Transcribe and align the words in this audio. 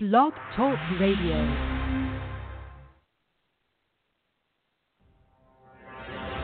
Blog 0.00 0.32
Talk 0.54 0.78
Radio. 1.00 1.34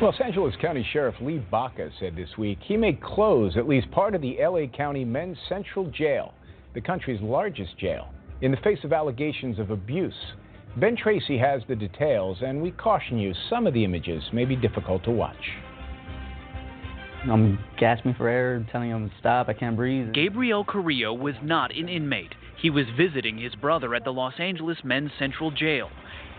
Los 0.03 0.17
Angeles 0.21 0.57
County 0.61 0.85
Sheriff 0.93 1.15
Lee 1.21 1.39
Baca 1.53 1.89
said 2.01 2.17
this 2.17 2.31
week 2.37 2.59
he 2.63 2.77
may 2.77 2.95
close 2.95 3.57
at 3.57 3.69
least 3.69 3.89
part 3.93 4.17
of 4.17 4.23
the 4.23 4.39
LA 4.41 4.67
County 4.77 5.05
Men's 5.05 5.39
Central 5.49 5.89
Jail, 5.93 6.35
the 6.75 6.81
country's 6.81 7.21
largest 7.21 7.79
jail, 7.79 8.09
in 8.43 8.51
the 8.51 8.57
face 8.57 8.81
of 8.83 8.93
allegations 8.93 9.61
of 9.61 9.71
abuse. 9.71 10.35
Ben 10.79 10.97
Tracy 10.97 11.39
has 11.39 11.63
the 11.69 11.77
details, 11.77 12.39
and 12.45 12.61
we 12.61 12.73
caution 12.73 13.21
you 13.21 13.33
some 13.49 13.69
of 13.69 13.75
the 13.75 13.85
images 13.85 14.25
may 14.33 14.45
be 14.45 14.57
difficult 14.57 15.05
to 15.05 15.13
watch. 15.13 15.53
I'm 17.31 17.61
gasping 17.79 18.15
for 18.15 18.29
air, 18.29 18.67
telling 18.73 18.91
him 18.91 19.09
to 19.09 19.15
stop, 19.21 19.49
I 19.49 19.53
can't 19.53 19.77
breathe. 19.77 20.13
Gabriel 20.13 20.65
Carrillo 20.65 21.15
was 21.15 21.37
not 21.41 21.73
an 21.73 21.89
inmate. 21.89 22.35
He 22.65 22.71
was 22.71 22.87
visiting 22.97 23.37
his 23.37 23.55
brother 23.57 23.95
at 23.95 24.05
the 24.05 24.11
Los 24.11 24.41
Angeles 24.41 24.79
Men's 24.83 25.11
Central 25.19 25.51
Jail. 25.51 25.91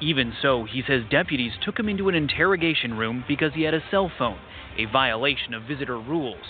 Even 0.01 0.33
so, 0.41 0.63
he 0.63 0.81
says 0.87 1.03
deputies 1.11 1.51
took 1.63 1.77
him 1.77 1.87
into 1.87 2.09
an 2.09 2.15
interrogation 2.15 2.97
room 2.97 3.23
because 3.27 3.53
he 3.53 3.61
had 3.61 3.75
a 3.75 3.83
cell 3.91 4.11
phone, 4.17 4.39
a 4.75 4.85
violation 4.91 5.53
of 5.53 5.67
visitor 5.67 5.99
rules. 5.99 6.43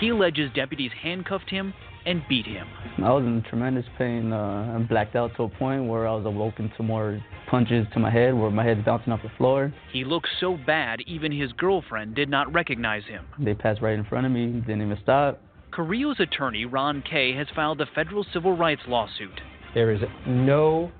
He 0.00 0.08
alleges 0.08 0.50
deputies 0.54 0.92
handcuffed 1.02 1.50
him 1.50 1.74
and 2.06 2.22
beat 2.26 2.46
him. 2.46 2.66
I 3.04 3.12
was 3.12 3.24
in 3.24 3.42
tremendous 3.50 3.84
pain. 3.98 4.32
Uh, 4.32 4.74
I 4.74 4.82
blacked 4.88 5.14
out 5.14 5.36
to 5.36 5.42
a 5.42 5.48
point 5.50 5.84
where 5.84 6.08
I 6.08 6.14
was 6.14 6.24
awoken 6.24 6.72
to 6.78 6.82
more 6.82 7.22
punches 7.50 7.86
to 7.92 8.00
my 8.00 8.10
head, 8.10 8.32
where 8.32 8.50
my 8.50 8.64
head's 8.64 8.82
bouncing 8.82 9.12
off 9.12 9.20
the 9.22 9.32
floor. 9.36 9.74
He 9.92 10.04
looked 10.04 10.28
so 10.40 10.56
bad, 10.66 11.02
even 11.02 11.32
his 11.32 11.52
girlfriend 11.52 12.14
did 12.14 12.30
not 12.30 12.50
recognize 12.54 13.04
him. 13.04 13.26
They 13.38 13.52
passed 13.52 13.82
right 13.82 13.98
in 13.98 14.06
front 14.06 14.24
of 14.24 14.32
me, 14.32 14.46
didn't 14.46 14.80
even 14.80 14.98
stop. 15.02 15.38
Carrillo's 15.72 16.20
attorney, 16.20 16.64
Ron 16.64 17.02
Kaye, 17.02 17.34
has 17.34 17.46
filed 17.54 17.80
a 17.80 17.86
federal 17.94 18.24
civil 18.32 18.56
rights 18.56 18.82
lawsuit. 18.86 19.40
There 19.74 19.90
is 19.90 20.00
no 20.26 20.90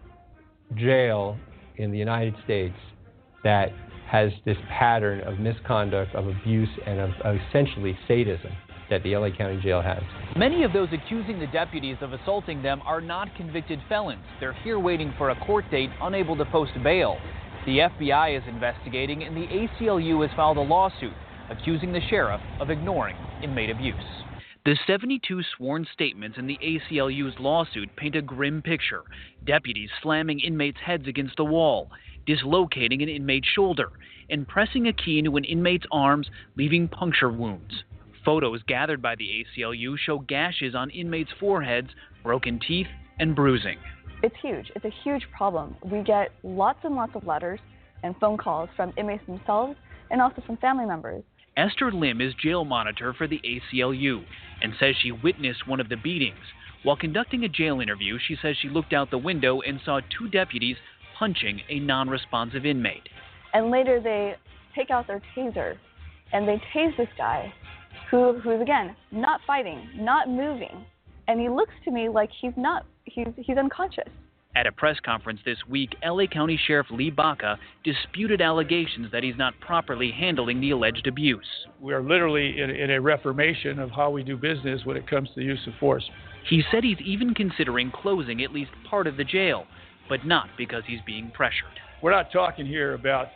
jail 0.76 1.38
in 1.76 1.90
the 1.90 1.98
United 1.98 2.34
States 2.44 2.76
that 3.44 3.72
has 4.06 4.30
this 4.44 4.56
pattern 4.68 5.20
of 5.20 5.38
misconduct, 5.38 6.14
of 6.14 6.26
abuse, 6.26 6.68
and 6.86 6.98
of, 6.98 7.10
of 7.24 7.36
essentially 7.48 7.98
sadism 8.06 8.52
that 8.90 9.02
the 9.02 9.14
LA 9.16 9.28
County 9.36 9.60
Jail 9.62 9.82
has. 9.82 10.02
Many 10.36 10.64
of 10.64 10.72
those 10.72 10.88
accusing 10.92 11.38
the 11.38 11.46
deputies 11.48 11.96
of 12.00 12.12
assaulting 12.12 12.62
them 12.62 12.80
are 12.86 13.00
not 13.00 13.34
convicted 13.36 13.80
felons. 13.88 14.24
They're 14.40 14.54
here 14.64 14.78
waiting 14.78 15.12
for 15.18 15.30
a 15.30 15.44
court 15.44 15.70
date, 15.70 15.90
unable 16.00 16.36
to 16.36 16.44
post 16.46 16.72
bail. 16.82 17.18
The 17.66 17.78
FBI 17.78 18.38
is 18.38 18.42
investigating, 18.48 19.24
and 19.24 19.36
the 19.36 19.46
ACLU 19.46 20.26
has 20.26 20.34
filed 20.34 20.56
a 20.56 20.62
lawsuit 20.62 21.12
accusing 21.50 21.92
the 21.92 22.00
sheriff 22.08 22.40
of 22.60 22.70
ignoring 22.70 23.16
inmate 23.42 23.70
abuse. 23.70 23.94
The 24.68 24.76
72 24.86 25.42
sworn 25.56 25.86
statements 25.94 26.36
in 26.36 26.46
the 26.46 26.58
ACLU's 26.62 27.40
lawsuit 27.40 27.88
paint 27.96 28.14
a 28.16 28.20
grim 28.20 28.60
picture. 28.60 29.00
Deputies 29.46 29.88
slamming 30.02 30.40
inmates' 30.40 30.76
heads 30.84 31.08
against 31.08 31.38
the 31.38 31.44
wall, 31.46 31.90
dislocating 32.26 33.00
an 33.00 33.08
inmate's 33.08 33.48
shoulder, 33.48 33.88
and 34.28 34.46
pressing 34.46 34.86
a 34.86 34.92
key 34.92 35.20
into 35.20 35.38
an 35.38 35.44
inmate's 35.44 35.86
arms, 35.90 36.28
leaving 36.58 36.86
puncture 36.86 37.30
wounds. 37.30 37.82
Photos 38.26 38.60
gathered 38.68 39.00
by 39.00 39.14
the 39.14 39.46
ACLU 39.56 39.96
show 39.96 40.18
gashes 40.18 40.74
on 40.74 40.90
inmates' 40.90 41.30
foreheads, 41.40 41.88
broken 42.22 42.60
teeth, 42.60 42.88
and 43.18 43.34
bruising. 43.34 43.78
It's 44.22 44.36
huge. 44.42 44.70
It's 44.76 44.84
a 44.84 44.92
huge 45.02 45.26
problem. 45.34 45.76
We 45.82 46.02
get 46.02 46.28
lots 46.42 46.80
and 46.84 46.94
lots 46.94 47.12
of 47.14 47.26
letters 47.26 47.60
and 48.02 48.14
phone 48.20 48.36
calls 48.36 48.68
from 48.76 48.92
inmates 48.98 49.24
themselves 49.24 49.78
and 50.10 50.20
also 50.20 50.42
from 50.46 50.58
family 50.58 50.84
members. 50.84 51.24
Esther 51.58 51.90
Lim 51.90 52.20
is 52.20 52.34
jail 52.34 52.64
monitor 52.64 53.12
for 53.12 53.26
the 53.26 53.40
ACLU 53.44 54.24
and 54.62 54.72
says 54.78 54.94
she 55.02 55.10
witnessed 55.10 55.66
one 55.66 55.80
of 55.80 55.88
the 55.88 55.96
beatings. 55.96 56.38
While 56.84 56.94
conducting 56.94 57.42
a 57.42 57.48
jail 57.48 57.80
interview, 57.80 58.16
she 58.24 58.36
says 58.40 58.54
she 58.56 58.68
looked 58.68 58.92
out 58.92 59.10
the 59.10 59.18
window 59.18 59.60
and 59.62 59.80
saw 59.84 59.98
two 60.16 60.28
deputies 60.28 60.76
punching 61.18 61.60
a 61.68 61.80
non 61.80 62.08
responsive 62.08 62.64
inmate. 62.64 63.08
And 63.54 63.72
later 63.72 64.00
they 64.00 64.36
take 64.76 64.90
out 64.90 65.08
their 65.08 65.20
taser 65.36 65.76
and 66.32 66.46
they 66.46 66.62
tase 66.72 66.96
this 66.96 67.08
guy 67.18 67.52
who 68.08 68.38
who's 68.38 68.62
again 68.62 68.94
not 69.10 69.40
fighting, 69.44 69.88
not 69.96 70.28
moving. 70.28 70.84
And 71.26 71.40
he 71.40 71.48
looks 71.48 71.74
to 71.86 71.90
me 71.90 72.08
like 72.08 72.30
he's 72.40 72.52
not 72.56 72.86
he's 73.04 73.26
he's 73.36 73.58
unconscious. 73.58 74.08
At 74.58 74.66
a 74.66 74.72
press 74.72 74.96
conference 75.04 75.38
this 75.44 75.58
week, 75.68 75.94
LA 76.04 76.26
County 76.26 76.58
Sheriff 76.66 76.88
Lee 76.90 77.10
Baca 77.10 77.60
disputed 77.84 78.40
allegations 78.40 79.06
that 79.12 79.22
he's 79.22 79.36
not 79.38 79.54
properly 79.60 80.10
handling 80.10 80.60
the 80.60 80.72
alleged 80.72 81.06
abuse. 81.06 81.46
We 81.80 81.92
are 81.92 82.02
literally 82.02 82.60
in, 82.60 82.68
in, 82.68 82.90
a 82.90 83.00
reformation 83.00 83.78
of 83.78 83.92
how 83.92 84.10
we 84.10 84.24
do 84.24 84.36
business 84.36 84.80
when 84.84 84.96
it 84.96 85.08
comes 85.08 85.28
to 85.28 85.34
the 85.36 85.44
use 85.44 85.64
of 85.68 85.74
force. 85.78 86.02
He 86.48 86.64
said 86.72 86.82
he's 86.82 86.98
even 87.04 87.34
considering 87.34 87.92
closing 87.92 88.42
at 88.42 88.50
least 88.50 88.72
part 88.90 89.06
of 89.06 89.16
the 89.16 89.22
jail, 89.22 89.64
but 90.08 90.26
not 90.26 90.48
because 90.58 90.82
he's 90.88 91.02
being 91.06 91.30
pressured. 91.32 91.78
We're 92.02 92.10
not 92.10 92.32
talking 92.32 92.66
here 92.66 92.94
about 92.94 93.28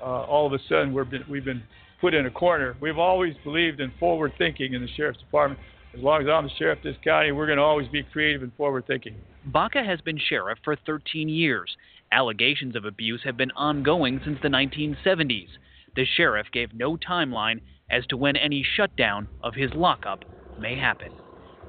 uh, 0.00 0.24
all 0.24 0.44
of 0.44 0.54
a 0.54 0.58
sudden 0.68 0.92
we've 0.92 1.08
been, 1.08 1.24
we've 1.30 1.44
been 1.44 1.62
put 2.00 2.14
in 2.14 2.26
a 2.26 2.32
corner. 2.32 2.74
We've 2.80 2.98
always 2.98 3.36
believed 3.44 3.78
in 3.78 3.92
forward 4.00 4.32
thinking 4.38 4.74
in 4.74 4.82
the 4.82 4.88
sheriff's 4.96 5.20
department. 5.20 5.60
As 5.96 6.00
long 6.00 6.22
as 6.22 6.28
I'm 6.28 6.46
the 6.46 6.54
sheriff 6.58 6.78
of 6.78 6.82
this 6.82 6.96
county, 7.04 7.30
we're 7.30 7.46
going 7.46 7.58
to 7.58 7.64
always 7.64 7.86
be 7.86 8.02
creative 8.02 8.42
and 8.42 8.52
forward 8.56 8.88
thinking. 8.88 9.14
Baca 9.46 9.84
has 9.84 10.00
been 10.00 10.18
sheriff 10.18 10.58
for 10.64 10.74
13 10.74 11.28
years. 11.28 11.76
Allegations 12.10 12.74
of 12.76 12.86
abuse 12.86 13.20
have 13.24 13.36
been 13.36 13.50
ongoing 13.50 14.18
since 14.24 14.38
the 14.42 14.48
1970s. 14.48 15.48
The 15.94 16.06
sheriff 16.16 16.46
gave 16.50 16.72
no 16.72 16.96
timeline 16.96 17.60
as 17.90 18.06
to 18.06 18.16
when 18.16 18.36
any 18.36 18.64
shutdown 18.76 19.28
of 19.42 19.54
his 19.54 19.70
lockup 19.74 20.24
may 20.58 20.78
happen. 20.78 21.12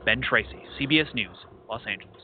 Ben 0.05 0.21
Tracy, 0.21 0.63
CBS 0.79 1.13
News, 1.13 1.35
Los 1.69 1.81
Angeles. 1.85 2.15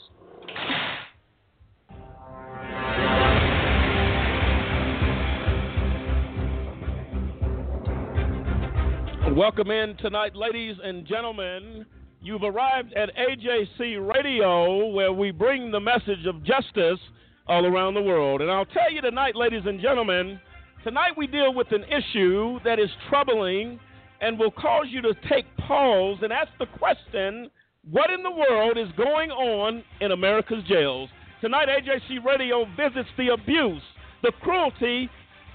Welcome 9.36 9.70
in 9.70 9.98
tonight, 9.98 10.34
ladies 10.34 10.78
and 10.82 11.06
gentlemen. 11.06 11.86
You've 12.24 12.44
arrived 12.44 12.94
at 12.94 13.10
AJC 13.16 14.14
Radio, 14.14 14.86
where 14.90 15.12
we 15.12 15.32
bring 15.32 15.72
the 15.72 15.80
message 15.80 16.28
of 16.28 16.44
justice 16.44 17.00
all 17.48 17.66
around 17.66 17.96
the 17.96 18.02
world. 18.02 18.42
And 18.42 18.52
I'll 18.52 18.66
tell 18.66 18.92
you 18.92 19.02
tonight, 19.02 19.36
ladies 19.36 19.64
and 19.66 19.82
gentlemen, 19.82 20.40
tonight 20.84 21.14
we 21.18 21.26
deal 21.26 21.52
with 21.52 21.72
an 21.72 21.84
issue 21.86 22.60
that 22.64 22.78
is 22.78 22.92
troubling 23.10 23.80
and 24.22 24.38
will 24.38 24.52
cause 24.52 24.86
you 24.90 25.02
to 25.02 25.16
take 25.28 25.46
pause 25.58 26.20
and 26.22 26.32
ask 26.32 26.50
the 26.60 26.68
question 26.68 27.50
what 27.90 28.12
in 28.12 28.22
the 28.22 28.30
world 28.30 28.78
is 28.78 28.90
going 28.96 29.32
on 29.32 29.84
in 30.00 30.12
America's 30.12 30.64
jails? 30.68 31.10
Tonight, 31.42 31.70
AJC 31.70 32.24
Radio 32.24 32.66
visits 32.78 33.10
the 33.18 33.30
abuse, 33.30 33.82
the 34.22 34.32
cruelty 34.42 35.10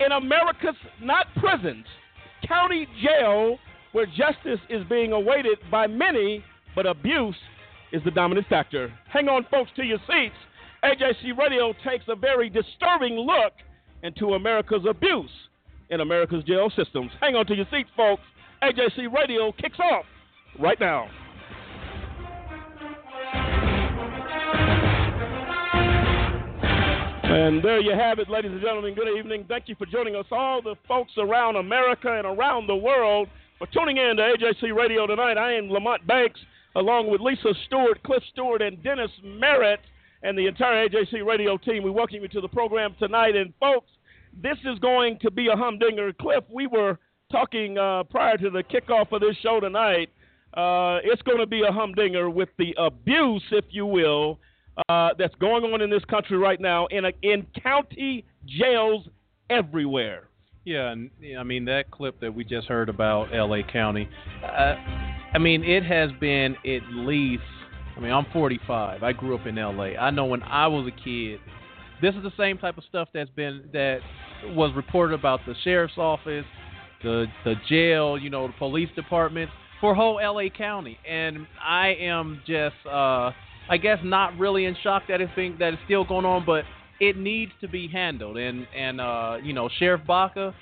in 0.04 0.10
America's 0.10 0.75
not 1.00 1.27
prisons, 1.37 1.87
county 2.48 2.88
jail 3.00 3.56
where 3.93 4.06
justice 4.06 4.60
is 4.69 4.84
being 4.88 5.12
awaited 5.12 5.59
by 5.71 5.87
many, 5.87 6.44
but 6.76 6.87
abuse 6.87 7.34
is 7.91 8.03
the 8.04 8.10
dominant 8.12 8.47
factor. 8.47 8.92
Hang 9.12 9.28
on, 9.28 9.47
folks, 9.50 9.70
to 9.76 9.82
your 9.82 9.98
seats. 10.06 10.37
AJC 10.84 11.37
Radio 11.37 11.72
takes 11.84 12.04
a 12.06 12.14
very 12.14 12.48
disturbing 12.48 13.14
look 13.14 13.54
into 14.04 14.34
America's 14.34 14.84
abuse 14.88 15.31
in 15.91 16.00
America's 16.00 16.44
jail 16.44 16.70
systems. 16.76 17.10
Hang 17.20 17.34
on 17.34 17.47
to 17.47 17.54
your 17.54 17.66
seats, 17.72 17.88
folks. 17.97 18.22
AJC 18.62 19.12
Radio 19.12 19.50
kicks 19.53 19.78
off 19.81 20.04
right 20.60 20.78
now. 20.78 21.09
And 27.25 27.62
there 27.62 27.81
you 27.81 27.92
have 27.92 28.19
it, 28.19 28.31
ladies 28.31 28.53
and 28.53 28.60
gentlemen. 28.60 28.94
Good 28.94 29.09
evening. 29.19 29.47
Thank 29.48 29.69
you 29.69 29.75
for 29.76 29.86
joining 29.86 30.15
us, 30.15 30.26
all 30.31 30.62
the 30.62 30.76
folks 30.86 31.12
around 31.19 31.56
America 31.56 32.12
and 32.16 32.26
around 32.26 32.69
the 32.69 32.76
world 32.76 33.28
for 33.59 33.66
tuning 33.66 33.97
in 33.97 34.16
to 34.16 34.22
AJC 34.22 34.75
Radio 34.75 35.06
tonight. 35.06 35.36
I 35.36 35.54
am 35.54 35.69
Lamont 35.69 36.06
Banks, 36.06 36.38
along 36.76 37.10
with 37.10 37.20
Lisa 37.20 37.53
Stewart, 37.66 38.03
Cliff 38.04 38.22
Stewart, 38.31 38.62
and 38.62 38.82
Dennis 38.82 39.10
Merritt, 39.25 39.81
and 40.22 40.38
the 40.38 40.47
entire 40.47 40.88
AJC 40.88 41.26
Radio 41.26 41.56
team. 41.56 41.82
We 41.82 41.91
welcome 41.91 42.21
you 42.22 42.28
to 42.28 42.41
the 42.41 42.48
program 42.48 42.95
tonight. 42.98 43.34
And 43.34 43.53
folks, 43.59 43.91
this 44.41 44.59
is 44.65 44.78
going 44.78 45.18
to 45.22 45.30
be 45.30 45.48
a 45.48 45.56
humdinger. 45.56 46.12
Cliff, 46.12 46.45
we 46.53 46.66
were 46.66 46.98
talking 47.33 47.78
uh, 47.78 48.04
prior 48.04 48.36
to 48.36 48.50
the 48.50 48.62
kickoff 48.62 49.10
of 49.12 49.21
this 49.21 49.36
show 49.42 49.59
tonight. 49.59 50.10
Uh, 50.54 51.00
it's 51.03 51.22
going 51.22 51.39
to 51.39 51.47
be 51.47 51.62
a 51.62 51.72
humdinger 51.72 52.30
with 52.30 52.50
the 52.59 52.74
abuse, 52.78 53.42
if 53.50 53.65
you 53.71 53.86
will, 53.86 54.39
uh, 54.89 55.10
that's 55.18 55.34
going 55.36 55.65
on 55.72 55.80
in 55.80 55.91
this 55.91 56.04
country 56.04 56.36
right 56.36 56.60
now 56.60 56.86
in 56.86 57.06
a, 57.06 57.12
in 57.22 57.47
county 57.62 58.24
jails 58.47 59.06
everywhere. 59.48 60.28
Yeah, 60.65 60.91
and 60.91 61.10
I 61.39 61.45
mean 61.45 61.65
that 61.66 61.91
clip 61.91 62.21
that 62.21 62.34
we 62.34 62.42
just 62.42 62.66
heard 62.66 62.89
about 62.89 63.34
L.A. 63.34 63.62
County. 63.62 64.09
Uh, 64.42 64.74
I 65.36 65.38
mean, 65.38 65.65
it 65.65 65.84
has 65.84 66.10
been 66.18 66.56
at 66.65 66.83
least. 66.94 67.42
I 67.94 68.00
mean, 68.00 68.10
I'm 68.10 68.24
45. 68.33 69.03
I 69.03 69.12
grew 69.12 69.36
up 69.36 69.47
in 69.47 69.59
L.A. 69.59 69.94
I 69.94 70.09
know 70.09 70.24
when 70.24 70.42
I 70.42 70.66
was 70.66 70.86
a 70.86 71.04
kid, 71.04 71.41
this 72.00 72.15
is 72.15 72.22
the 72.22 72.33
same 72.38 72.56
type 72.56 72.78
of 72.78 72.84
stuff 72.84 73.09
that's 73.12 73.28
been 73.36 73.68
that 73.74 73.98
was 74.54 74.74
reported 74.74 75.12
about 75.12 75.41
the 75.47 75.54
sheriff's 75.62 75.98
office, 75.98 76.47
the 77.03 77.27
the 77.44 77.53
jail, 77.68 78.16
you 78.16 78.30
know, 78.30 78.47
the 78.47 78.54
police 78.54 78.88
department 78.97 79.50
for 79.78 79.94
whole 79.94 80.18
L.A. 80.21 80.48
County. 80.48 80.97
And 81.06 81.47
I 81.62 81.88
am 82.00 82.41
just 82.47 82.77
uh, 82.86 83.30
I 83.68 83.77
guess 83.77 83.98
not 84.03 84.38
really 84.38 84.65
in 84.65 84.74
shock 84.83 85.03
that 85.09 85.21
it's 85.21 85.33
being 85.36 85.56
that 85.59 85.74
it's 85.74 85.83
still 85.84 86.06
going 86.06 86.24
on, 86.24 86.47
but 86.47 86.65
it 86.98 87.18
needs 87.18 87.53
to 87.60 87.68
be 87.68 87.88
handled. 87.88 88.38
And 88.38 88.66
and 88.74 89.03
uh, 89.03 89.36
you 89.42 89.53
know, 89.53 89.68
Sheriff 89.78 90.00
Baca, 90.06 90.54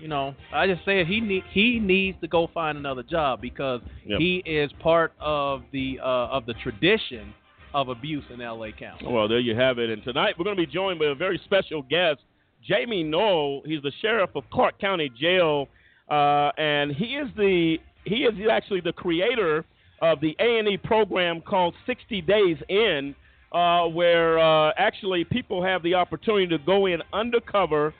you 0.00 0.08
know, 0.08 0.34
I 0.52 0.66
just 0.66 0.84
say 0.84 1.04
he 1.04 1.20
need, 1.20 1.44
he 1.50 1.78
needs 1.78 2.18
to 2.20 2.28
go 2.28 2.48
find 2.52 2.78
another 2.78 3.02
job 3.02 3.40
because 3.40 3.80
Yep. 4.06 4.18
he 4.20 4.42
is 4.46 4.70
part 4.80 5.12
of 5.20 5.62
the 5.72 5.98
uh, 6.02 6.28
of 6.28 6.46
the 6.46 6.54
tradition 6.54 7.32
of 7.74 7.88
abuse 7.88 8.24
in 8.32 8.40
L.A. 8.40 8.72
County. 8.72 9.06
Well, 9.06 9.28
there 9.28 9.40
you 9.40 9.54
have 9.54 9.78
it. 9.78 9.90
And 9.90 10.02
tonight 10.02 10.34
we're 10.38 10.44
going 10.44 10.56
to 10.56 10.66
be 10.66 10.70
joined 10.72 10.98
by 10.98 11.06
a 11.06 11.14
very 11.14 11.38
special 11.44 11.82
guest, 11.82 12.20
Jamey 12.68 13.04
Noel. 13.04 13.62
He's 13.66 13.82
the 13.82 13.92
sheriff 14.00 14.30
of 14.34 14.44
Clark 14.50 14.80
County 14.80 15.10
Jail, 15.20 15.68
uh, 16.10 16.50
and 16.56 16.92
he 16.92 17.16
is 17.16 17.28
the 17.36 17.76
he 18.04 18.24
is 18.24 18.34
actually 18.50 18.80
the 18.80 18.92
creator 18.92 19.64
of 20.00 20.20
the 20.20 20.34
A 20.40 20.58
and 20.60 20.68
E 20.68 20.76
program 20.76 21.40
called 21.42 21.74
60 21.86 22.22
Days 22.22 22.56
In, 22.68 23.14
uh, 23.52 23.84
where 23.86 24.38
uh, 24.38 24.72
actually 24.78 25.24
people 25.24 25.62
have 25.62 25.82
the 25.82 25.94
opportunity 25.94 26.46
to 26.46 26.58
go 26.58 26.86
in 26.86 27.00
undercover. 27.12 27.92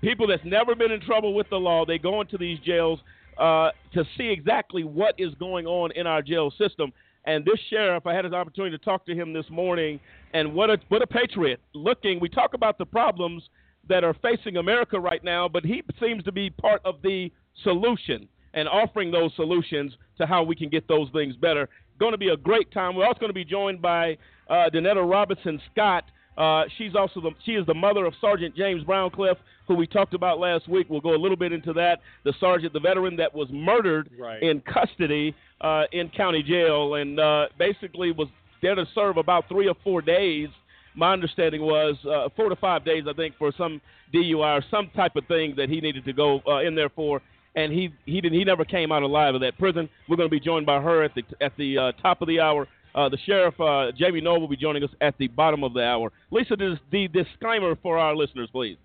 People 0.00 0.26
that's 0.26 0.44
never 0.44 0.74
been 0.74 0.92
in 0.92 1.00
trouble 1.00 1.34
with 1.34 1.48
the 1.50 1.56
law, 1.56 1.84
they 1.84 1.98
go 1.98 2.20
into 2.20 2.38
these 2.38 2.58
jails 2.60 3.00
uh, 3.38 3.70
to 3.92 4.04
see 4.16 4.28
exactly 4.28 4.84
what 4.84 5.14
is 5.18 5.34
going 5.34 5.66
on 5.66 5.92
in 5.92 6.06
our 6.06 6.22
jail 6.22 6.52
system. 6.56 6.92
And 7.26 7.44
this 7.44 7.58
sheriff, 7.70 8.06
I 8.06 8.14
had 8.14 8.26
an 8.26 8.34
opportunity 8.34 8.76
to 8.76 8.84
talk 8.84 9.06
to 9.06 9.14
him 9.14 9.32
this 9.32 9.48
morning, 9.50 9.98
and 10.34 10.52
what 10.52 10.68
a 10.70 10.78
what 10.88 11.00
a 11.00 11.06
patriot! 11.06 11.60
Looking, 11.72 12.20
we 12.20 12.28
talk 12.28 12.52
about 12.52 12.76
the 12.76 12.84
problems 12.84 13.42
that 13.88 14.04
are 14.04 14.14
facing 14.22 14.58
America 14.58 14.98
right 15.00 15.24
now, 15.24 15.48
but 15.48 15.64
he 15.64 15.82
seems 16.00 16.22
to 16.24 16.32
be 16.32 16.50
part 16.50 16.80
of 16.84 16.96
the 17.02 17.30
solution 17.62 18.28
and 18.52 18.68
offering 18.68 19.10
those 19.10 19.30
solutions 19.36 19.92
to 20.18 20.26
how 20.26 20.42
we 20.42 20.54
can 20.54 20.68
get 20.68 20.86
those 20.86 21.08
things 21.12 21.34
better. 21.36 21.68
Going 21.98 22.12
to 22.12 22.18
be 22.18 22.28
a 22.28 22.36
great 22.36 22.70
time. 22.72 22.94
We're 22.94 23.06
also 23.06 23.20
going 23.20 23.30
to 23.30 23.34
be 23.34 23.44
joined 23.44 23.82
by 23.82 24.16
uh, 24.48 24.68
Dinetta 24.72 25.08
Robinson 25.08 25.60
Scott. 25.72 26.04
Uh, 26.36 26.64
she's 26.78 26.94
also 26.94 27.20
the, 27.20 27.30
she 27.44 27.52
is 27.52 27.64
the 27.66 27.74
mother 27.74 28.04
of 28.06 28.14
Sergeant 28.20 28.56
James 28.56 28.82
Browncliffe, 28.84 29.38
who 29.68 29.74
we 29.74 29.86
talked 29.86 30.14
about 30.14 30.38
last 30.40 30.68
week. 30.68 30.88
We'll 30.90 31.00
go 31.00 31.14
a 31.14 31.16
little 31.16 31.36
bit 31.36 31.52
into 31.52 31.72
that. 31.74 32.00
The 32.24 32.32
sergeant, 32.40 32.72
the 32.72 32.80
veteran 32.80 33.16
that 33.16 33.34
was 33.34 33.48
murdered 33.50 34.10
Right. 34.18 34.42
in 34.42 34.60
custody 34.60 35.34
uh, 35.60 35.84
in 35.92 36.08
county 36.10 36.42
jail, 36.42 36.94
and 36.96 37.18
uh, 37.20 37.46
basically 37.58 38.10
was 38.12 38.28
there 38.62 38.74
to 38.74 38.84
serve 38.94 39.16
about 39.16 39.48
three 39.48 39.68
or 39.68 39.74
four 39.84 40.02
days. 40.02 40.48
My 40.96 41.12
understanding 41.12 41.62
was 41.62 41.96
uh, 42.04 42.28
four 42.36 42.48
to 42.48 42.56
five 42.56 42.84
days, 42.84 43.04
I 43.08 43.12
think, 43.14 43.36
for 43.38 43.52
some 43.56 43.80
DUI 44.12 44.58
or 44.58 44.64
some 44.70 44.90
type 44.94 45.16
of 45.16 45.26
thing 45.26 45.54
that 45.56 45.68
he 45.68 45.80
needed 45.80 46.04
to 46.04 46.12
go 46.12 46.40
uh, 46.46 46.58
in 46.60 46.74
there 46.74 46.88
for, 46.88 47.20
and 47.56 47.72
he 47.72 47.92
he 48.06 48.20
didn't 48.20 48.38
he 48.38 48.44
never 48.44 48.64
came 48.64 48.92
out 48.92 49.02
alive 49.02 49.34
of 49.34 49.40
that 49.40 49.56
prison. 49.58 49.88
We're 50.08 50.16
going 50.16 50.28
to 50.28 50.34
be 50.34 50.40
joined 50.40 50.66
by 50.66 50.80
her 50.80 51.02
at 51.02 51.12
the 51.14 51.22
at 51.40 51.56
the 51.56 51.78
uh, 51.78 51.92
top 52.02 52.20
of 52.22 52.28
the 52.28 52.40
hour. 52.40 52.68
Uh, 52.94 53.08
the 53.08 53.18
sheriff 53.26 53.54
uh, 53.58 53.90
Jamey 53.98 54.22
Noel 54.22 54.40
will 54.40 54.48
be 54.48 54.56
joining 54.56 54.84
us 54.84 54.90
at 55.00 55.16
the 55.18 55.26
bottom 55.28 55.64
of 55.64 55.74
the 55.74 55.82
hour. 55.82 56.12
Lisa, 56.30 56.54
this, 56.56 56.78
the 56.92 57.08
disclaimer 57.08 57.76
for 57.82 57.98
our 57.98 58.14
listeners, 58.14 58.48
please. 58.52 58.76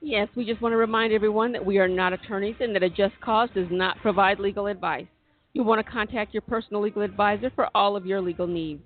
Yes, 0.00 0.28
we 0.36 0.44
just 0.44 0.60
want 0.60 0.72
to 0.72 0.76
remind 0.76 1.12
everyone 1.12 1.52
that 1.52 1.64
we 1.64 1.78
are 1.78 1.88
not 1.88 2.12
attorneys 2.12 2.56
and 2.60 2.74
that 2.74 2.82
a 2.82 2.90
just 2.90 3.14
cause 3.20 3.48
does 3.54 3.68
not 3.70 3.96
provide 3.98 4.40
legal 4.40 4.66
advice. 4.66 5.06
You 5.54 5.64
want 5.64 5.84
to 5.84 5.90
contact 5.92 6.32
your 6.34 6.40
personal 6.42 6.82
legal 6.82 7.02
advisor 7.02 7.50
for 7.54 7.68
all 7.74 7.96
of 7.96 8.06
your 8.06 8.20
legal 8.20 8.46
needs. 8.46 8.82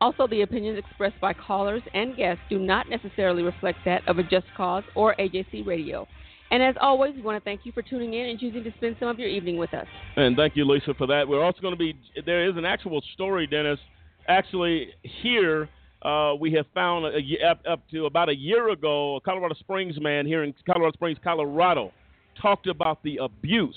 Also, 0.00 0.26
the 0.26 0.42
opinions 0.42 0.78
expressed 0.78 1.20
by 1.20 1.32
callers 1.32 1.82
and 1.94 2.16
guests 2.16 2.42
do 2.50 2.58
not 2.58 2.88
necessarily 2.88 3.44
reflect 3.44 3.78
that 3.84 4.02
of 4.08 4.18
a 4.18 4.24
Just 4.24 4.46
Cause 4.56 4.82
or 4.96 5.14
AJC 5.20 5.64
Radio. 5.64 6.08
And 6.52 6.62
as 6.62 6.74
always, 6.82 7.14
we 7.14 7.22
want 7.22 7.42
to 7.42 7.44
thank 7.44 7.64
you 7.64 7.72
for 7.72 7.80
tuning 7.80 8.12
in 8.12 8.26
and 8.28 8.38
choosing 8.38 8.62
to 8.62 8.70
spend 8.76 8.96
some 9.00 9.08
of 9.08 9.18
your 9.18 9.28
evening 9.28 9.56
with 9.56 9.72
us. 9.72 9.86
And 10.16 10.36
thank 10.36 10.54
you, 10.54 10.66
Lisa, 10.66 10.92
for 10.92 11.06
that. 11.06 11.26
We're 11.26 11.42
also 11.42 11.62
going 11.62 11.72
to 11.72 11.78
be, 11.78 11.96
there 12.26 12.46
is 12.46 12.58
an 12.58 12.66
actual 12.66 13.02
story, 13.14 13.46
Dennis. 13.46 13.78
Actually, 14.28 14.88
here 15.02 15.70
uh, 16.02 16.34
we 16.38 16.52
have 16.52 16.66
found 16.74 17.06
a, 17.06 17.48
up, 17.48 17.62
up 17.66 17.88
to 17.90 18.04
about 18.04 18.28
a 18.28 18.36
year 18.36 18.68
ago, 18.68 19.16
a 19.16 19.20
Colorado 19.22 19.54
Springs 19.54 19.98
man 19.98 20.26
here 20.26 20.44
in 20.44 20.52
Colorado 20.66 20.92
Springs, 20.92 21.16
Colorado, 21.24 21.90
talked 22.40 22.66
about 22.66 23.02
the 23.02 23.16
abuse 23.22 23.74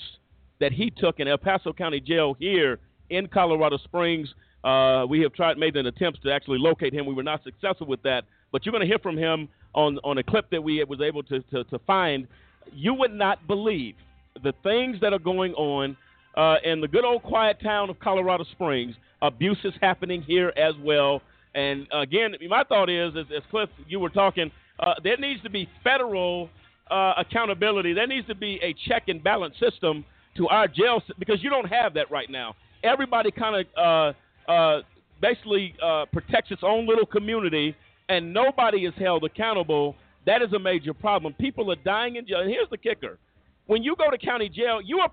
that 0.60 0.70
he 0.70 0.90
took 0.90 1.18
in 1.18 1.28
El 1.28 1.38
Paso 1.38 1.72
County 1.72 1.98
Jail 1.98 2.36
here 2.38 2.78
in 3.08 3.26
Colorado 3.26 3.78
Springs. 3.78 4.28
Uh, 4.64 5.06
we 5.08 5.20
have 5.20 5.32
tried, 5.32 5.56
made 5.56 5.76
an 5.76 5.86
attempt 5.86 6.22
to 6.24 6.30
actually 6.30 6.58
locate 6.58 6.92
him. 6.92 7.06
We 7.06 7.14
were 7.14 7.22
not 7.22 7.42
successful 7.42 7.86
with 7.86 8.02
that, 8.02 8.24
but 8.52 8.66
you're 8.66 8.72
going 8.72 8.82
to 8.82 8.86
hear 8.86 8.98
from 8.98 9.16
him 9.16 9.48
on 9.74 9.98
on 10.04 10.18
a 10.18 10.22
clip 10.22 10.50
that 10.50 10.62
we 10.62 10.84
was 10.84 11.00
able 11.00 11.22
to, 11.22 11.40
to, 11.40 11.64
to 11.64 11.78
find. 11.86 12.26
You 12.72 12.94
would 12.94 13.12
not 13.12 13.46
believe 13.46 13.94
the 14.42 14.52
things 14.62 14.98
that 15.00 15.12
are 15.12 15.18
going 15.18 15.54
on 15.54 15.96
uh, 16.36 16.56
in 16.64 16.80
the 16.80 16.88
good 16.88 17.04
old 17.04 17.22
quiet 17.22 17.58
town 17.62 17.90
of 17.90 17.98
Colorado 18.00 18.44
Springs. 18.52 18.94
Abuse 19.22 19.58
is 19.64 19.72
happening 19.80 20.22
here 20.22 20.52
as 20.56 20.74
well. 20.82 21.22
And 21.54 21.86
again, 21.92 22.34
my 22.48 22.64
thought 22.64 22.90
is, 22.90 23.14
as, 23.16 23.26
as 23.34 23.42
Cliff, 23.50 23.70
you 23.88 23.98
were 23.98 24.10
talking, 24.10 24.50
uh, 24.78 24.94
there 25.02 25.16
needs 25.16 25.42
to 25.42 25.50
be 25.50 25.68
federal 25.82 26.50
uh, 26.90 27.14
accountability. 27.16 27.94
There 27.94 28.06
needs 28.06 28.26
to 28.26 28.34
be 28.34 28.60
a 28.62 28.74
check 28.86 29.04
and 29.08 29.24
balance 29.24 29.54
system 29.58 30.04
to 30.36 30.48
our 30.48 30.68
jail 30.68 31.02
sy- 31.06 31.14
because 31.18 31.42
you 31.42 31.48
don't 31.48 31.68
have 31.68 31.94
that 31.94 32.10
right 32.10 32.28
now. 32.28 32.54
Everybody 32.84 33.30
kind 33.30 33.66
of 33.76 34.14
uh, 34.48 34.52
uh, 34.52 34.82
basically 35.22 35.74
uh, 35.82 36.04
protects 36.12 36.50
its 36.50 36.62
own 36.62 36.86
little 36.86 37.06
community, 37.06 37.74
and 38.10 38.34
nobody 38.34 38.84
is 38.84 38.92
held 38.98 39.24
accountable. 39.24 39.96
That 40.26 40.42
is 40.42 40.52
a 40.52 40.58
major 40.58 40.92
problem. 40.92 41.32
People 41.34 41.70
are 41.70 41.76
dying 41.76 42.16
in 42.16 42.26
jail. 42.26 42.40
And 42.40 42.50
here's 42.50 42.68
the 42.70 42.78
kicker: 42.78 43.18
when 43.66 43.82
you 43.82 43.96
go 43.96 44.10
to 44.10 44.18
county 44.18 44.48
jail, 44.48 44.80
you 44.82 44.98
are 44.98 45.10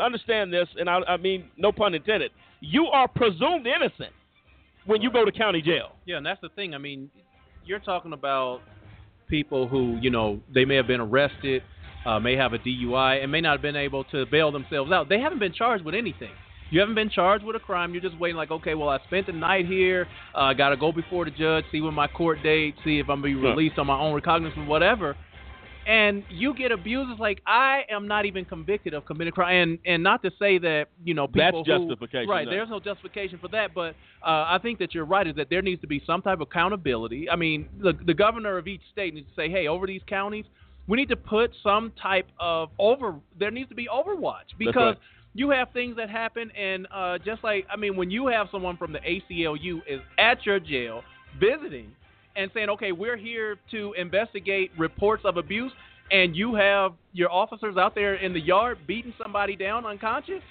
understand 0.00 0.52
this, 0.52 0.68
and 0.78 0.88
I, 0.88 1.00
I 1.06 1.16
mean 1.16 1.50
no 1.56 1.72
pun 1.72 1.94
intended. 1.94 2.30
You 2.60 2.86
are 2.86 3.06
presumed 3.08 3.66
innocent 3.66 4.12
when 4.86 5.02
you 5.02 5.10
go 5.10 5.24
to 5.24 5.32
county 5.32 5.62
jail. 5.62 5.92
Yeah, 6.06 6.16
and 6.16 6.26
that's 6.26 6.40
the 6.40 6.48
thing. 6.50 6.74
I 6.74 6.78
mean, 6.78 7.10
you're 7.64 7.80
talking 7.80 8.12
about 8.12 8.60
people 9.28 9.68
who, 9.68 9.98
you 10.00 10.10
know, 10.10 10.40
they 10.54 10.64
may 10.64 10.76
have 10.76 10.86
been 10.86 11.00
arrested, 11.00 11.62
uh, 12.06 12.18
may 12.20 12.36
have 12.36 12.52
a 12.52 12.58
DUI, 12.58 13.22
and 13.22 13.30
may 13.30 13.40
not 13.40 13.52
have 13.52 13.62
been 13.62 13.76
able 13.76 14.04
to 14.04 14.24
bail 14.26 14.52
themselves 14.52 14.92
out. 14.92 15.08
They 15.08 15.20
haven't 15.20 15.40
been 15.40 15.52
charged 15.52 15.84
with 15.84 15.94
anything. 15.94 16.30
You 16.70 16.80
haven't 16.80 16.96
been 16.96 17.10
charged 17.10 17.44
with 17.44 17.54
a 17.56 17.60
crime. 17.60 17.92
You're 17.92 18.02
just 18.02 18.18
waiting, 18.18 18.36
like, 18.36 18.50
okay, 18.50 18.74
well, 18.74 18.88
I 18.88 18.98
spent 19.06 19.26
the 19.26 19.32
night 19.32 19.66
here. 19.66 20.08
Uh, 20.34 20.40
I 20.40 20.54
got 20.54 20.70
to 20.70 20.76
go 20.76 20.90
before 20.90 21.24
the 21.24 21.30
judge, 21.30 21.64
see 21.70 21.80
when 21.80 21.94
my 21.94 22.08
court 22.08 22.42
date, 22.42 22.74
see 22.84 22.98
if 22.98 23.08
I'm 23.08 23.20
going 23.20 23.34
to 23.34 23.40
be 23.40 23.46
released 23.46 23.78
on 23.78 23.86
my 23.86 23.98
own 23.98 24.14
recognizance, 24.14 24.68
whatever. 24.68 25.16
And 25.86 26.24
you 26.28 26.52
get 26.52 26.72
abused. 26.72 27.12
It's 27.12 27.20
like 27.20 27.40
I 27.46 27.82
am 27.88 28.08
not 28.08 28.26
even 28.26 28.44
convicted 28.44 28.92
of 28.92 29.04
committing 29.06 29.32
crime, 29.32 29.54
and 29.54 29.78
and 29.86 30.02
not 30.02 30.20
to 30.24 30.32
say 30.36 30.58
that 30.58 30.86
you 31.04 31.14
know 31.14 31.28
That's 31.32 31.54
people 31.54 31.62
who- 31.62 31.86
justification, 31.86 32.28
right? 32.28 32.44
no. 32.44 32.50
There's 32.50 32.68
no 32.68 32.80
justification 32.80 33.38
for 33.38 33.46
that, 33.48 33.72
but 33.72 33.94
uh, 34.20 34.46
I 34.48 34.58
think 34.60 34.80
that 34.80 34.94
you're 34.94 35.04
right. 35.04 35.28
Is 35.28 35.36
that 35.36 35.48
there 35.48 35.62
needs 35.62 35.80
to 35.82 35.86
be 35.86 36.02
some 36.04 36.22
type 36.22 36.40
of 36.40 36.40
accountability. 36.40 37.30
I 37.30 37.36
mean, 37.36 37.68
the 37.80 37.92
the 38.04 38.14
governor 38.14 38.58
of 38.58 38.66
each 38.66 38.80
state 38.90 39.14
needs 39.14 39.28
to 39.28 39.34
say, 39.36 39.48
hey, 39.48 39.68
over 39.68 39.86
these 39.86 40.00
counties, 40.08 40.44
we 40.88 40.96
need 40.96 41.08
to 41.10 41.16
put 41.16 41.52
some 41.62 41.92
type 42.02 42.26
of 42.40 42.70
over. 42.80 43.14
There 43.38 43.52
needs 43.52 43.68
to 43.68 43.76
be 43.76 43.86
overwatch 43.86 44.58
because 44.58 44.74
right. 44.96 44.98
You 45.38 45.50
have 45.50 45.68
things 45.72 45.96
that 45.96 46.10
happen, 46.10 46.50
and 46.52 46.86
uh, 46.94 47.18
just 47.18 47.44
like 47.44 47.66
I 47.72 47.76
mean, 47.76 47.96
when 47.96 48.10
you 48.10 48.26
have 48.28 48.48
someone 48.50 48.76
from 48.76 48.92
the 48.92 49.00
ACLU 49.00 49.78
is 49.88 50.00
at 50.18 50.44
your 50.46 50.60
jail 50.60 51.02
visiting 51.38 51.92
and 52.36 52.50
saying, 52.54 52.68
okay, 52.68 52.92
we're 52.92 53.16
here 53.16 53.56
to 53.70 53.94
investigate 53.98 54.70
reports 54.78 55.22
of 55.24 55.36
abuse, 55.36 55.72
and 56.10 56.36
you 56.36 56.54
have 56.54 56.92
your 57.12 57.30
officers 57.32 57.76
out 57.76 57.94
there 57.94 58.14
in 58.14 58.32
the 58.32 58.40
yard 58.40 58.78
beating 58.86 59.14
somebody 59.22 59.56
down 59.56 59.86
unconscious, 59.86 60.42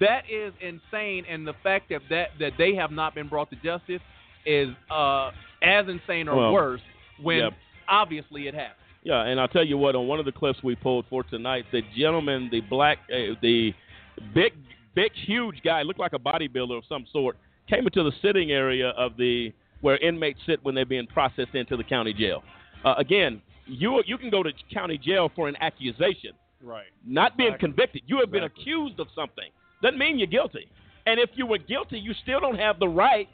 that 0.00 0.22
is 0.30 0.52
insane. 0.60 1.24
And 1.28 1.46
the 1.46 1.52
fact 1.62 1.90
that 1.90 2.00
that, 2.10 2.28
that 2.40 2.52
they 2.58 2.74
have 2.74 2.90
not 2.90 3.14
been 3.14 3.28
brought 3.28 3.50
to 3.50 3.56
justice 3.56 4.00
is 4.46 4.68
uh, 4.90 5.30
as 5.62 5.86
insane 5.88 6.28
or 6.28 6.36
Well, 6.36 6.52
worse 6.52 6.80
when 7.22 7.38
yeah. 7.38 7.50
obviously 7.88 8.48
it 8.48 8.54
happened. 8.54 8.78
Yeah, 9.02 9.22
and 9.22 9.38
I'll 9.38 9.48
tell 9.48 9.64
you 9.64 9.76
what. 9.76 9.94
On 9.94 10.08
one 10.08 10.18
of 10.18 10.24
the 10.24 10.32
clips 10.32 10.58
we 10.62 10.74
pulled 10.74 11.04
for 11.10 11.22
tonight, 11.24 11.66
the 11.72 11.82
gentleman, 11.96 12.48
the 12.50 12.62
black, 12.62 12.98
uh, 13.12 13.34
the 13.42 13.72
big, 14.34 14.52
big, 14.94 15.12
huge 15.26 15.60
guy, 15.64 15.82
looked 15.82 16.00
like 16.00 16.12
a 16.12 16.18
bodybuilder 16.18 16.76
of 16.76 16.84
some 16.88 17.06
sort, 17.12 17.36
came 17.68 17.86
into 17.86 18.02
the 18.02 18.12
sitting 18.22 18.50
area 18.52 18.90
of 18.90 19.16
the 19.16 19.52
where 19.80 19.96
inmates 19.98 20.38
sit 20.46 20.64
when 20.64 20.74
they're 20.74 20.86
being 20.86 21.06
processed 21.06 21.54
into 21.54 21.76
the 21.76 21.84
county 21.84 22.12
jail. 22.14 22.42
Uh, 22.84 22.94
again, 22.96 23.40
you 23.66 24.02
you 24.06 24.16
can 24.18 24.30
go 24.30 24.42
to 24.42 24.50
county 24.72 24.98
jail 24.98 25.30
for 25.34 25.48
an 25.48 25.56
accusation, 25.60 26.32
Right. 26.62 26.86
not 27.06 27.36
being 27.36 27.56
convicted. 27.58 28.02
You 28.06 28.18
have 28.20 28.30
been 28.30 28.44
accused 28.44 28.98
of 29.00 29.08
something. 29.14 29.48
Doesn't 29.82 29.98
mean 29.98 30.18
you're 30.18 30.26
guilty. 30.26 30.68
And 31.06 31.20
if 31.20 31.30
you 31.34 31.46
were 31.46 31.58
guilty, 31.58 31.98
you 31.98 32.14
still 32.22 32.40
don't 32.40 32.58
have 32.58 32.78
the 32.78 32.88
right 32.88 33.28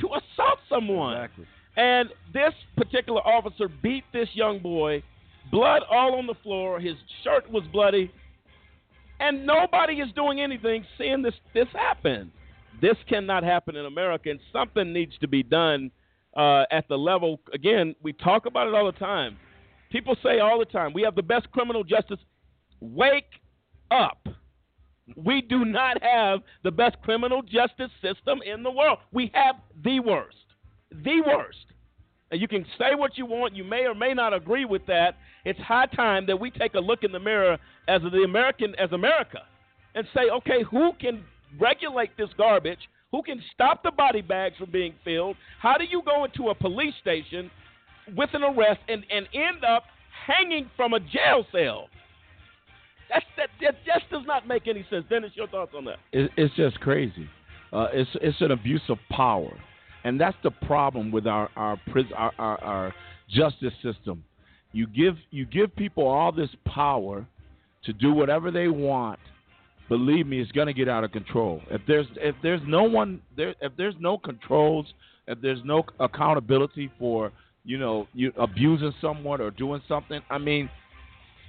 to 0.00 0.06
assault 0.08 0.58
someone. 0.68 1.14
Exactly. 1.16 1.46
And 1.76 2.08
this 2.34 2.52
particular 2.76 3.20
officer 3.22 3.68
beat 3.68 4.04
this 4.12 4.28
young 4.34 4.58
boy, 4.58 5.02
blood 5.50 5.82
all 5.90 6.16
on 6.18 6.26
the 6.26 6.34
floor. 6.42 6.80
His 6.80 6.96
shirt 7.24 7.50
was 7.50 7.62
bloody, 7.72 8.10
and 9.20 9.46
nobody 9.46 9.94
is 9.94 10.08
doing 10.14 10.40
anything 10.40 10.84
seeing 10.96 11.22
this 11.22 11.34
this 11.54 11.68
happen. 11.72 12.32
This 12.80 12.96
cannot 13.08 13.42
happen 13.42 13.74
in 13.76 13.86
America, 13.86 14.30
and 14.30 14.40
something 14.52 14.92
needs 14.92 15.18
to 15.18 15.28
be 15.28 15.42
done 15.42 15.90
uh, 16.36 16.64
at 16.70 16.86
the 16.88 16.96
level. 16.96 17.40
Again, 17.52 17.94
we 18.02 18.12
talk 18.12 18.46
about 18.46 18.68
it 18.68 18.74
all 18.74 18.86
the 18.86 18.98
time. 18.98 19.36
People 19.90 20.16
say 20.22 20.38
all 20.38 20.58
the 20.58 20.64
time, 20.64 20.92
we 20.92 21.02
have 21.02 21.14
the 21.16 21.22
best 21.22 21.50
criminal 21.50 21.82
justice. 21.82 22.18
Wake 22.80 23.40
up. 23.90 24.28
we 25.16 25.40
do 25.40 25.64
not 25.64 26.02
have 26.02 26.40
the 26.62 26.70
best 26.70 26.96
criminal 27.02 27.42
justice 27.42 27.90
system 28.02 28.40
in 28.44 28.62
the 28.62 28.70
world. 28.70 28.98
We 29.12 29.30
have 29.34 29.56
the 29.82 30.00
worst. 30.00 30.36
The 30.90 31.22
worst. 31.26 31.66
And 32.30 32.40
you 32.40 32.48
can 32.48 32.64
say 32.78 32.94
what 32.94 33.16
you 33.16 33.26
want. 33.26 33.56
You 33.56 33.64
may 33.64 33.86
or 33.86 33.94
may 33.94 34.12
not 34.12 34.34
agree 34.34 34.64
with 34.64 34.84
that. 34.86 35.16
It's 35.44 35.58
high 35.60 35.86
time 35.86 36.26
that 36.26 36.38
we 36.38 36.50
take 36.50 36.74
a 36.74 36.80
look 36.80 37.02
in 37.02 37.12
the 37.12 37.18
mirror 37.18 37.58
as 37.88 38.02
the 38.02 38.22
American, 38.24 38.74
as 38.74 38.92
America, 38.92 39.42
and 39.94 40.06
say, 40.14 40.28
okay, 40.30 40.62
who 40.70 40.92
can 41.00 41.24
regulate 41.58 42.10
this 42.18 42.28
garbage? 42.36 42.80
Who 43.12 43.22
can 43.22 43.42
stop 43.54 43.82
the 43.82 43.90
body 43.90 44.20
bags 44.20 44.56
from 44.58 44.70
being 44.70 44.94
filled? 45.04 45.36
How 45.60 45.78
do 45.78 45.84
you 45.84 46.02
go 46.04 46.24
into 46.24 46.50
a 46.50 46.54
police 46.54 46.94
station 47.00 47.50
with 48.14 48.30
an 48.34 48.42
arrest 48.42 48.80
and, 48.88 49.04
and 49.10 49.26
end 49.32 49.64
up 49.64 49.84
hanging 50.26 50.70
from 50.76 50.92
a 50.92 51.00
jail 51.00 51.46
cell? 51.50 51.88
That's, 53.08 53.24
that, 53.38 53.48
that 53.62 53.76
just 53.86 54.10
does 54.10 54.24
not 54.26 54.46
make 54.46 54.68
any 54.68 54.84
sense. 54.90 55.06
Dennis, 55.08 55.30
your 55.34 55.48
thoughts 55.48 55.72
on 55.74 55.86
that? 55.86 55.96
It, 56.12 56.30
it's 56.36 56.54
just 56.56 56.78
crazy. 56.80 57.26
Uh, 57.72 57.86
it's 57.92 58.10
it's 58.22 58.40
an 58.40 58.50
abuse 58.50 58.82
of 58.88 58.98
power, 59.10 59.52
and 60.04 60.20
that's 60.20 60.36
the 60.42 60.50
problem 60.50 61.10
with 61.10 61.26
our 61.26 61.50
our, 61.56 61.80
our, 62.16 62.32
our, 62.38 62.64
our 62.64 62.94
justice 63.30 63.74
system. 63.82 64.24
You 64.72 64.86
give 64.86 65.16
you 65.30 65.46
give 65.46 65.74
people 65.76 66.06
all 66.06 66.32
this 66.32 66.50
power 66.66 67.26
to 67.84 67.92
do 67.92 68.12
whatever 68.12 68.50
they 68.50 68.68
want. 68.68 69.18
Believe 69.88 70.26
me, 70.26 70.40
it's 70.40 70.52
going 70.52 70.66
to 70.66 70.74
get 70.74 70.88
out 70.88 71.04
of 71.04 71.12
control. 71.12 71.62
If 71.70 71.80
there's 71.86 72.06
if 72.16 72.34
there's 72.42 72.60
no 72.66 72.82
one 72.84 73.20
there, 73.36 73.54
if 73.62 73.72
there's 73.76 73.94
no 73.98 74.18
controls, 74.18 74.86
if 75.26 75.40
there's 75.40 75.60
no 75.64 75.84
accountability 75.98 76.90
for 76.98 77.32
you 77.64 77.78
know 77.78 78.06
you 78.12 78.32
abusing 78.38 78.92
someone 79.00 79.40
or 79.40 79.50
doing 79.50 79.80
something, 79.88 80.20
I 80.28 80.36
mean, 80.36 80.68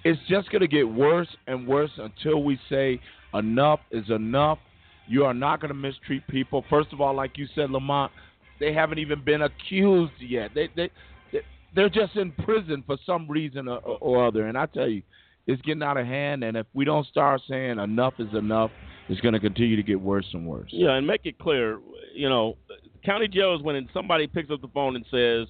it's 0.05 0.19
just 0.29 0.49
going 0.51 0.61
to 0.61 0.67
get 0.67 0.87
worse 0.87 1.27
and 1.47 1.67
worse 1.67 1.91
until 1.97 2.43
we 2.43 2.57
say 2.69 3.01
enough 3.33 3.81
is 3.91 4.09
enough. 4.09 4.59
You 5.07 5.25
are 5.25 5.33
not 5.33 5.59
going 5.59 5.69
to 5.69 5.75
mistreat 5.75 6.25
people. 6.27 6.63
First 6.69 6.93
of 6.93 7.01
all, 7.01 7.15
like 7.15 7.37
you 7.37 7.47
said, 7.55 7.71
Lamont, 7.71 8.11
they 8.59 8.73
haven't 8.73 8.99
even 8.99 9.23
been 9.23 9.41
accused 9.43 10.13
yet. 10.19 10.51
They 10.53 10.69
they, 10.75 10.89
they 11.31 11.39
they're 11.75 11.89
just 11.89 12.15
in 12.15 12.31
prison 12.31 12.83
for 12.85 12.97
some 13.05 13.27
reason 13.27 13.67
or, 13.67 13.79
or 13.79 14.27
other. 14.27 14.47
And 14.47 14.57
I 14.57 14.65
tell 14.65 14.87
you, 14.87 15.01
it's 15.47 15.61
getting 15.63 15.83
out 15.83 15.97
of 15.97 16.05
hand. 16.05 16.43
And 16.43 16.57
if 16.57 16.67
we 16.73 16.85
don't 16.85 17.07
start 17.07 17.41
saying 17.49 17.79
enough 17.79 18.13
is 18.19 18.33
enough, 18.33 18.71
it's 19.07 19.21
going 19.21 19.33
to 19.33 19.39
continue 19.39 19.75
to 19.75 19.83
get 19.83 19.99
worse 19.99 20.27
and 20.33 20.45
worse. 20.45 20.69
Yeah, 20.71 20.91
and 20.91 21.07
make 21.07 21.25
it 21.25 21.39
clear, 21.39 21.79
you 22.13 22.29
know, 22.29 22.55
county 23.03 23.27
jail 23.27 23.55
is 23.55 23.61
when 23.61 23.87
somebody 23.93 24.27
picks 24.27 24.51
up 24.51 24.61
the 24.61 24.67
phone 24.67 24.95
and 24.95 25.05
says, 25.09 25.47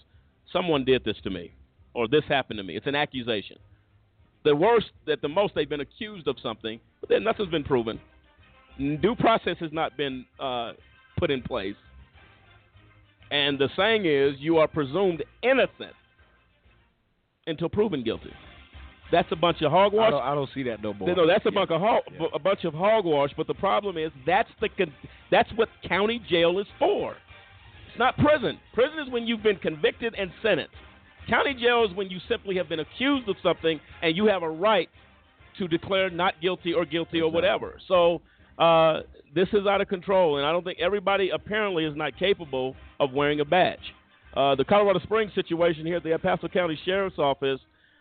"Someone 0.53 0.85
did 0.85 1.03
this 1.03 1.17
to 1.23 1.29
me," 1.29 1.51
or 1.93 2.07
"This 2.07 2.23
happened 2.29 2.57
to 2.57 2.63
me." 2.63 2.75
It's 2.75 2.87
an 2.87 2.95
accusation. 2.95 3.57
The 4.45 4.55
worst, 4.55 4.91
that 5.05 5.21
the 5.21 5.27
most, 5.27 5.53
they've 5.53 5.67
been 5.67 5.81
accused 5.81 6.27
of 6.27 6.37
something, 6.41 6.79
but 7.01 7.09
then 7.09 7.23
nothing's 7.25 7.49
been 7.49 7.65
proven. 7.65 7.99
Due 8.77 9.15
process 9.19 9.57
has 9.59 9.73
not 9.73 9.97
been 9.97 10.25
uh, 10.39 10.71
put 11.17 11.29
in 11.29 11.41
place. 11.41 11.75
And 13.31 13.59
the 13.59 13.69
saying 13.77 14.05
is, 14.05 14.35
you 14.39 14.57
are 14.57 14.67
presumed 14.67 15.23
innocent 15.43 15.93
until 17.47 17.69
proven 17.69 18.03
guilty. 18.03 18.33
That's 19.11 19.27
a 19.31 19.35
bunch 19.35 19.61
of 19.61 19.71
hogwash. 19.71 20.07
I 20.07 20.09
don't, 20.11 20.23
I 20.23 20.35
don't 20.35 20.49
see 20.53 20.63
that 20.63 20.83
no 20.83 20.93
more. 20.93 21.15
No, 21.15 21.25
that's 21.25 21.45
a 21.45 21.49
Yeah. 21.49 21.55
bunch 21.55 21.71
of 21.71 21.81
hog, 21.81 22.03
Yeah. 22.11 22.27
a 22.33 22.39
bunch 22.39 22.63
of 22.63 22.73
hogwash. 22.73 23.31
But 23.35 23.47
the 23.47 23.55
problem 23.55 23.97
is 23.97 24.11
that's 24.25 24.49
the 24.61 24.69
con- 24.69 24.93
that's 25.31 25.51
what 25.53 25.69
county 25.87 26.19
jail 26.29 26.59
is 26.59 26.67
for. 26.77 27.15
It's 27.89 27.97
not 27.97 28.15
prison. 28.17 28.59
Prison 28.73 28.99
is 28.99 29.09
when 29.09 29.25
you've 29.25 29.41
been 29.41 29.57
convicted 29.57 30.13
and 30.15 30.31
sentenced. 30.43 30.75
County 31.27 31.55
jail 31.55 31.83
is 31.85 31.91
when 31.95 32.09
you 32.09 32.19
simply 32.27 32.55
have 32.57 32.69
been 32.69 32.79
accused 32.79 33.27
of 33.29 33.35
something 33.41 33.79
and 34.03 34.15
you 34.15 34.25
have 34.27 34.43
a 34.43 34.49
right 34.49 34.89
to 35.57 35.67
declare 35.67 36.09
not 36.11 36.39
guilty 36.39 36.73
or 36.73 36.85
guilty 36.85 37.19
or 37.21 37.31
whatever. 37.31 37.79
So 37.87 38.21
uh, 38.59 39.01
this 39.33 39.47
is 39.53 39.65
out 39.67 39.81
of 39.81 39.87
control, 39.87 40.37
and 40.37 40.45
I 40.45 40.51
don't 40.51 40.63
think 40.63 40.79
everybody 40.79 41.29
apparently 41.29 41.85
is 41.85 41.95
not 41.95 42.17
capable 42.17 42.75
of 42.99 43.13
wearing 43.13 43.39
a 43.39 43.45
badge. 43.45 43.79
Uh, 44.35 44.55
the 44.55 44.63
Colorado 44.63 44.99
Springs 44.99 45.31
situation 45.33 45.85
here 45.85 45.97
at 45.97 46.03
the 46.03 46.11
El 46.11 46.19
Paso 46.19 46.47
County 46.47 46.77
Sheriff's 46.85 47.17
Office 47.17 47.59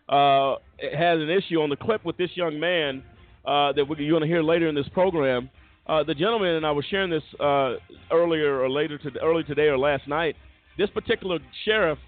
uh, 0.09 0.57
has 0.81 1.21
an 1.21 1.31
issue 1.31 1.61
on 1.61 1.71
the 1.71 1.77
clip 1.77 2.05
with 2.05 2.17
this 2.17 2.31
young 2.35 2.59
man 2.59 3.03
uh, 3.47 3.73
that 3.73 3.87
you're 3.99 4.11
going 4.11 4.23
to 4.23 4.27
hear 4.29 4.43
later 4.43 4.69
in 4.69 4.75
this 4.75 4.89
program. 4.93 5.49
Uh, 5.87 6.03
the 6.03 6.15
gentleman 6.15 6.57
and 6.57 6.67
I 6.67 6.71
was 6.71 6.85
sharing 6.91 7.11
this 7.11 7.23
uh, 7.41 7.75
earlier 8.13 8.61
or 8.61 8.69
later 8.69 8.99
to 8.99 9.11
early 9.23 9.43
today 9.43 9.69
or 9.69 9.79
last 9.79 10.07
night. 10.07 10.37
This 10.77 10.91
particular 10.91 11.39
sheriff 11.65 11.99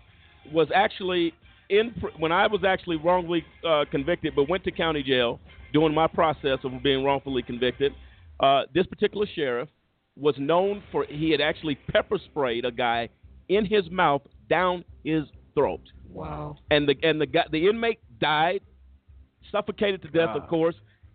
was 0.53 0.69
actually 0.75 1.33
in 1.71 1.95
when 2.19 2.33
I 2.33 2.47
was 2.47 2.63
actually 2.65 2.97
wrongly 2.97 3.45
uh, 3.67 3.85
convicted, 3.91 4.35
but 4.37 4.49
went 4.49 4.65
to 4.65 4.71
county 4.71 5.03
jail 5.03 5.41
doing 5.73 5.95
my 5.95 6.07
process 6.07 6.59
of 6.65 6.83
being 6.83 7.05
wrongfully 7.05 7.43
convicted. 7.43 7.93
Uh, 8.41 8.63
this 8.75 8.87
particular 8.87 9.27
sheriff 9.35 9.69
was 10.17 10.35
known 10.39 10.83
for 10.91 11.05
he 11.09 11.31
had 11.31 11.41
actually 11.41 11.77
pepper 11.93 12.19
sprayed 12.25 12.65
a 12.65 12.71
guy 12.73 13.09
in 13.49 13.65
his 13.65 13.91
mouth 13.91 14.23
down 14.49 14.85
his 15.05 15.25
throat 15.55 15.81
Wow. 16.09 16.57
and 16.71 16.89
the 16.89 16.95
and 17.03 17.21
the 17.21 17.27
guy, 17.27 17.45
the 17.53 17.69
inmate 17.69 18.01
died, 18.21 18.61
suffocated 19.53 20.03
to 20.03 20.09
death, 20.09 20.31
of 20.35 20.49
course. 20.49 20.75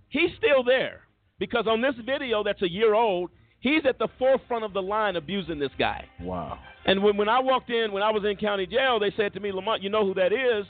He's 0.09 0.29
still 0.37 0.63
there 0.63 1.01
because 1.39 1.67
on 1.67 1.81
this 1.81 1.95
video 2.05 2.43
that's 2.43 2.61
a 2.61 2.69
year 2.69 2.93
old, 2.93 3.29
he's 3.59 3.81
at 3.87 3.99
the 3.99 4.07
forefront 4.17 4.63
of 4.63 4.73
the 4.73 4.81
line 4.81 5.15
abusing 5.15 5.59
this 5.59 5.71
guy. 5.77 6.05
Wow. 6.21 6.59
And 6.85 7.03
when 7.03 7.17
when 7.17 7.27
I 7.29 7.39
walked 7.39 7.69
in, 7.69 7.91
when 7.91 8.03
I 8.03 8.11
was 8.11 8.23
in 8.23 8.37
county 8.37 8.65
jail, 8.65 8.99
they 8.99 9.11
said 9.17 9.33
to 9.33 9.39
me, 9.39 9.51
Lamont, 9.51 9.81
you 9.83 9.89
know 9.89 10.05
who 10.05 10.13
that 10.15 10.31
is? 10.31 10.65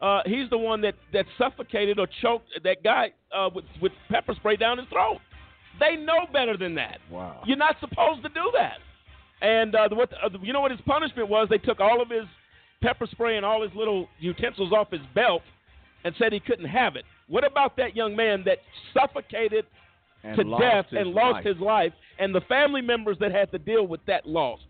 Uh, 0.00 0.20
he's 0.26 0.50
the 0.50 0.58
one 0.58 0.80
that, 0.82 0.94
that 1.12 1.24
suffocated 1.38 1.98
or 1.98 2.06
choked 2.20 2.48
that 2.62 2.82
guy 2.82 3.12
uh, 3.34 3.48
with 3.54 3.64
with 3.80 3.92
pepper 4.10 4.34
spray 4.36 4.56
down 4.56 4.78
his 4.78 4.86
throat. 4.88 5.18
They 5.80 5.96
know 5.96 6.26
better 6.32 6.56
than 6.56 6.74
that. 6.76 6.98
Wow. 7.10 7.42
You're 7.46 7.56
not 7.56 7.76
supposed 7.80 8.22
to 8.22 8.28
do 8.28 8.52
that. 8.54 8.78
And 9.42 9.74
uh, 9.74 9.88
the, 9.88 9.94
what 9.94 10.10
uh, 10.12 10.28
you 10.42 10.52
know 10.52 10.60
what 10.60 10.70
his 10.70 10.80
punishment 10.86 11.28
was? 11.28 11.48
They 11.50 11.58
took 11.58 11.80
all 11.80 12.00
of 12.00 12.08
his 12.08 12.24
pepper 12.82 13.06
spray 13.10 13.36
and 13.36 13.44
all 13.44 13.62
his 13.62 13.72
little 13.74 14.08
utensils 14.20 14.72
off 14.72 14.90
his 14.90 15.00
belt 15.14 15.42
and 16.04 16.14
said 16.18 16.32
he 16.32 16.40
couldn't 16.40 16.66
have 16.66 16.96
it. 16.96 17.04
What 17.28 17.44
about 17.44 17.76
that 17.76 17.96
young 17.96 18.14
man 18.14 18.44
that 18.44 18.58
suffocated 18.92 19.64
And 20.22 20.36
to 20.36 20.44
death 20.58 20.86
and 20.92 21.10
lost 21.10 21.36
life. 21.36 21.44
his 21.44 21.58
life, 21.58 21.92
and 22.18 22.34
the 22.34 22.42
family 22.42 22.82
members 22.82 23.16
that 23.20 23.32
had 23.32 23.50
to 23.52 23.58
deal 23.58 23.86
with 23.86 24.00
that 24.06 24.26
loss? 24.26 24.60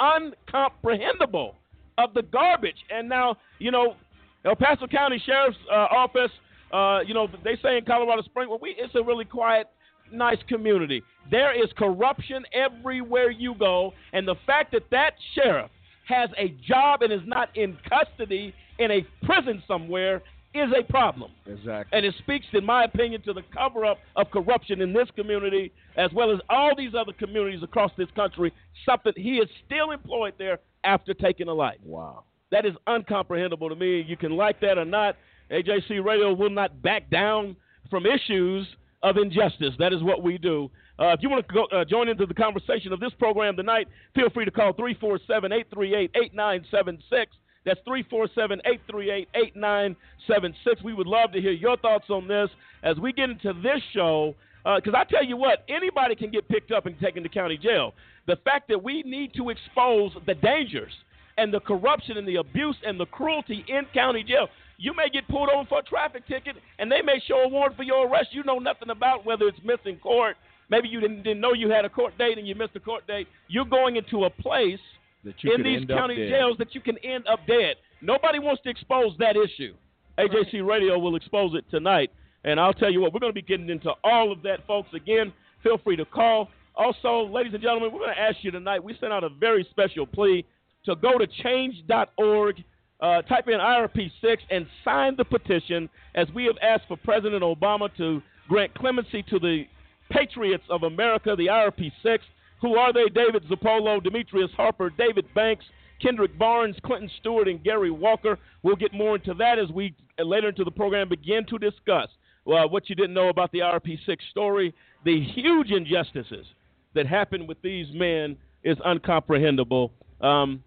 Uncomprehendable 0.00 1.54
of 1.98 2.14
the 2.14 2.22
garbage. 2.22 2.76
And 2.90 3.08
now, 3.08 3.36
you 3.58 3.70
know, 3.70 3.96
El 4.44 4.56
Paso 4.56 4.86
County 4.86 5.22
Sheriff's 5.24 5.56
uh, 5.70 5.74
Office, 5.74 6.30
uh, 6.72 7.00
you 7.06 7.14
know, 7.14 7.28
they 7.42 7.56
say 7.62 7.78
in 7.78 7.84
Colorado 7.84 8.22
Springs, 8.22 8.48
well, 8.50 8.58
we, 8.60 8.74
it's 8.78 8.94
a 8.94 9.02
really 9.02 9.24
quiet, 9.24 9.68
nice 10.14 10.38
community. 10.48 11.02
There 11.30 11.52
is 11.52 11.70
corruption 11.76 12.44
everywhere 12.52 13.30
you 13.30 13.54
go, 13.54 13.92
and 14.12 14.26
the 14.26 14.36
fact 14.46 14.72
that 14.72 14.82
that 14.90 15.14
sheriff 15.34 15.70
has 16.06 16.30
a 16.38 16.48
job 16.66 17.02
and 17.02 17.12
is 17.12 17.26
not 17.26 17.54
in 17.56 17.76
custody 17.88 18.54
in 18.78 18.90
a 18.90 19.06
prison 19.24 19.62
somewhere 19.66 20.22
is 20.54 20.70
a 20.78 20.84
problem. 20.90 21.32
Exactly. 21.46 21.96
And 21.96 22.06
it 22.06 22.14
speaks, 22.18 22.46
in 22.52 22.64
my 22.64 22.84
opinion, 22.84 23.22
to 23.22 23.32
the 23.32 23.42
cover 23.52 23.84
up 23.84 23.98
of 24.14 24.30
corruption 24.30 24.80
in 24.80 24.92
this 24.92 25.08
community, 25.16 25.72
as 25.96 26.12
well 26.12 26.30
as 26.32 26.38
all 26.48 26.72
these 26.76 26.92
other 26.98 27.12
communities 27.12 27.62
across 27.62 27.90
this 27.98 28.08
country. 28.14 28.52
Something 28.86 29.12
he 29.16 29.38
is 29.38 29.48
still 29.66 29.90
employed 29.90 30.34
there 30.38 30.60
after 30.84 31.12
taking 31.12 31.48
a 31.48 31.52
life. 31.52 31.78
Wow. 31.84 32.24
That 32.52 32.66
is 32.66 32.74
uncomprehendable 32.86 33.68
to 33.68 33.74
me. 33.74 34.04
You 34.06 34.16
can 34.16 34.36
like 34.36 34.60
that 34.60 34.78
or 34.78 34.84
not. 34.84 35.16
AJC 35.50 36.04
Radio 36.04 36.32
will 36.32 36.50
not 36.50 36.80
back 36.82 37.10
down 37.10 37.56
from 37.90 38.06
issues 38.06 38.66
of 39.04 39.18
injustice. 39.18 39.74
That 39.78 39.92
is 39.92 40.02
what 40.02 40.22
we 40.22 40.38
do. 40.38 40.70
Uh, 40.98 41.08
if 41.08 41.20
you 41.22 41.28
want 41.28 41.46
to 41.46 41.54
go, 41.54 41.64
uh, 41.66 41.84
join 41.84 42.08
into 42.08 42.24
the 42.24 42.34
conversation 42.34 42.92
of 42.92 43.00
this 43.00 43.12
program 43.18 43.54
tonight, 43.54 43.86
feel 44.14 44.30
free 44.30 44.46
to 44.46 44.50
call 44.50 44.72
347 44.72 45.52
838 45.52 46.10
8976. 46.16 47.36
That's 47.66 47.80
347 47.84 48.60
838 48.64 49.28
8976. 49.34 50.82
We 50.82 50.94
would 50.94 51.06
love 51.06 51.32
to 51.32 51.40
hear 51.40 51.52
your 51.52 51.76
thoughts 51.76 52.06
on 52.08 52.26
this 52.26 52.48
as 52.82 52.96
we 52.96 53.12
get 53.12 53.30
into 53.30 53.52
this 53.62 53.80
show. 53.92 54.34
Because 54.64 54.94
I 54.96 55.04
tell 55.04 55.24
you 55.24 55.36
what, 55.36 55.64
anybody 55.68 56.16
can 56.16 56.30
get 56.30 56.48
picked 56.48 56.72
up 56.72 56.86
and 56.86 56.98
taken 56.98 57.22
to 57.22 57.28
county 57.28 57.58
jail. 57.58 57.92
The 58.26 58.36
fact 58.36 58.68
that 58.68 58.82
we 58.82 59.02
need 59.02 59.34
to 59.34 59.50
expose 59.50 60.12
the 60.26 60.34
dangers 60.34 60.92
and 61.36 61.52
the 61.52 61.60
corruption 61.60 62.16
and 62.16 62.26
the 62.26 62.36
abuse 62.36 62.76
and 62.86 62.98
the 62.98 63.04
cruelty 63.06 63.64
in 63.68 63.82
county 63.92 64.22
jail. 64.22 64.48
You 64.78 64.94
may 64.94 65.08
get 65.08 65.28
pulled 65.28 65.48
over 65.50 65.68
for 65.68 65.78
a 65.80 65.82
traffic 65.82 66.26
ticket, 66.26 66.56
and 66.78 66.90
they 66.90 67.02
may 67.02 67.20
show 67.26 67.42
a 67.42 67.48
warrant 67.48 67.76
for 67.76 67.82
your 67.82 68.08
arrest 68.08 68.28
you 68.32 68.42
know 68.44 68.58
nothing 68.58 68.90
about, 68.90 69.24
whether 69.24 69.46
it's 69.46 69.58
missing 69.64 69.98
court. 69.98 70.36
Maybe 70.70 70.88
you 70.88 71.00
didn't, 71.00 71.22
didn't 71.22 71.40
know 71.40 71.52
you 71.52 71.70
had 71.70 71.84
a 71.84 71.88
court 71.88 72.16
date 72.18 72.38
and 72.38 72.48
you 72.48 72.54
missed 72.54 72.74
a 72.74 72.80
court 72.80 73.06
date. 73.06 73.28
You're 73.48 73.66
going 73.66 73.96
into 73.96 74.24
a 74.24 74.30
place 74.30 74.80
That 75.24 75.34
you 75.42 75.54
in 75.54 75.62
these 75.62 75.86
county 75.86 76.16
jails 76.16 76.56
that 76.58 76.74
you 76.74 76.80
can 76.80 76.96
end 77.04 77.26
up 77.26 77.40
dead. 77.46 77.76
Nobody 78.00 78.38
wants 78.38 78.62
to 78.62 78.70
expose 78.70 79.12
that 79.18 79.36
issue. 79.36 79.74
AJC 80.18 80.66
Radio 80.66 80.98
will 80.98 81.16
expose 81.16 81.54
it 81.54 81.64
tonight. 81.70 82.10
And 82.44 82.60
I'll 82.60 82.72
tell 82.72 82.90
you 82.90 83.00
what, 83.00 83.12
we're 83.12 83.20
going 83.20 83.32
to 83.32 83.34
be 83.34 83.42
getting 83.42 83.68
into 83.68 83.92
all 84.02 84.30
of 84.30 84.42
that, 84.42 84.66
folks. 84.66 84.88
Again, 84.94 85.32
feel 85.62 85.78
free 85.78 85.96
to 85.96 86.04
call. 86.04 86.48
Also, 86.76 87.26
ladies 87.28 87.54
and 87.54 87.62
gentlemen, 87.62 87.92
we're 87.92 88.00
going 88.00 88.14
to 88.14 88.20
ask 88.20 88.38
you 88.42 88.50
tonight, 88.50 88.82
we 88.82 88.96
sent 89.00 89.12
out 89.12 89.24
a 89.24 89.28
very 89.28 89.66
special 89.70 90.06
plea 90.06 90.44
to 90.84 90.96
go 90.96 91.18
to 91.18 91.26
change.org, 91.42 92.64
uh, 93.04 93.20
type 93.22 93.48
in 93.48 93.58
IRP6, 93.58 94.38
and 94.50 94.66
sign 94.82 95.14
the 95.16 95.24
petition 95.24 95.90
as 96.14 96.26
we 96.34 96.46
have 96.46 96.56
asked 96.62 96.84
for 96.88 96.96
President 96.96 97.42
Obama 97.42 97.94
to 97.98 98.22
grant 98.48 98.72
clemency 98.74 99.22
to 99.24 99.38
the 99.38 99.64
Patriots 100.10 100.64
of 100.70 100.84
America, 100.84 101.34
the 101.36 101.48
IRP6. 101.48 102.18
Who 102.62 102.76
are 102.76 102.94
they? 102.94 103.10
David 103.14 103.44
Zirpolo, 103.50 104.02
Demetrius 104.02 104.50
Harper, 104.56 104.90
David 104.96 105.26
Banks, 105.34 105.66
Kendrick 106.00 106.38
Barnes, 106.38 106.76
Clinton 106.82 107.10
Stewart, 107.20 107.46
and 107.46 107.62
Gary 107.62 107.90
Walker. 107.90 108.38
We'll 108.62 108.76
get 108.76 108.94
more 108.94 109.16
into 109.16 109.34
that 109.34 109.58
as 109.58 109.68
we 109.70 109.94
uh, 110.18 110.22
later 110.22 110.48
into 110.48 110.64
the 110.64 110.70
program 110.70 111.10
begin 111.10 111.44
to 111.50 111.58
discuss 111.58 112.08
uh, 112.46 112.66
what 112.66 112.88
you 112.88 112.94
didn't 112.94 113.12
know 113.12 113.28
about 113.28 113.52
the 113.52 113.58
IRP6 113.58 114.16
story. 114.30 114.74
The 115.04 115.22
huge 115.34 115.70
injustices 115.70 116.46
that 116.94 117.06
happened 117.06 117.48
with 117.48 117.60
these 117.60 117.86
men 117.92 118.38
is 118.62 118.78
uncomprehendable. 118.78 119.90
Um, 120.22 120.62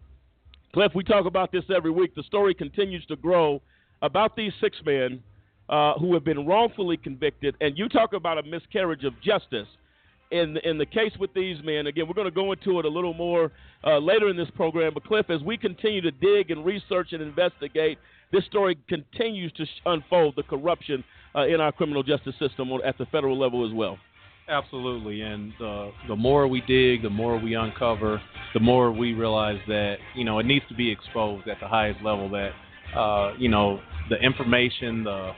Cliff, 0.73 0.91
we 0.93 1.03
talk 1.03 1.25
about 1.25 1.51
this 1.51 1.63
every 1.75 1.91
week. 1.91 2.13
The 2.15 2.23
story 2.23 2.53
continues 2.53 3.05
to 3.07 3.15
grow 3.15 3.61
about 4.01 4.35
these 4.35 4.51
six 4.61 4.77
men 4.85 5.23
uh, 5.69 5.93
who 5.95 6.13
have 6.13 6.23
been 6.23 6.45
wrongfully 6.45 6.97
convicted, 6.97 7.55
and 7.61 7.77
you 7.77 7.89
talk 7.89 8.13
about 8.13 8.37
a 8.37 8.43
miscarriage 8.43 9.03
of 9.03 9.13
justice. 9.21 9.67
In, 10.29 10.57
in 10.65 10.77
the 10.77 10.85
case 10.85 11.13
with 11.17 11.33
these 11.33 11.57
men, 11.63 11.87
again, 11.87 12.05
we're 12.05 12.13
going 12.13 12.27
to 12.27 12.31
go 12.31 12.51
into 12.51 12.79
it 12.79 12.85
a 12.85 12.89
little 12.89 13.13
more 13.13 13.49
uh, 13.85 13.97
later 13.97 14.29
in 14.29 14.35
this 14.35 14.49
program. 14.55 14.93
But, 14.93 15.05
Cliff, 15.05 15.29
as 15.29 15.41
we 15.41 15.57
continue 15.57 16.01
to 16.01 16.11
dig 16.11 16.51
and 16.51 16.65
research 16.65 17.13
and 17.13 17.21
investigate, 17.21 17.97
this 18.33 18.43
story 18.45 18.77
continues 18.89 19.53
to 19.53 19.65
unfold 19.85 20.35
the 20.35 20.43
corruption 20.43 21.01
uh, 21.33 21.47
in 21.47 21.61
our 21.61 21.71
criminal 21.71 22.03
justice 22.03 22.35
system 22.39 22.69
at 22.85 22.97
the 22.97 23.05
federal 23.05 23.39
level 23.39 23.65
as 23.65 23.73
well. 23.73 23.97
Absolutely, 24.49 25.21
and 25.21 25.51
uh, 25.61 25.89
the 26.07 26.15
more 26.15 26.47
we 26.47 26.61
dig, 26.61 27.01
the 27.01 27.09
more 27.09 27.37
we 27.37 27.55
uncover, 27.55 28.21
the 28.53 28.61
more 28.61 28.93
we 28.93 29.13
realize 29.13 29.59
that 29.67 29.97
you 30.15 30.23
know 30.23 30.39
it 30.39 30.45
needs 30.45 30.63
to 30.69 30.73
be 30.73 30.89
exposed 30.89 31.49
at 31.49 31.59
the 31.59 31.67
highest 31.67 32.01
level. 32.01 32.29
That 32.29 32.51
uh, 32.97 33.33
you 33.37 33.49
know 33.49 33.81
the 34.09 34.15
information, 34.15 35.03
the 35.03 35.33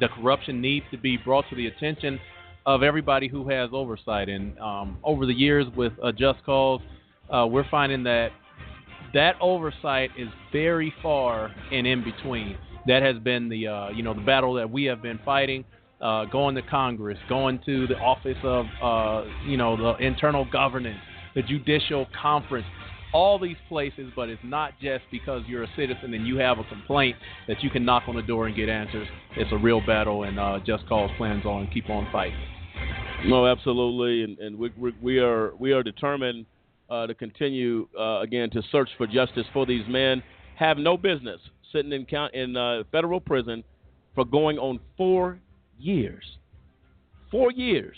the 0.00 0.08
corruption 0.08 0.60
needs 0.60 0.84
to 0.90 0.98
be 0.98 1.16
brought 1.16 1.46
to 1.48 1.56
the 1.56 1.66
attention 1.66 2.20
of 2.66 2.82
everybody 2.82 3.26
who 3.26 3.48
has 3.48 3.70
oversight. 3.72 4.28
And 4.28 4.58
um, 4.58 4.98
over 5.02 5.24
the 5.24 5.32
years 5.32 5.66
with 5.74 5.94
a 6.02 6.12
Just 6.12 6.44
Cause, 6.44 6.82
uh, 7.34 7.46
we're 7.46 7.68
finding 7.70 8.02
that 8.04 8.32
that 9.14 9.36
oversight 9.40 10.10
is 10.18 10.28
very 10.52 10.92
far 11.02 11.54
and 11.72 11.86
in 11.86 12.04
between. 12.04 12.58
That 12.86 13.02
has 13.02 13.18
been 13.18 13.48
the 13.48 13.66
uh, 13.66 13.88
you 13.90 14.02
know 14.02 14.12
the 14.12 14.20
battle 14.20 14.52
that 14.54 14.70
we 14.70 14.84
have 14.84 15.00
been 15.00 15.20
fighting 15.24 15.64
uh, 16.00 16.24
going 16.26 16.54
to 16.54 16.62
Congress, 16.62 17.18
going 17.28 17.60
to 17.66 17.86
the 17.86 17.96
Office 17.96 18.38
of, 18.42 18.66
uh, 18.82 19.28
you 19.46 19.56
know, 19.56 19.76
the 19.76 20.04
internal 20.04 20.44
governance, 20.50 21.00
the 21.34 21.42
Judicial 21.42 22.06
Conference, 22.20 22.66
all 23.12 23.38
these 23.38 23.56
places. 23.68 24.12
But 24.16 24.28
it's 24.28 24.42
not 24.44 24.72
just 24.80 25.04
because 25.10 25.42
you're 25.46 25.64
a 25.64 25.70
citizen 25.76 26.14
and 26.14 26.26
you 26.26 26.38
have 26.38 26.58
a 26.58 26.64
complaint 26.64 27.16
that 27.48 27.62
you 27.62 27.70
can 27.70 27.84
knock 27.84 28.04
on 28.08 28.16
the 28.16 28.22
door 28.22 28.46
and 28.46 28.56
get 28.56 28.68
answers. 28.68 29.08
It's 29.36 29.52
a 29.52 29.58
real 29.58 29.84
battle, 29.84 30.24
and 30.24 30.38
uh, 30.38 30.58
Just 30.64 30.88
Cause 30.88 31.10
plans 31.16 31.44
on 31.44 31.68
keep 31.72 31.90
on 31.90 32.08
fighting. 32.10 32.38
No, 33.26 33.46
absolutely, 33.46 34.24
and, 34.24 34.38
and 34.38 34.58
we, 34.58 34.72
we 35.02 35.18
are 35.18 35.52
we 35.58 35.72
are 35.72 35.82
determined 35.82 36.46
uh, 36.88 37.06
to 37.06 37.14
continue 37.14 37.86
uh, 37.98 38.20
again 38.20 38.48
to 38.50 38.62
search 38.72 38.88
for 38.96 39.06
justice 39.06 39.44
for 39.52 39.66
these 39.66 39.84
men. 39.88 40.22
Have 40.56 40.78
no 40.78 40.96
business 40.96 41.40
sitting 41.72 41.92
in 41.92 42.06
count 42.06 42.34
in 42.34 42.56
uh, 42.56 42.82
federal 42.90 43.20
prison 43.20 43.62
for 44.14 44.24
going 44.24 44.58
on 44.58 44.80
four 44.96 45.38
years. 45.80 46.24
Four 47.30 47.52
years. 47.52 47.96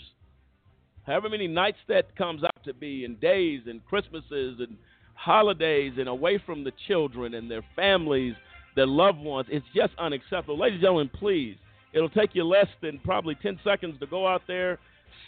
However 1.05 1.29
many 1.29 1.47
nights 1.47 1.79
that 1.87 2.15
comes 2.15 2.43
out 2.43 2.63
to 2.65 2.73
be, 2.73 3.03
and 3.03 3.19
days, 3.19 3.61
and 3.67 3.85
Christmases, 3.85 4.59
and 4.59 4.77
holidays, 5.15 5.93
and 5.97 6.07
away 6.07 6.41
from 6.45 6.63
the 6.63 6.71
children 6.87 7.33
and 7.33 7.49
their 7.49 7.63
families, 7.75 8.35
their 8.75 8.87
loved 8.87 9.19
ones. 9.19 9.47
It's 9.51 9.65
just 9.75 9.93
unacceptable. 9.99 10.57
Ladies 10.57 10.75
and 10.75 10.81
gentlemen, 10.81 11.11
please, 11.13 11.57
it'll 11.93 12.09
take 12.09 12.33
you 12.33 12.43
less 12.43 12.67
than 12.81 12.99
probably 13.03 13.35
10 13.35 13.59
seconds 13.63 13.99
to 13.99 14.07
go 14.07 14.27
out 14.27 14.43
there, 14.47 14.79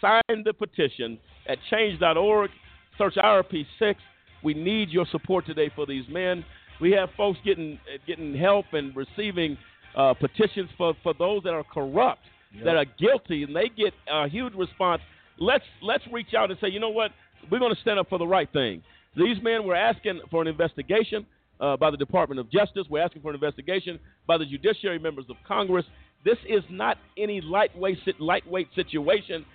sign 0.01 0.43
the 0.43 0.53
petition 0.53 1.19
at 1.47 1.57
change.org, 1.69 2.49
search 2.97 3.15
IRP6. 3.15 3.95
We 4.43 4.53
need 4.53 4.89
your 4.89 5.05
support 5.11 5.45
today 5.45 5.71
for 5.75 5.85
these 5.85 6.05
men. 6.09 6.45
We 6.79 6.91
have 6.91 7.09
folks 7.15 7.39
getting 7.45 7.79
getting 8.05 8.35
help 8.35 8.65
and 8.73 8.95
receiving 8.95 9.57
uh, 9.95 10.13
petitions 10.13 10.69
for, 10.77 10.93
for 11.03 11.13
those 11.13 11.43
that 11.43 11.53
are 11.53 11.63
corrupt 11.63 12.21
that 12.63 12.75
are 12.75 12.85
guilty 12.85 13.43
and 13.43 13.55
they 13.55 13.69
get 13.75 13.93
a 14.09 14.27
huge 14.27 14.53
response. 14.53 15.01
Let's 15.37 15.63
let's 15.81 16.03
reach 16.11 16.33
out 16.37 16.49
and 16.51 16.59
say, 16.59 16.69
you 16.69 16.79
know 16.79 16.89
what, 16.89 17.11
we're 17.51 17.59
going 17.59 17.73
to 17.73 17.81
stand 17.81 17.99
up 17.99 18.09
for 18.09 18.19
the 18.19 18.27
right 18.27 18.51
thing. 18.51 18.81
These 19.15 19.41
men 19.41 19.65
were 19.65 19.75
asking 19.75 20.21
for 20.29 20.41
an 20.41 20.47
investigation 20.47 21.25
uh, 21.59 21.77
by 21.77 21.91
the 21.91 21.97
Department 21.97 22.39
of 22.39 22.51
Justice. 22.51 22.85
We're 22.89 23.03
asking 23.03 23.21
for 23.21 23.29
an 23.29 23.35
investigation 23.35 23.99
by 24.27 24.37
the 24.37 24.45
judiciary 24.45 24.99
members 24.99 25.25
of 25.29 25.37
Congress. 25.47 25.85
This 26.23 26.37
is 26.47 26.63
not 26.69 26.97
any 27.17 27.41
lightweight 27.41 27.99
lightweight 28.19 28.67
situation. 28.75 29.45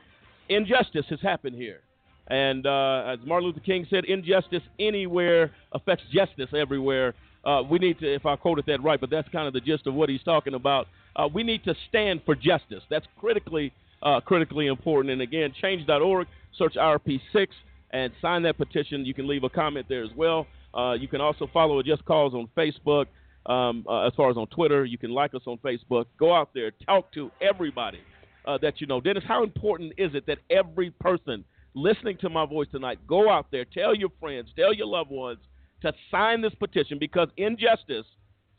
Injustice 0.49 1.07
has 1.11 1.21
happened 1.21 1.57
here. 1.57 1.81
And 2.29 2.65
uh, 2.65 3.05
as 3.07 3.19
Martin 3.27 3.49
Luther 3.49 3.61
King 3.61 3.87
said, 3.91 4.05
injustice 4.05 4.63
anywhere 4.79 5.51
affects 5.73 6.05
justice 6.13 6.49
everywhere. 6.57 7.15
Uh, 7.45 7.63
we 7.69 7.79
need 7.79 7.99
to, 7.99 8.15
if 8.15 8.25
I 8.25 8.37
quoted 8.37 8.67
that 8.67 8.83
right, 8.83 9.01
but 9.01 9.11
that's 9.11 9.29
kind 9.31 9.49
of 9.49 9.53
the 9.53 9.61
gist 9.61 9.87
of 9.87 9.95
what 9.95 10.09
he's 10.09 10.23
talking 10.23 10.55
about. 10.55 10.87
Uh, 11.16 11.29
we 11.33 11.42
need 11.42 11.64
to 11.64 11.75
stand 11.88 12.23
for 12.25 12.35
justice. 12.35 12.83
That's 12.88 13.07
critically 13.18 13.73
uh, 14.03 14.20
critically 14.20 14.66
important. 14.66 15.12
And 15.12 15.23
again, 15.23 15.53
change.org, 15.61 16.27
search 16.57 16.75
IRP6 16.75 17.49
and 17.90 18.12
sign 18.23 18.42
that 18.42 18.57
petition. 18.57 19.05
You 19.05 19.14
can 19.14 19.27
leave 19.27 19.44
a 19.44 19.51
comment 19.51 19.87
there 19.88 20.03
as 20.03 20.11
well. 20.16 20.46
Uh, 20.73 20.92
you 20.92 21.09
can 21.09 21.20
also 21.20 21.49
follow 21.53 21.83
Just 21.83 22.05
Cause 22.05 22.33
on 22.35 22.49
Facebook. 22.57 23.07
Um, 23.46 23.85
uh, 23.88 24.07
as 24.07 24.12
far 24.14 24.31
as 24.31 24.37
on 24.37 24.46
Twitter, 24.49 24.85
you 24.85 24.99
can 24.99 25.11
like 25.11 25.35
us 25.35 25.42
on 25.46 25.59
Facebook. 25.59 26.07
Go 26.18 26.35
out 26.35 26.51
there, 26.55 26.70
talk 26.87 27.12
to 27.14 27.31
everybody 27.40 28.01
uh, 28.44 28.59
that 28.59 28.81
you 28.81 28.87
know. 28.87 29.01
Dennis, 29.01 29.25
how 29.27 29.42
important 29.42 29.94
is 29.96 30.14
it 30.14 30.27
that 30.27 30.38
every 30.51 30.90
person 31.01 31.44
listening 31.75 32.18
to 32.18 32.29
my 32.29 32.44
voice 32.44 32.68
tonight 32.70 32.99
go 33.07 33.31
out 33.31 33.46
there, 33.51 33.64
tell 33.64 33.94
your 33.94 34.11
friends, 34.20 34.51
tell 34.57 34.75
your 34.75 34.87
loved 34.87 35.11
ones 35.11 35.38
to 35.83 35.92
sign 36.11 36.42
this 36.42 36.55
petition 36.55 36.99
because 36.99 37.29
injustice– 37.37 38.07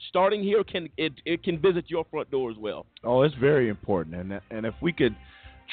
starting 0.10 0.44
here 0.44 0.64
can 0.64 0.90
it, 0.98 1.14
it 1.26 1.44
can 1.44 1.60
visit 1.60 1.86
your 1.88 2.06
front 2.12 2.30
door 2.32 2.52
as 2.52 2.58
well. 2.58 2.86
Oh, 3.04 3.22
it's 3.24 3.36
very 3.36 3.70
important, 3.70 4.16
and 4.16 4.42
and 4.50 4.66
if 4.66 4.74
we 4.82 4.92
could 4.94 5.16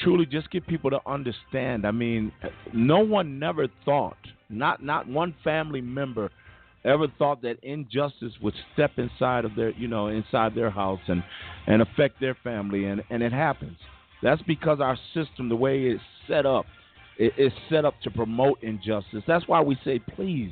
truly 0.03 0.25
just 0.25 0.49
get 0.51 0.65
people 0.67 0.89
to 0.89 0.99
understand, 1.05 1.85
I 1.85 1.91
mean, 1.91 2.31
no 2.73 2.99
one 2.99 3.39
never 3.39 3.67
thought, 3.85 4.17
not 4.49 4.83
not 4.83 5.07
one 5.07 5.35
family 5.43 5.81
member 5.81 6.29
ever 6.85 7.07
thought 7.17 7.41
that 7.41 7.57
injustice 7.61 8.31
would 8.41 8.53
step 8.73 8.91
inside 8.97 9.45
of 9.45 9.55
their 9.55 9.71
you 9.71 9.87
know 9.87 10.07
inside 10.07 10.55
their 10.55 10.69
house 10.69 11.01
and 11.07 11.23
and 11.67 11.81
affect 11.81 12.19
their 12.19 12.37
family. 12.43 12.85
And 12.85 13.03
and 13.09 13.21
it 13.21 13.33
happens. 13.33 13.77
That's 14.21 14.41
because 14.43 14.79
our 14.79 14.97
system 15.13 15.49
the 15.49 15.55
way 15.55 15.83
it's 15.83 16.03
set 16.27 16.45
up 16.45 16.65
it, 17.17 17.33
it's 17.37 17.55
set 17.69 17.85
up 17.85 17.95
to 18.03 18.11
promote 18.11 18.61
injustice. 18.63 19.23
That's 19.27 19.47
why 19.47 19.61
we 19.61 19.77
say 19.83 19.99
please 19.99 20.51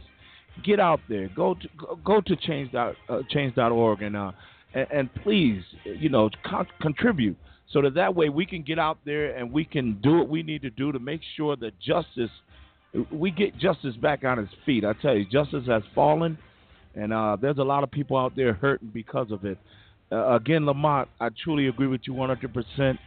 get 0.63 0.79
out 0.79 0.99
there. 1.09 1.29
Go 1.35 1.55
to 1.55 1.67
go 2.03 2.21
to 2.21 2.35
change 2.35 2.71
dot, 2.71 2.95
uh, 3.09 3.21
change.org 3.29 4.01
and 4.01 4.15
uh 4.15 4.31
and, 4.73 5.09
please 5.23 5.63
you 5.85 6.09
know 6.09 6.29
con- 6.45 6.67
contribute 6.81 7.37
so 7.71 7.81
that 7.81 7.95
that 7.95 8.13
way 8.13 8.29
we 8.29 8.45
can 8.45 8.61
get 8.61 8.77
out 8.77 8.97
there 9.05 9.35
and 9.35 9.51
we 9.51 9.65
can 9.65 9.99
do 10.01 10.17
what 10.17 10.29
we 10.29 10.43
need 10.43 10.61
to 10.61 10.69
do 10.69 10.91
to 10.91 10.99
make 10.99 11.21
sure 11.35 11.55
that 11.55 11.79
justice 11.79 12.29
we 13.11 13.31
get 13.31 13.57
justice 13.57 13.95
back 13.97 14.23
on 14.23 14.39
its 14.39 14.51
feet. 14.65 14.85
I 14.85 14.93
tell 14.93 15.15
you, 15.15 15.25
justice 15.25 15.65
has 15.67 15.83
fallen, 15.93 16.37
and 16.95 17.13
uh, 17.13 17.37
there's 17.39 17.57
a 17.57 17.63
lot 17.63 17.83
of 17.83 17.91
people 17.91 18.17
out 18.17 18.35
there 18.35 18.53
hurting 18.53 18.91
because 18.93 19.31
of 19.31 19.45
it. 19.45 19.57
Uh, 20.11 20.35
again, 20.35 20.65
Lamont, 20.65 21.09
I 21.19 21.29
truly 21.43 21.67
agree 21.67 21.87
with 21.87 22.01
you 22.05 22.13
100%. 22.13 22.97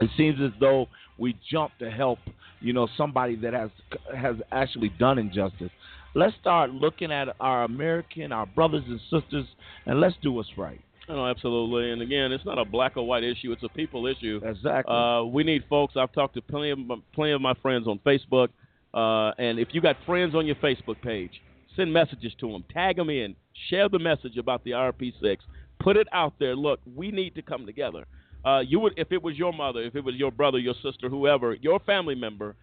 It 0.00 0.10
seems 0.16 0.38
as 0.42 0.50
though 0.60 0.88
we 1.18 1.36
jump 1.50 1.72
to 1.78 1.90
help, 1.90 2.18
you 2.60 2.72
know, 2.72 2.88
somebody 2.96 3.36
that 3.36 3.54
has 3.54 3.70
has 4.14 4.36
actually 4.52 4.90
done 4.98 5.18
injustice. 5.18 5.70
Let's 6.16 6.34
start 6.40 6.70
looking 6.70 7.10
at 7.10 7.28
our 7.40 7.64
American, 7.64 8.30
our 8.30 8.46
brothers 8.46 8.84
and 8.86 9.00
sisters, 9.10 9.46
and 9.84 10.00
let's 10.00 10.14
do 10.22 10.30
what's 10.30 10.56
right. 10.56 10.80
No, 11.08 11.26
absolutely. 11.26 11.90
And 11.90 12.02
again, 12.02 12.30
it's 12.30 12.44
not 12.44 12.56
a 12.56 12.64
black 12.64 12.96
or 12.96 13.04
white 13.04 13.24
issue; 13.24 13.50
it's 13.50 13.64
a 13.64 13.68
people 13.68 14.06
issue. 14.06 14.40
Exactly. 14.44 14.94
Uh, 14.94 15.24
we 15.24 15.42
need 15.42 15.64
folks. 15.68 15.94
I've 15.96 16.12
talked 16.12 16.34
to 16.34 16.42
plenty 16.42 16.70
of 16.70 16.78
my, 16.78 16.96
plenty 17.14 17.32
of 17.32 17.40
my 17.40 17.54
friends 17.54 17.88
on 17.88 17.98
Facebook, 18.06 18.48
uh, 18.94 19.34
and 19.38 19.58
if 19.58 19.68
you 19.72 19.80
got 19.80 19.96
friends 20.06 20.36
on 20.36 20.46
your 20.46 20.54
Facebook 20.56 21.02
page, 21.02 21.32
send 21.76 21.92
messages 21.92 22.32
to 22.40 22.52
them, 22.52 22.64
tag 22.72 22.96
them 22.96 23.10
in, 23.10 23.34
share 23.68 23.88
the 23.88 23.98
message 23.98 24.36
about 24.38 24.62
the 24.62 24.70
IRP6, 24.70 25.38
put 25.80 25.96
it 25.96 26.06
out 26.12 26.34
there. 26.38 26.54
Look, 26.54 26.78
we 26.94 27.10
need 27.10 27.34
to 27.34 27.42
come 27.42 27.66
together. 27.66 28.04
Uh, 28.44 28.60
you 28.60 28.78
would, 28.78 28.92
if 28.96 29.10
it 29.10 29.22
was 29.22 29.36
your 29.36 29.52
mother, 29.52 29.82
if 29.82 29.96
it 29.96 30.04
was 30.04 30.14
your 30.14 30.30
brother, 30.30 30.58
your 30.58 30.74
sister, 30.82 31.08
whoever, 31.08 31.54
your 31.54 31.80
family 31.80 32.14
member 32.14 32.54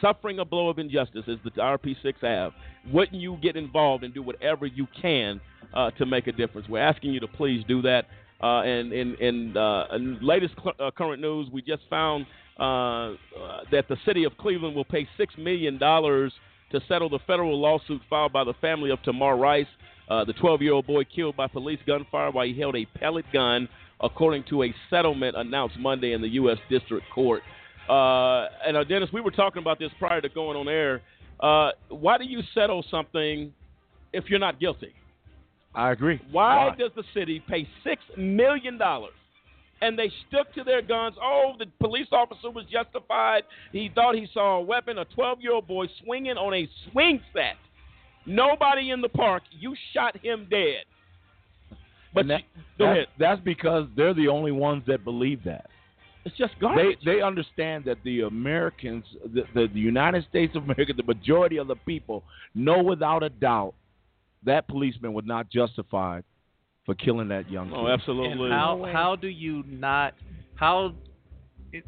suffering 0.00 0.38
a 0.38 0.44
blow 0.44 0.68
of 0.68 0.78
injustice 0.78 1.24
as 1.28 1.38
the 1.44 1.50
IRP6 1.50 2.14
have, 2.22 2.52
wouldn't 2.92 3.20
you 3.20 3.36
get 3.42 3.56
involved 3.56 4.04
and 4.04 4.14
do 4.14 4.22
whatever 4.22 4.66
you 4.66 4.86
can 5.00 5.40
uh, 5.74 5.90
to 5.92 6.06
make 6.06 6.26
a 6.26 6.32
difference? 6.32 6.68
We're 6.68 6.82
asking 6.82 7.12
you 7.12 7.20
to 7.20 7.28
please 7.28 7.64
do 7.68 7.82
that. 7.82 8.06
Uh, 8.40 8.60
and 8.62 8.92
in, 8.92 9.14
in, 9.16 9.56
uh, 9.56 9.86
latest 10.22 10.54
cl- 10.62 10.74
uh, 10.78 10.90
current 10.92 11.20
news, 11.20 11.48
we 11.52 11.60
just 11.60 11.82
found 11.90 12.24
uh, 12.58 13.14
that 13.72 13.86
the 13.88 13.96
city 14.06 14.24
of 14.24 14.36
Cleveland 14.36 14.76
will 14.76 14.84
pay 14.84 15.08
six 15.16 15.34
million 15.36 15.76
dollars 15.78 16.32
to 16.70 16.80
settle 16.86 17.08
the 17.08 17.18
federal 17.26 17.58
lawsuit 17.58 18.00
filed 18.08 18.32
by 18.32 18.44
the 18.44 18.54
family 18.60 18.90
of 18.90 18.98
Tamir 19.00 19.40
Rice, 19.40 19.66
the 20.08 20.34
12-year-old 20.34 20.86
boy 20.86 21.02
killed 21.04 21.36
by 21.36 21.46
police 21.46 21.80
gunfire 21.86 22.30
while 22.30 22.46
he 22.46 22.58
held 22.58 22.76
a 22.76 22.84
pellet 22.98 23.24
gun, 23.32 23.68
according 24.00 24.44
to 24.50 24.62
a 24.62 24.74
settlement 24.90 25.34
announced 25.36 25.76
Monday 25.78 26.12
in 26.12 26.20
the 26.20 26.28
U.S. 26.30 26.58
District 26.68 27.04
Court. 27.14 27.42
Uh, 27.88 28.48
and 28.66 28.76
uh, 28.76 28.84
Dennis, 28.84 29.08
we 29.12 29.20
were 29.20 29.30
talking 29.30 29.62
about 29.62 29.78
this 29.78 29.90
prior 29.98 30.20
to 30.20 30.28
going 30.28 30.56
on 30.56 30.68
air. 30.68 31.02
Uh, 31.40 31.70
why 31.88 32.18
do 32.18 32.24
you 32.24 32.40
settle 32.54 32.84
something 32.90 33.52
if 34.12 34.24
you're 34.28 34.38
not 34.40 34.60
guilty? 34.60 34.92
I 35.74 35.92
agree. 35.92 36.20
Why, 36.30 36.74
does 36.76 36.90
the 36.96 37.04
city 37.14 37.42
pay 37.48 37.68
six 37.84 38.02
million 38.16 38.78
dollars? 38.78 39.12
And 39.80 39.96
they 39.96 40.10
stuck 40.26 40.52
to 40.54 40.64
their 40.64 40.82
guns. 40.82 41.14
Oh, 41.22 41.52
the 41.56 41.66
police 41.78 42.08
officer 42.10 42.50
was 42.50 42.64
justified. 42.70 43.44
He 43.70 43.90
thought 43.94 44.16
he 44.16 44.26
saw 44.34 44.56
a 44.58 44.60
weapon. 44.60 44.98
A 44.98 45.04
12-year-old 45.04 45.68
boy 45.68 45.86
swinging 46.02 46.36
on 46.36 46.52
a 46.52 46.68
swing 46.90 47.20
set. 47.32 47.54
Nobody 48.26 48.90
in 48.90 49.00
the 49.00 49.08
park. 49.08 49.44
You 49.52 49.76
shot 49.94 50.16
him 50.16 50.48
dead. 50.50 50.84
But 52.12 52.26
that- 52.26 52.40
you- 52.40 52.62
go 52.76 52.86
that's, 52.86 52.96
ahead. 52.96 53.06
That's 53.20 53.40
because 53.42 53.86
they're 53.96 54.14
the 54.14 54.26
only 54.26 54.50
ones 54.50 54.82
that 54.88 55.04
believe 55.04 55.44
that. 55.44 55.70
It's 56.28 56.36
just 56.38 56.54
They 56.54 56.60
garbage. 56.60 56.98
they 57.04 57.20
understand 57.22 57.84
that 57.86 57.98
the 58.04 58.22
Americans, 58.22 59.04
the, 59.34 59.42
the 59.54 59.66
the 59.72 59.80
United 59.80 60.24
States 60.28 60.54
of 60.56 60.64
America, 60.64 60.92
the 60.96 61.02
majority 61.04 61.56
of 61.58 61.66
the 61.68 61.76
people 61.76 62.22
know 62.54 62.82
without 62.82 63.22
a 63.22 63.30
doubt 63.30 63.74
that 64.44 64.68
policeman 64.68 65.12
was 65.12 65.24
not 65.26 65.48
justified 65.50 66.24
for 66.86 66.94
killing 66.94 67.28
that 67.28 67.50
young. 67.50 67.72
Oh, 67.72 67.84
kid. 67.84 67.92
absolutely. 67.92 68.44
And 68.50 68.52
how 68.52 68.84
how 68.92 69.16
do 69.16 69.28
you 69.28 69.62
not 69.68 70.14
how 70.54 70.94
it, 71.72 71.84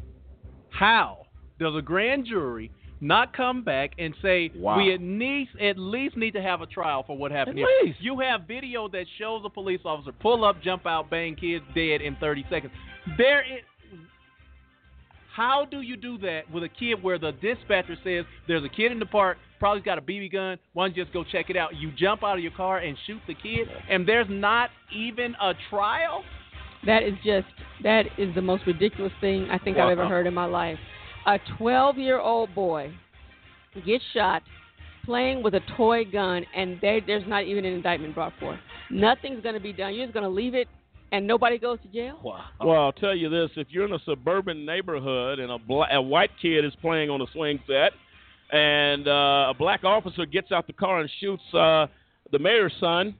how 0.69 1.25
does 1.59 1.75
a 1.75 1.81
grand 1.81 2.25
jury 2.25 2.71
not 3.03 3.35
come 3.35 3.63
back 3.63 3.91
and 3.97 4.13
say 4.21 4.51
Wow. 4.55 4.77
we 4.77 4.93
at 4.93 5.01
least 5.01 5.51
at 5.59 5.77
least 5.77 6.15
need 6.17 6.31
to 6.33 6.41
have 6.41 6.61
a 6.61 6.67
trial 6.67 7.03
for 7.05 7.17
what 7.17 7.31
happened 7.31 7.57
At 7.59 7.65
here? 7.65 7.85
least. 7.85 7.97
You 8.01 8.19
have 8.19 8.41
video 8.47 8.87
that 8.89 9.05
shows 9.17 9.41
a 9.45 9.49
police 9.49 9.81
officer 9.85 10.11
pull 10.11 10.45
up, 10.45 10.61
jump 10.61 10.85
out, 10.85 11.09
bang 11.09 11.35
kids 11.35 11.65
dead 11.73 12.01
in 12.01 12.15
30 12.17 12.45
seconds. 12.49 12.71
There 13.17 13.41
is 13.41 13.63
how 15.35 15.65
do 15.69 15.81
you 15.81 15.95
do 15.95 16.17
that 16.19 16.41
with 16.51 16.63
a 16.63 16.69
kid 16.69 17.01
where 17.01 17.17
the 17.17 17.31
dispatcher 17.31 17.95
says 18.03 18.25
there's 18.47 18.63
a 18.63 18.69
kid 18.69 18.91
in 18.91 18.99
the 18.99 19.05
park, 19.05 19.37
probably 19.59 19.81
got 19.81 19.97
a 19.97 20.01
BB 20.01 20.31
gun, 20.31 20.57
why 20.73 20.87
don't 20.87 20.97
you 20.97 21.03
just 21.03 21.13
go 21.13 21.23
check 21.23 21.49
it 21.49 21.57
out? 21.57 21.75
You 21.75 21.91
jump 21.97 22.23
out 22.23 22.37
of 22.37 22.43
your 22.43 22.51
car 22.51 22.79
and 22.79 22.97
shoot 23.07 23.21
the 23.27 23.35
kid, 23.35 23.67
and 23.89 24.07
there's 24.07 24.27
not 24.29 24.69
even 24.93 25.35
a 25.41 25.53
trial? 25.69 26.23
That 26.85 27.03
is 27.03 27.13
just 27.23 27.47
that 27.83 28.05
is 28.17 28.33
the 28.35 28.41
most 28.41 28.65
ridiculous 28.65 29.13
thing 29.21 29.47
I 29.51 29.57
think 29.57 29.77
I've 29.77 29.91
ever 29.91 30.07
heard 30.07 30.27
in 30.27 30.33
my 30.33 30.45
life. 30.45 30.79
A 31.27 31.37
12-year-old 31.59 32.55
boy 32.55 32.91
gets 33.85 34.03
shot 34.13 34.41
playing 35.05 35.43
with 35.43 35.53
a 35.53 35.61
toy 35.77 36.05
gun, 36.05 36.45
and 36.55 36.79
they, 36.81 37.01
there's 37.05 37.27
not 37.27 37.43
even 37.43 37.65
an 37.65 37.73
indictment 37.73 38.15
brought 38.15 38.33
forth. 38.39 38.59
Nothing's 38.89 39.41
going 39.41 39.55
to 39.55 39.61
be 39.61 39.73
done. 39.73 39.93
You're 39.93 40.05
just 40.05 40.13
going 40.13 40.23
to 40.23 40.29
leave 40.29 40.55
it, 40.55 40.67
and 41.11 41.27
nobody 41.27 41.57
goes 41.57 41.79
to 41.81 41.87
jail. 41.89 42.19
Well, 42.23 42.79
I'll 42.79 42.91
tell 42.93 43.15
you 43.15 43.29
this: 43.29 43.49
if 43.55 43.67
you're 43.69 43.85
in 43.85 43.93
a 43.93 43.99
suburban 44.05 44.65
neighborhood 44.65 45.39
and 45.39 45.51
a, 45.51 45.57
bla- 45.57 45.87
a 45.91 46.01
white 46.01 46.31
kid 46.41 46.63
is 46.65 46.73
playing 46.81 47.09
on 47.09 47.21
a 47.21 47.25
swing 47.33 47.59
set, 47.67 47.91
and 48.51 49.07
uh, 49.07 49.47
a 49.49 49.53
black 49.57 49.83
officer 49.83 50.25
gets 50.25 50.51
out 50.51 50.67
the 50.67 50.73
car 50.73 50.99
and 50.99 51.09
shoots 51.19 51.43
uh, 51.53 51.87
the 52.31 52.39
mayor's 52.39 52.73
son, 52.79 53.15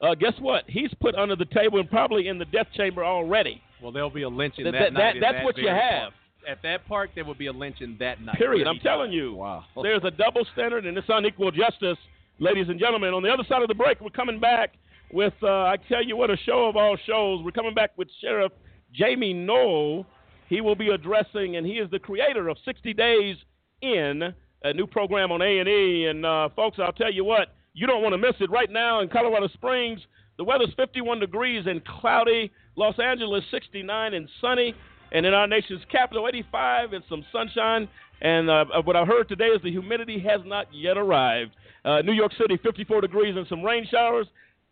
uh, 0.00 0.14
guess 0.14 0.34
what? 0.40 0.64
He's 0.68 0.90
put 1.00 1.14
under 1.14 1.36
the 1.36 1.44
table 1.46 1.78
and 1.80 1.88
probably 1.90 2.28
in 2.28 2.38
the 2.38 2.44
death 2.46 2.66
chamber 2.74 3.04
already. 3.04 3.62
Well, 3.82 3.92
there'll 3.92 4.10
be 4.10 4.22
a 4.22 4.28
lynching 4.28 4.64
That- 4.64 4.72
that, 4.72 4.80
that- 4.80 4.92
night. 4.92 5.14
that- 5.14 5.20
that's 5.20 5.36
that 5.38 5.44
what 5.44 5.58
you 5.58 5.68
have. 5.68 6.02
park. 6.02 6.12
At 6.48 6.62
that 6.62 6.86
park, 6.86 7.10
there 7.16 7.24
will 7.24 7.34
be 7.34 7.46
a 7.46 7.52
lynching 7.52 7.96
that 7.98 8.20
night. 8.22 8.36
Period. 8.36 8.68
I'm 8.68 8.78
telling 8.78 9.10
you. 9.10 9.34
Wow. 9.34 9.64
There's 9.82 10.02
a 10.04 10.12
double 10.12 10.46
standard 10.52 10.86
and 10.86 10.96
it's 10.96 11.08
unequal 11.10 11.50
justice, 11.50 11.98
ladies 12.38 12.68
and 12.68 12.78
gentlemen. 12.78 13.14
On 13.14 13.22
the 13.22 13.28
other 13.30 13.42
side 13.48 13.62
of 13.62 13.68
the 13.68 13.74
break, 13.74 14.00
we're 14.00 14.10
coming 14.10 14.38
back 14.38 14.74
with, 15.12 15.34
uh, 15.42 15.46
I 15.46 15.76
tell 15.88 16.04
you 16.04 16.16
what, 16.16 16.30
a 16.30 16.36
show 16.36 16.66
of 16.66 16.76
all 16.76 16.96
shows. 17.06 17.42
We're 17.44 17.52
coming 17.52 17.74
back 17.74 17.92
with 17.96 18.08
Sheriff 18.20 18.52
Jamey 18.98 19.34
Noel. 19.34 20.06
He 20.48 20.60
will 20.60 20.76
be 20.76 20.88
addressing, 20.88 21.56
and 21.56 21.66
he 21.66 21.74
is 21.74 21.90
the 21.90 21.98
creator 21.98 22.48
of 22.48 22.56
60 22.64 22.94
Days 22.94 23.36
In, 23.82 24.34
a 24.62 24.72
new 24.72 24.86
program 24.86 25.32
on 25.32 25.42
A&E. 25.42 26.06
And, 26.06 26.24
uh, 26.24 26.48
folks, 26.54 26.78
I'll 26.80 26.92
tell 26.92 27.12
you 27.12 27.24
what, 27.24 27.48
you 27.74 27.86
don't 27.86 28.02
want 28.02 28.14
to 28.14 28.18
miss 28.18 28.34
it. 28.40 28.50
Right 28.50 28.70
now 28.70 29.00
in 29.00 29.08
Colorado 29.08 29.48
Springs, 29.48 30.00
the 30.38 30.44
weather's 30.44 30.72
51 30.76 31.20
degrees 31.20 31.64
and 31.66 31.84
cloudy. 31.84 32.52
Los 32.76 32.98
Angeles, 32.98 33.42
69 33.50 34.14
and 34.14 34.28
sunny. 34.40 34.74
And 35.12 35.24
in 35.24 35.34
our 35.34 35.46
nation's 35.46 35.82
capital, 35.90 36.26
85 36.28 36.92
and 36.92 37.04
some 37.08 37.24
sunshine. 37.32 37.88
And 38.20 38.50
uh, 38.50 38.64
what 38.84 38.96
I 38.96 39.04
heard 39.04 39.28
today 39.28 39.46
is 39.46 39.62
the 39.62 39.70
humidity 39.70 40.18
has 40.20 40.40
not 40.44 40.66
yet 40.72 40.96
arrived. 40.96 41.52
Uh, 41.84 42.02
New 42.02 42.12
York 42.12 42.32
City, 42.40 42.58
54 42.62 43.00
degrees 43.00 43.36
and 43.36 43.46
some 43.48 43.62
rain 43.62 43.86
showers. 43.90 44.26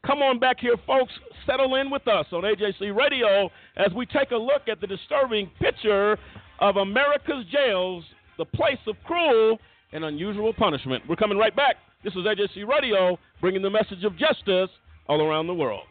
Come 0.07 0.21
on 0.21 0.39
back 0.39 0.61
here, 0.61 0.77
folks. 0.87 1.13
Settle 1.47 1.77
in 1.77 1.91
with 1.91 2.07
us 2.07 2.27
on 2.33 2.43
AJC 2.43 2.95
Radio 2.95 3.51
as 3.77 3.93
we 3.95 4.05
take 4.05 4.33
a 4.33 4.37
look 4.37 4.69
at 4.71 4.81
the 4.81 4.87
disturbing 4.87 5.51
picture 5.59 6.19
of 6.59 6.77
America's 6.77 7.45
jails, 7.51 8.05
the 8.37 8.45
place 8.45 8.79
of 8.87 8.97
cruel 9.05 9.59
and 9.93 10.05
unusual 10.05 10.53
punishment. 10.53 11.03
We're 11.09 11.17
coming 11.17 11.39
right 11.39 11.55
back. 11.57 11.77
This 12.03 12.13
is 12.13 12.21
AJC 12.21 12.69
Radio, 12.69 13.19
bringing 13.41 13.63
the 13.63 13.71
message 13.71 14.05
of 14.05 14.17
justice 14.19 14.69
all 15.07 15.23
around 15.23 15.47
the 15.47 15.55
world. 15.55 15.85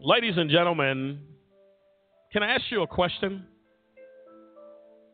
Ladies 0.00 0.34
and 0.36 0.50
gentlemen, 0.50 1.20
can 2.32 2.42
I 2.42 2.54
ask 2.54 2.64
you 2.70 2.82
a 2.82 2.86
question? 2.86 3.46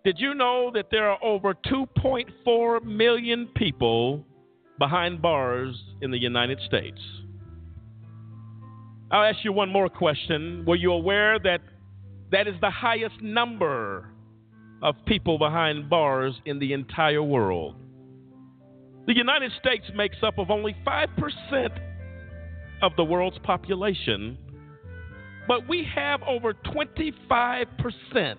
Did 0.09 0.21
you 0.21 0.33
know 0.33 0.71
that 0.73 0.87
there 0.91 1.11
are 1.11 1.23
over 1.23 1.53
2.4 1.53 2.83
million 2.83 3.47
people 3.55 4.25
behind 4.79 5.21
bars 5.21 5.79
in 6.01 6.11
the 6.11 6.17
United 6.17 6.59
States? 6.67 6.99
I'll 9.11 9.25
ask 9.25 9.45
you 9.45 9.53
one 9.53 9.69
more 9.69 9.91
question. 9.91 10.65
Were 10.67 10.77
you 10.77 10.93
aware 10.93 11.39
that 11.41 11.61
that 12.33 12.49
is 12.49 12.55
the 12.63 12.71
highest 12.71 13.21
number 13.21 14.09
of 14.83 14.95
people 15.05 15.37
behind 15.37 15.91
bars 15.91 16.33
in 16.47 16.59
the 16.59 16.73
entire 16.73 17.23
world? 17.23 17.75
The 19.07 19.15
United 19.15 19.53
States 19.61 19.85
makes 19.95 20.17
up 20.23 20.39
of 20.39 20.51
only 20.51 20.75
5% 20.87 21.69
of 22.81 22.93
the 22.97 23.05
world's 23.05 23.41
population, 23.41 24.39
but 25.47 25.69
we 25.69 25.87
have 25.95 26.23
over 26.23 26.55
25% 26.55 28.39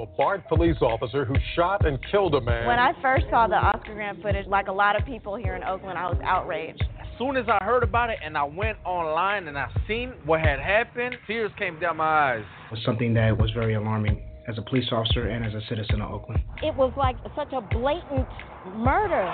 A 0.00 0.06
barred 0.06 0.44
police 0.48 0.76
officer 0.82 1.24
who 1.24 1.36
shot 1.54 1.86
and 1.86 2.00
killed 2.10 2.34
a 2.34 2.40
man. 2.40 2.66
When 2.66 2.80
I 2.80 2.92
first 3.00 3.26
saw 3.30 3.46
the 3.46 3.54
Oscar 3.54 3.94
Grant 3.94 4.20
footage, 4.22 4.46
like 4.48 4.66
a 4.66 4.72
lot 4.72 5.00
of 5.00 5.06
people 5.06 5.36
here 5.36 5.54
in 5.54 5.62
Oakland, 5.62 5.96
I 5.96 6.08
was 6.08 6.18
outraged. 6.24 6.82
As 7.00 7.06
soon 7.16 7.36
as 7.36 7.44
I 7.48 7.62
heard 7.62 7.84
about 7.84 8.10
it 8.10 8.18
and 8.24 8.36
I 8.36 8.42
went 8.42 8.76
online 8.84 9.46
and 9.46 9.56
I 9.56 9.68
seen 9.86 10.14
what 10.24 10.40
had 10.40 10.58
happened, 10.58 11.14
tears 11.28 11.52
came 11.56 11.78
down 11.78 11.98
my 11.98 12.32
eyes. 12.32 12.44
It 12.66 12.72
was 12.72 12.84
something 12.84 13.14
that 13.14 13.38
was 13.38 13.52
very 13.52 13.74
alarming 13.74 14.20
as 14.48 14.58
a 14.58 14.62
police 14.62 14.88
officer 14.90 15.28
and 15.28 15.46
as 15.46 15.54
a 15.54 15.64
citizen 15.68 16.02
of 16.02 16.10
Oakland. 16.10 16.42
It 16.60 16.74
was 16.74 16.92
like 16.96 17.14
such 17.36 17.52
a 17.52 17.60
blatant 17.60 18.26
murder. 18.74 19.30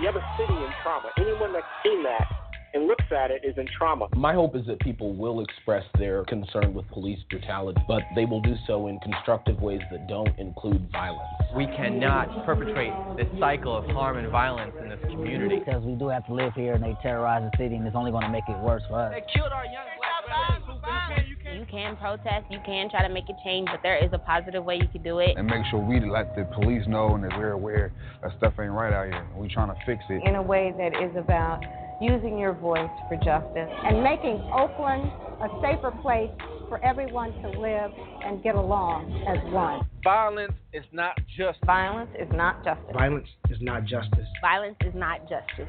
You 0.00 0.06
have 0.06 0.16
a 0.16 0.24
city 0.38 0.54
in 0.54 0.70
trauma. 0.82 1.10
Anyone 1.18 1.52
that's 1.52 1.66
seen 1.84 2.02
that 2.02 2.45
and 2.76 2.86
looks 2.86 3.04
at 3.10 3.30
it 3.30 3.42
is 3.42 3.56
in 3.56 3.66
trauma. 3.76 4.06
My 4.14 4.34
hope 4.34 4.54
is 4.54 4.66
that 4.66 4.78
people 4.80 5.14
will 5.14 5.40
express 5.40 5.84
their 5.98 6.24
concern 6.24 6.74
with 6.74 6.86
police 6.88 7.18
brutality, 7.30 7.80
but 7.88 8.02
they 8.14 8.26
will 8.26 8.42
do 8.42 8.54
so 8.66 8.88
in 8.88 9.00
constructive 9.00 9.60
ways 9.60 9.80
that 9.90 10.06
don't 10.08 10.38
include 10.38 10.86
violence. 10.92 11.26
We 11.56 11.66
cannot 11.66 12.44
perpetrate 12.44 12.92
this 13.16 13.26
cycle 13.40 13.76
of 13.76 13.86
harm 13.86 14.18
and 14.18 14.30
violence 14.30 14.74
in 14.82 14.90
this 14.90 15.00
community. 15.08 15.60
Because 15.64 15.82
we 15.82 15.94
do 15.94 16.08
have 16.08 16.26
to 16.26 16.34
live 16.34 16.52
here 16.54 16.74
and 16.74 16.84
they 16.84 16.94
terrorize 17.02 17.50
the 17.50 17.56
city 17.56 17.76
and 17.76 17.86
it's 17.86 17.96
only 17.96 18.10
going 18.10 18.24
to 18.24 18.30
make 18.30 18.44
it 18.46 18.58
worse 18.58 18.82
for 18.88 19.00
us. 19.00 19.12
They 19.14 19.24
killed 19.32 19.52
our 19.52 19.64
young 19.64 19.86
black 19.98 20.26
brothers. 20.26 21.26
You 21.56 21.64
can 21.70 21.96
protest, 21.96 22.44
you 22.50 22.58
can 22.66 22.90
try 22.90 23.06
to 23.06 23.12
make 23.12 23.24
a 23.30 23.36
change, 23.42 23.68
but 23.70 23.80
there 23.82 23.96
is 23.96 24.10
a 24.12 24.18
positive 24.18 24.62
way 24.62 24.76
you 24.76 24.88
can 24.88 25.02
do 25.02 25.20
it. 25.20 25.38
And 25.38 25.46
make 25.46 25.64
sure 25.70 25.80
we 25.80 26.00
let 26.00 26.36
the 26.36 26.44
police 26.54 26.86
know 26.86 27.14
and 27.14 27.24
that 27.24 27.38
we're 27.38 27.52
aware 27.52 27.92
that 28.22 28.32
stuff 28.36 28.52
ain't 28.60 28.72
right 28.72 28.92
out 28.92 29.06
here. 29.06 29.26
We're 29.34 29.48
trying 29.48 29.68
to 29.68 29.76
fix 29.86 30.04
it. 30.10 30.22
In 30.26 30.34
a 30.34 30.42
way 30.42 30.74
that 30.76 30.92
is 31.02 31.16
about 31.16 31.62
using 32.00 32.38
your 32.38 32.52
voice 32.52 32.90
for 33.08 33.16
justice. 33.16 33.70
And 33.84 34.02
making 34.02 34.40
Oakland 34.52 35.10
a 35.40 35.48
safer 35.60 35.90
place 36.02 36.30
for 36.68 36.82
everyone 36.84 37.32
to 37.42 37.48
live 37.60 37.90
and 38.24 38.42
get 38.42 38.54
along 38.54 39.12
as 39.28 39.38
one. 39.52 39.88
Violence 40.02 40.54
is 40.72 40.84
not 40.92 41.18
just 41.36 41.58
violence 41.64 42.10
is 42.18 42.28
not 42.32 42.64
justice. 42.64 42.92
Violence 42.92 43.28
is 43.50 43.58
not 43.60 43.84
justice. 43.84 44.26
Violence 44.40 44.76
is 44.84 44.94
not 44.94 45.20
justice. 45.28 45.68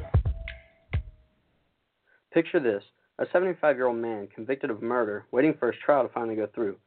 Picture 2.34 2.60
this 2.60 2.84
a 3.20 3.26
75 3.32 3.76
year 3.76 3.88
old 3.88 3.98
man 3.98 4.28
convicted 4.34 4.70
of 4.70 4.82
murder, 4.82 5.26
waiting 5.32 5.56
for 5.58 5.72
his 5.72 5.82
trial 5.84 6.04
to 6.04 6.14
finally 6.14 6.36
go 6.36 6.48
through. 6.54 6.78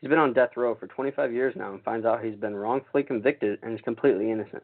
He's 0.00 0.08
been 0.08 0.18
on 0.18 0.32
death 0.32 0.50
row 0.56 0.74
for 0.74 0.86
25 0.86 1.32
years 1.32 1.54
now 1.56 1.72
and 1.72 1.82
finds 1.82 2.06
out 2.06 2.24
he's 2.24 2.36
been 2.36 2.56
wrongfully 2.56 3.02
convicted 3.02 3.58
and 3.62 3.74
is 3.74 3.84
completely 3.84 4.30
innocent. 4.30 4.62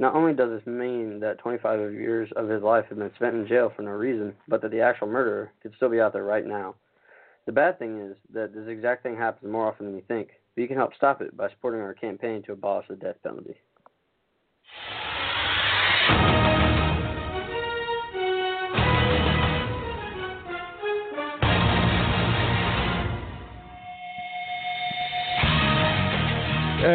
Not 0.00 0.14
only 0.14 0.32
does 0.32 0.50
this 0.50 0.66
mean 0.66 1.18
that 1.20 1.38
25 1.38 1.92
years 1.92 2.30
of 2.36 2.48
his 2.48 2.62
life 2.62 2.84
have 2.88 2.98
been 2.98 3.10
spent 3.16 3.34
in 3.34 3.48
jail 3.48 3.72
for 3.74 3.82
no 3.82 3.90
reason, 3.90 4.34
but 4.46 4.62
that 4.62 4.70
the 4.70 4.80
actual 4.80 5.08
murderer 5.08 5.50
could 5.60 5.74
still 5.76 5.88
be 5.88 6.00
out 6.00 6.12
there 6.12 6.24
right 6.24 6.46
now. 6.46 6.76
The 7.46 7.52
bad 7.52 7.78
thing 7.78 7.98
is 7.98 8.16
that 8.32 8.54
this 8.54 8.68
exact 8.68 9.02
thing 9.02 9.16
happens 9.16 9.50
more 9.50 9.66
often 9.66 9.86
than 9.86 9.96
you 9.96 10.02
think, 10.06 10.28
but 10.54 10.62
you 10.62 10.68
can 10.68 10.76
help 10.76 10.94
stop 10.94 11.20
it 11.20 11.36
by 11.36 11.48
supporting 11.50 11.80
our 11.80 11.94
campaign 11.94 12.42
to 12.44 12.52
abolish 12.52 12.86
the 12.88 12.96
death 12.96 13.16
penalty. 13.24 13.56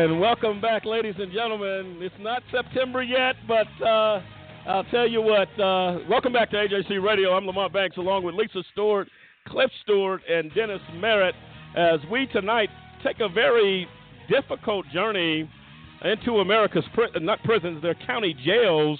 And 0.03 0.19
welcome 0.19 0.59
back, 0.59 0.83
ladies 0.83 1.15
and 1.17 1.31
gentlemen. 1.31 1.97
It's 2.01 2.13
not 2.19 2.43
September 2.51 3.01
yet, 3.01 3.37
but 3.47 3.67
uh, 3.81 4.21
I'll 4.67 4.83
tell 4.91 5.07
you 5.07 5.21
what. 5.21 5.47
Uh, 5.57 5.99
welcome 6.09 6.33
back 6.33 6.51
to 6.51 6.57
AJC 6.57 7.01
Radio. 7.01 7.33
I'm 7.33 7.45
Lamont 7.45 7.71
Banks, 7.71 7.95
along 7.95 8.25
with 8.25 8.35
Lisa 8.35 8.63
Stewart, 8.73 9.07
Cliff 9.47 9.71
Stewart, 9.81 10.21
and 10.29 10.53
Dennis 10.53 10.81
Merritt, 10.95 11.35
as 11.77 12.01
we 12.11 12.25
tonight 12.33 12.67
take 13.01 13.21
a 13.21 13.29
very 13.29 13.87
difficult 14.29 14.85
journey 14.93 15.49
into 16.03 16.39
America's 16.39 16.83
pri- 16.93 17.07
not 17.21 17.41
prisons, 17.43 17.81
their 17.81 17.95
county 18.05 18.35
jails. 18.43 18.99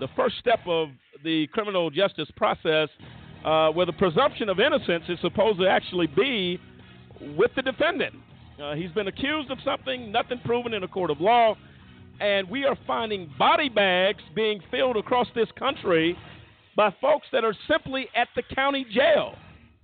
The 0.00 0.08
first 0.14 0.34
step 0.38 0.60
of 0.66 0.88
the 1.24 1.46
criminal 1.54 1.88
justice 1.88 2.28
process, 2.36 2.90
uh, 3.42 3.70
where 3.70 3.86
the 3.86 3.94
presumption 3.94 4.50
of 4.50 4.60
innocence 4.60 5.04
is 5.08 5.18
supposed 5.22 5.60
to 5.60 5.66
actually 5.66 6.08
be 6.08 6.60
with 7.38 7.52
the 7.56 7.62
defendant. 7.62 8.16
Uh, 8.60 8.74
he's 8.74 8.90
been 8.92 9.08
accused 9.08 9.50
of 9.50 9.58
something, 9.64 10.12
nothing 10.12 10.40
proven 10.44 10.74
in 10.74 10.82
a 10.82 10.88
court 10.88 11.10
of 11.10 11.20
law, 11.20 11.54
and 12.20 12.48
we 12.48 12.64
are 12.64 12.76
finding 12.86 13.30
body 13.38 13.68
bags 13.68 14.22
being 14.34 14.60
filled 14.70 14.96
across 14.96 15.26
this 15.34 15.48
country 15.58 16.16
by 16.76 16.94
folks 17.00 17.26
that 17.32 17.44
are 17.44 17.54
simply 17.68 18.08
at 18.14 18.28
the 18.36 18.42
county 18.54 18.86
jail, 18.92 19.34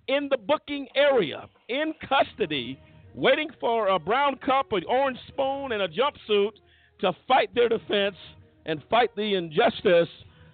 in 0.08 0.28
the 0.30 0.36
booking 0.36 0.86
area, 0.94 1.48
in 1.68 1.92
custody, 2.08 2.78
waiting 3.14 3.48
for 3.60 3.88
a 3.88 3.98
brown 3.98 4.36
cup, 4.36 4.72
an 4.72 4.82
orange 4.88 5.18
spoon, 5.28 5.72
and 5.72 5.82
a 5.82 5.88
jumpsuit 5.88 6.52
to 7.00 7.12
fight 7.26 7.54
their 7.54 7.68
defense 7.68 8.16
and 8.66 8.82
fight 8.88 9.14
the 9.16 9.34
injustice 9.34 10.08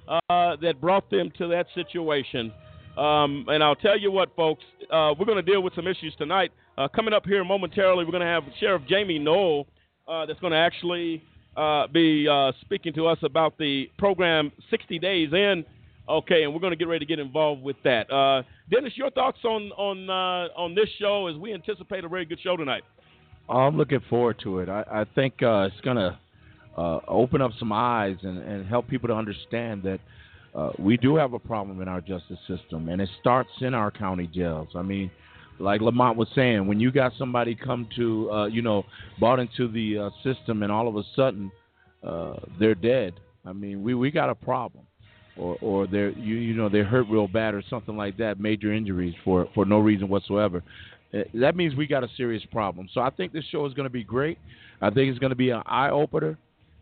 uh, 0.09 0.57
that 0.61 0.81
brought 0.81 1.09
them 1.11 1.31
to 1.39 1.47
that 1.49 1.67
situation. 1.75 2.53
Um, 2.97 3.47
and 3.49 3.63
I'll 3.63 3.77
tell 3.77 3.99
you 3.99 4.11
what, 4.11 4.35
folks, 4.37 4.63
uh, 4.91 5.15
we're 5.19 5.27
going 5.27 5.43
to 5.45 5.51
deal 5.51 5.63
with 5.63 5.75
some 5.75 5.87
issues 5.87 6.15
tonight. 6.17 6.53
Uh, 6.77 6.89
coming 6.89 7.15
up 7.15 7.25
here 7.25 7.45
momentarily, 7.45 8.05
we're 8.05 8.11
going 8.11 8.21
to 8.21 8.27
have 8.27 8.43
Sheriff 8.59 8.83
Jamey 8.91 9.21
Noel 9.21 9.67
uh, 10.09 10.27
that's 10.27 10.41
going 10.41 10.53
to 10.53 10.59
actually 10.59 11.23
uh, 11.57 11.87
be 11.87 12.27
uh, 12.29 12.51
speaking 12.63 12.93
to 12.95 13.07
us 13.07 13.19
about 13.23 13.57
the 13.59 13.89
program 13.97 14.51
60 14.71 14.99
Days 14.99 15.33
In. 15.33 15.65
Okay, 16.09 16.43
and 16.43 16.53
we're 16.53 16.61
going 16.61 16.73
to 16.73 16.77
get 16.77 16.89
ready 16.89 17.05
to 17.05 17.09
get 17.09 17.19
involved 17.19 17.63
with 17.63 17.77
that. 17.85 18.13
Uh, 18.13 18.43
Dennis, 18.71 18.93
your 18.97 19.11
thoughts 19.11 19.39
on 19.45 19.71
on 19.73 20.11
on 20.11 20.75
this 20.75 20.89
show 20.99 21.29
as 21.29 21.37
we 21.37 21.55
anticipate 21.55 22.05
a 22.05 22.09
very 22.09 22.27
good 22.27 22.39
show 22.43 22.59
tonight. 22.59 22.83
I'm 23.49 23.79
looking 23.79 24.01
forward 24.11 24.39
to 24.43 24.59
it. 24.59 24.69
I, 24.69 24.85
I 24.91 25.05
think 25.15 25.35
it's 25.41 25.81
going 25.81 25.97
to 25.97 26.19
open 27.09 27.41
up 27.41 27.53
some 27.59 27.73
eyes 27.73 28.17
and, 28.23 28.37
and 28.39 28.67
help 28.67 28.87
people 28.87 29.09
to 29.09 29.15
understand 29.15 29.83
that 29.85 30.01
uh, 30.55 30.71
we 30.79 30.97
do 30.97 31.17
have 31.17 31.33
a 31.33 31.39
problem 31.39 31.81
in 31.81 31.89
our 31.89 32.01
justice 32.01 32.39
system, 32.47 32.89
and 32.89 33.01
it 33.01 33.09
starts 33.21 33.51
in 33.61 33.73
our 33.73 33.91
county 33.91 34.27
jails. 34.27 34.69
I 34.75 34.83
mean, 34.83 35.11
like 35.59 35.81
Lamont 35.81 36.17
was 36.17 36.29
saying, 36.35 36.67
when 36.67 36.81
you 36.81 36.91
got 36.91 37.13
somebody 37.19 37.55
come 37.55 37.89
to, 37.97 38.31
uh, 38.31 38.47
you 38.47 38.63
know, 38.63 38.85
bought 39.21 39.39
into 39.39 39.69
the 39.69 39.99
uh, 39.99 40.11
system, 40.23 40.63
and 40.63 40.73
all 40.73 40.89
of 40.89 40.97
a 40.97 41.03
sudden 41.15 41.51
uh, 42.03 42.35
they're 42.59 42.75
dead. 42.75 43.15
I 43.45 43.53
mean, 43.53 43.83
we 43.83 43.95
we 43.95 44.11
got 44.11 44.31
a 44.31 44.35
problem, 44.35 44.85
or 45.37 45.57
or 45.61 45.87
they're 45.87 46.11
you 46.11 46.37
you 46.37 46.55
know 46.55 46.69
they're 46.69 46.85
hurt 46.85 47.07
real 47.09 47.29
bad 47.29 47.55
or 47.55 47.63
something 47.69 47.97
like 47.97 48.17
that, 48.19 48.41
major 48.41 48.73
injuries 48.73 49.15
for 49.25 49.49
for 49.55 49.65
no 49.65 49.79
reason 49.79 50.09
whatsoever. 50.09 50.63
Uh, 51.13 51.19
that 51.35 51.55
means 51.57 51.75
we 51.75 51.87
got 51.87 52.03
a 52.03 52.09
serious 52.17 52.43
problem. 52.51 52.89
So 52.93 53.01
I 53.01 53.11
think 53.11 53.33
this 53.33 53.45
show 53.51 53.65
is 53.67 53.75
going 53.75 53.85
to 53.85 53.93
be 53.93 54.05
great. 54.05 54.39
I 54.81 54.91
think 54.91 55.11
it's 55.11 55.19
going 55.19 55.31
to 55.31 55.37
be 55.37 55.51
an 55.51 55.63
eye 55.67 55.91
opener. 55.91 56.37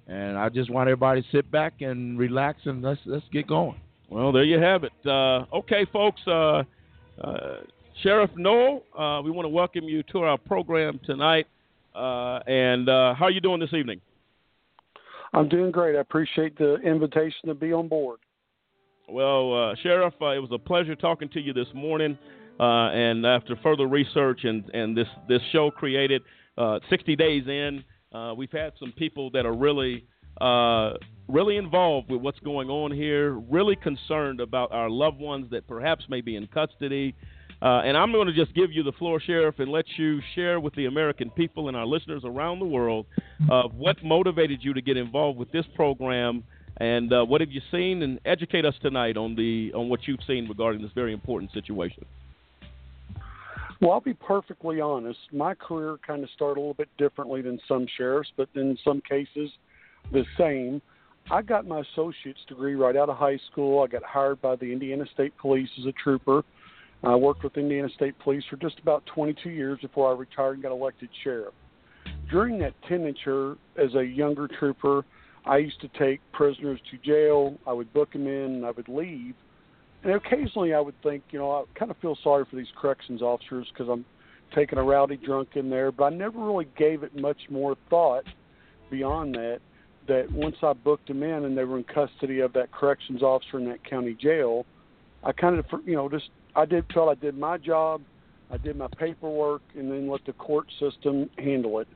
And 0.08 0.36
I 0.36 0.48
just 0.48 0.70
want 0.70 0.88
everybody 0.88 1.22
to 1.22 1.28
sit 1.30 1.50
back 1.50 1.74
and 1.80 2.18
relax 2.18 2.60
and 2.64 2.82
let's 2.82 3.00
let's 3.06 3.24
get 3.32 3.46
going. 3.46 3.80
Well, 4.10 4.32
there 4.32 4.44
you 4.44 4.58
have 4.58 4.84
it. 4.84 4.92
Uh, 5.06 5.46
okay, 5.54 5.86
folks. 5.92 6.20
Uh, 6.26 6.64
uh, 7.22 7.60
Sheriff 8.00 8.30
Noel, 8.36 8.82
uh, 8.98 9.20
we 9.22 9.30
want 9.30 9.44
to 9.44 9.50
welcome 9.50 9.84
you 9.84 10.02
to 10.04 10.20
our 10.20 10.38
program 10.38 10.98
tonight. 11.04 11.46
Uh, 11.94 12.38
and 12.46 12.88
uh, 12.88 13.14
how 13.14 13.26
are 13.26 13.30
you 13.30 13.40
doing 13.40 13.60
this 13.60 13.72
evening? 13.72 14.00
I'm 15.34 15.48
doing 15.48 15.70
great. 15.70 15.96
I 15.96 16.00
appreciate 16.00 16.56
the 16.58 16.76
invitation 16.76 17.48
to 17.48 17.54
be 17.54 17.72
on 17.72 17.88
board. 17.88 18.20
Well, 19.08 19.74
Sheriff, 19.82 20.14
it 20.20 20.40
was 20.40 20.50
a 20.52 20.58
pleasure 20.58 20.94
talking 20.94 21.28
to 21.30 21.40
you 21.40 21.52
this 21.52 21.66
morning. 21.74 22.16
and 22.58 23.26
after 23.26 23.56
further 23.62 23.86
research 23.86 24.44
and, 24.44 24.64
and 24.70 24.96
this, 24.96 25.08
this 25.28 25.40
show 25.52 25.70
created 25.70 26.22
60 26.88 27.16
days 27.16 27.44
in, 27.46 27.84
uh, 28.14 28.34
we've 28.36 28.52
had 28.52 28.72
some 28.78 28.92
people 28.92 29.30
that 29.30 29.46
are 29.46 29.54
really, 29.54 30.04
uh, 30.40 30.92
really 31.28 31.56
involved 31.56 32.10
with 32.10 32.20
what's 32.20 32.38
going 32.40 32.68
on 32.68 32.92
here, 32.92 33.32
really 33.32 33.76
concerned 33.76 34.40
about 34.40 34.70
our 34.72 34.90
loved 34.90 35.18
ones 35.18 35.46
that 35.50 35.66
perhaps 35.66 36.04
may 36.08 36.20
be 36.20 36.36
in 36.36 36.46
custody. 36.48 37.14
Uh, 37.62 37.80
and 37.84 37.96
I'm 37.96 38.10
going 38.10 38.26
to 38.26 38.32
just 38.32 38.52
give 38.54 38.72
you 38.72 38.82
the 38.82 38.90
floor, 38.92 39.20
Sheriff, 39.20 39.60
and 39.60 39.70
let 39.70 39.84
you 39.96 40.20
share 40.34 40.58
with 40.58 40.74
the 40.74 40.86
American 40.86 41.30
people 41.30 41.68
and 41.68 41.76
our 41.76 41.86
listeners 41.86 42.22
around 42.24 42.58
the 42.58 42.66
world 42.66 43.06
of 43.48 43.72
what 43.74 44.02
motivated 44.02 44.58
you 44.62 44.74
to 44.74 44.82
get 44.82 44.96
involved 44.96 45.38
with 45.38 45.50
this 45.52 45.64
program, 45.76 46.42
and 46.78 47.12
uh, 47.12 47.24
what 47.24 47.40
have 47.40 47.52
you 47.52 47.60
seen, 47.70 48.02
and 48.02 48.18
educate 48.24 48.64
us 48.64 48.74
tonight 48.82 49.16
on 49.16 49.36
the 49.36 49.72
on 49.74 49.88
what 49.88 50.00
you've 50.08 50.22
seen 50.26 50.48
regarding 50.48 50.82
this 50.82 50.90
very 50.92 51.12
important 51.12 51.52
situation. 51.52 52.04
Well, 53.80 53.92
I'll 53.92 54.00
be 54.00 54.14
perfectly 54.14 54.80
honest. 54.80 55.18
My 55.32 55.54
career 55.54 55.98
kind 56.04 56.24
of 56.24 56.30
started 56.30 56.58
a 56.58 56.60
little 56.60 56.74
bit 56.74 56.88
differently 56.98 57.42
than 57.42 57.60
some 57.68 57.86
sheriffs, 57.96 58.30
but 58.36 58.48
in 58.56 58.76
some 58.84 59.00
cases, 59.08 59.50
the 60.12 60.24
same. 60.36 60.82
I 61.30 61.42
got 61.42 61.66
my 61.66 61.80
associate's 61.92 62.44
degree 62.48 62.74
right 62.74 62.96
out 62.96 63.08
of 63.08 63.16
high 63.16 63.38
school. 63.50 63.84
I 63.84 63.86
got 63.86 64.02
hired 64.02 64.42
by 64.42 64.56
the 64.56 64.72
Indiana 64.72 65.04
State 65.14 65.32
Police 65.38 65.68
as 65.78 65.86
a 65.86 65.92
trooper. 65.92 66.42
I 67.04 67.16
worked 67.16 67.42
with 67.42 67.56
Indiana 67.56 67.88
State 67.94 68.18
Police 68.20 68.44
for 68.48 68.56
just 68.56 68.78
about 68.78 69.04
22 69.06 69.50
years 69.50 69.80
before 69.80 70.12
I 70.12 70.16
retired 70.16 70.54
and 70.54 70.62
got 70.62 70.72
elected 70.72 71.08
sheriff. 71.24 71.54
During 72.30 72.58
that 72.60 72.74
tenure 72.88 73.56
as 73.76 73.94
a 73.94 74.04
younger 74.04 74.48
trooper, 74.48 75.04
I 75.44 75.58
used 75.58 75.80
to 75.80 75.88
take 75.98 76.20
prisoners 76.32 76.80
to 76.90 76.98
jail. 76.98 77.56
I 77.66 77.72
would 77.72 77.92
book 77.92 78.12
them 78.12 78.26
in 78.26 78.54
and 78.54 78.66
I 78.66 78.70
would 78.70 78.88
leave 78.88 79.34
and 80.04 80.14
occasionally 80.14 80.74
I 80.74 80.80
would 80.80 81.00
think, 81.02 81.22
you 81.30 81.38
know, 81.38 81.52
I 81.52 81.78
kind 81.78 81.90
of 81.90 81.96
feel 81.98 82.16
sorry 82.22 82.44
for 82.48 82.56
these 82.56 82.70
corrections 82.80 83.22
officers 83.22 83.68
because 83.72 83.88
I'm 83.88 84.04
taking 84.54 84.78
a 84.78 84.82
rowdy 84.82 85.16
drunk 85.16 85.50
in 85.54 85.70
there, 85.70 85.92
but 85.92 86.04
I 86.04 86.10
never 86.10 86.38
really 86.40 86.66
gave 86.76 87.02
it 87.02 87.16
much 87.16 87.38
more 87.48 87.76
thought 87.88 88.24
beyond 88.90 89.34
that. 89.34 89.60
That 90.08 90.30
once 90.32 90.56
I 90.64 90.72
booked 90.72 91.06
them 91.06 91.22
in 91.22 91.44
and 91.44 91.56
they 91.56 91.62
were 91.62 91.78
in 91.78 91.84
custody 91.84 92.40
of 92.40 92.52
that 92.54 92.72
corrections 92.72 93.22
officer 93.22 93.58
in 93.58 93.64
that 93.66 93.88
county 93.88 94.16
jail, 94.20 94.66
I 95.22 95.30
kind 95.30 95.56
of, 95.56 95.64
you 95.86 95.94
know, 95.94 96.08
just 96.08 96.30
I 96.54 96.64
did 96.64 96.84
felt 96.92 97.08
I 97.08 97.20
did 97.20 97.36
my 97.36 97.58
job, 97.58 98.02
I 98.50 98.56
did 98.56 98.76
my 98.76 98.88
paperwork, 98.98 99.62
and 99.76 99.90
then 99.90 100.10
let 100.10 100.24
the 100.26 100.32
court 100.34 100.66
system 100.78 101.30
handle 101.38 101.78
it. 101.78 101.88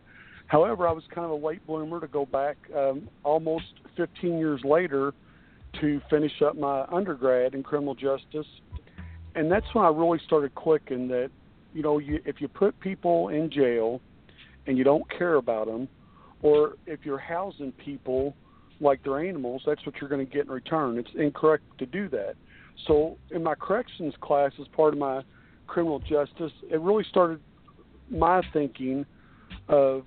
However, 0.46 0.86
I 0.86 0.92
was 0.92 1.04
kind 1.12 1.24
of 1.24 1.30
a 1.42 1.46
late 1.46 1.66
bloomer 1.66 2.00
to 2.00 2.06
go 2.06 2.24
back 2.24 2.56
um, 2.74 3.08
almost 3.24 3.64
15 3.96 4.38
years 4.38 4.60
later 4.64 5.12
to 5.80 6.00
finish 6.08 6.40
up 6.40 6.56
my 6.56 6.84
undergrad 6.84 7.54
in 7.54 7.62
criminal 7.62 7.94
justice 7.94 8.46
and 9.36 9.52
that's 9.52 9.66
when 9.74 9.84
I 9.84 9.88
really 9.88 10.18
started 10.26 10.54
clicking 10.54 11.08
that, 11.08 11.30
you 11.74 11.82
know, 11.82 11.98
you, 11.98 12.20
if 12.24 12.40
you 12.40 12.48
put 12.48 12.78
people 12.80 13.28
in 13.28 13.50
jail 13.50 14.00
and 14.66 14.78
you 14.78 14.82
don't 14.82 15.08
care 15.10 15.34
about 15.34 15.66
them, 15.66 15.88
or 16.42 16.76
if 16.86 17.00
you're 17.04 17.18
housing 17.18 17.70
people 17.72 18.34
like 18.80 19.02
they're 19.04 19.20
animals, 19.20 19.62
that's 19.66 19.84
what 19.84 19.94
you're 20.00 20.08
going 20.08 20.26
to 20.26 20.32
get 20.32 20.46
in 20.46 20.50
return. 20.50 20.98
It's 20.98 21.10
incorrect 21.14 21.64
to 21.78 21.86
do 21.86 22.08
that. 22.08 22.34
So 22.86 23.16
in 23.30 23.42
my 23.42 23.54
corrections 23.54 24.14
class, 24.20 24.52
as 24.60 24.68
part 24.68 24.92
of 24.92 24.98
my 24.98 25.22
criminal 25.66 25.98
justice, 25.98 26.52
it 26.70 26.80
really 26.80 27.04
started 27.08 27.40
my 28.10 28.42
thinking 28.52 29.04
of, 29.68 30.04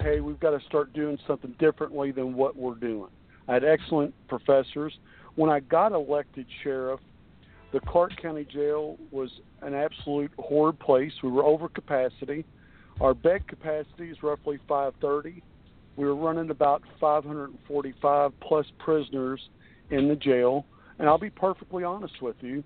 hey, 0.00 0.20
we've 0.20 0.40
got 0.40 0.58
to 0.58 0.64
start 0.66 0.92
doing 0.92 1.18
something 1.26 1.54
differently 1.58 2.12
than 2.12 2.34
what 2.34 2.56
we're 2.56 2.74
doing. 2.74 3.08
I 3.48 3.54
had 3.54 3.64
excellent 3.64 4.14
professors. 4.28 4.92
When 5.34 5.50
I 5.50 5.60
got 5.60 5.92
elected 5.92 6.46
sheriff, 6.62 7.00
the 7.72 7.80
Clark 7.80 8.12
County 8.22 8.44
Jail 8.44 8.96
was 9.10 9.30
an 9.62 9.74
absolute 9.74 10.30
horrid 10.38 10.78
place. 10.78 11.12
We 11.22 11.30
were 11.30 11.44
over 11.44 11.68
capacity. 11.68 12.44
Our 13.00 13.14
bed 13.14 13.48
capacity 13.48 14.10
is 14.10 14.22
roughly 14.22 14.58
530. 14.68 15.42
We 15.96 16.04
were 16.04 16.14
running 16.14 16.50
about 16.50 16.82
545 17.00 18.32
plus 18.40 18.66
prisoners 18.78 19.40
in 19.90 20.08
the 20.08 20.14
jail. 20.14 20.64
And 20.98 21.08
I'll 21.08 21.18
be 21.18 21.30
perfectly 21.30 21.84
honest 21.84 22.22
with 22.22 22.36
you, 22.40 22.62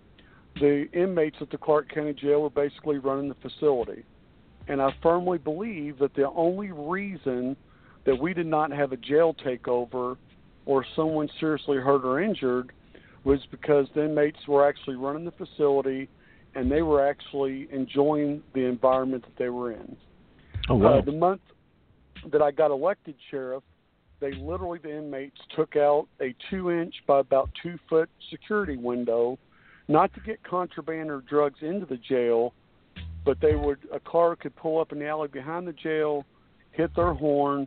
the 0.61 0.88
inmates 0.93 1.37
at 1.41 1.51
the 1.51 1.59
Clark 1.59 1.93
County 1.93 2.12
Jail 2.12 2.43
were 2.43 2.51
basically 2.51 2.99
running 2.99 3.29
the 3.29 3.37
facility. 3.37 4.05
And 4.67 4.83
I 4.83 4.91
firmly 5.03 5.38
believe 5.38 5.99
that 5.99 6.14
the 6.14 6.29
only 6.31 6.71
reason 6.73 7.57
that 8.05 8.19
we 8.19 8.35
did 8.35 8.47
not 8.47 8.71
have 8.71 8.93
a 8.93 8.97
jail 8.97 9.35
takeover 9.45 10.17
or 10.67 10.85
someone 10.95 11.29
seriously 11.41 11.79
hurt 11.79 12.05
or 12.05 12.21
injured 12.21 12.73
was 13.25 13.41
because 13.51 13.87
the 13.95 14.05
inmates 14.05 14.38
were 14.47 14.67
actually 14.67 14.97
running 14.97 15.25
the 15.25 15.33
facility 15.33 16.09
and 16.55 16.71
they 16.71 16.83
were 16.83 17.07
actually 17.07 17.69
enjoying 17.73 18.43
the 18.55 18.61
environment 18.61 19.23
that 19.25 19.37
they 19.38 19.49
were 19.49 19.73
in. 19.73 19.97
Oh, 20.69 20.75
wow. 20.77 20.99
Uh, 20.99 21.05
the 21.05 21.12
month 21.12 21.41
that 22.33 22.43
I 22.43 22.51
got 22.51 22.71
elected 22.71 23.14
sheriff, 23.31 23.62
they 24.20 24.33
literally, 24.33 24.78
the 24.83 24.96
inmates 24.96 25.38
took 25.54 25.76
out 25.76 26.07
a 26.20 26.35
two 26.50 26.70
inch 26.70 26.94
by 27.07 27.20
about 27.20 27.50
two 27.62 27.78
foot 27.88 28.09
security 28.31 28.76
window, 28.76 29.38
not 29.88 30.12
to 30.14 30.20
get 30.20 30.42
contraband 30.42 31.11
or 31.11 31.20
drugs 31.22 31.59
into 31.62 31.87
the 31.87 31.96
jail, 31.96 32.52
but 33.24 33.40
they 33.40 33.54
would, 33.54 33.78
a 33.92 34.00
car 34.00 34.37
could 34.37 34.54
pull 34.57 34.81
up 34.81 34.92
in 34.92 34.98
the 34.98 35.07
alley 35.07 35.28
behind 35.28 35.66
the 35.66 35.72
jail, 35.72 36.24
hit 36.72 36.94
their 36.96 37.14
horn, 37.14 37.66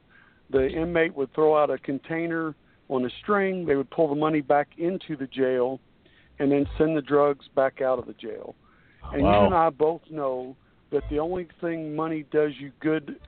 the 0.52 0.68
inmate 0.68 1.16
would 1.16 1.34
throw 1.34 1.58
out 1.62 1.70
a 1.70 1.78
container 1.78 2.56
on 2.90 3.06
a 3.06 3.10
string. 3.22 3.66
They 3.66 3.76
would 3.76 3.90
pull 3.90 4.10
the 4.10 4.16
money 4.16 4.42
back 4.42 4.70
into 4.78 5.16
the 5.16 5.28
jail 5.28 5.80
and 6.40 6.52
then 6.52 6.68
send 6.78 6.98
the 6.98 7.02
drugs 7.02 7.48
back 7.56 7.82
out 7.82 8.00
of 8.00 8.06
the 8.06 8.14
jail. 8.14 8.56
And 9.14 9.24
Wow. 9.24 9.40
you 9.40 9.46
and 9.46 9.56
I 9.56 9.70
both 9.70 10.02
know 10.10 10.56
that 10.92 11.08
the 11.10 11.20
only 11.20 11.48
thing 11.62 11.96
money 11.96 12.24
does 12.32 12.52
you 12.60 12.72
good, 12.80 13.20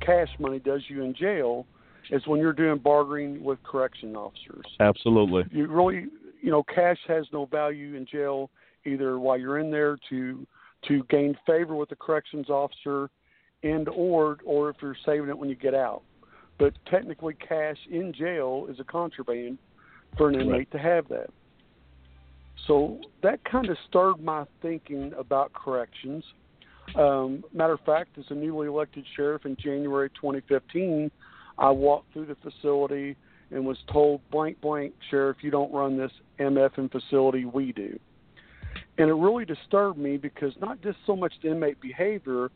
cash 0.00 0.28
money 0.38 0.58
does 0.58 0.82
you 0.88 1.02
in 1.02 1.14
jail, 1.14 1.66
is 2.10 2.26
when 2.26 2.40
you're 2.40 2.52
doing 2.52 2.78
bartering 2.78 3.42
with 3.42 3.62
correction 3.62 4.16
officers. 4.16 4.64
Absolutely. 4.80 5.44
You 5.50 5.66
really, 5.68 6.06
you 6.40 6.50
know, 6.50 6.62
cash 6.62 6.98
has 7.08 7.26
no 7.32 7.46
value 7.46 7.94
in 7.94 8.06
jail 8.06 8.50
either 8.84 9.18
while 9.18 9.38
you're 9.38 9.58
in 9.58 9.70
there 9.70 9.96
to 10.10 10.46
to 10.88 11.02
gain 11.08 11.34
favor 11.46 11.74
with 11.74 11.88
the 11.88 11.96
corrections 11.96 12.50
officer, 12.50 13.08
and 13.62 13.88
or 13.88 14.38
or 14.44 14.70
if 14.70 14.76
you're 14.82 14.96
saving 15.04 15.28
it 15.28 15.38
when 15.38 15.48
you 15.48 15.56
get 15.56 15.74
out. 15.74 16.02
But 16.58 16.74
technically, 16.90 17.34
cash 17.34 17.78
in 17.90 18.12
jail 18.12 18.66
is 18.70 18.78
a 18.78 18.84
contraband 18.84 19.58
for 20.16 20.28
an 20.28 20.40
inmate 20.40 20.70
to 20.70 20.78
have 20.78 21.08
that. 21.08 21.30
So 22.66 23.00
that 23.22 23.44
kind 23.44 23.68
of 23.68 23.76
stirred 23.88 24.22
my 24.22 24.44
thinking 24.62 25.12
about 25.18 25.52
corrections. 25.52 26.24
Um, 26.96 27.42
matter 27.52 27.72
of 27.72 27.80
fact, 27.80 28.16
as 28.18 28.24
a 28.30 28.34
newly 28.34 28.68
elected 28.68 29.04
sheriff 29.16 29.44
in 29.46 29.56
January 29.56 30.10
2015, 30.10 31.10
I 31.58 31.70
walked 31.70 32.12
through 32.12 32.26
the 32.26 32.36
facility 32.36 33.16
and 33.50 33.64
was 33.64 33.78
told, 33.92 34.20
blank, 34.30 34.60
blank, 34.60 34.94
sheriff, 35.10 35.38
you 35.42 35.50
don't 35.50 35.72
run 35.72 35.96
this 35.96 36.10
MFing 36.40 36.90
facility, 36.90 37.44
we 37.44 37.72
do. 37.72 37.98
And 38.98 39.08
it 39.08 39.14
really 39.14 39.44
disturbed 39.44 39.98
me 39.98 40.16
because 40.16 40.52
not 40.60 40.80
just 40.80 40.98
so 41.06 41.14
much 41.14 41.32
the 41.42 41.50
inmate 41.50 41.80
behavior, 41.80 42.50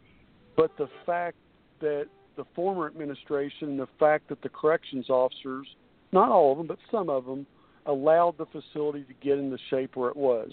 but 0.56 0.76
the 0.76 0.88
fact 1.06 1.36
that 1.80 2.06
the 2.36 2.44
former 2.54 2.86
administration, 2.86 3.76
the 3.76 3.88
fact 3.98 4.28
that 4.28 4.42
the 4.42 4.48
corrections 4.48 5.10
officers, 5.10 5.66
not 6.12 6.30
all 6.30 6.52
of 6.52 6.58
them, 6.58 6.66
but 6.66 6.78
some 6.90 7.10
of 7.10 7.26
them, 7.26 7.46
allowed 7.86 8.36
the 8.38 8.46
facility 8.46 9.04
to 9.04 9.14
get 9.20 9.38
in 9.38 9.50
the 9.50 9.58
shape 9.70 9.96
where 9.96 10.10
it 10.10 10.16
was. 10.16 10.52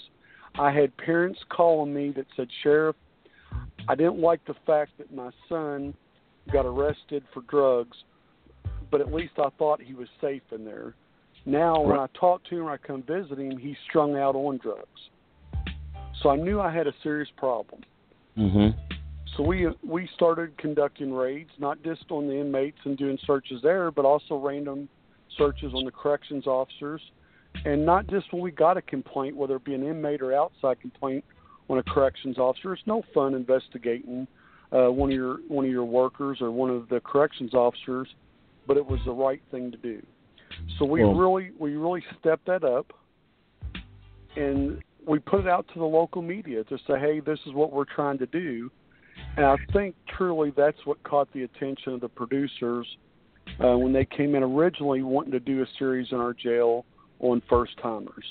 I 0.57 0.71
had 0.71 0.95
parents 0.97 1.39
calling 1.49 1.93
me 1.93 2.11
that 2.15 2.25
said, 2.35 2.47
Sheriff, 2.63 2.95
I 3.87 3.95
didn't 3.95 4.19
like 4.19 4.43
the 4.45 4.55
fact 4.65 4.91
that 4.97 5.13
my 5.13 5.31
son 5.49 5.93
got 6.51 6.65
arrested 6.65 7.23
for 7.33 7.41
drugs, 7.41 7.97
but 8.91 9.01
at 9.01 9.13
least 9.13 9.33
I 9.37 9.49
thought 9.57 9.81
he 9.81 9.93
was 9.93 10.07
safe 10.21 10.41
in 10.51 10.65
there. 10.65 10.95
Now, 11.45 11.79
when 11.81 11.99
I 11.99 12.07
talk 12.19 12.43
to 12.45 12.55
him 12.57 12.63
or 12.63 12.71
I 12.71 12.77
come 12.77 13.03
visit 13.03 13.37
him, 13.37 13.57
he's 13.57 13.75
strung 13.87 14.17
out 14.17 14.35
on 14.35 14.57
drugs. 14.57 14.89
So 16.21 16.29
I 16.29 16.35
knew 16.35 16.59
I 16.59 16.73
had 16.73 16.87
a 16.87 16.93
serious 17.03 17.29
problem. 17.37 17.81
Mm-hmm. 18.37 18.79
So 19.35 19.43
we 19.43 19.67
we 19.85 20.09
started 20.15 20.57
conducting 20.57 21.13
raids, 21.13 21.51
not 21.59 21.83
just 21.83 22.05
on 22.09 22.27
the 22.27 22.39
inmates 22.39 22.77
and 22.85 22.97
doing 22.97 23.17
searches 23.27 23.61
there, 23.61 23.91
but 23.91 24.05
also 24.05 24.37
random 24.37 24.87
searches 25.37 25.73
on 25.73 25.83
the 25.83 25.91
corrections 25.91 26.47
officers, 26.47 27.01
and 27.65 27.85
not 27.85 28.07
just 28.07 28.31
when 28.31 28.41
we 28.41 28.51
got 28.51 28.77
a 28.77 28.81
complaint, 28.81 29.35
whether 29.35 29.57
it 29.57 29.65
be 29.65 29.73
an 29.73 29.83
inmate 29.83 30.21
or 30.21 30.33
outside 30.33 30.79
complaint 30.79 31.23
on 31.69 31.77
a 31.77 31.83
corrections 31.83 32.37
officer. 32.37 32.73
It's 32.73 32.83
no 32.85 33.03
fun 33.13 33.33
investigating 33.33 34.27
uh, 34.71 34.87
one 34.87 35.09
of 35.09 35.15
your 35.15 35.37
one 35.47 35.65
of 35.65 35.71
your 35.71 35.85
workers 35.85 36.39
or 36.41 36.51
one 36.51 36.69
of 36.69 36.89
the 36.89 36.99
corrections 37.01 37.53
officers, 37.53 38.07
but 38.67 38.77
it 38.77 38.85
was 38.85 38.99
the 39.05 39.11
right 39.11 39.41
thing 39.51 39.71
to 39.71 39.77
do. 39.77 40.01
So 40.77 40.85
we 40.85 41.03
Well- 41.03 41.15
really 41.15 41.51
we 41.57 41.75
really 41.75 42.03
stepped 42.19 42.45
that 42.45 42.63
up, 42.63 42.93
and 44.35 44.81
we 45.05 45.19
put 45.19 45.41
it 45.41 45.47
out 45.47 45.67
to 45.69 45.79
the 45.79 45.85
local 45.85 46.21
media 46.21 46.63
to 46.65 46.77
say, 46.87 46.99
hey, 46.99 47.19
this 47.19 47.39
is 47.45 47.53
what 47.53 47.71
we're 47.71 47.85
trying 47.85 48.17
to 48.17 48.25
do. 48.25 48.71
And 49.37 49.45
I 49.45 49.55
think 49.71 49.95
truly 50.07 50.51
that's 50.51 50.85
what 50.85 51.01
caught 51.03 51.31
the 51.31 51.43
attention 51.43 51.93
of 51.93 52.01
the 52.01 52.09
producers 52.09 52.87
uh, 53.63 53.77
when 53.77 53.93
they 53.93 54.05
came 54.05 54.35
in 54.35 54.43
originally 54.43 55.03
wanting 55.03 55.31
to 55.31 55.39
do 55.39 55.61
a 55.61 55.65
series 55.77 56.11
in 56.11 56.17
our 56.17 56.33
jail 56.33 56.85
on 57.19 57.41
first 57.49 57.77
timers. 57.81 58.25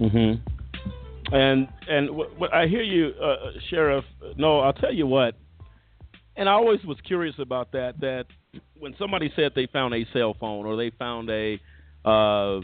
Mm-hmm. 0.00 1.34
And 1.34 1.68
and 1.88 2.10
what, 2.10 2.38
what 2.38 2.52
I 2.52 2.66
hear 2.66 2.82
you, 2.82 3.08
uh, 3.22 3.52
Sheriff. 3.70 4.04
No, 4.36 4.60
I'll 4.60 4.72
tell 4.72 4.92
you 4.92 5.06
what. 5.06 5.36
And 6.36 6.48
I 6.48 6.52
always 6.52 6.84
was 6.84 6.98
curious 7.06 7.36
about 7.38 7.70
that. 7.72 8.00
That 8.00 8.26
when 8.78 8.94
somebody 8.98 9.32
said 9.36 9.52
they 9.54 9.66
found 9.66 9.94
a 9.94 10.06
cell 10.12 10.34
phone 10.38 10.66
or 10.66 10.76
they 10.76 10.90
found 10.90 11.30
a, 11.30 11.60
uh, 12.04 12.60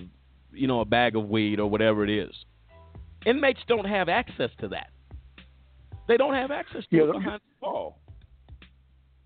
you 0.53 0.67
know, 0.67 0.81
a 0.81 0.85
bag 0.85 1.17
of 1.17 1.29
weed 1.29 1.61
or 1.61 1.69
whatever 1.69 2.05
it 2.05 2.11
is, 2.11 2.35
inmates 3.27 3.61
don't 3.69 3.87
have 3.87 4.09
access 4.09 4.51
to 4.61 4.69
that. 4.69 4.91
They 6.09 6.17
don't 6.17 6.35
have 6.35 6.51
access 6.51 6.83
to 6.91 6.97
Yeah, 6.97 7.05
it 7.05 7.13
behind 7.13 7.41
the 7.41 7.67
wall. 7.67 7.99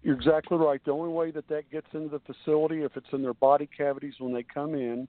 You're 0.03 0.16
exactly 0.16 0.59
right. 0.59 0.85
The 0.85 0.90
only 0.90 1.12
way 1.12 1.31
that 1.31 1.48
that 1.48 1.70
gets 1.70 1.87
into 1.94 2.11
the 2.11 2.20
facility, 2.20 2.83
if 2.83 2.94
it's 2.96 3.07
in 3.12 3.22
their 3.22 3.33
body 3.33 3.68
cavities 3.74 4.14
when 4.18 4.35
they 4.35 4.42
come 4.42 4.74
in, 4.74 5.09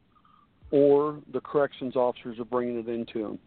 or 0.71 1.19
the 1.33 1.41
corrections 1.41 1.97
officers 1.97 2.39
are 2.39 2.45
bringing 2.45 2.79
it 2.79 2.87
into 2.87 3.21
them. 3.21 3.39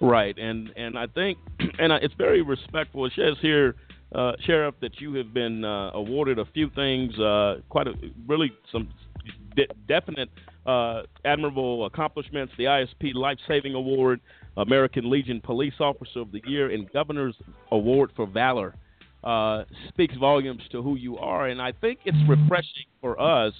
Right, 0.00 0.36
and 0.38 0.70
and 0.76 0.98
I 0.98 1.06
think, 1.08 1.38
and 1.78 1.92
I, 1.92 1.96
it's 1.96 2.14
very 2.14 2.42
respectful. 2.42 3.04
It 3.06 3.12
says 3.16 3.36
here, 3.40 3.74
uh, 4.14 4.32
Sheriff, 4.44 4.74
that 4.80 5.00
you 5.00 5.14
have 5.14 5.34
been 5.34 5.64
uh, 5.64 5.90
awarded 5.92 6.38
a 6.38 6.44
few 6.46 6.70
things, 6.70 7.18
uh, 7.18 7.56
quite 7.68 7.86
a 7.88 7.94
really 8.26 8.52
some 8.70 8.88
de- 9.56 9.66
definite, 9.88 10.30
uh, 10.66 11.02
admirable 11.24 11.86
accomplishments. 11.86 12.52
The 12.56 12.64
ISP 12.64 13.14
Life 13.14 13.38
Saving 13.48 13.74
Award, 13.74 14.20
American 14.56 15.10
Legion 15.10 15.40
Police 15.40 15.74
Officer 15.80 16.20
of 16.20 16.32
the 16.32 16.40
Year, 16.46 16.70
and 16.70 16.90
Governor's 16.92 17.36
Award 17.72 18.10
for 18.14 18.26
Valor. 18.26 18.74
Uh, 19.22 19.64
speaks 19.88 20.14
volumes 20.16 20.60
to 20.70 20.82
who 20.82 20.96
you 20.96 21.16
are, 21.16 21.48
and 21.48 21.60
I 21.60 21.72
think 21.72 22.00
it's 22.04 22.18
refreshing 22.28 22.84
for 23.00 23.18
us 23.18 23.54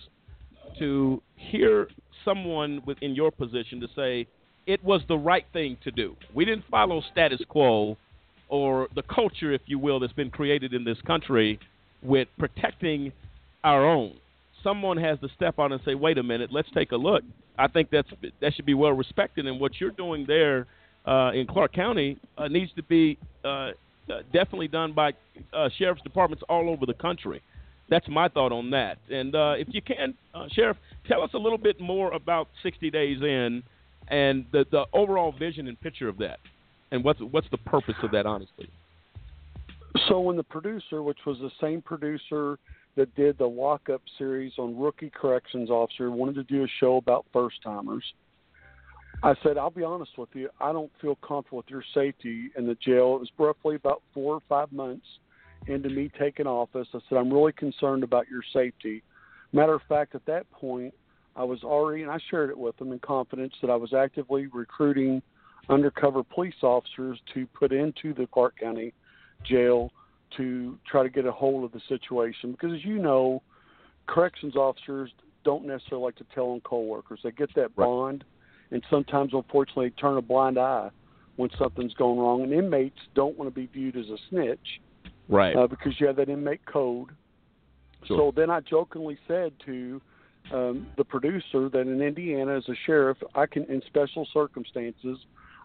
to 0.79 1.23
hear 1.37 1.89
someone 2.23 2.83
within 2.85 3.15
your 3.15 3.31
position 3.31 3.81
to 3.81 3.89
say 3.97 4.27
it 4.67 4.83
was 4.85 5.01
the 5.09 5.17
right 5.17 5.47
thing 5.55 5.79
to 5.85 5.91
do. 5.91 6.17
We 6.35 6.45
didn't 6.45 6.65
follow 6.71 7.03
status 7.13 7.41
quo 7.49 7.97
or 8.55 8.87
the 8.95 9.03
culture, 9.03 9.53
if 9.53 9.63
you 9.67 9.81
will, 9.81 9.99
that's 9.99 10.13
been 10.13 10.31
created 10.31 10.73
in 10.75 10.85
this 10.85 11.01
country 11.05 11.59
with 12.05 12.29
protecting 12.39 13.13
our 13.65 13.85
own. 13.85 14.15
Someone 14.63 14.97
has 14.97 15.19
to 15.19 15.29
step 15.35 15.59
on 15.59 15.73
and 15.73 15.81
say, 15.85 15.97
"Wait 15.97 16.19
a 16.19 16.23
minute, 16.23 16.53
let's 16.53 16.71
take 16.73 16.93
a 16.93 16.97
look." 16.97 17.25
I 17.59 17.67
think 17.67 17.91
that's 17.91 18.09
that 18.41 18.55
should 18.55 18.65
be 18.65 18.75
well 18.75 18.93
respected, 18.93 19.49
and 19.49 19.59
what 19.59 19.81
you're 19.81 19.91
doing 19.91 20.25
there 20.25 20.69
uh, 21.05 21.33
in 21.35 21.49
Clark 21.49 21.73
County 21.73 22.17
uh, 22.39 22.47
needs 22.47 22.71
to 22.77 22.85
be 22.85 23.19
uh, 23.45 23.49
uh, 23.49 23.73
definitely 24.33 24.69
done 24.69 24.93
by 24.93 25.15
uh, 25.53 25.69
sheriff's 25.77 26.03
departments 26.03 26.45
all 26.49 26.71
over 26.71 26.87
the 26.87 26.95
country. 26.95 27.43
That's 27.91 28.07
my 28.09 28.29
thought 28.29 28.53
on 28.53 28.71
that. 28.71 28.99
And 29.11 29.35
uh, 29.35 29.55
if 29.59 29.67
you 29.73 29.83
can, 29.83 30.15
Sheriff, 30.53 30.77
tell 31.09 31.23
us 31.23 31.31
a 31.35 31.39
little 31.39 31.59
bit 31.59 31.81
more 31.81 32.13
about 32.13 32.47
60 32.63 32.89
Days 32.91 33.21
In 33.21 33.65
and 34.09 34.47
the, 34.53 34.65
the 34.71 34.85
overall 34.93 35.33
vision 35.33 35.67
and 35.67 35.79
picture 35.81 36.09
of 36.09 36.19
that. 36.19 36.39
And 36.95 37.03
what's 37.03 37.21
what's 37.33 37.49
the 37.51 37.59
purpose 37.59 37.97
of 38.05 38.13
that, 38.13 38.25
honestly? 38.25 38.71
So 40.09 40.21
when 40.21 40.37
the 40.37 40.45
producer, 40.45 41.03
which 41.03 41.19
was 41.27 41.39
the 41.39 41.51
same 41.61 41.83
producer 41.83 42.57
that 42.97 43.13
did 43.17 43.37
the 43.37 43.47
lockup 43.47 44.01
series 44.17 44.53
on 44.59 44.79
rookie 44.79 45.11
corrections 45.11 45.71
officer, 45.71 46.11
wanted 46.13 46.37
to 46.37 46.45
do 46.45 46.63
a 46.63 46.69
show 46.79 46.97
about 46.97 47.27
first 47.33 47.57
timers. 47.65 48.05
I 49.25 49.35
said, 49.43 49.59
I'll 49.59 49.71
be 49.71 49.83
honest 49.83 50.13
with 50.17 50.29
you, 50.35 50.51
I 50.61 50.73
don't 50.73 50.93
feel 51.01 51.17
comfortable 51.17 51.59
with 51.59 51.71
your 51.71 51.83
safety 51.95 52.51
in 52.57 52.67
the 52.67 52.77
jail. 52.77 53.17
It 53.17 53.21
was 53.21 53.31
roughly 53.39 53.75
about 53.75 54.03
four 54.13 54.35
or 54.35 54.43
five 54.49 54.71
months 54.71 55.07
into 55.67 55.89
me 55.89 56.11
taking 56.19 56.47
office. 56.47 56.87
I 56.95 56.99
said, 57.09 57.19
I'm 57.19 57.33
really 57.33 57.53
concerned 57.53 58.05
about 58.05 58.29
your 58.29 58.43
safety. 58.53 59.03
Matter 59.53 59.75
of 59.75 59.83
fact, 59.89 60.15
at 60.15 60.27
that 60.27 60.49
point, 60.53 60.95
I 61.35 61.43
was 61.43 61.65
already, 61.65 62.03
and 62.03 62.11
I 62.11 62.19
shared 62.31 62.51
it 62.51 62.59
with 62.59 62.77
them 62.77 62.93
in 62.93 63.01
confidence, 63.01 63.55
that 63.63 63.71
I 63.71 63.77
was 63.77 63.95
actively 63.95 64.47
recruiting 64.47 65.23
undercover 65.69 66.23
police 66.23 66.55
officers 66.63 67.19
to 67.35 67.47
put 67.49 67.73
into 67.73 68.15
the 68.15 68.27
Clark 68.27 68.59
County 68.61 68.93
jail 69.45 69.91
to 70.37 70.79
try 70.91 71.03
to 71.03 71.09
get 71.09 71.27
a 71.27 71.33
hold 71.33 71.65
of 71.65 71.73
the 71.73 71.81
situation. 71.89 72.53
Because 72.53 72.73
as 72.75 72.85
you 72.85 72.99
know, 72.99 73.43
corrections 74.07 74.57
officers 74.57 75.11
don't 75.45 75.67
necessarily 75.67 76.05
like 76.05 76.17
to 76.17 76.25
tell 76.35 76.47
on 76.47 76.61
coworkers. 76.61 77.21
They 77.23 77.31
get 77.31 77.55
that 77.55 77.75
bond, 77.77 78.25
and 78.71 78.83
sometimes, 78.91 79.33
unfortunately, 79.33 79.91
turn 79.91 80.17
a 80.17 80.23
blind 80.23 80.59
eye 80.59 80.91
when 81.37 81.51
something's 81.59 81.95
going 81.95 82.19
wrong. 82.19 82.43
And 82.43 82.53
inmates 82.53 82.99
don't 83.15 83.37
want 83.39 83.53
to 83.53 83.55
be 83.55 83.67
viewed 83.67 83.97
as 83.97 84.07
a 84.07 84.17
snitch, 84.31 84.81
Right. 85.29 85.55
uh, 85.55 85.67
because 85.67 86.01
you 86.01 86.07
have 86.07 86.17
that 86.17 86.29
inmate 86.29 86.65
code. 86.67 87.11
Sure. 88.05 88.19
So 88.19 88.33
then 88.35 88.51
I 88.51 88.61
jokingly 88.61 89.19
said 89.27 89.53
to 89.67 90.01
um, 90.53 90.87
the 90.97 91.05
producer 91.05 91.69
that 91.69 91.81
in 91.81 92.03
Indiana, 92.03 92.57
as 92.57 92.69
a 92.69 92.75
sheriff, 92.87 93.19
I 93.35 93.47
can, 93.47 93.65
in 93.65 93.83
special 93.87 94.27
circumstances, 94.33 95.19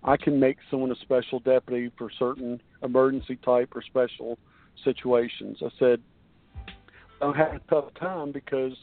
I 0.04 0.18
can 0.18 0.40
make 0.40 0.58
someone 0.72 0.92
a 0.92 0.96
special 0.98 1.40
deputy 1.40 1.92
for 1.98 2.10
certain 2.18 2.62
emergency 2.84 3.38
type 3.44 3.70
or 3.76 3.82
special 3.82 4.38
situations. 4.84 5.58
I 5.62 5.70
said 5.78 6.02
I 7.22 7.38
had 7.38 7.56
a 7.56 7.62
tough 7.70 7.94
time 8.00 8.32
because 8.32 8.74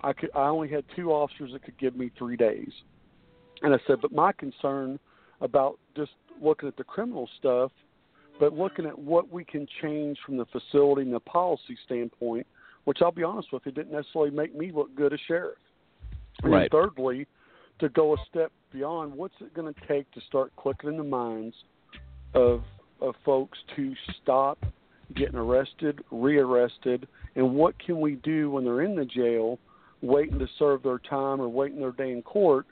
I 0.00 0.12
could 0.12 0.30
I 0.34 0.48
only 0.48 0.68
had 0.68 0.84
two 0.96 1.12
officers 1.12 1.52
that 1.52 1.62
could 1.62 1.78
give 1.78 1.96
me 1.96 2.10
three 2.18 2.36
days, 2.36 2.72
and 3.62 3.74
I 3.74 3.78
said, 3.86 4.00
but 4.00 4.12
my 4.12 4.32
concern 4.32 4.98
about 5.40 5.78
just 5.96 6.12
looking 6.40 6.68
at 6.68 6.76
the 6.76 6.84
criminal 6.84 7.28
stuff, 7.38 7.70
but 8.40 8.52
looking 8.54 8.86
at 8.86 8.98
what 8.98 9.30
we 9.30 9.44
can 9.44 9.66
change 9.82 10.18
from 10.24 10.36
the 10.36 10.46
facility 10.46 11.02
and 11.02 11.12
the 11.12 11.20
policy 11.20 11.76
standpoint, 11.84 12.46
which 12.84 12.98
I'll 13.02 13.12
be 13.12 13.22
honest 13.22 13.52
with 13.52 13.62
you, 13.66 13.72
didn't 13.72 13.92
necessarily 13.92 14.30
make 14.30 14.54
me 14.54 14.72
look 14.72 14.94
good 14.94 15.12
as 15.12 15.20
sheriff. 15.26 15.58
And 16.42 16.52
Right. 16.52 16.70
thirdly, 16.70 17.26
to 17.80 17.88
go 17.90 18.14
a 18.14 18.16
step 18.28 18.52
beyond, 18.72 19.12
what's 19.12 19.34
it 19.40 19.54
going 19.54 19.72
to 19.72 19.80
take 19.86 20.10
to 20.12 20.20
start 20.22 20.52
clicking 20.56 20.90
in 20.90 20.96
the 20.96 21.04
minds 21.04 21.54
of 22.34 22.62
of 23.00 23.14
folks 23.24 23.58
to 23.76 23.92
stop 24.22 24.64
getting 25.14 25.34
arrested, 25.34 26.02
rearrested, 26.10 27.06
and 27.34 27.54
what 27.54 27.78
can 27.78 28.00
we 28.00 28.14
do 28.16 28.50
when 28.50 28.64
they're 28.64 28.82
in 28.82 28.94
the 28.94 29.04
jail, 29.04 29.58
waiting 30.00 30.38
to 30.38 30.46
serve 30.58 30.82
their 30.82 30.98
time 30.98 31.40
or 31.40 31.48
waiting 31.48 31.80
their 31.80 31.92
day 31.92 32.12
in 32.12 32.22
court, 32.22 32.66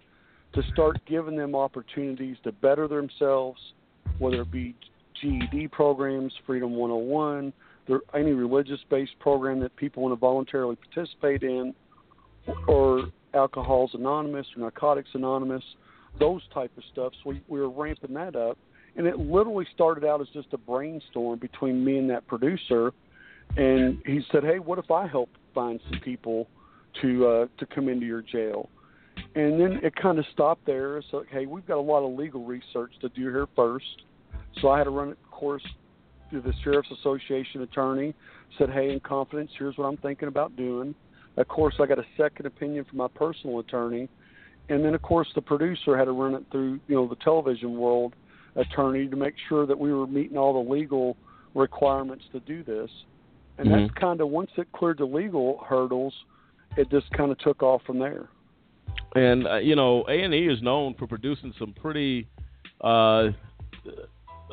to 0.55 0.63
start 0.73 0.97
giving 1.07 1.37
them 1.37 1.55
opportunities 1.55 2.37
to 2.45 2.53
better 2.53 2.89
themselves, 2.89 3.61
whether 4.19 4.43
it 4.43 4.51
be 4.51 4.75
GED 5.21 5.69
programs, 5.69 6.33
Freedom 6.47 6.75
101, 6.75 7.53
there 7.89 8.01
any 8.15 8.33
religious-based 8.33 9.19
program 9.19 9.61
that 9.61 9.75
people 9.77 10.03
want 10.03 10.15
to 10.15 10.19
voluntarily 10.19 10.77
participate 10.77 11.43
in, 11.43 11.75
or 12.69 13.07
Alcohol's 13.35 13.91
Anonymous 13.95 14.47
or 14.57 14.61
Narcotics 14.61 15.11
Anonymous, 15.15 15.63
those 16.19 16.43
type 16.53 16.71
of 16.77 16.85
stuff. 16.93 17.13
So 17.23 17.31
we, 17.31 17.43
we 17.49 17.61
were 17.61 17.71
ramping 17.71 18.15
that 18.15 18.37
up, 18.37 18.59
and 18.97 19.07
it 19.07 19.19
literally 19.19 19.67
started 19.75 20.05
out 20.05 20.21
as 20.21 20.29
just 20.29 20.49
a 20.53 20.59
brainstorm 20.59 21.39
between 21.39 21.85
me 21.85 21.99
and 21.99 22.11
that 22.11 22.27
producer. 22.27 22.93
And 23.57 24.03
he 24.07 24.21
said, 24.31 24.45
"Hey, 24.45 24.59
what 24.59 24.79
if 24.79 24.91
I 24.91 25.07
help 25.07 25.31
find 25.55 25.81
some 25.91 26.01
people 26.01 26.49
to 27.01 27.27
uh, 27.27 27.47
to 27.59 27.67
come 27.67 27.89
into 27.89 28.07
your 28.07 28.23
jail?" 28.23 28.69
And 29.35 29.61
then 29.61 29.81
it 29.83 29.95
kind 29.97 30.19
of 30.19 30.25
stopped 30.33 30.65
there. 30.67 31.03
Like, 31.13 31.29
"Hey, 31.29 31.47
we've 31.47 31.67
got 31.67 31.79
a 31.79 31.81
lot 31.81 32.07
of 32.07 32.19
legal 32.19 32.45
research 32.45 32.93
to 33.01 33.09
do 33.11 33.23
here 33.23 33.49
first. 33.57 34.03
So 34.61 34.69
I 34.69 34.79
had 34.79 34.85
to 34.85 34.91
run 34.91 35.09
of 35.11 35.31
course, 35.31 35.67
through 36.31 36.43
the 36.43 36.53
Sheriff's 36.63 36.91
Association 37.01 37.63
attorney. 37.63 38.15
Said, 38.59 38.71
"Hey, 38.71 38.93
in 38.93 39.01
confidence, 39.01 39.51
here's 39.59 39.77
what 39.77 39.87
I'm 39.87 39.97
thinking 39.99 40.29
about 40.29 40.57
doing." 40.57 40.95
Of 41.37 41.49
course, 41.49 41.75
I 41.81 41.87
got 41.87 41.99
a 41.99 42.07
second 42.17 42.47
opinion 42.47 42.85
from 42.85 42.99
my 42.99 43.09
personal 43.09 43.59
attorney, 43.59 44.09
and 44.69 44.85
then 44.85 44.95
of 44.95 45.03
course 45.03 45.29
the 45.35 45.43
producer 45.43 45.97
had 45.97 46.05
to 46.05 46.13
run 46.13 46.35
it 46.35 46.45
through 46.51 46.79
you 46.89 46.95
know 46.95 47.09
the 47.09 47.17
television 47.17 47.77
world 47.77 48.15
attorney 48.57 49.09
to 49.09 49.17
make 49.17 49.35
sure 49.49 49.67
that 49.67 49.79
we 49.79 49.93
were 49.93 50.07
meeting 50.07 50.37
all 50.37 50.53
the 50.63 50.71
legal 50.71 51.17
requirements 51.55 52.25
to 52.33 52.41
do 52.41 52.63
this. 52.63 52.91
And 53.59 53.69
Mhm. 53.69 53.87
that's 53.87 53.95
kind 53.95 54.21
of 54.21 54.29
once 54.29 54.51
it 54.57 54.71
cleared 54.73 54.99
the 54.99 55.07
legal 55.07 55.59
hurdles, 55.59 56.15
it 56.77 56.91
just 56.91 57.11
kind 57.13 57.31
of 57.31 57.39
took 57.39 57.63
off 57.63 57.83
from 57.85 57.99
there. 57.99 58.29
And 59.15 59.47
uh, 59.47 59.57
you 59.57 59.75
know, 59.75 60.05
A 60.09 60.23
and 60.23 60.35
E 60.35 60.49
is 60.49 60.61
known 60.63 60.95
for 60.95 61.07
producing 61.07 61.53
some 61.59 61.73
pretty 61.73 62.27
uh, 62.83 63.31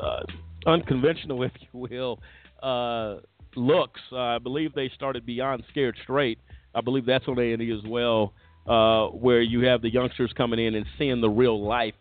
uh, 0.00 0.22
unconventional, 0.66 1.42
if 1.48 1.52
you 1.60 1.80
will, 1.80 2.20
uh, 2.62 3.16
looks. 3.56 4.00
Uh, 4.12 4.18
I 4.18 4.38
believe 4.38 4.72
they 4.74 4.88
started 4.90 5.26
Beyond 5.26 5.64
Scared 5.70 5.96
Straight. 6.02 6.38
I 6.74 6.80
believe 6.80 7.06
that's 7.06 7.26
on 7.28 7.38
A 7.38 7.52
and 7.52 7.62
E 7.62 7.72
as 7.72 7.88
well, 7.88 8.32
uh, 8.66 9.06
where 9.08 9.40
you 9.42 9.64
have 9.66 9.82
the 9.82 9.90
youngsters 9.90 10.32
coming 10.36 10.64
in 10.64 10.74
and 10.74 10.86
seeing 10.98 11.20
the 11.20 11.30
real 11.30 11.64
life 11.64 11.94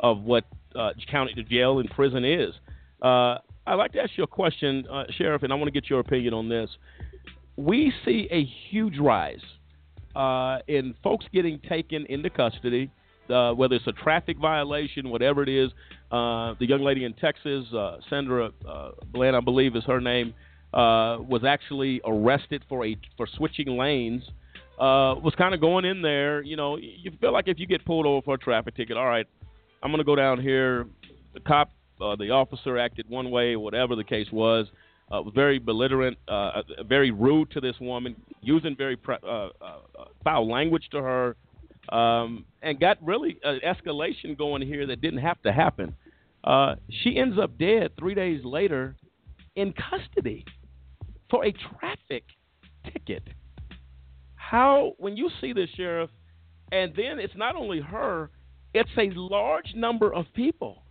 of 0.00 0.22
what 0.22 0.44
uh, 0.74 0.90
county 1.10 1.34
jail 1.48 1.78
and 1.78 1.90
prison 1.90 2.24
is. 2.24 2.54
Uh, 3.02 3.38
I'd 3.66 3.74
like 3.74 3.92
to 3.92 4.00
ask 4.00 4.12
you 4.16 4.24
a 4.24 4.28
question, 4.28 4.86
uh, 4.90 5.04
Sheriff, 5.16 5.42
and 5.42 5.52
I 5.52 5.56
want 5.56 5.66
to 5.66 5.72
get 5.72 5.88
your 5.88 6.00
opinion 6.00 6.34
on 6.34 6.48
this. 6.48 6.68
We 7.56 7.92
see 8.04 8.28
a 8.30 8.44
huge 8.70 8.98
rise 8.98 9.40
uh, 10.14 10.58
in 10.68 10.94
folks 11.02 11.24
getting 11.32 11.60
taken 11.60 12.04
into 12.06 12.30
custody, 12.30 12.90
uh, 13.30 13.52
whether 13.52 13.74
it's 13.74 13.86
a 13.86 13.92
traffic 13.92 14.38
violation, 14.38 15.08
whatever 15.08 15.42
it 15.42 15.48
is. 15.48 15.70
Uh, 16.10 16.54
the 16.58 16.66
young 16.66 16.82
lady 16.82 17.04
in 17.04 17.14
Texas, 17.14 17.64
uh, 17.72 17.96
Sandra 18.10 18.50
uh, 18.68 18.90
Bland, 19.12 19.36
I 19.36 19.40
believe 19.40 19.76
is 19.76 19.84
her 19.84 20.00
name, 20.00 20.34
uh, 20.74 21.18
was 21.20 21.42
actually 21.46 22.00
arrested 22.04 22.64
for 22.68 22.84
a 22.84 22.96
for 23.16 23.28
switching 23.36 23.78
lanes. 23.78 24.24
Uh, 24.78 25.14
was 25.22 25.32
kind 25.38 25.54
of 25.54 25.60
going 25.60 25.84
in 25.84 26.02
there. 26.02 26.42
You 26.42 26.56
know, 26.56 26.76
you 26.76 27.12
feel 27.20 27.32
like 27.32 27.46
if 27.46 27.60
you 27.60 27.66
get 27.66 27.84
pulled 27.84 28.06
over 28.06 28.22
for 28.22 28.34
a 28.34 28.38
traffic 28.38 28.76
ticket, 28.76 28.96
all 28.96 29.06
right, 29.06 29.26
I'm 29.82 29.92
to 29.92 30.04
go 30.04 30.16
down 30.16 30.40
here. 30.40 30.86
The 31.32 31.40
cop, 31.40 31.70
uh, 32.00 32.16
the 32.16 32.30
officer 32.30 32.76
acted 32.76 33.08
one 33.08 33.30
way, 33.30 33.54
whatever 33.54 33.94
the 33.94 34.02
case 34.02 34.26
was. 34.32 34.66
Uh, 35.12 35.22
very 35.30 35.60
belligerent, 35.60 36.16
uh, 36.26 36.62
very 36.88 37.12
rude 37.12 37.50
to 37.52 37.60
this 37.60 37.76
woman, 37.80 38.16
using 38.40 38.74
very 38.74 38.96
pre- 38.96 39.16
uh, 39.22 39.50
uh, 39.60 39.78
foul 40.24 40.50
language 40.50 40.88
to 40.90 41.00
her, 41.00 41.36
um, 41.96 42.44
and 42.62 42.80
got 42.80 42.96
really 43.04 43.38
an 43.44 43.60
escalation 43.64 44.36
going 44.36 44.62
here 44.62 44.86
that 44.86 45.00
didn't 45.00 45.20
have 45.20 45.40
to 45.42 45.52
happen. 45.52 45.94
Uh, 46.42 46.74
she 47.02 47.16
ends 47.16 47.38
up 47.38 47.56
dead 47.58 47.92
three 47.98 48.14
days 48.14 48.44
later 48.44 48.96
in 49.54 49.72
custody 49.72 50.44
for 51.34 51.44
a 51.44 51.52
traffic 51.52 52.22
ticket. 52.92 53.24
How, 54.36 54.92
when 54.98 55.16
you 55.16 55.28
see 55.40 55.52
this, 55.52 55.68
Sheriff, 55.76 56.10
and 56.70 56.92
then 56.94 57.18
it's 57.18 57.34
not 57.34 57.56
only 57.56 57.80
her, 57.80 58.30
it's 58.72 58.90
a 58.96 59.10
large 59.16 59.72
number 59.74 60.14
of 60.14 60.26
people 60.34 60.84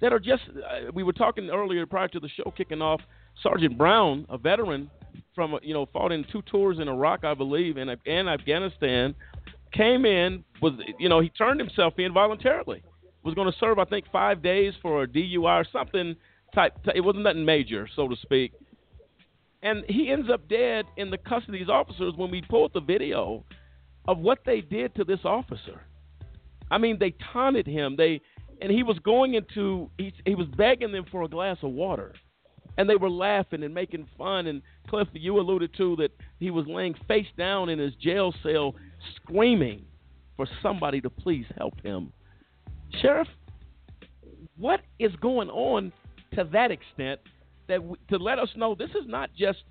that 0.00 0.12
are 0.12 0.20
just, 0.20 0.42
uh, 0.50 0.92
we 0.94 1.02
were 1.02 1.12
talking 1.12 1.50
earlier 1.50 1.84
prior 1.84 2.06
to 2.06 2.20
the 2.20 2.28
show 2.28 2.52
kicking 2.56 2.80
off, 2.80 3.00
Sergeant 3.42 3.76
Brown, 3.76 4.24
a 4.28 4.38
veteran 4.38 4.88
from, 5.34 5.58
you 5.64 5.74
know, 5.74 5.86
fought 5.92 6.12
in 6.12 6.24
two 6.30 6.42
tours 6.42 6.78
in 6.78 6.86
Iraq, 6.86 7.24
I 7.24 7.34
believe, 7.34 7.76
and, 7.76 7.90
and 8.06 8.28
Afghanistan, 8.28 9.16
came 9.72 10.04
in, 10.04 10.44
was, 10.60 10.74
you 11.00 11.08
know, 11.08 11.18
he 11.18 11.28
turned 11.30 11.58
himself 11.58 11.94
in 11.98 12.12
voluntarily. 12.12 12.84
Was 13.24 13.34
going 13.34 13.50
to 13.50 13.58
serve, 13.58 13.80
I 13.80 13.84
think, 13.84 14.04
five 14.12 14.44
days 14.44 14.74
for 14.80 15.02
a 15.02 15.08
DUI 15.08 15.42
or 15.42 15.66
something 15.72 16.14
type. 16.54 16.74
It 16.94 17.00
wasn't 17.00 17.24
nothing 17.24 17.44
major, 17.44 17.88
so 17.96 18.06
to 18.06 18.14
speak. 18.22 18.52
And 19.62 19.84
he 19.88 20.10
ends 20.10 20.28
up 20.30 20.48
dead 20.48 20.86
in 20.96 21.10
the 21.10 21.18
custody 21.18 21.60
of 21.60 21.66
these 21.66 21.72
officers 21.72 22.14
when 22.16 22.30
we 22.30 22.42
pulled 22.42 22.72
the 22.74 22.80
video 22.80 23.44
of 24.06 24.18
what 24.18 24.40
they 24.44 24.60
did 24.60 24.94
to 24.96 25.04
this 25.04 25.20
officer. 25.24 25.80
I 26.70 26.78
mean, 26.78 26.98
they 26.98 27.14
taunted 27.32 27.66
him. 27.66 27.94
They 27.96 28.20
and 28.60 28.70
he 28.70 28.82
was 28.82 28.98
going 29.00 29.34
into 29.34 29.90
he, 29.98 30.12
he 30.24 30.34
was 30.34 30.46
begging 30.56 30.92
them 30.92 31.04
for 31.10 31.22
a 31.22 31.28
glass 31.28 31.58
of 31.62 31.70
water, 31.70 32.14
and 32.78 32.88
they 32.88 32.96
were 32.96 33.10
laughing 33.10 33.62
and 33.62 33.74
making 33.74 34.06
fun. 34.16 34.46
And 34.46 34.62
Cliff, 34.88 35.08
you 35.12 35.38
alluded 35.38 35.74
to 35.76 35.96
that 35.96 36.10
he 36.40 36.50
was 36.50 36.66
laying 36.66 36.94
face 37.06 37.26
down 37.36 37.68
in 37.68 37.78
his 37.78 37.94
jail 37.96 38.32
cell, 38.42 38.74
screaming 39.16 39.84
for 40.36 40.46
somebody 40.62 41.00
to 41.00 41.10
please 41.10 41.46
help 41.58 41.80
him. 41.82 42.12
Sheriff, 43.00 43.28
what 44.56 44.80
is 44.98 45.12
going 45.20 45.50
on 45.50 45.92
to 46.34 46.44
that 46.52 46.70
extent 46.70 47.20
that 47.68 47.80
to 48.08 48.16
let 48.16 48.38
us 48.38 48.48
know 48.56 48.74
this 48.74 48.90
is 48.90 49.06
not 49.06 49.30
just 49.36 49.62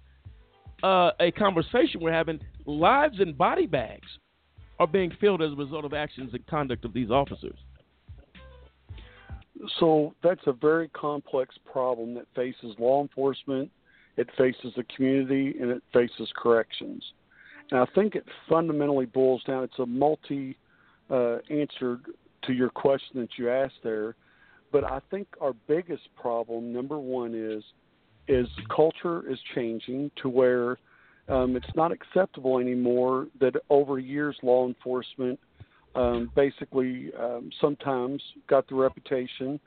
uh, 0.84 1.12
a 1.20 1.32
conversation 1.32 2.02
we're 2.02 2.12
having. 2.12 2.40
Lives 2.66 3.20
and 3.20 3.38
body 3.38 3.66
bags 3.66 4.08
are 4.80 4.88
being 4.88 5.12
filled 5.20 5.42
as 5.42 5.52
a 5.52 5.56
result 5.56 5.86
of 5.86 5.94
actions 5.94 6.32
and 6.34 6.46
conduct 6.48 6.86
of 6.86 6.94
these 6.94 7.12
officers. 7.12 7.58
so 9.80 10.14
that's 10.24 10.42
a 10.48 10.54
very 10.54 10.88
complex 10.90 11.56
problem 11.72 12.16
that 12.16 12.26
faces 12.36 12.76
law 12.80 13.02
enforcement, 13.02 13.70
it 14.18 14.28
faces 14.38 14.74
the 14.76 14.84
community, 14.96 15.56
and 15.60 15.70
it 15.70 15.84
faces 15.94 16.32
corrections. 16.36 17.04
And 17.70 17.80
I 17.80 17.86
think 17.94 18.16
it 18.16 18.26
fundamentally 18.50 19.06
boils 19.06 19.44
down. 19.44 19.64
It's 19.64 19.80
a 19.80 19.86
multi 19.86 20.58
uh, 21.10 21.38
answer 21.50 22.00
to 22.44 22.54
your 22.54 22.70
question 22.70 23.22
that 23.22 23.30
you 23.38 23.50
asked 23.50 23.80
there, 23.84 24.16
but 24.72 24.84
I 24.84 25.00
think 25.10 25.28
our 25.40 25.54
biggest 25.68 26.04
problem, 26.16 26.74
number 26.74 26.98
one, 26.98 27.34
is 27.36 27.64
is 28.28 28.48
culture 28.74 29.30
is 29.30 29.40
changing 29.56 30.12
to 30.22 30.30
where 30.30 30.78
um, 31.28 31.56
it's 31.56 31.76
not 31.76 31.92
acceptable 31.92 32.60
anymore 32.60 33.28
that 33.40 33.56
over 33.70 34.00
years 34.00 34.36
law 34.44 34.68
enforcement 34.68 35.40
um, 35.96 36.32
basically 36.36 37.12
um, 37.20 37.50
sometimes 37.60 38.22
got 38.48 38.68
the 38.70 38.76
reputation 38.76 39.60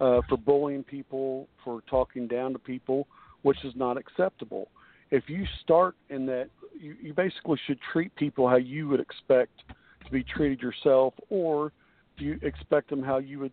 uh, 0.00 0.20
for 0.28 0.36
bullying 0.36 0.84
people, 0.84 1.48
for 1.64 1.80
talking 1.88 2.26
down 2.26 2.52
to 2.52 2.58
people, 2.58 3.06
which 3.42 3.64
is 3.64 3.72
not 3.74 3.96
acceptable. 3.96 4.68
If 5.10 5.24
you 5.28 5.44
start 5.62 5.94
in 6.10 6.26
that, 6.26 6.48
you, 6.78 6.96
you 7.00 7.14
basically 7.14 7.58
should 7.66 7.78
treat 7.92 8.14
people 8.16 8.48
how 8.48 8.56
you 8.56 8.88
would 8.88 9.00
expect 9.00 9.62
to 10.04 10.10
be 10.10 10.22
treated 10.22 10.60
yourself, 10.60 11.14
or 11.30 11.72
you 12.18 12.38
expect 12.42 12.90
them 12.90 13.02
how 13.02 13.18
you 13.18 13.38
would 13.40 13.52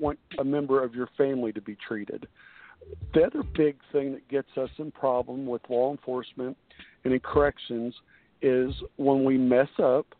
want 0.00 0.18
a 0.38 0.44
member 0.44 0.82
of 0.82 0.94
your 0.94 1.08
family 1.16 1.52
to 1.52 1.60
be 1.60 1.76
treated. 1.76 2.26
The 3.14 3.24
other 3.24 3.42
big 3.42 3.76
thing 3.92 4.12
that 4.12 4.28
gets 4.28 4.48
us 4.56 4.70
in 4.78 4.90
problem 4.90 5.46
with 5.46 5.62
law 5.68 5.90
enforcement 5.90 6.56
and 7.04 7.12
in 7.12 7.20
corrections 7.20 7.94
is 8.40 8.74
when 8.96 9.24
we 9.24 9.38
mess 9.38 9.68
up, 9.78 10.14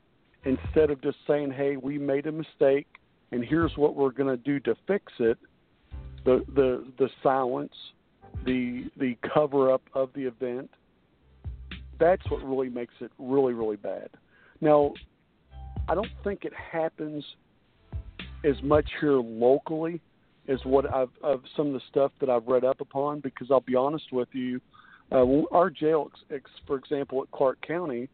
instead 0.45 0.91
of 0.91 1.01
just 1.03 1.19
saying, 1.27 1.53
"Hey, 1.53 1.77
we 1.77 1.99
made 1.99 2.27
a 2.27 2.33
mistake, 2.33 2.87
and 3.33 3.45
here's 3.45 3.77
what 3.77 3.97
we're 3.97 4.11
going 4.11 4.29
to 4.29 4.43
do 4.43 4.61
to 4.61 4.77
fix 4.87 5.13
it," 5.19 5.39
the 6.25 6.45
the 6.55 6.87
the 6.99 7.11
silence, 7.23 7.75
the 8.45 8.91
the 8.97 9.17
cover 9.35 9.73
up 9.73 9.83
of 9.95 10.13
the 10.15 10.25
event. 10.25 10.71
That's 11.99 12.29
what 12.31 12.43
really 12.43 12.69
makes 12.69 12.95
it 13.01 13.11
really 13.19 13.55
really 13.55 13.77
bad. 13.77 14.11
Now, 14.61 14.95
I 15.89 15.95
don't 15.95 16.11
think 16.23 16.45
it 16.45 16.53
happens 16.55 17.25
as 18.45 18.61
much 18.63 18.87
here 19.01 19.13
locally 19.13 20.01
as 20.49 20.59
what 20.65 20.93
I've 20.93 21.11
of 21.23 21.43
some 21.57 21.69
of 21.69 21.73
the 21.75 21.81
stuff 21.89 22.13
that 22.21 22.29
I've 22.29 22.47
read 22.47 22.65
up 22.65 22.81
upon. 22.81 23.21
Because 23.21 23.51
I'll 23.51 23.61
be 23.61 23.77
honest 23.77 24.13
with 24.13 24.29
you, 24.33 24.61
uh, 25.11 25.25
our 25.53 25.71
jail, 25.71 26.11
ex, 26.31 26.51
for 26.67 26.77
example, 26.77 27.23
at 27.23 27.31
Clark 27.31 27.59
County, 27.67 28.09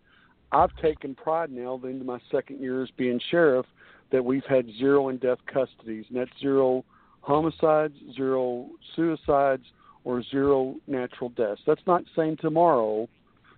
I've 0.52 0.74
taken 0.82 1.14
pride 1.14 1.50
now 1.50 1.80
into 1.84 2.04
my 2.04 2.18
second 2.30 2.60
year 2.60 2.82
as 2.82 2.90
being 2.96 3.20
sheriff 3.30 3.66
that 4.10 4.24
we've 4.24 4.44
had 4.48 4.66
zero 4.78 5.08
in 5.08 5.18
death 5.18 5.38
custodies, 5.52 6.06
that's 6.10 6.30
zero 6.40 6.84
homicides, 7.20 7.94
zero 8.16 8.68
suicides, 8.96 9.64
or 10.04 10.22
zero 10.22 10.76
natural 10.86 11.28
deaths. 11.30 11.60
That's 11.66 11.82
not 11.86 12.04
saying 12.16 12.38
tomorrow 12.40 13.08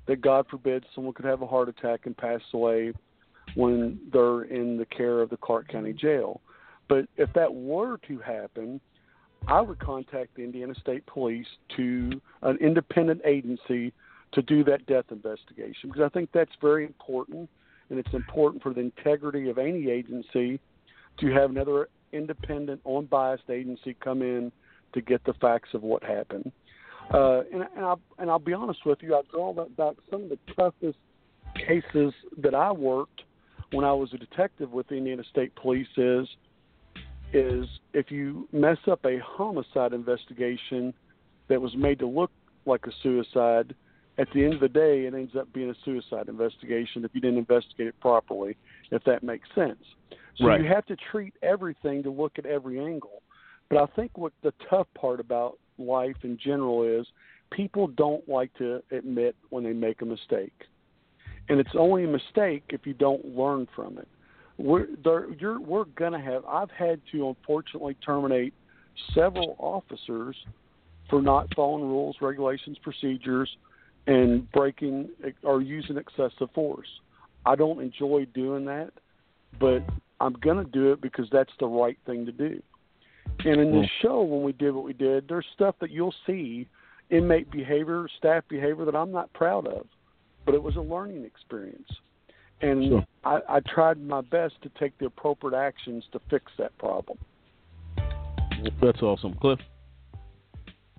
that 0.07 0.21
God 0.21 0.47
forbid 0.51 0.85
someone 0.95 1.15
could 1.15 1.25
have 1.25 1.43
a 1.43 1.47
heart 1.47 1.69
attack 1.69 2.01
and 2.07 2.17
pass 2.17 2.41
away 2.53 2.93
when 3.55 4.01
they're 4.13 4.43
in 4.43 4.77
the 4.77 4.87
care 4.87 5.21
of 5.21 5.31
the 5.31 5.37
Clark 5.37 5.69
County 5.69 5.93
Jail. 5.93 6.41
But 6.91 7.07
if 7.17 7.33
that 7.35 7.55
were 7.55 7.99
to 8.09 8.19
happen, 8.19 8.81
I 9.47 9.61
would 9.61 9.79
contact 9.79 10.35
the 10.35 10.43
Indiana 10.43 10.75
State 10.75 11.07
Police 11.07 11.47
to 11.77 12.21
an 12.43 12.59
independent 12.61 13.23
agency 13.25 13.93
to 14.33 14.43
do 14.43 14.65
that 14.65 14.85
death 14.87 15.05
investigation 15.11 15.89
because 15.89 16.03
I 16.03 16.09
think 16.09 16.31
that's 16.35 16.51
very 16.61 16.85
important 16.85 17.49
and 17.89 17.99
it's 17.99 18.13
important 18.13 18.63
for 18.63 18.75
the 18.75 18.81
integrity 18.81 19.49
of 19.49 19.57
any 19.57 19.89
agency 19.89 20.61
to 21.21 21.33
have 21.33 21.51
another 21.51 21.89
independent, 22.13 22.81
unbiased 22.85 23.49
agency 23.49 23.97
come 24.03 24.21
in 24.21 24.51
to 24.93 25.01
get 25.01 25.23
the 25.25 25.35
facts 25.35 25.71
of 25.75 25.83
what 25.83 26.03
happened. 26.03 26.51
Uh, 27.15 27.43
and, 27.53 27.63
and, 27.77 27.85
I'll, 27.85 28.01
and 28.19 28.31
I'll 28.31 28.39
be 28.41 28.53
honest 28.53 28.85
with 28.85 28.99
you, 29.01 29.15
I 29.15 29.23
draw 29.31 29.53
drawn 29.53 29.67
about 29.67 29.97
some 30.11 30.25
of 30.25 30.29
the 30.29 30.39
toughest 30.57 30.99
cases 31.55 32.13
that 32.39 32.55
I 32.55 32.73
worked 32.73 33.23
when 33.71 33.85
I 33.85 33.93
was 33.93 34.13
a 34.13 34.19
detective 34.19 34.73
with 34.73 34.89
the 34.89 34.97
Indiana 34.97 35.23
State 35.31 35.55
Police 35.55 35.87
is– 35.97 36.27
is 37.33 37.67
if 37.93 38.11
you 38.11 38.49
mess 38.53 38.79
up 38.91 39.05
a 39.05 39.19
homicide 39.19 39.93
investigation 39.93 40.95
that 41.49 41.61
was 41.61 41.75
made 41.77 41.99
to 42.01 42.07
look 42.07 42.31
like 42.67 42.87
a 42.87 42.93
suicide, 43.03 43.75
at 44.19 44.29
the 44.35 44.45
end 44.45 44.55
of 44.55 44.61
the 44.61 44.69
day, 44.69 45.07
it 45.07 45.15
ends 45.15 45.35
up 45.37 45.53
being 45.53 45.71
a 45.71 45.75
suicide 45.85 46.29
investigation 46.29 47.05
if 47.05 47.11
you 47.15 47.21
didn't 47.21 47.39
investigate 47.39 47.87
it 47.87 48.01
properly, 48.01 48.57
if 48.91 49.03
that 49.05 49.23
makes 49.23 49.49
sense. 49.55 49.83
So 50.37 50.47
Right. 50.47 50.61
you 50.61 50.67
have 50.67 50.87
to 50.87 50.97
treat 50.97 51.35
everything 51.43 52.03
to 52.03 52.11
look 52.11 52.39
at 52.39 52.47
every 52.47 52.79
angle. 52.79 53.23
But 53.69 53.83
I 53.83 53.87
think 53.95 54.19
what 54.19 54.33
the 54.43 54.53
tough 54.69 54.89
part 54.95 55.21
about 55.21 55.59
life 55.79 56.17
in 56.25 56.37
general 56.37 56.83
is 56.83 57.07
people 57.51 57.87
don't 57.87 58.29
like 58.29 58.53
to 58.55 58.83
admit 58.91 59.37
when 59.51 59.65
they 59.65 59.73
make 59.73 60.03
a 60.03 60.05
mistake. 60.05 60.67
And 61.49 61.59
it's 61.59 61.75
only 61.75 62.05
a 62.05 62.09
mistake 62.09 62.65
if 62.69 62.87
you 62.87 62.95
don't 62.95 63.25
learn 63.25 63.67
from 63.75 63.99
it 63.99 64.09
we're 64.61 64.87
there, 65.03 65.31
you're, 65.33 65.61
we're 65.61 65.85
going 65.85 66.13
to 66.13 66.21
have. 66.21 66.45
I've 66.45 66.71
had 66.71 67.01
to 67.13 67.29
unfortunately 67.29 67.97
terminate 68.05 68.53
several 69.15 69.57
officers 69.59 70.37
for 71.09 71.23
not 71.23 71.49
following 71.55 71.85
rules, 71.85 72.17
regulations, 72.21 72.77
procedures, 72.83 73.49
and 74.07 74.51
breaking 74.53 75.09
or 75.43 75.63
using 75.63 75.97
excessive 75.97 76.51
force. 76.55 76.89
I 77.47 77.57
don't 77.57 77.81
enjoy 77.81 78.27
doing 78.35 78.67
that, 78.67 78.91
but 79.59 79.83
I'm 80.21 80.35
going 80.35 80.63
to 80.65 80.71
do 80.71 80.93
it 80.93 81.01
because 81.01 81.27
that's 81.33 81.53
the 81.59 81.67
right 81.67 81.99
thing 82.05 82.27
to 82.27 82.33
do. 82.33 82.63
And 83.45 83.61
in 83.61 83.73
this 83.73 83.91
hmm. 84.01 84.07
show, 84.07 84.23
when 84.23 84.43
we 84.43 84.53
did 84.53 84.73
what 84.73 84.85
we 84.85 84.93
did, 84.93 85.27
there's 85.29 85.47
stuff 85.55 85.75
that 85.81 85.91
you'll 85.91 86.15
see 86.27 86.69
inmate 87.09 87.51
behavior, 87.51 88.07
staff 88.19 88.45
behavior 88.49 88.85
that 88.85 88.95
I'm 88.95 89.11
not 89.11 89.33
proud 89.33 89.67
of, 89.67 89.87
but 90.45 90.55
it 90.55 90.63
was 90.63 90.77
a 90.77 90.81
learning 90.81 91.25
experience 91.25 91.89
and 92.63 92.85
Sure. 92.85 93.07
I, 93.25 93.41
I 93.49 93.61
tried 93.61 94.01
my 94.01 94.21
best 94.21 94.55
to 94.63 94.71
take 94.79 94.97
the 94.99 95.07
appropriate 95.07 95.57
actions 95.57 96.05
to 96.13 96.21
fix 96.31 96.53
that 96.59 96.77
problem. 96.79 97.19
That's 98.83 99.03
awesome, 99.03 99.35
Cliff. 99.35 99.59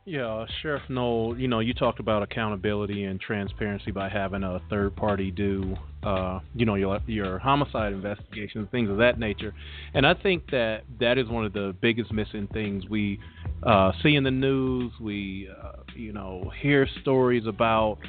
Yeah, 0.04 0.26
uh, 0.26 0.48
Sheriff 0.62 0.82
Noel, 0.90 1.38
you 1.38 1.48
know, 1.48 1.60
you 1.60 1.76
talked 1.76 2.00
about 2.00 2.24
accountability 2.24 3.04
and 3.04 3.22
transparency 3.22 3.92
by 3.92 4.10
having 4.10 4.42
a 4.42 4.60
third 4.68 4.96
party 4.96 5.30
do, 5.30 5.76
uh, 6.02 6.40
you 6.56 6.66
know, 6.66 6.74
your 6.74 7.00
your 7.06 7.38
homicide 7.38 7.94
investigations, 7.94 8.68
things 8.72 8.90
of 8.90 8.98
that 8.98 9.20
nature. 9.20 9.54
And 9.94 10.08
I 10.08 10.16
think 10.16 10.50
that 10.50 10.82
that 11.00 11.20
is 11.20 11.28
one 11.28 11.46
of 11.46 11.54
the 11.54 11.76
biggest 11.82 12.12
missing 12.12 12.48
things 12.52 12.90
we 12.90 13.20
uh, 13.62 13.92
see 14.02 14.16
in 14.16 14.24
the 14.24 14.32
news. 14.32 14.92
We, 15.00 15.50
uh, 15.64 15.84
you 15.96 16.14
know, 16.14 16.52
hear 16.60 16.88
stories 17.02 17.46
about 17.46 18.00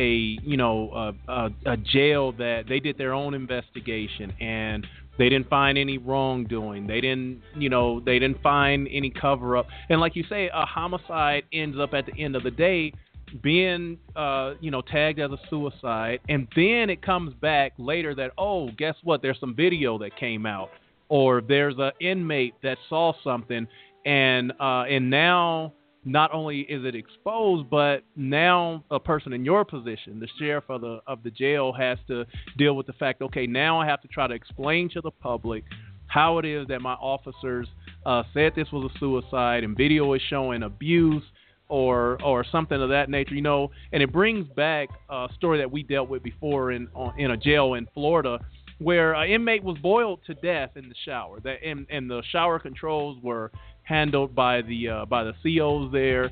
a 0.00 0.38
you 0.42 0.56
know 0.56 0.90
a, 1.28 1.32
a, 1.32 1.50
a 1.66 1.76
jail 1.76 2.32
that 2.32 2.64
they 2.68 2.80
did 2.80 2.96
their 2.98 3.12
own 3.12 3.34
investigation 3.34 4.32
and 4.40 4.86
they 5.18 5.28
didn't 5.28 5.50
find 5.50 5.76
any 5.76 5.98
wrongdoing. 5.98 6.86
They 6.86 7.02
didn't, 7.02 7.42
you 7.54 7.68
know, 7.68 8.00
they 8.00 8.18
didn't 8.18 8.40
find 8.42 8.88
any 8.90 9.10
cover 9.10 9.58
up. 9.58 9.66
And 9.90 10.00
like 10.00 10.16
you 10.16 10.24
say, 10.30 10.48
a 10.48 10.64
homicide 10.64 11.42
ends 11.52 11.76
up 11.78 11.92
at 11.92 12.06
the 12.06 12.14
end 12.18 12.36
of 12.36 12.42
the 12.42 12.50
day 12.50 12.94
being, 13.42 13.98
uh, 14.16 14.54
you 14.60 14.70
know, 14.70 14.80
tagged 14.80 15.20
as 15.20 15.30
a 15.30 15.38
suicide. 15.50 16.20
And 16.30 16.48
then 16.56 16.88
it 16.88 17.02
comes 17.02 17.34
back 17.34 17.72
later 17.76 18.14
that, 18.14 18.30
oh, 18.38 18.70
guess 18.78 18.94
what? 19.02 19.20
There's 19.20 19.38
some 19.40 19.54
video 19.54 19.98
that 19.98 20.16
came 20.16 20.46
out, 20.46 20.70
or 21.10 21.42
there's 21.42 21.74
an 21.78 21.92
inmate 22.00 22.54
that 22.62 22.78
saw 22.88 23.12
something, 23.22 23.66
and 24.06 24.52
uh, 24.58 24.84
and 24.84 25.10
now 25.10 25.74
not 26.04 26.32
only 26.32 26.60
is 26.60 26.84
it 26.84 26.94
exposed, 26.94 27.68
but 27.68 28.04
now 28.16 28.84
a 28.90 28.98
person 28.98 29.32
in 29.32 29.44
your 29.44 29.64
position, 29.64 30.18
the 30.18 30.28
sheriff 30.38 30.64
of 30.68 30.80
the 30.80 31.00
of 31.06 31.22
the 31.22 31.30
jail, 31.30 31.72
has 31.72 31.98
to 32.08 32.24
deal 32.56 32.74
with 32.74 32.86
the 32.86 32.92
fact. 32.94 33.20
Okay, 33.22 33.46
now 33.46 33.80
I 33.80 33.86
have 33.86 34.00
to 34.02 34.08
try 34.08 34.26
to 34.26 34.34
explain 34.34 34.88
to 34.90 35.00
the 35.00 35.10
public 35.10 35.64
how 36.06 36.38
it 36.38 36.44
is 36.44 36.66
that 36.68 36.80
my 36.80 36.94
officers 36.94 37.68
uh, 38.06 38.22
said 38.34 38.52
this 38.56 38.68
was 38.72 38.90
a 38.94 38.98
suicide, 38.98 39.62
and 39.62 39.76
video 39.76 40.12
is 40.14 40.22
showing 40.28 40.62
abuse 40.62 41.22
or 41.68 42.20
or 42.22 42.44
something 42.50 42.80
of 42.80 42.88
that 42.88 43.10
nature. 43.10 43.34
You 43.34 43.42
know, 43.42 43.70
and 43.92 44.02
it 44.02 44.12
brings 44.12 44.48
back 44.56 44.88
a 45.10 45.28
story 45.36 45.58
that 45.58 45.70
we 45.70 45.82
dealt 45.82 46.08
with 46.08 46.22
before 46.22 46.72
in 46.72 46.88
on, 46.94 47.18
in 47.18 47.30
a 47.30 47.36
jail 47.36 47.74
in 47.74 47.86
Florida. 47.94 48.38
Where 48.78 49.12
an 49.12 49.28
inmate 49.28 49.62
was 49.62 49.76
boiled 49.82 50.20
to 50.26 50.32
death 50.32 50.70
in 50.74 50.88
the 50.88 50.94
shower, 51.04 51.38
that 51.40 51.58
and, 51.62 51.86
and 51.90 52.10
the 52.10 52.22
shower 52.32 52.58
controls 52.58 53.18
were 53.22 53.52
handled 53.90 54.34
by 54.34 54.62
the 54.62 54.88
uh, 54.88 55.04
by 55.04 55.24
the 55.24 55.34
COs 55.42 55.90
there, 55.92 56.30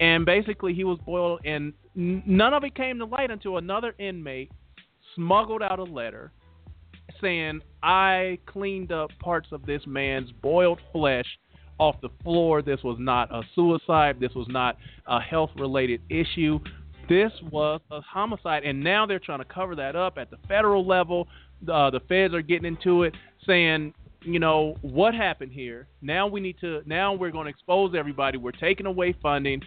and 0.00 0.24
basically 0.24 0.72
he 0.74 0.82
was 0.82 0.98
boiled, 1.04 1.40
and 1.44 1.74
none 1.94 2.54
of 2.54 2.64
it 2.64 2.74
came 2.74 2.98
to 2.98 3.04
light 3.04 3.30
until 3.30 3.58
another 3.58 3.94
inmate 3.98 4.50
smuggled 5.14 5.62
out 5.62 5.78
a 5.78 5.84
letter 5.84 6.32
saying, 7.20 7.60
"I 7.82 8.38
cleaned 8.46 8.90
up 8.90 9.10
parts 9.20 9.48
of 9.52 9.66
this 9.66 9.82
man's 9.86 10.32
boiled 10.42 10.80
flesh 10.92 11.26
off 11.78 12.00
the 12.00 12.08
floor. 12.22 12.62
This 12.62 12.82
was 12.82 12.96
not 12.98 13.30
a 13.30 13.42
suicide. 13.54 14.18
This 14.18 14.34
was 14.34 14.48
not 14.48 14.76
a 15.06 15.20
health-related 15.20 16.00
issue." 16.08 16.58
This 17.06 17.32
was 17.50 17.82
a 17.90 18.00
homicide, 18.00 18.64
and 18.64 18.82
now 18.82 19.04
they're 19.04 19.18
trying 19.18 19.40
to 19.40 19.44
cover 19.44 19.74
that 19.76 19.94
up 19.94 20.16
at 20.16 20.30
the 20.30 20.38
federal 20.48 20.86
level. 20.86 21.28
Uh, 21.70 21.90
the 21.90 22.00
feds 22.08 22.32
are 22.32 22.40
getting 22.40 22.64
into 22.64 23.02
it, 23.02 23.14
saying 23.46 23.92
you 24.24 24.38
know, 24.38 24.76
what 24.82 25.14
happened 25.14 25.52
here? 25.52 25.86
Now 26.00 26.26
we 26.26 26.40
need 26.40 26.56
to. 26.60 26.82
Now 26.86 27.12
we're 27.12 27.30
going 27.30 27.44
to 27.44 27.50
expose 27.50 27.94
everybody. 27.96 28.38
We're 28.38 28.52
taking 28.52 28.86
away 28.86 29.14
funding. 29.22 29.62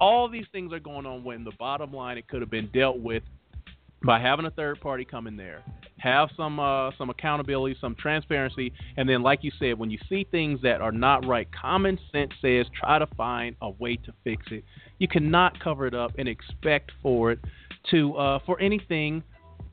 All 0.00 0.28
these 0.28 0.46
things 0.52 0.72
are 0.72 0.78
going 0.78 1.06
on 1.06 1.24
when 1.24 1.44
the 1.44 1.52
bottom 1.58 1.92
line 1.92 2.18
it 2.18 2.28
could 2.28 2.40
have 2.40 2.50
been 2.50 2.70
dealt 2.72 3.00
with 3.00 3.22
by 4.04 4.20
having 4.20 4.46
a 4.46 4.50
third 4.50 4.80
party 4.80 5.04
come 5.04 5.26
in 5.26 5.36
there, 5.36 5.62
have 5.98 6.28
some 6.36 6.60
uh, 6.60 6.92
some 6.96 7.10
accountability, 7.10 7.76
some 7.80 7.96
transparency, 7.96 8.72
and 8.96 9.08
then, 9.08 9.22
like 9.22 9.42
you 9.42 9.50
said, 9.58 9.78
when 9.78 9.90
you 9.90 9.98
see 10.08 10.26
things 10.30 10.60
that 10.62 10.80
are 10.80 10.92
not 10.92 11.26
right, 11.26 11.48
common 11.52 11.98
sense 12.12 12.30
says 12.40 12.66
try 12.78 12.98
to 12.98 13.06
find 13.16 13.56
a 13.62 13.70
way 13.70 13.96
to 13.96 14.12
fix 14.22 14.44
it. 14.50 14.64
You 14.98 15.08
cannot 15.08 15.58
cover 15.58 15.86
it 15.86 15.94
up 15.94 16.12
and 16.18 16.28
expect 16.28 16.92
for 17.02 17.32
it 17.32 17.40
to 17.90 18.14
uh, 18.16 18.38
for 18.46 18.60
anything 18.60 19.22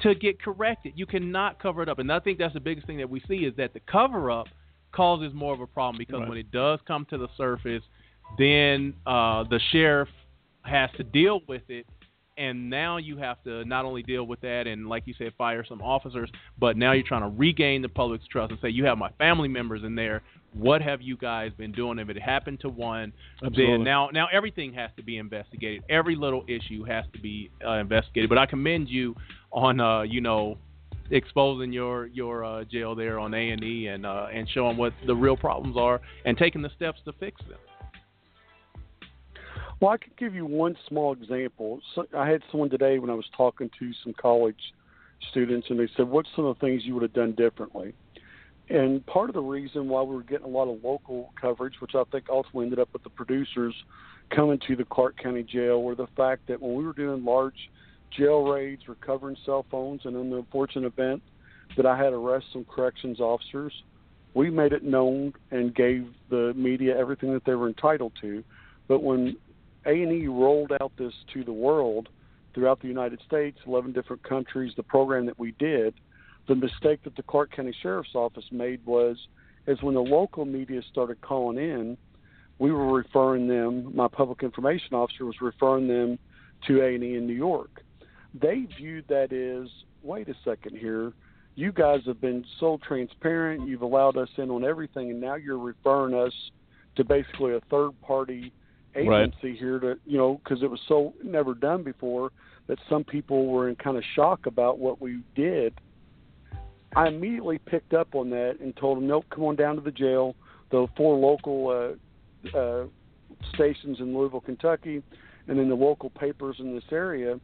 to 0.02 0.16
get 0.16 0.42
corrected. 0.42 0.94
You 0.96 1.06
cannot 1.06 1.62
cover 1.62 1.82
it 1.82 1.90
up, 1.90 2.00
and 2.00 2.12
I 2.12 2.20
think 2.20 2.38
that's 2.38 2.54
the 2.54 2.60
biggest 2.60 2.88
thing 2.88 2.98
that 2.98 3.10
we 3.10 3.22
see 3.28 3.46
is 3.46 3.54
that 3.58 3.74
the 3.74 3.80
cover 3.82 4.32
up 4.32 4.48
causes 4.92 5.34
more 5.34 5.54
of 5.54 5.60
a 5.62 5.68
problem 5.68 5.98
because 5.98 6.22
Right. 6.22 6.30
when 6.30 6.38
it 6.38 6.52
does 6.52 6.80
come 6.88 7.06
to 7.10 7.18
the 7.18 7.28
surface, 7.38 7.84
then 8.38 8.94
uh, 9.06 9.44
the 9.44 9.60
sheriff 9.72 10.10
has 10.64 10.90
to 10.98 11.04
deal 11.04 11.42
with 11.48 11.62
it 11.70 11.86
and 12.38 12.70
now 12.70 12.98
you 12.98 13.18
have 13.18 13.42
to 13.44 13.64
not 13.66 13.86
only 13.86 14.04
deal 14.04 14.26
with 14.26 14.42
that 14.42 14.68
and 14.68 14.88
like 14.90 15.04
you 15.06 15.14
said 15.18 15.32
fire 15.38 15.64
some 15.68 15.82
officers 15.82 16.30
but 16.60 16.76
now 16.76 16.92
you're 16.92 17.06
trying 17.08 17.22
to 17.22 17.38
regain 17.38 17.82
the 17.82 17.90
public's 17.90 18.28
trust 18.28 18.52
and 18.52 18.60
say 18.62 18.70
you 18.70 18.84
have 18.86 18.98
my 18.98 19.10
family 19.18 19.48
members 19.48 19.84
in 19.84 19.96
there 19.96 20.22
what 20.54 20.82
have 20.82 21.02
you 21.02 21.16
guys 21.18 21.52
been 21.58 21.72
doing 21.72 22.00
if 22.00 22.10
it 22.10 22.20
happened 22.22 22.60
to 22.60 22.68
one 22.70 23.14
Absolutely. 23.44 23.76
then 23.78 23.84
now 23.84 24.10
now 24.12 24.28
everything 24.34 24.74
has 24.74 24.90
to 24.98 25.04
be 25.04 25.18
investigated 25.18 25.84
every 25.90 26.16
little 26.16 26.44
issue 26.48 26.84
has 26.84 27.06
to 27.14 27.20
be 27.20 27.50
uh, 27.66 27.74
investigated 27.74 28.28
but 28.30 28.38
i 28.38 28.46
commend 28.46 28.90
you 28.90 29.16
on 29.56 29.80
uh 29.80 30.02
you 30.02 30.22
know 30.22 30.58
exposing 31.12 31.72
your 31.72 32.08
your 32.08 32.44
uh, 32.44 32.64
jail 32.66 32.96
there 32.96 33.20
on 33.20 33.34
A 33.34 33.50
and 33.52 33.64
E 33.64 33.88
and 33.88 34.06
uh, 34.06 34.28
and 34.34 34.48
showing 34.50 34.78
what 34.78 34.94
the 35.06 35.16
real 35.16 35.38
problems 35.38 35.78
are 35.78 36.02
and 36.26 36.38
taking 36.38 36.62
the 36.62 36.72
steps 36.76 37.00
to 37.06 37.14
fix 37.14 37.42
them. 37.50 37.60
Well, 39.80 39.92
I 39.92 39.98
could 39.98 40.16
give 40.18 40.34
you 40.34 40.46
one 40.46 40.76
small 40.88 41.14
example. 41.14 41.82
So 41.94 42.06
I 42.18 42.30
had 42.30 42.42
someone 42.50 42.70
today 42.70 42.98
when 42.98 43.10
I 43.10 43.14
was 43.14 43.26
talking 43.36 43.70
to 43.78 43.92
some 44.04 44.14
college 44.14 44.74
students, 45.32 45.68
and 45.70 45.80
they 45.80 45.88
said, 45.96 46.08
"What's 46.08 46.30
some 46.36 46.46
of 46.46 46.58
the 46.58 46.66
things 46.66 46.84
you 46.86 46.94
would 46.94 47.04
have 47.04 47.14
done 47.14 47.34
differently?" 47.34 47.94
And 48.70 49.06
part 49.06 49.30
of 49.30 49.36
the 49.36 49.42
reason 49.42 49.88
why 49.90 50.02
we 50.02 50.16
were 50.16 50.24
getting 50.24 50.46
a 50.46 50.50
lot 50.50 50.68
of 50.68 50.84
local 50.84 51.32
coverage, 51.40 51.76
which 51.82 51.94
I 51.94 52.04
think 52.12 52.26
ultimately 52.30 52.66
ended 52.66 52.80
up 52.80 52.90
with 52.94 53.04
the 53.04 53.12
producers 53.12 53.76
coming 54.32 54.60
to 54.68 54.76
the 54.76 54.86
Clark 54.86 55.22
County 55.22 55.44
Jail, 55.44 55.84
were 55.84 55.94
the 55.94 56.08
fact 56.18 56.48
that 56.48 56.60
when 56.60 56.74
we 56.74 56.84
were 56.84 56.94
doing 56.94 57.24
large 57.24 57.70
jail 58.12 58.44
raids, 58.44 58.88
recovering 58.88 59.38
cell 59.46 59.66
phones, 59.70 60.02
and 60.06 60.16
in 60.16 60.30
the 60.30 60.38
unfortunate 60.38 60.88
event 60.88 61.22
that 61.78 61.86
I 61.86 61.98
had 61.98 62.14
arrest 62.14 62.46
some 62.54 62.66
corrections 62.66 63.20
officers, 63.20 63.74
we 64.34 64.50
made 64.50 64.74
it 64.74 64.84
known 64.84 65.34
and 65.52 65.74
gave 65.74 66.08
the 66.30 66.54
media 66.56 66.98
everything 66.98 67.34
that 67.34 67.46
they 67.46 67.56
were 67.56 67.68
entitled 67.68 68.14
to. 68.22 68.44
But 68.88 69.02
when 69.02 69.38
A&E 69.86 70.28
rolled 70.28 70.72
out 70.82 70.92
this 70.98 71.14
to 71.34 71.44
the 71.44 71.54
world 71.54 72.10
throughout 72.54 72.82
the 72.82 72.88
United 72.88 73.22
States, 73.26 73.58
11 73.66 73.94
different 73.94 74.24
countries, 74.24 74.74
the 74.76 74.84
program 74.84 75.26
that 75.26 75.40
we 75.40 75.52
did, 75.54 75.94
the 76.48 76.56
mistake 76.56 77.04
that 77.04 77.16
the 77.16 77.24
Clark 77.24 77.56
County 77.56 77.76
Sheriff's 77.82 78.14
Office 78.14 78.46
made 78.52 78.86
was 78.86 79.18
is 79.68 79.82
when 79.82 79.96
the 79.96 80.02
local 80.02 80.46
media 80.46 80.82
started 80.92 81.20
calling 81.22 81.58
in, 81.58 81.98
we 82.60 82.72
were 82.72 82.94
referring 82.94 83.48
them, 83.48 83.96
my 83.96 84.08
public 84.08 84.44
information 84.44 84.94
officer 84.94 85.26
was 85.26 85.42
referring 85.42 85.88
them 85.88 86.20
to 86.68 86.82
A&E 86.82 87.16
in 87.16 87.26
New 87.26 87.34
York. 87.34 87.84
They 88.40 88.68
viewed 88.78 89.08
that 89.08 89.32
as, 89.32 89.70
wait 90.04 90.28
a 90.30 90.36
second 90.44 90.78
here, 90.78 91.14
you 91.56 91.72
guys 91.72 92.02
have 92.06 92.20
been 92.20 92.44
so 92.60 92.80
transparent, 92.86 93.68
you've 93.68 93.82
allowed 93.82 94.18
us 94.18 94.30
in 94.38 94.50
on 94.52 94.66
everything, 94.66 95.10
and 95.10 95.22
now 95.22 95.36
you're 95.36 95.58
referring 95.58 96.14
us 96.14 96.34
to 96.98 97.04
basically 97.04 97.54
a 97.54 97.62
third 97.72 97.92
party 98.02 98.52
Right. 98.96 99.24
agency 99.28 99.58
here 99.58 99.80
to, 99.80 99.98
you 100.06 100.18
know, 100.18 100.40
because 100.44 100.64
it 100.64 100.72
was 100.72 100.80
so 100.88 101.14
never 101.22 101.54
done 101.54 101.84
before 101.84 102.32
that 102.68 102.80
some 102.90 103.04
people 103.04 103.48
were 103.48 103.68
in 103.68 103.76
kind 103.76 103.98
of 103.98 104.04
shock 104.16 104.46
about 104.46 104.80
what 104.80 105.02
we 105.02 105.20
did. 105.36 105.74
I 106.96 107.10
immediately 107.10 107.58
picked 107.58 107.94
up 107.94 108.16
on 108.16 108.30
that 108.30 108.58
and 108.62 108.76
told 108.78 108.98
them, 108.98 109.08
nope, 109.08 109.26
come 109.30 109.44
on 109.44 109.58
down 109.58 109.76
to 109.76 109.82
the 109.82 109.92
jail. 109.92 110.36
The 110.72 110.88
four 110.96 111.18
local 111.18 111.98
uh, 112.54 112.58
uh, 112.58 112.86
stations 113.54 114.00
in 114.00 114.16
Louisville, 114.18 114.40
Kentucky, 114.40 115.04
and 115.48 115.60
then 115.60 115.68
the 115.68 115.76
local 115.76 116.10
papers 116.10 116.56
in 116.60 116.74
this 116.74 116.86
area. 116.92 117.38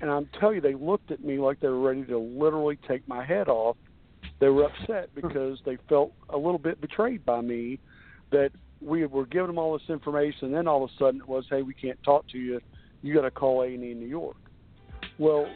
And 0.00 0.10
I'm 0.10 0.28
telling 0.38 0.56
you, 0.56 0.60
they 0.60 0.74
looked 0.74 1.10
at 1.10 1.22
me 1.22 1.38
like 1.38 1.60
they 1.60 1.68
were 1.68 1.80
ready 1.80 2.04
to 2.04 2.18
literally 2.18 2.78
take 2.88 3.06
my 3.08 3.24
head 3.24 3.48
off. 3.48 3.76
They 4.38 4.48
were 4.48 4.64
upset 4.64 5.10
hmm. 5.14 5.26
because 5.26 5.58
they 5.64 5.78
felt 5.88 6.12
a 6.28 6.36
little 6.36 6.58
bit 6.58 6.80
betrayed 6.80 7.24
by 7.24 7.40
me 7.40 7.78
that 8.30 8.52
we 8.80 9.04
were 9.06 9.26
giving 9.26 9.48
them 9.48 9.58
all 9.58 9.76
this 9.76 9.88
information, 9.88 10.46
and 10.46 10.54
then 10.54 10.66
all 10.66 10.84
of 10.84 10.90
a 10.90 10.92
sudden 10.98 11.20
it 11.20 11.28
was, 11.28 11.44
hey, 11.50 11.62
we 11.62 11.74
can't 11.74 12.02
talk 12.02 12.26
to 12.28 12.38
you. 12.38 12.60
You 13.02 13.14
got 13.14 13.22
to 13.22 13.30
call 13.30 13.62
A 13.62 13.66
and 13.66 13.84
E 13.84 13.92
in 13.92 14.00
New 14.00 14.06
York. 14.06 14.36
Well, 15.18 15.46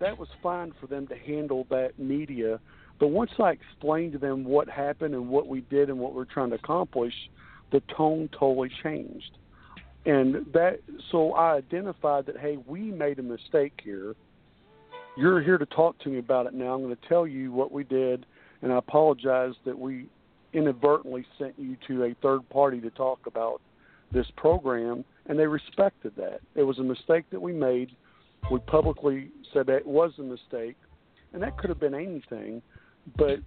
that 0.00 0.18
was 0.18 0.28
fine 0.42 0.72
for 0.80 0.86
them 0.86 1.06
to 1.08 1.16
handle 1.16 1.66
that 1.70 1.98
media, 1.98 2.58
but 2.98 3.08
once 3.08 3.30
I 3.38 3.50
explained 3.50 4.12
to 4.12 4.18
them 4.18 4.44
what 4.44 4.68
happened 4.68 5.14
and 5.14 5.28
what 5.28 5.46
we 5.46 5.62
did 5.62 5.88
and 5.88 5.98
what 5.98 6.14
we're 6.14 6.24
trying 6.24 6.50
to 6.50 6.56
accomplish, 6.56 7.14
the 7.72 7.80
tone 7.96 8.28
totally 8.38 8.70
changed. 8.82 9.38
And 10.06 10.46
that, 10.52 10.80
so 11.10 11.32
I 11.32 11.54
identified 11.56 12.26
that, 12.26 12.38
hey, 12.38 12.58
we 12.66 12.80
made 12.80 13.18
a 13.18 13.22
mistake 13.22 13.72
here. 13.82 14.14
You're 15.16 15.40
here 15.40 15.58
to 15.58 15.66
talk 15.66 15.98
to 16.00 16.08
me 16.08 16.18
about 16.18 16.46
it 16.46 16.54
now. 16.54 16.74
I'm 16.74 16.82
going 16.82 16.94
to 16.94 17.08
tell 17.08 17.26
you 17.26 17.52
what 17.52 17.72
we 17.72 17.84
did, 17.84 18.26
and 18.62 18.72
I 18.72 18.78
apologize 18.78 19.54
that 19.64 19.78
we 19.78 20.06
inadvertently 20.52 21.24
sent 21.38 21.54
you 21.58 21.76
to 21.88 22.04
a 22.04 22.14
third 22.22 22.48
party 22.50 22.80
to 22.80 22.90
talk 22.90 23.20
about 23.26 23.60
this 24.12 24.26
program, 24.36 25.04
and 25.26 25.38
they 25.38 25.46
respected 25.46 26.12
that. 26.16 26.40
It 26.54 26.62
was 26.62 26.78
a 26.78 26.82
mistake 26.82 27.24
that 27.30 27.40
we 27.40 27.52
made. 27.52 27.90
We 28.50 28.58
publicly 28.60 29.30
said 29.52 29.66
that 29.66 29.76
it 29.76 29.86
was 29.86 30.12
a 30.18 30.22
mistake, 30.22 30.76
and 31.32 31.42
that 31.42 31.56
could 31.56 31.70
have 31.70 31.80
been 31.80 31.94
anything, 31.94 32.60
but 33.16 33.38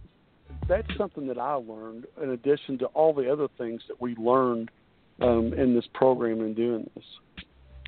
that's 0.68 0.88
something 0.98 1.28
that 1.28 1.38
I 1.38 1.54
learned 1.54 2.06
in 2.22 2.32
addition 2.32 2.78
to 2.80 2.86
all 2.88 3.14
the 3.14 3.32
other 3.32 3.48
things 3.58 3.82
that 3.88 4.02
we 4.02 4.16
learned 4.16 4.72
um, 5.22 5.54
in 5.54 5.74
this 5.76 5.86
program 5.94 6.42
and 6.42 6.56
doing 6.56 6.90
this. 6.96 7.06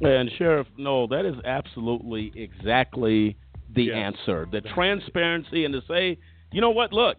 And 0.01 0.29
Sheriff, 0.37 0.67
Noel, 0.77 1.07
that 1.09 1.25
is 1.25 1.35
absolutely 1.45 2.31
exactly 2.35 3.35
the 3.75 3.83
Yes. 3.85 3.95
answer. 3.95 4.47
The 4.51 4.61
transparency 4.61 5.65
and 5.65 5.73
to 5.73 5.81
say, 5.87 6.17
you 6.51 6.61
know 6.61 6.71
what, 6.71 6.93
look, 6.93 7.17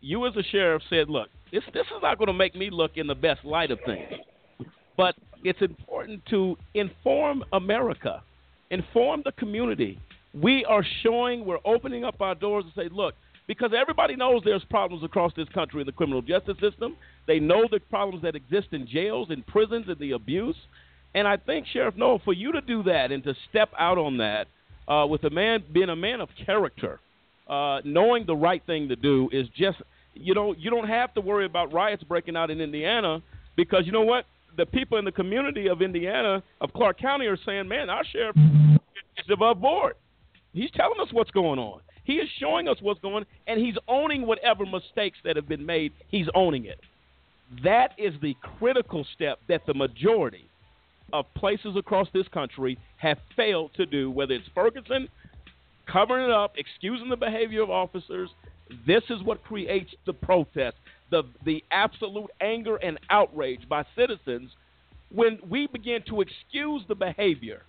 you 0.00 0.26
as 0.26 0.34
a 0.36 0.42
sheriff 0.42 0.82
said, 0.90 1.08
look, 1.08 1.28
this 1.52 1.62
this 1.72 1.86
is 1.86 2.02
not 2.02 2.18
going 2.18 2.26
to 2.26 2.32
make 2.34 2.54
me 2.54 2.70
look 2.70 2.96
in 2.96 3.06
the 3.06 3.14
best 3.14 3.44
light 3.44 3.70
of 3.70 3.78
things. 3.86 4.08
But 4.96 5.14
it's 5.44 5.60
important 5.60 6.24
to 6.26 6.56
inform 6.74 7.44
America, 7.52 8.22
inform 8.70 9.22
the 9.24 9.32
community. 9.32 9.98
We 10.32 10.64
are 10.64 10.84
showing, 11.02 11.44
we're 11.44 11.58
opening 11.64 12.04
up 12.04 12.20
our 12.20 12.34
doors 12.34 12.64
and 12.64 12.72
say, 12.74 12.92
look, 12.92 13.14
because 13.46 13.72
everybody 13.78 14.16
knows 14.16 14.42
there's 14.44 14.64
problems 14.64 15.04
across 15.04 15.32
this 15.36 15.48
country 15.50 15.80
in 15.80 15.86
the 15.86 15.92
criminal 15.92 16.22
justice 16.22 16.56
system. 16.60 16.96
They 17.26 17.38
know 17.38 17.66
the 17.70 17.80
problems 17.80 18.22
that 18.22 18.34
exist 18.34 18.68
in 18.72 18.86
jails 18.86 19.28
and 19.30 19.46
prisons 19.46 19.86
and 19.88 19.98
the 19.98 20.12
abuse. 20.12 20.56
And 21.14 21.26
I 21.26 21.36
think, 21.36 21.66
Sheriff 21.72 21.94
Noel, 21.96 22.20
for 22.24 22.32
you 22.32 22.52
to 22.52 22.60
do 22.60 22.82
that 22.84 23.12
and 23.12 23.22
to 23.24 23.34
step 23.50 23.70
out 23.78 23.98
on 23.98 24.18
that 24.18 24.46
uh, 24.88 25.06
with 25.06 25.24
a 25.24 25.30
man 25.30 25.62
being 25.72 25.88
a 25.88 25.96
man 25.96 26.20
of 26.20 26.28
character, 26.44 27.00
uh, 27.48 27.80
knowing 27.84 28.26
the 28.26 28.36
right 28.36 28.62
thing 28.66 28.88
to 28.88 28.96
do 28.96 29.28
is 29.32 29.46
just 29.56 29.78
you 30.14 30.34
know 30.34 30.54
you 30.58 30.70
don't 30.70 30.88
have 30.88 31.12
to 31.14 31.20
worry 31.20 31.44
about 31.44 31.72
riots 31.72 32.02
breaking 32.04 32.36
out 32.36 32.50
in 32.50 32.60
Indiana 32.60 33.22
because 33.56 33.82
you 33.86 33.92
know 33.92 34.02
what 34.02 34.24
the 34.56 34.66
people 34.66 34.98
in 34.98 35.04
the 35.04 35.12
community 35.12 35.68
of 35.68 35.82
Indiana 35.82 36.42
of 36.60 36.72
Clark 36.72 36.98
County 36.98 37.26
are 37.26 37.38
saying, 37.44 37.68
man, 37.68 37.90
our 37.90 38.04
sheriff 38.04 38.36
is 38.36 39.30
above 39.32 39.60
board. 39.60 39.94
He's 40.52 40.70
telling 40.72 41.00
us 41.00 41.08
what's 41.12 41.30
going 41.32 41.58
on. 41.58 41.80
He 42.04 42.14
is 42.14 42.28
showing 42.38 42.68
us 42.68 42.76
what's 42.80 43.00
going 43.00 43.16
on, 43.16 43.26
and 43.46 43.58
he's 43.58 43.74
owning 43.88 44.26
whatever 44.26 44.64
mistakes 44.66 45.18
that 45.24 45.36
have 45.36 45.48
been 45.48 45.64
made. 45.64 45.92
He's 46.08 46.26
owning 46.34 46.66
it. 46.66 46.78
That 47.62 47.92
is 47.98 48.14
the 48.20 48.36
critical 48.58 49.06
step 49.14 49.38
that 49.48 49.66
the 49.66 49.74
majority 49.74 50.46
of 51.12 51.26
places 51.34 51.76
across 51.76 52.08
this 52.12 52.26
country 52.28 52.78
have 52.96 53.18
failed 53.36 53.70
to 53.76 53.86
do, 53.86 54.10
whether 54.10 54.34
it's 54.34 54.48
Ferguson 54.54 55.08
covering 55.86 56.24
it 56.24 56.30
up, 56.30 56.54
excusing 56.56 57.08
the 57.08 57.16
behavior 57.16 57.62
of 57.62 57.70
officers. 57.70 58.30
This 58.86 59.02
is 59.10 59.22
what 59.22 59.42
creates 59.44 59.94
the 60.06 60.12
protest, 60.12 60.76
the 61.10 61.24
the 61.44 61.62
absolute 61.70 62.30
anger 62.40 62.76
and 62.76 62.98
outrage 63.10 63.68
by 63.68 63.84
citizens 63.94 64.50
when 65.12 65.38
we 65.48 65.66
begin 65.66 66.02
to 66.08 66.22
excuse 66.22 66.82
the 66.88 66.94
behavior 66.94 67.62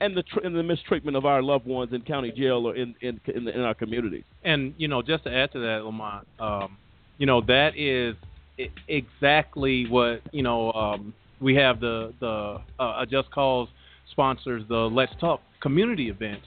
and 0.00 0.16
the 0.16 0.22
tr- 0.24 0.40
and 0.40 0.56
the 0.56 0.62
mistreatment 0.62 1.16
of 1.16 1.24
our 1.24 1.40
loved 1.40 1.66
ones 1.66 1.92
in 1.92 2.02
county 2.02 2.32
jail 2.32 2.66
or 2.66 2.74
in 2.74 2.94
in 3.00 3.20
in, 3.26 3.44
the, 3.44 3.54
in 3.54 3.60
our 3.60 3.74
communities. 3.74 4.24
And 4.42 4.74
you 4.76 4.88
know, 4.88 5.02
just 5.02 5.24
to 5.24 5.32
add 5.32 5.52
to 5.52 5.60
that, 5.60 5.84
Lamont, 5.84 6.26
um, 6.40 6.76
you 7.16 7.26
know 7.26 7.40
that 7.42 7.78
is 7.78 8.16
exactly 8.88 9.86
what 9.88 10.20
you 10.32 10.42
know. 10.42 10.72
Um, 10.72 11.14
we 11.40 11.54
have 11.56 11.80
the 11.80 12.12
the 12.20 12.60
uh, 12.78 13.04
Just 13.06 13.30
Cause 13.30 13.68
sponsors 14.10 14.62
the 14.68 14.76
Let's 14.76 15.12
Talk 15.20 15.40
community 15.60 16.08
events 16.08 16.46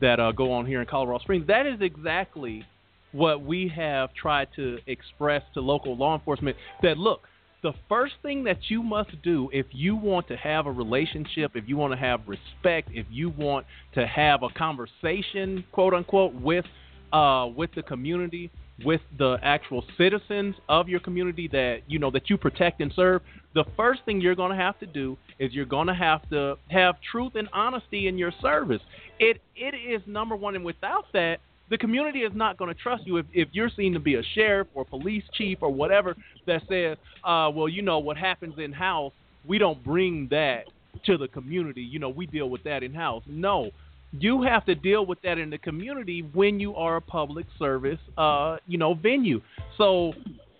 that 0.00 0.20
uh, 0.20 0.32
go 0.32 0.52
on 0.52 0.66
here 0.66 0.80
in 0.80 0.86
Colorado 0.86 1.22
Springs. 1.22 1.46
That 1.46 1.66
is 1.66 1.80
exactly 1.80 2.64
what 3.12 3.42
we 3.42 3.68
have 3.74 4.12
tried 4.14 4.48
to 4.56 4.78
express 4.86 5.42
to 5.54 5.60
local 5.60 5.96
law 5.96 6.14
enforcement 6.14 6.56
that 6.82 6.98
look, 6.98 7.22
the 7.62 7.72
first 7.88 8.14
thing 8.22 8.44
that 8.44 8.58
you 8.68 8.82
must 8.82 9.10
do 9.22 9.50
if 9.52 9.66
you 9.72 9.96
want 9.96 10.28
to 10.28 10.36
have 10.36 10.66
a 10.66 10.70
relationship, 10.70 11.52
if 11.54 11.64
you 11.66 11.76
want 11.76 11.92
to 11.92 11.98
have 11.98 12.20
respect, 12.26 12.90
if 12.92 13.06
you 13.10 13.30
want 13.30 13.66
to 13.94 14.06
have 14.06 14.42
a 14.42 14.48
conversation, 14.50 15.64
quote 15.72 15.94
unquote, 15.94 16.34
with 16.34 16.64
uh, 17.12 17.46
with 17.56 17.70
the 17.74 17.82
community, 17.82 18.50
with 18.84 19.00
the 19.18 19.38
actual 19.42 19.84
citizens 19.96 20.54
of 20.68 20.88
your 20.88 21.00
community 21.00 21.48
that 21.48 21.78
you 21.86 21.98
know 21.98 22.10
that 22.10 22.30
you 22.30 22.36
protect 22.36 22.80
and 22.80 22.92
serve, 22.94 23.22
the 23.54 23.64
first 23.76 24.00
thing 24.04 24.20
you're 24.20 24.34
going 24.34 24.50
to 24.50 24.56
have 24.56 24.78
to 24.80 24.86
do 24.86 25.16
is 25.38 25.52
you're 25.52 25.64
going 25.64 25.88
to 25.88 25.94
have 25.94 26.28
to 26.30 26.56
have 26.68 26.96
truth 27.10 27.32
and 27.34 27.48
honesty 27.52 28.08
in 28.08 28.16
your 28.18 28.32
service. 28.40 28.80
It 29.18 29.40
it 29.56 29.74
is 29.74 30.00
number 30.06 30.36
one, 30.36 30.54
and 30.54 30.64
without 30.64 31.06
that, 31.12 31.38
the 31.70 31.78
community 31.78 32.20
is 32.20 32.32
not 32.34 32.56
going 32.56 32.74
to 32.74 32.80
trust 32.80 33.06
you 33.06 33.18
if, 33.18 33.26
if 33.32 33.48
you're 33.52 33.70
seen 33.74 33.92
to 33.94 34.00
be 34.00 34.14
a 34.14 34.22
sheriff 34.34 34.68
or 34.74 34.84
police 34.84 35.24
chief 35.34 35.58
or 35.60 35.70
whatever 35.70 36.16
that 36.46 36.62
says, 36.68 36.96
uh, 37.24 37.50
well, 37.52 37.68
you 37.68 37.82
know, 37.82 37.98
what 37.98 38.16
happens 38.16 38.54
in 38.58 38.72
house, 38.72 39.12
we 39.46 39.58
don't 39.58 39.82
bring 39.84 40.28
that 40.30 40.64
to 41.04 41.16
the 41.16 41.28
community. 41.28 41.82
You 41.82 41.98
know, 41.98 42.08
we 42.08 42.26
deal 42.26 42.48
with 42.48 42.64
that 42.64 42.82
in 42.82 42.94
house. 42.94 43.22
No, 43.26 43.70
you 44.12 44.42
have 44.42 44.64
to 44.66 44.74
deal 44.74 45.04
with 45.04 45.20
that 45.22 45.38
in 45.38 45.50
the 45.50 45.58
community 45.58 46.22
when 46.32 46.58
you 46.60 46.74
are 46.74 46.96
a 46.96 47.00
public 47.00 47.46
service, 47.58 47.98
uh, 48.16 48.56
you 48.66 48.78
know, 48.78 48.94
venue. 48.94 49.40
So 49.76 50.12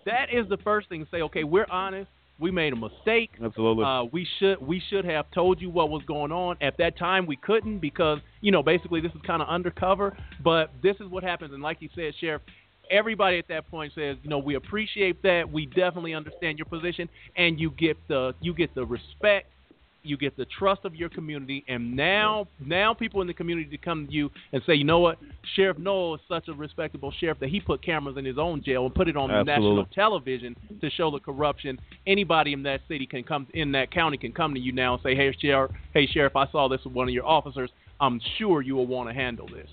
that 0.05 0.27
is 0.33 0.49
the 0.49 0.59
first 0.59 0.89
thing. 0.89 1.07
Say, 1.11 1.23
okay, 1.23 1.45
we're 1.45 1.67
honest. 1.71 2.11
We 2.41 2.53
made 2.53 2.73
a 2.73 2.77
mistake. 2.77 3.31
Absolutely. 3.43 3.85
Uh, 3.85 4.05
we 4.05 4.27
should 4.39 4.65
we 4.65 4.81
should 4.91 5.05
have 5.05 5.29
told 5.33 5.61
you 5.61 5.71
what 5.71 5.91
was 5.91 6.03
going 6.07 6.31
on 6.31 6.57
at 6.61 6.77
that 6.79 6.97
time. 6.97 7.27
We 7.27 7.37
couldn't 7.37 7.81
because 7.81 8.21
you 8.41 8.53
know 8.53 8.63
basically 8.63 9.01
this 9.01 9.11
is 9.13 9.21
kind 9.27 9.43
of 9.43 9.49
undercover. 9.49 10.17
But 10.45 10.71
this 10.81 10.95
is 11.01 11.09
what 11.09 11.25
happens, 11.25 11.53
and 11.53 11.63
like 11.63 11.79
you 11.81 11.89
said, 11.97 12.13
Sheriff, 12.21 12.43
everybody 12.91 13.39
at 13.39 13.49
that 13.49 13.69
point 13.69 13.93
says, 13.95 14.17
you 14.23 14.31
know, 14.31 14.39
we 14.39 14.55
appreciate 14.55 15.21
that. 15.23 15.51
We 15.51 15.67
definitely 15.67 16.15
understand 16.15 16.59
your 16.59 16.67
position, 16.67 17.09
and 17.37 17.59
you 17.59 17.73
get 17.73 17.97
the 18.07 18.35
you 18.41 18.55
get 18.55 18.73
the 18.75 18.87
respect 18.87 19.51
you 20.03 20.17
get 20.17 20.37
the 20.37 20.47
trust 20.59 20.85
of 20.85 20.95
your 20.95 21.09
community, 21.09 21.65
and 21.69 21.95
now 21.97 22.47
now 22.65 22.95
people 22.95 23.21
in 23.21 23.27
the 23.27 23.35
community 23.35 23.69
to 23.71 23.79
come 23.79 24.07
to 24.07 24.13
you 24.13 24.31
and 24.53 24.63
say, 24.67 24.75
you 24.75 24.85
know 24.85 25.01
what, 25.01 25.19
Sheriff 25.55 25.79
Noel 25.79 26.15
is 26.15 26.21
such 26.29 26.49
a 26.49 26.53
respectable 26.53 27.13
sheriff 27.19 27.39
that 27.41 27.49
he 27.49 27.61
put 27.61 27.85
cameras 27.85 28.17
in 28.17 28.25
his 28.25 28.39
own 28.39 28.63
jail 28.63 28.87
and 28.87 28.95
put 28.95 29.09
it 29.09 29.17
on 29.17 29.31
Absolutely. 29.31 29.53
national 29.53 29.87
television 29.95 30.57
to 30.81 30.91
show 30.91 31.11
the 31.11 31.19
corruption. 31.19 31.79
Anybody 32.07 32.53
in 32.53 32.63
that 32.63 32.81
city 32.89 33.07
can 33.07 33.25
come 33.25 33.47
in 33.55 33.73
that 33.73 33.91
county 33.91 34.17
can 34.17 34.33
come 34.33 34.55
to 34.55 34.61
you 34.61 34.73
now 34.73 34.95
and 34.95 35.03
say, 35.03 35.15
hey 35.15 35.35
sheriff, 35.41 35.73
hey 35.95 36.07
sheriff, 36.07 36.37
I 36.37 36.47
saw 36.51 36.69
this 36.69 36.81
with 36.85 36.95
one 36.95 37.09
of 37.09 37.15
your 37.15 37.27
officers. 37.27 37.71
I'm 38.01 38.21
sure 38.39 38.63
you 38.63 38.77
will 38.77 38.87
want 38.87 39.09
to 39.09 39.15
handle 39.15 39.49
this. 39.49 39.69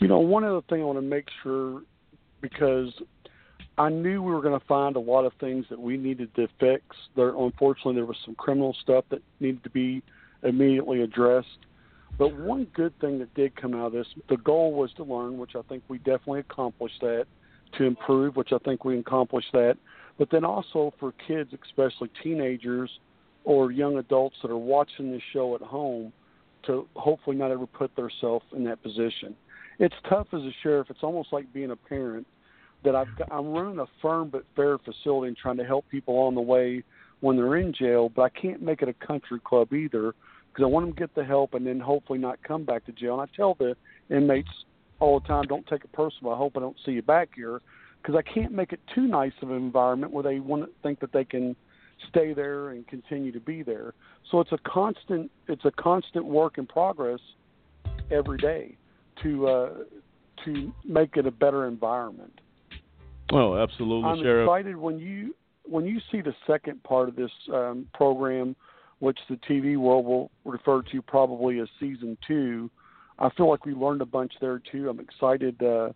You 0.00 0.08
know, 0.08 0.20
one 0.20 0.44
other 0.44 0.62
thing 0.70 0.80
I 0.80 0.84
want 0.84 0.98
to 0.98 1.02
make 1.02 1.26
sure 1.42 1.82
because 2.40 2.92
I 3.80 3.88
knew 3.88 4.22
we 4.22 4.34
were 4.34 4.42
going 4.42 4.60
to 4.60 4.66
find 4.66 4.94
a 4.94 5.00
lot 5.00 5.24
of 5.24 5.32
things 5.40 5.64
that 5.70 5.80
we 5.80 5.96
needed 5.96 6.34
to 6.34 6.48
fix. 6.60 6.84
There, 7.16 7.34
unfortunately, 7.34 7.94
there 7.94 8.04
was 8.04 8.18
some 8.26 8.34
criminal 8.34 8.76
stuff 8.82 9.06
that 9.08 9.22
needed 9.40 9.64
to 9.64 9.70
be 9.70 10.02
immediately 10.42 11.00
addressed. 11.00 11.48
But 12.18 12.36
one 12.36 12.66
good 12.74 12.92
thing 13.00 13.18
that 13.20 13.34
did 13.34 13.56
come 13.56 13.74
out 13.74 13.86
of 13.86 13.92
this, 13.94 14.06
the 14.28 14.36
goal 14.36 14.74
was 14.74 14.92
to 14.98 15.02
learn, 15.02 15.38
which 15.38 15.52
I 15.56 15.62
think 15.62 15.82
we 15.88 15.96
definitely 15.96 16.40
accomplished 16.40 17.00
that, 17.00 17.24
to 17.78 17.84
improve, 17.84 18.36
which 18.36 18.52
I 18.52 18.58
think 18.58 18.84
we 18.84 18.98
accomplished 18.98 19.52
that. 19.54 19.78
But 20.18 20.28
then 20.30 20.44
also 20.44 20.92
for 21.00 21.14
kids, 21.26 21.50
especially 21.64 22.10
teenagers 22.22 22.90
or 23.44 23.72
young 23.72 23.96
adults 23.96 24.36
that 24.42 24.50
are 24.50 24.58
watching 24.58 25.10
this 25.10 25.22
show 25.32 25.54
at 25.54 25.62
home, 25.62 26.12
to 26.66 26.86
hopefully 26.96 27.36
not 27.36 27.50
ever 27.50 27.66
put 27.66 27.96
themselves 27.96 28.44
in 28.54 28.62
that 28.64 28.82
position. 28.82 29.34
It's 29.78 29.94
tough 30.06 30.26
as 30.34 30.42
a 30.42 30.52
sheriff. 30.62 30.88
It's 30.90 31.02
almost 31.02 31.32
like 31.32 31.50
being 31.54 31.70
a 31.70 31.76
parent 31.76 32.26
that 32.84 32.94
I've 32.94 33.14
got, 33.16 33.30
I'm 33.32 33.48
running 33.52 33.78
a 33.78 33.86
firm 34.00 34.28
but 34.28 34.44
fair 34.56 34.78
facility 34.78 35.28
and 35.28 35.36
trying 35.36 35.56
to 35.58 35.64
help 35.64 35.88
people 35.88 36.18
on 36.18 36.34
the 36.34 36.40
way 36.40 36.82
when 37.20 37.36
they're 37.36 37.56
in 37.56 37.72
jail, 37.72 38.08
but 38.08 38.22
I 38.22 38.28
can't 38.30 38.62
make 38.62 38.82
it 38.82 38.88
a 38.88 39.06
country 39.06 39.40
club 39.44 39.72
either 39.72 40.14
because 40.52 40.62
I 40.62 40.66
want 40.66 40.86
them 40.86 40.94
to 40.94 40.98
get 41.00 41.14
the 41.14 41.24
help 41.24 41.54
and 41.54 41.66
then 41.66 41.78
hopefully 41.78 42.18
not 42.18 42.42
come 42.42 42.64
back 42.64 42.86
to 42.86 42.92
jail. 42.92 43.20
And 43.20 43.30
I 43.30 43.36
tell 43.36 43.54
the 43.54 43.76
inmates 44.08 44.48
all 44.98 45.20
the 45.20 45.26
time, 45.26 45.44
don't 45.44 45.66
take 45.66 45.84
it 45.84 45.92
personal. 45.92 46.32
I 46.32 46.36
hope 46.36 46.56
I 46.56 46.60
don't 46.60 46.76
see 46.84 46.92
you 46.92 47.02
back 47.02 47.30
here 47.34 47.60
because 48.00 48.14
I 48.16 48.22
can't 48.22 48.52
make 48.52 48.72
it 48.72 48.80
too 48.94 49.06
nice 49.06 49.32
of 49.42 49.50
an 49.50 49.56
environment 49.56 50.12
where 50.12 50.22
they 50.22 50.40
want 50.40 50.64
to 50.64 50.70
think 50.82 51.00
that 51.00 51.12
they 51.12 51.24
can 51.24 51.54
stay 52.08 52.32
there 52.32 52.70
and 52.70 52.86
continue 52.86 53.32
to 53.32 53.40
be 53.40 53.62
there. 53.62 53.94
So 54.30 54.40
it's 54.40 54.52
a 54.52 54.58
constant 54.58 55.30
it's 55.48 55.64
a 55.64 55.70
constant 55.70 56.24
work 56.24 56.58
in 56.58 56.66
progress 56.66 57.20
every 58.10 58.38
day 58.38 58.76
to 59.22 59.48
uh, 59.48 59.70
to 60.44 60.72
make 60.84 61.16
it 61.16 61.26
a 61.26 61.30
better 61.30 61.66
environment. 61.66 62.40
Oh, 63.32 63.56
absolutely, 63.56 64.10
I'm 64.10 64.22
Sheriff. 64.22 64.46
excited 64.46 64.76
when 64.76 64.98
you 64.98 65.34
when 65.64 65.86
you 65.86 66.00
see 66.10 66.20
the 66.20 66.34
second 66.46 66.82
part 66.82 67.08
of 67.08 67.16
this 67.16 67.30
um, 67.52 67.86
program, 67.94 68.56
which 68.98 69.18
the 69.28 69.36
TV 69.36 69.76
world 69.76 70.04
will 70.04 70.30
refer 70.44 70.82
to 70.90 71.02
probably 71.02 71.60
as 71.60 71.68
season 71.78 72.16
two. 72.26 72.70
I 73.18 73.28
feel 73.36 73.48
like 73.48 73.66
we 73.66 73.74
learned 73.74 74.00
a 74.00 74.06
bunch 74.06 74.32
there 74.40 74.60
too. 74.72 74.88
I'm 74.88 74.98
excited 74.98 75.62
uh, 75.62 75.90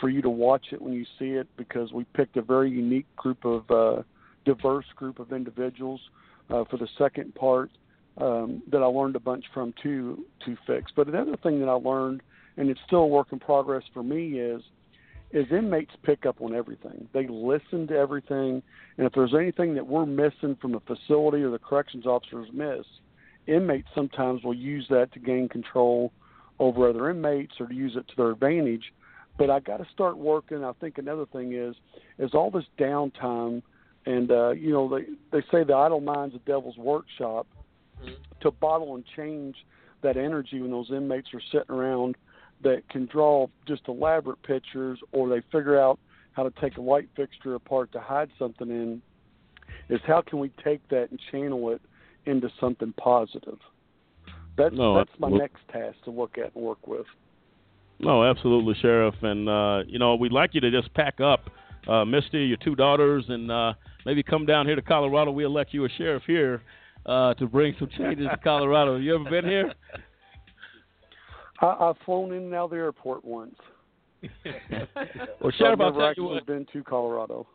for 0.00 0.08
you 0.08 0.22
to 0.22 0.30
watch 0.30 0.66
it 0.72 0.80
when 0.80 0.92
you 0.92 1.04
see 1.18 1.32
it 1.32 1.46
because 1.56 1.92
we 1.92 2.04
picked 2.14 2.36
a 2.36 2.42
very 2.42 2.70
unique 2.70 3.06
group 3.16 3.44
of 3.44 3.70
uh, 3.70 4.02
diverse 4.44 4.86
group 4.96 5.18
of 5.20 5.32
individuals 5.32 6.00
uh, 6.50 6.64
for 6.70 6.78
the 6.78 6.88
second 6.98 7.34
part 7.34 7.70
um, 8.18 8.62
that 8.70 8.82
I 8.82 8.86
learned 8.86 9.16
a 9.16 9.20
bunch 9.20 9.44
from 9.54 9.72
too 9.82 10.24
to 10.44 10.56
fix. 10.66 10.90
But 10.94 11.08
another 11.08 11.36
thing 11.36 11.60
that 11.60 11.68
I 11.68 11.74
learned, 11.74 12.22
and 12.56 12.68
it's 12.68 12.80
still 12.86 13.00
a 13.00 13.06
work 13.06 13.28
in 13.32 13.38
progress 13.38 13.84
for 13.94 14.02
me, 14.02 14.38
is 14.38 14.62
is 15.32 15.46
inmates 15.50 15.92
pick 16.02 16.26
up 16.26 16.40
on 16.40 16.54
everything. 16.54 17.08
They 17.12 17.26
listen 17.26 17.86
to 17.88 17.96
everything, 17.96 18.62
and 18.98 19.06
if 19.06 19.12
there's 19.14 19.34
anything 19.34 19.74
that 19.74 19.86
we're 19.86 20.06
missing 20.06 20.56
from 20.60 20.72
the 20.72 20.80
facility 20.80 21.42
or 21.42 21.50
the 21.50 21.58
corrections 21.58 22.06
officers 22.06 22.48
miss, 22.52 22.84
inmates 23.46 23.88
sometimes 23.94 24.42
will 24.44 24.54
use 24.54 24.86
that 24.90 25.12
to 25.12 25.18
gain 25.18 25.48
control 25.48 26.12
over 26.58 26.88
other 26.88 27.10
inmates 27.10 27.54
or 27.58 27.66
to 27.66 27.74
use 27.74 27.96
it 27.96 28.06
to 28.08 28.14
their 28.16 28.30
advantage. 28.30 28.92
But 29.38 29.48
I 29.48 29.60
got 29.60 29.78
to 29.78 29.86
start 29.92 30.18
working. 30.18 30.62
I 30.62 30.72
think 30.72 30.98
another 30.98 31.24
thing 31.26 31.54
is 31.54 31.74
is 32.18 32.34
all 32.34 32.50
this 32.50 32.66
downtime, 32.78 33.62
and 34.04 34.30
uh, 34.30 34.50
you 34.50 34.70
know 34.70 34.88
they 34.88 35.06
they 35.30 35.44
say 35.50 35.64
the 35.64 35.74
idle 35.74 36.00
mind's 36.00 36.34
a 36.34 36.38
devil's 36.40 36.76
workshop. 36.76 37.46
To 38.40 38.50
bottle 38.50 38.96
and 38.96 39.04
change 39.16 39.54
that 40.02 40.16
energy 40.16 40.60
when 40.60 40.72
those 40.72 40.90
inmates 40.90 41.28
are 41.32 41.40
sitting 41.52 41.70
around 41.70 42.16
that 42.62 42.88
can 42.88 43.06
draw 43.06 43.46
just 43.66 43.82
elaborate 43.88 44.42
pictures 44.42 44.98
or 45.12 45.28
they 45.28 45.40
figure 45.52 45.80
out 45.80 45.98
how 46.32 46.42
to 46.42 46.52
take 46.60 46.76
a 46.76 46.80
light 46.80 47.08
fixture 47.16 47.54
apart 47.54 47.92
to 47.92 48.00
hide 48.00 48.30
something 48.38 48.68
in 48.68 49.02
is 49.88 50.00
how 50.06 50.22
can 50.22 50.38
we 50.38 50.50
take 50.64 50.86
that 50.88 51.10
and 51.10 51.20
channel 51.30 51.70
it 51.70 51.80
into 52.26 52.48
something 52.60 52.92
positive 52.96 53.58
that's 54.56 54.74
No, 54.74 54.96
that's 54.96 55.10
my 55.18 55.28
next 55.28 55.60
task 55.72 55.96
to 56.04 56.10
look 56.10 56.38
at 56.38 56.54
and 56.54 56.64
work 56.64 56.86
with 56.86 57.06
No, 57.98 58.24
absolutely, 58.24 58.74
Sheriff. 58.80 59.14
And 59.22 59.48
uh, 59.48 59.82
you 59.86 59.98
know, 59.98 60.16
we'd 60.16 60.32
like 60.32 60.54
you 60.54 60.60
to 60.60 60.70
just 60.70 60.92
pack 60.94 61.20
up, 61.20 61.50
uh, 61.88 62.04
Misty, 62.04 62.44
your 62.44 62.58
two 62.58 62.74
daughters, 62.74 63.24
and 63.28 63.50
uh, 63.50 63.74
maybe 64.04 64.22
come 64.22 64.46
down 64.46 64.66
here 64.66 64.76
to 64.76 64.82
Colorado. 64.82 65.30
We 65.30 65.44
elect 65.44 65.72
you 65.72 65.84
a 65.84 65.88
sheriff 65.88 66.22
here 66.26 66.62
uh, 67.06 67.34
to 67.34 67.46
bring 67.46 67.74
some 67.78 67.88
changes 67.96 68.26
to 68.30 68.36
Colorado. 68.38 68.94
have 68.94 69.02
You 69.02 69.14
ever 69.14 69.30
been 69.30 69.44
here? 69.44 69.72
I, 71.62 71.76
I've 71.80 71.96
flown 72.04 72.32
in 72.32 72.44
and 72.44 72.54
out 72.54 72.64
of 72.64 72.70
the 72.70 72.76
airport 72.76 73.24
once 73.24 73.56
Well, 75.40 75.50
Sheriff, 75.58 75.80
I've 75.80 75.94
never 75.94 76.08
actually 76.10 76.34
what. 76.34 76.46
been 76.46 76.66
to 76.72 76.82
Colorado 76.84 77.46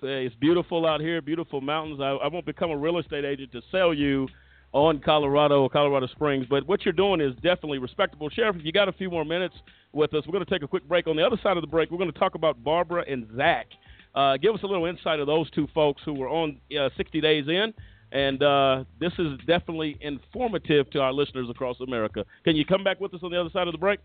Say, 0.00 0.26
It's 0.26 0.34
beautiful 0.36 0.86
out 0.86 1.00
here, 1.00 1.22
beautiful 1.22 1.60
mountains. 1.60 2.00
I, 2.00 2.10
I 2.10 2.28
won't 2.28 2.46
become 2.46 2.70
a 2.70 2.76
real 2.76 2.98
estate 2.98 3.24
agent 3.24 3.52
to 3.52 3.62
sell 3.70 3.94
you 3.94 4.28
on 4.72 4.98
Colorado 4.98 5.62
or 5.62 5.70
Colorado 5.70 6.08
Springs, 6.08 6.46
but 6.50 6.66
what 6.66 6.84
you're 6.84 6.92
doing 6.92 7.20
is 7.20 7.32
definitely 7.36 7.78
respectable. 7.78 8.28
Sheriff, 8.28 8.56
if 8.56 8.64
you 8.64 8.72
got 8.72 8.88
a 8.88 8.92
few 8.92 9.08
more 9.08 9.24
minutes 9.24 9.54
with 9.92 10.12
us, 10.14 10.24
we're 10.26 10.32
going 10.32 10.44
to 10.44 10.50
take 10.50 10.64
a 10.64 10.68
quick 10.68 10.86
break. 10.88 11.06
On 11.06 11.14
the 11.14 11.24
other 11.24 11.38
side 11.44 11.56
of 11.56 11.60
the 11.60 11.68
break, 11.68 11.92
we're 11.92 11.98
going 11.98 12.12
to 12.12 12.18
talk 12.18 12.34
about 12.34 12.62
Barbara 12.64 13.04
and 13.08 13.28
Zach. 13.36 13.68
Uh, 14.16 14.36
give 14.36 14.52
us 14.52 14.60
a 14.64 14.66
little 14.66 14.86
insight 14.86 15.20
of 15.20 15.28
those 15.28 15.48
two 15.52 15.68
folks 15.72 16.02
who 16.04 16.12
were 16.12 16.28
on 16.28 16.58
uh, 16.78 16.88
60 16.96 17.20
Days 17.20 17.46
In, 17.46 17.72
and 18.14 18.42
uh, 18.42 18.84
this 18.98 19.12
is 19.18 19.38
definitely 19.46 19.98
informative 20.00 20.88
to 20.90 21.00
our 21.00 21.12
listeners 21.12 21.48
across 21.50 21.76
America. 21.80 22.24
Can 22.44 22.56
you 22.56 22.64
come 22.64 22.82
back 22.82 23.00
with 23.00 23.12
us 23.12 23.20
on 23.22 23.30
the 23.30 23.38
other 23.38 23.50
side 23.50 23.68
of 23.68 23.72
the 23.72 23.78
break? 23.78 24.00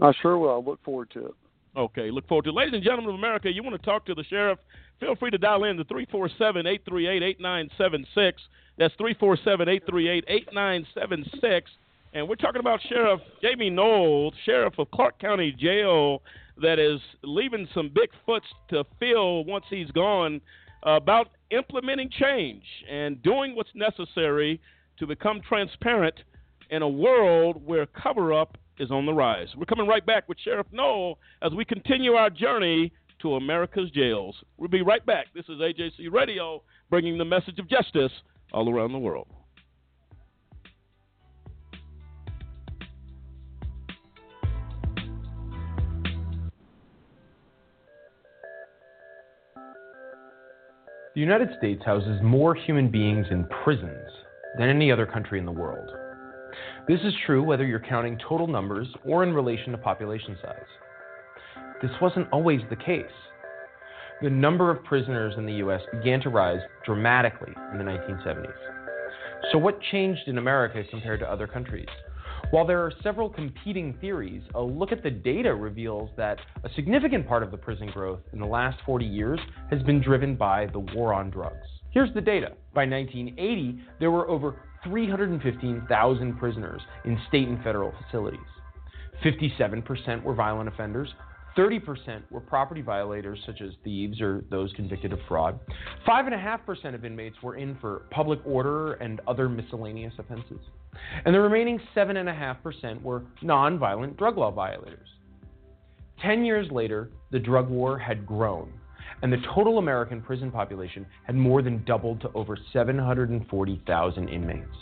I 0.00 0.12
sure 0.20 0.36
will 0.36 0.52
I 0.52 0.56
look 0.56 0.82
forward 0.82 1.10
to 1.12 1.26
it 1.26 1.34
Okay, 1.76 2.10
look 2.10 2.26
forward 2.26 2.44
to 2.44 2.50
it. 2.50 2.54
Ladies 2.54 2.72
and 2.72 2.82
gentlemen 2.82 3.10
of 3.10 3.16
America, 3.16 3.52
you 3.52 3.62
want 3.62 3.76
to 3.76 3.84
talk 3.84 4.06
to 4.06 4.14
the 4.14 4.24
sheriff, 4.24 4.58
feel 4.98 5.14
free 5.14 5.30
to 5.30 5.36
dial 5.36 5.64
in 5.64 5.76
to 5.76 5.84
347 5.84 6.66
838 6.66 7.22
8976. 7.22 8.42
That's 8.78 8.94
347 8.94 9.68
838 9.68 10.24
8976. 10.26 11.70
And 12.14 12.26
we're 12.26 12.36
talking 12.36 12.60
about 12.60 12.80
Sheriff 12.88 13.20
Jamey 13.44 13.70
Noel's, 13.70 14.32
Sheriff 14.46 14.78
of 14.78 14.90
Clark 14.90 15.18
County 15.18 15.52
Jail, 15.52 16.22
that 16.62 16.78
is 16.78 16.98
leaving 17.22 17.68
some 17.74 17.90
big 17.94 18.08
foots 18.24 18.46
to 18.70 18.84
fill 18.98 19.44
once 19.44 19.66
he's 19.68 19.90
gone 19.90 20.40
about 20.82 21.28
implementing 21.50 22.10
change 22.10 22.64
and 22.90 23.22
doing 23.22 23.54
what's 23.54 23.70
necessary 23.74 24.60
to 24.98 25.06
become 25.06 25.40
transparent 25.46 26.14
in 26.70 26.82
a 26.82 26.88
world 26.88 27.64
where 27.64 27.86
cover 27.86 28.32
up 28.32 28.58
is 28.78 28.90
on 28.90 29.06
the 29.06 29.12
rise. 29.12 29.48
We're 29.56 29.66
coming 29.66 29.86
right 29.86 30.04
back 30.04 30.28
with 30.28 30.38
Sheriff 30.40 30.66
Noel 30.72 31.18
as 31.42 31.52
we 31.52 31.64
continue 31.64 32.12
our 32.12 32.30
journey 32.30 32.92
to 33.22 33.36
America's 33.36 33.90
jails. 33.90 34.36
We'll 34.56 34.68
be 34.68 34.82
right 34.82 35.04
back. 35.04 35.26
This 35.34 35.44
is 35.48 35.60
AJC 35.60 36.12
Radio 36.12 36.62
bringing 36.90 37.18
the 37.18 37.24
message 37.24 37.58
of 37.58 37.68
justice 37.68 38.12
all 38.52 38.70
around 38.70 38.92
the 38.92 38.98
world. 38.98 39.28
The 51.16 51.22
United 51.22 51.48
States 51.56 51.82
houses 51.82 52.20
more 52.22 52.54
human 52.54 52.90
beings 52.90 53.24
in 53.30 53.48
prisons 53.64 54.10
than 54.58 54.68
any 54.68 54.92
other 54.92 55.06
country 55.06 55.38
in 55.38 55.46
the 55.46 55.50
world. 55.50 55.88
This 56.86 57.00
is 57.04 57.14
true 57.24 57.42
whether 57.42 57.64
you're 57.64 57.80
counting 57.80 58.18
total 58.18 58.46
numbers 58.46 58.86
or 59.02 59.22
in 59.22 59.32
relation 59.32 59.72
to 59.72 59.78
population 59.78 60.36
size. 60.42 61.62
This 61.80 61.90
wasn't 62.02 62.30
always 62.34 62.60
the 62.68 62.76
case. 62.76 63.06
The 64.20 64.28
number 64.28 64.70
of 64.70 64.84
prisoners 64.84 65.32
in 65.38 65.46
the 65.46 65.54
US 65.54 65.80
began 65.90 66.20
to 66.20 66.28
rise 66.28 66.60
dramatically 66.84 67.54
in 67.72 67.78
the 67.78 67.84
1970s. 67.84 68.52
So, 69.52 69.56
what 69.56 69.80
changed 69.90 70.28
in 70.28 70.36
America 70.36 70.84
compared 70.90 71.20
to 71.20 71.32
other 71.32 71.46
countries? 71.46 71.88
While 72.52 72.64
there 72.64 72.80
are 72.80 72.92
several 73.02 73.28
competing 73.28 73.94
theories, 74.00 74.42
a 74.54 74.62
look 74.62 74.92
at 74.92 75.02
the 75.02 75.10
data 75.10 75.52
reveals 75.52 76.10
that 76.16 76.38
a 76.62 76.68
significant 76.76 77.26
part 77.26 77.42
of 77.42 77.50
the 77.50 77.56
prison 77.56 77.90
growth 77.90 78.20
in 78.32 78.38
the 78.38 78.46
last 78.46 78.78
40 78.86 79.04
years 79.04 79.40
has 79.68 79.82
been 79.82 80.00
driven 80.00 80.36
by 80.36 80.66
the 80.66 80.78
war 80.78 81.12
on 81.12 81.28
drugs. 81.28 81.66
Here's 81.90 82.14
the 82.14 82.20
data. 82.20 82.52
By 82.72 82.86
1980, 82.86 83.80
there 83.98 84.12
were 84.12 84.28
over 84.28 84.54
315,000 84.84 86.38
prisoners 86.38 86.80
in 87.04 87.18
state 87.26 87.48
and 87.48 87.60
federal 87.64 87.92
facilities. 88.04 88.38
57% 89.24 90.22
were 90.22 90.34
violent 90.34 90.68
offenders, 90.68 91.08
30% 91.56 92.22
were 92.30 92.40
property 92.40 92.82
violators, 92.82 93.38
such 93.46 93.60
as 93.60 93.70
thieves 93.82 94.20
or 94.20 94.44
those 94.50 94.72
convicted 94.74 95.12
of 95.12 95.18
fraud. 95.26 95.58
5.5% 96.06 96.94
of 96.94 97.04
inmates 97.04 97.36
were 97.42 97.56
in 97.56 97.76
for 97.80 98.02
public 98.10 98.40
order 98.44 98.94
and 98.94 99.20
other 99.26 99.48
miscellaneous 99.48 100.12
offenses. 100.18 100.60
And 101.24 101.34
the 101.34 101.40
remaining 101.40 101.80
7.5% 101.94 103.02
were 103.02 103.22
nonviolent 103.42 104.16
drug 104.16 104.36
law 104.36 104.50
violators. 104.50 105.08
Ten 106.20 106.44
years 106.44 106.70
later, 106.70 107.10
the 107.30 107.38
drug 107.38 107.68
war 107.68 107.98
had 107.98 108.26
grown, 108.26 108.72
and 109.22 109.32
the 109.32 109.42
total 109.54 109.78
American 109.78 110.22
prison 110.22 110.50
population 110.50 111.06
had 111.24 111.36
more 111.36 111.62
than 111.62 111.84
doubled 111.84 112.20
to 112.22 112.32
over 112.34 112.56
740,000 112.72 114.28
inmates. 114.28 114.76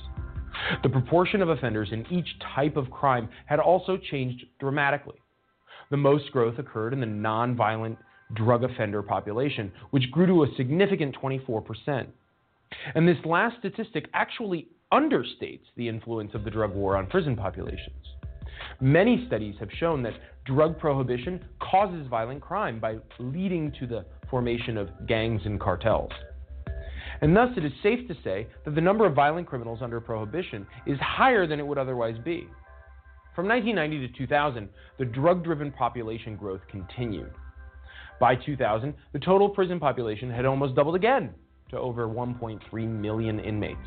The 0.82 0.88
proportion 0.88 1.42
of 1.42 1.48
offenders 1.48 1.88
in 1.90 2.06
each 2.12 2.28
type 2.54 2.76
of 2.76 2.90
crime 2.90 3.28
had 3.46 3.58
also 3.58 3.96
changed 3.96 4.44
dramatically. 4.60 5.16
The 5.90 5.96
most 5.96 6.30
growth 6.32 6.58
occurred 6.58 6.92
in 6.92 7.00
the 7.00 7.06
nonviolent 7.06 7.96
drug 8.34 8.64
offender 8.64 9.02
population, 9.02 9.72
which 9.90 10.10
grew 10.10 10.26
to 10.26 10.44
a 10.44 10.56
significant 10.56 11.16
24%. 11.20 12.06
And 12.94 13.06
this 13.06 13.18
last 13.24 13.56
statistic 13.58 14.08
actually 14.14 14.68
understates 14.92 15.64
the 15.76 15.88
influence 15.88 16.34
of 16.34 16.44
the 16.44 16.50
drug 16.50 16.74
war 16.74 16.96
on 16.96 17.06
prison 17.06 17.36
populations. 17.36 18.06
Many 18.80 19.24
studies 19.26 19.56
have 19.60 19.68
shown 19.78 20.02
that 20.02 20.14
drug 20.44 20.78
prohibition 20.78 21.44
causes 21.60 22.06
violent 22.08 22.40
crime 22.40 22.80
by 22.80 22.96
leading 23.18 23.72
to 23.80 23.86
the 23.86 24.04
formation 24.30 24.76
of 24.76 24.88
gangs 25.06 25.42
and 25.44 25.60
cartels. 25.60 26.10
And 27.20 27.36
thus, 27.36 27.50
it 27.56 27.64
is 27.64 27.72
safe 27.82 28.06
to 28.08 28.14
say 28.24 28.46
that 28.64 28.74
the 28.74 28.80
number 28.80 29.06
of 29.06 29.14
violent 29.14 29.46
criminals 29.46 29.80
under 29.82 30.00
prohibition 30.00 30.66
is 30.86 30.98
higher 31.00 31.46
than 31.46 31.60
it 31.60 31.66
would 31.66 31.78
otherwise 31.78 32.16
be. 32.24 32.48
From 33.34 33.48
1990 33.48 34.08
to 34.08 34.18
2000, 34.18 34.68
the 34.98 35.04
drug 35.04 35.42
driven 35.42 35.72
population 35.72 36.36
growth 36.36 36.60
continued. 36.70 37.32
By 38.20 38.36
2000, 38.36 38.94
the 39.12 39.18
total 39.18 39.48
prison 39.48 39.80
population 39.80 40.30
had 40.30 40.44
almost 40.44 40.76
doubled 40.76 40.94
again 40.94 41.34
to 41.70 41.78
over 41.78 42.06
1.3 42.06 42.88
million 42.88 43.40
inmates. 43.40 43.78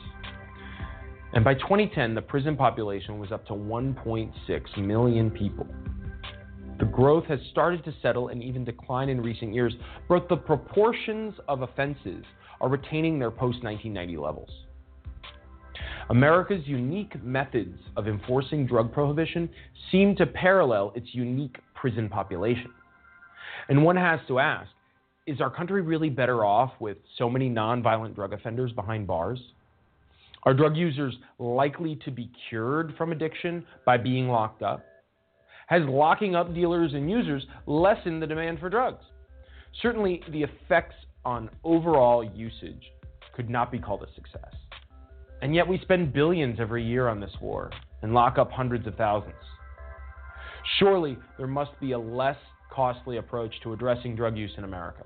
And 1.34 1.46
by 1.46 1.54
2010, 1.54 2.14
the 2.14 2.22
prison 2.22 2.58
population 2.58 3.20
was 3.20 3.32
up 3.32 3.46
to 3.48 3.54
1.6 3.54 4.78
million 4.78 5.32
people. 5.32 5.68
The 6.80 6.86
growth 6.86 7.26
has 7.26 7.40
started 7.52 7.84
to 7.86 7.94
settle 8.02 8.28
and 8.28 8.44
even 8.44 8.66
decline 8.66 9.08
in 9.08 9.22
recent 9.22 9.54
years, 9.54 9.74
but 10.10 10.28
the 10.28 10.38
proportions 10.38 11.34
of 11.48 11.62
offenses 11.62 12.24
are 12.60 12.70
retaining 12.70 13.18
their 13.18 13.32
post 13.32 13.64
1990 13.64 14.18
levels. 14.18 14.50
America's 16.10 16.66
unique 16.66 17.22
methods 17.24 17.78
of 17.96 18.08
enforcing 18.08 18.66
drug 18.66 18.92
prohibition 18.94 19.50
seem 19.92 20.16
to 20.16 20.26
parallel 20.26 20.94
its 20.96 21.08
unique 21.12 21.58
prison 21.76 22.10
population. 22.10 22.72
And 23.70 23.84
one 23.84 23.98
has 23.98 24.20
to 24.28 24.40
ask 24.40 24.70
is 25.26 25.42
our 25.42 25.50
country 25.50 25.82
really 25.82 26.10
better 26.10 26.46
off 26.46 26.72
with 26.80 26.98
so 27.18 27.30
many 27.30 27.50
nonviolent 27.50 28.16
drug 28.16 28.32
offenders 28.32 28.72
behind 28.72 29.06
bars? 29.06 29.40
Are 30.44 30.54
drug 30.54 30.78
users 30.78 31.14
likely 31.38 31.98
to 32.06 32.12
be 32.12 32.32
cured 32.48 32.94
from 32.98 33.12
addiction 33.12 33.66
by 33.86 33.98
being 33.98 34.30
locked 34.30 34.62
up? 34.62 34.86
Has 35.68 35.84
locking 35.86 36.34
up 36.34 36.54
dealers 36.54 36.94
and 36.94 37.12
users 37.12 37.46
lessened 37.66 38.22
the 38.22 38.28
demand 38.28 38.60
for 38.60 38.70
drugs? 38.70 39.04
Certainly, 39.82 40.24
the 40.32 40.44
effects 40.44 40.96
on 41.26 41.50
overall 41.66 42.24
usage 42.24 42.82
could 43.36 43.50
not 43.50 43.70
be 43.70 43.78
called 43.78 44.04
a 44.04 44.16
success. 44.16 44.54
And 45.42 45.54
yet 45.54 45.68
we 45.68 45.80
spend 45.80 46.14
billions 46.14 46.60
every 46.60 46.84
year 46.84 47.08
on 47.08 47.20
this 47.20 47.32
war 47.42 47.72
and 48.02 48.14
lock 48.14 48.38
up 48.38 48.52
hundreds 48.52 48.88
of 48.88 48.96
thousands. 48.96 49.36
Surely 50.80 51.18
there 51.38 51.48
must 51.48 51.80
be 51.80 51.92
a 51.92 52.00
less 52.00 52.38
costly 52.72 53.18
approach 53.18 53.54
to 53.64 53.74
addressing 53.74 54.16
drug 54.16 54.38
use 54.38 54.52
in 54.58 54.64
America. 54.64 55.04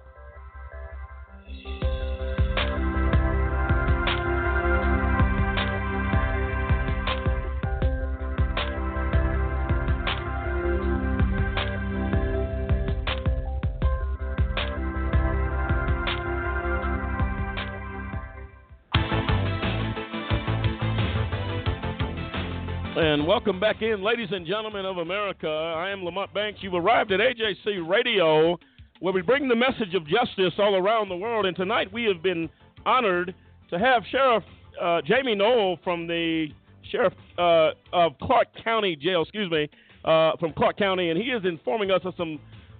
And 23.21 23.27
welcome 23.27 23.59
back 23.59 23.83
in, 23.83 24.01
ladies 24.01 24.29
and 24.31 24.47
gentlemen 24.47 24.83
of 24.83 24.97
America. 24.97 25.47
I 25.47 25.91
am 25.91 26.03
Lamont 26.03 26.33
Banks. 26.33 26.57
You've 26.63 26.73
arrived 26.73 27.11
at 27.11 27.19
AJC 27.19 27.87
Radio, 27.87 28.57
where 28.99 29.13
we 29.13 29.21
bring 29.21 29.47
the 29.47 29.55
message 29.55 29.93
of 29.93 30.07
justice 30.07 30.53
all 30.57 30.73
around 30.73 31.07
the 31.09 31.15
world. 31.15 31.45
And 31.45 31.55
tonight 31.55 31.93
we 31.93 32.05
have 32.05 32.23
been 32.23 32.49
honored 32.83 33.35
to 33.69 33.77
have 33.77 34.01
Sheriff 34.09 34.43
uh, 34.81 35.01
Jamey 35.07 35.37
Noel 35.37 35.77
from 35.83 36.07
the 36.07 36.47
Sheriff 36.89 37.13
uh, 37.37 37.73
of 37.93 38.13
Clark 38.23 38.47
County 38.63 38.95
Jail, 38.95 39.21
excuse 39.21 39.51
me, 39.51 39.69
uh, 40.03 40.31
from 40.39 40.51
Clark 40.53 40.79
County, 40.79 41.11
and 41.11 41.21
he 41.21 41.25
is 41.25 41.43
informing 41.45 41.91
us 41.91 42.01
of 42.05 42.15
some 42.17 42.39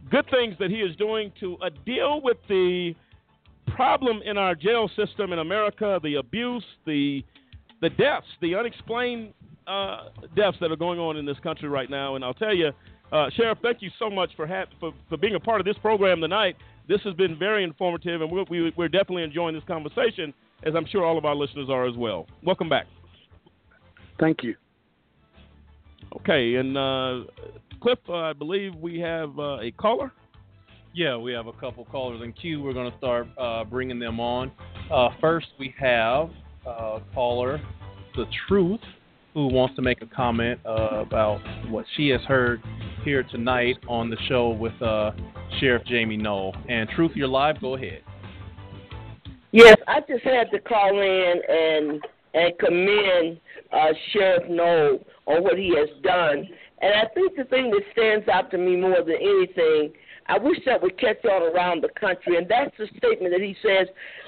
good 0.09 0.25
things 0.31 0.55
that 0.57 0.71
he 0.71 0.77
is 0.77 0.95
doing 0.95 1.31
to 1.39 1.55
uh, 1.57 1.69
deal 1.85 2.19
with 2.19 2.37
the 2.49 2.95
problem 3.75 4.21
in 4.25 4.39
our 4.39 4.55
jail 4.55 4.89
system 4.95 5.33
in 5.33 5.37
America, 5.37 5.99
the 6.01 6.15
abuse, 6.15 6.65
the 6.87 7.23
the 7.81 7.89
deaths, 7.89 8.27
the 8.41 8.55
unexplained 8.55 9.33
uh, 9.68 10.09
deaths 10.36 10.57
that 10.62 10.72
are 10.72 10.78
going 10.78 10.99
on 10.99 11.18
in 11.18 11.26
this 11.26 11.38
country 11.43 11.70
right 11.70 11.89
now. 11.89 12.16
And 12.16 12.24
I'll 12.24 12.34
tell 12.34 12.53
you, 12.53 12.72
uh, 13.12 13.30
Sheriff, 13.36 13.59
thank 13.62 13.82
you 13.82 13.89
so 13.99 14.09
much 14.09 14.32
for, 14.36 14.47
ha- 14.47 14.66
for, 14.80 14.93
for 15.09 15.18
being 15.18 15.36
a 15.36 15.39
part 15.39 15.59
of 15.59 15.66
this 15.66 15.78
program 15.82 16.22
tonight. 16.22 16.55
This 16.88 17.01
has 17.03 17.14
been 17.14 17.38
very 17.38 17.64
informative, 17.64 18.22
and 18.22 18.32
we're, 18.32 18.45
we, 18.49 18.74
we 18.76 18.86
are 18.86 18.89
definitely 18.89 19.24
enjoying 19.24 19.53
this 19.53 19.64
conversation, 19.66 20.34
as 20.64 20.74
I'm 20.76 20.86
sure 20.88 21.05
all 21.05 21.18
of 21.18 21.26
our 21.26 21.36
listeners 21.36 21.70
are 21.70 21.88
as 21.88 21.95
well. 21.95 22.26
Welcome 22.43 22.70
back. 22.70 22.88
Thank 24.20 24.43
you. 24.43 24.55
Okay, 26.18 26.55
and 26.55 26.78
uh, 26.78 27.22
Cliff, 27.82 27.99
uh, 28.09 28.16
I 28.16 28.34
believe 28.34 28.76
we 28.76 28.99
have 28.99 29.38
uh, 29.39 29.59
a 29.59 29.72
caller. 29.72 30.12
Yeah, 30.93 31.16
we 31.16 31.32
have 31.32 31.47
a 31.47 31.53
couple 31.53 31.86
callers 31.86 32.22
in 32.22 32.34
queue. 32.34 32.62
We're 32.62 32.74
going 32.74 32.91
to 32.91 32.97
start 32.97 33.28
uh, 33.38 33.64
bringing 33.64 33.97
them 33.97 34.20
on. 34.20 34.51
first, 35.22 35.47
we 35.57 35.74
have 35.80 36.30
caller, 37.14 37.62
The 38.16 38.26
Truth 38.47 38.82
who 39.34 39.47
wants 39.47 39.75
to 39.75 39.82
make 39.82 40.01
a 40.01 40.05
comment 40.05 40.59
uh, 40.65 41.01
about 41.01 41.39
what 41.69 41.86
she 41.95 42.09
has 42.09 42.21
heard 42.21 42.61
here 43.03 43.23
tonight 43.23 43.77
on 43.88 44.09
the 44.09 44.17
show 44.27 44.49
with 44.49 44.79
uh, 44.82 45.11
Sheriff 45.59 45.84
Jamey 45.86 46.19
Noel. 46.19 46.53
And 46.69 46.89
Truth, 46.89 47.11
you're 47.15 47.27
live. 47.27 47.59
Go 47.61 47.75
ahead. 47.75 48.01
Yes, 49.51 49.77
I 49.88 49.99
just 50.01 50.23
had 50.23 50.49
to 50.51 50.59
call 50.59 51.01
in 51.01 51.41
and 51.49 52.01
and 52.34 52.57
commend 52.59 53.39
uh, 53.73 53.93
Sheriff 54.11 54.49
Noel 54.49 54.99
on 55.25 55.43
what 55.43 55.57
he 55.57 55.75
has 55.75 55.89
done. 56.01 56.47
And 56.82 56.93
I 56.93 57.05
think 57.13 57.36
the 57.36 57.43
thing 57.43 57.69
that 57.71 57.82
stands 57.91 58.27
out 58.29 58.49
to 58.51 58.57
me 58.57 58.77
more 58.77 59.03
than 59.03 59.15
anything, 59.15 59.91
I 60.27 60.38
wish 60.38 60.57
that 60.65 60.82
would 60.82 60.97
catch 60.97 61.23
on 61.25 61.53
around 61.53 61.84
the 61.84 61.89
country, 61.99 62.38
and 62.38 62.47
that's 62.49 62.75
the 62.77 62.88
statement 62.97 63.34
that 63.34 63.41
he 63.41 63.55
says, 63.61 63.88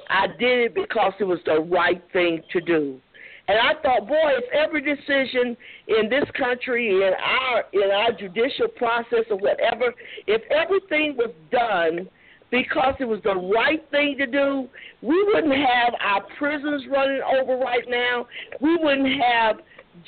I 0.09 0.27
did 0.27 0.65
it 0.65 0.75
because 0.75 1.13
it 1.19 1.23
was 1.23 1.39
the 1.45 1.61
right 1.61 2.03
thing 2.11 2.41
to 2.51 2.59
do. 2.59 2.99
And 3.47 3.57
I 3.57 3.73
thought, 3.81 4.07
boy, 4.07 4.31
if 4.37 4.45
every 4.53 4.81
decision 4.81 5.57
in 5.87 6.09
this 6.09 6.23
country, 6.37 6.87
in 6.89 7.11
our 7.13 7.65
in 7.73 7.91
our 7.91 8.11
judicial 8.13 8.69
process 8.77 9.25
or 9.29 9.37
whatever, 9.37 9.93
if 10.27 10.41
everything 10.49 11.17
was 11.17 11.31
done 11.51 12.09
because 12.51 12.93
it 12.99 13.05
was 13.05 13.19
the 13.23 13.35
right 13.35 13.83
thing 13.91 14.15
to 14.19 14.27
do, 14.27 14.69
we 15.01 15.23
wouldn't 15.33 15.53
have 15.53 15.93
our 15.99 16.21
prisons 16.37 16.83
running 16.89 17.21
over 17.37 17.57
right 17.57 17.83
now. 17.89 18.27
We 18.61 18.77
wouldn't 18.77 19.21
have 19.21 19.57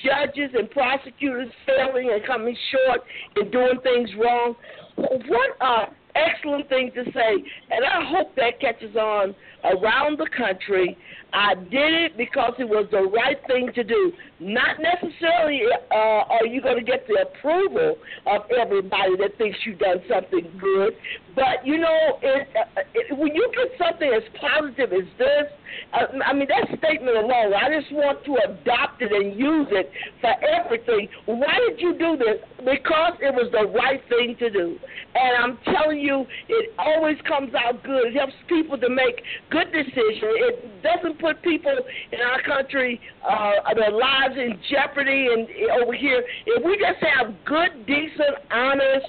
judges 0.01 0.51
and 0.53 0.69
prosecutors 0.71 1.49
failing 1.65 2.11
and 2.13 2.25
coming 2.25 2.55
short 2.71 3.01
and 3.35 3.51
doing 3.51 3.79
things 3.83 4.09
wrong. 4.17 4.55
What 4.95 5.57
a 5.59 5.87
excellent 6.15 6.69
thing 6.69 6.91
to 6.95 7.03
say, 7.11 7.43
and 7.71 7.83
I 7.83 8.09
hope 8.09 8.35
that 8.37 8.59
catches 8.61 8.95
on 8.95 9.35
around 9.65 10.19
the 10.19 10.27
country. 10.35 10.97
I 11.33 11.55
did 11.55 11.93
it 11.93 12.17
because 12.17 12.53
it 12.59 12.69
was 12.69 12.87
the 12.91 13.03
right 13.03 13.37
thing 13.47 13.71
to 13.75 13.83
do. 13.83 14.13
Not 14.39 14.77
necessarily 14.79 15.61
uh, 15.91 15.95
are 16.31 16.45
you 16.45 16.61
going 16.61 16.77
to 16.77 16.83
get 16.83 17.07
the 17.07 17.27
approval 17.27 17.97
of 18.25 18.41
everybody 18.57 19.17
that 19.17 19.37
thinks 19.37 19.57
you've 19.65 19.79
done 19.79 19.99
something 20.07 20.47
good, 20.59 20.93
but 21.35 21.65
you 21.65 21.77
know, 21.77 22.19
it, 22.21 22.47
uh, 22.55 22.81
it, 22.93 23.17
when 23.17 23.35
you 23.35 23.51
get 23.51 23.77
something 23.77 24.09
as 24.15 24.23
positive 24.39 24.93
as 24.93 25.07
this, 25.17 25.51
uh, 25.93 26.07
I 26.25 26.33
mean, 26.33 26.47
that 26.47 26.67
statement 26.79 27.17
alone, 27.17 27.53
I 27.53 27.67
just 27.67 27.91
want 27.91 28.23
to 28.25 28.37
adopt 28.47 29.01
it 29.01 29.11
and 29.11 29.37
use 29.37 29.67
it 29.71 29.91
for 30.21 30.33
everything. 30.43 31.09
Why 31.25 31.59
did 31.67 31.81
you 31.81 31.97
do 31.97 32.17
this? 32.17 32.39
Because 32.59 33.13
it 33.19 33.33
was 33.33 33.51
the 33.51 33.67
right 33.67 34.01
thing 34.07 34.35
to 34.39 34.49
do. 34.49 34.77
And 35.15 35.43
I'm 35.43 35.57
telling 35.73 35.99
you, 35.99 36.25
it 36.47 36.73
always 36.77 37.17
comes 37.27 37.53
out 37.53 37.83
good. 37.83 38.07
It 38.07 38.15
helps 38.15 38.33
people 38.47 38.77
to 38.77 38.89
make 38.89 39.21
good 39.55 39.71
decisions. 39.71 40.35
It 40.51 40.83
doesn't 40.83 41.19
put 41.19 41.41
people 41.41 41.75
in 42.11 42.19
our 42.19 42.41
country, 42.43 42.99
uh, 43.23 43.73
their 43.73 43.91
lives 43.91 44.35
in 44.35 44.59
jeopardy. 44.69 45.27
And 45.31 45.47
over 45.81 45.93
here, 45.93 46.21
if 46.45 46.63
we 46.63 46.75
just 46.75 46.99
have 46.99 47.33
good, 47.45 47.87
decent, 47.87 48.35
honest, 48.51 49.07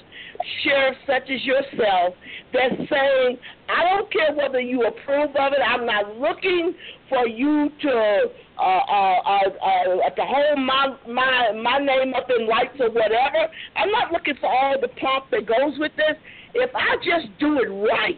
sheriffs 0.63 0.99
such 1.05 1.23
as 1.29 1.43
yourself 1.43 2.15
that's 2.53 2.79
saying, 2.89 3.37
I 3.67 3.83
don't 3.83 4.11
care 4.11 4.33
whether 4.33 4.61
you 4.61 4.87
approve 4.87 5.35
of 5.35 5.51
it. 5.51 5.59
I'm 5.59 5.85
not 5.85 6.15
looking 6.15 6.73
for 7.09 7.27
you 7.27 7.69
to 7.81 8.23
uh, 8.57 8.63
uh, 8.63 9.19
uh, 9.21 9.49
uh, 9.59 10.09
to 10.09 10.23
hold 10.23 10.59
my 10.59 10.95
my 11.07 11.51
my 11.61 11.77
name 11.77 12.13
up 12.15 12.27
in 12.31 12.47
lights 12.47 12.79
or 12.79 12.89
whatever. 12.89 13.51
I'm 13.75 13.91
not 13.91 14.11
looking 14.11 14.35
for 14.39 14.49
all 14.49 14.79
the 14.79 14.87
pomp 14.87 15.29
that 15.31 15.45
goes 15.45 15.77
with 15.77 15.91
this. 15.95 16.15
If 16.53 16.73
I 16.73 16.95
just 16.97 17.37
do 17.39 17.59
it 17.59 17.69
right, 17.69 18.17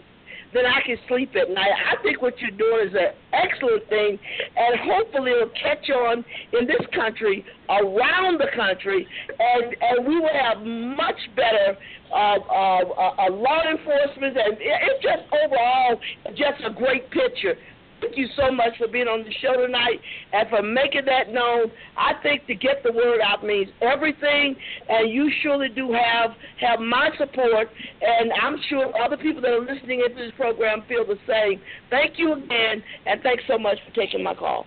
then 0.54 0.66
I 0.66 0.82
can 0.86 0.97
sleep 1.08 1.36
at 1.36 1.50
night. 1.50 1.72
I 1.72 2.02
think 2.02 2.22
what 2.22 2.34
you're 2.39 2.52
doing 2.52 2.88
is 2.88 2.93
an 2.93 3.14
excellent 3.34 3.88
thing, 3.89 4.20
and 4.56 4.80
hopefully 4.82 5.32
it'll 5.32 5.54
catch 5.62 5.89
on 5.89 6.26
in 6.60 6.68
this 6.68 6.82
country, 6.93 7.45
around 7.70 8.39
the 8.39 8.50
country, 8.56 9.08
and 9.38 9.76
and 9.82 10.08
we 10.08 10.20
will 10.20 10.34
have 10.34 10.66
much 10.66 11.20
better 11.36 11.78
uh, 12.12 12.16
uh, 12.16 12.82
uh, 13.20 13.32
law 13.32 13.62
enforcement, 13.70 14.38
and 14.38 14.58
it's 14.60 15.04
just 15.04 15.24
overall 15.32 16.00
just 16.36 16.64
a 16.66 16.74
great 16.74 17.10
picture. 17.12 17.56
Thank 18.02 18.18
you 18.18 18.28
so 18.36 18.52
much 18.52 18.78
for 18.78 18.88
being 18.88 19.08
on 19.08 19.24
the 19.24 19.34
show 19.41 19.56
tonight 19.66 20.00
and 20.34 20.50
for 20.50 20.62
making 20.62 21.06
that 21.06 21.34
known. 21.34 21.72
I 21.97 22.14
think 22.24 22.47
to 22.47 22.56
get 22.56 22.84
the 22.84 22.91
word 22.91 23.20
out 23.22 23.43
means 23.43 23.70
everything, 23.82 24.56
and 24.88 25.12
you 25.12 25.30
surely 25.43 25.70
do 25.70 25.91
have 25.91 26.32
have 26.62 26.80
my 26.80 27.10
support, 27.18 27.68
and 28.02 28.32
I'm 28.41 28.58
sure 28.70 28.91
other 29.02 29.18
people 29.18 29.41
that 29.41 29.52
are 29.52 29.62
listening 29.62 30.04
into 30.08 30.22
this 30.22 30.32
program 30.38 30.84
feel 30.88 31.06
the 31.06 31.18
same. 31.28 31.62
Thank 31.89 32.18
you 32.18 32.34
again, 32.34 32.84
and 33.06 33.22
thanks 33.22 33.43
so 33.47 33.58
much 33.58 33.78
for 33.88 33.93
taking 33.95 34.24
my 34.24 34.34
call. 34.34 34.66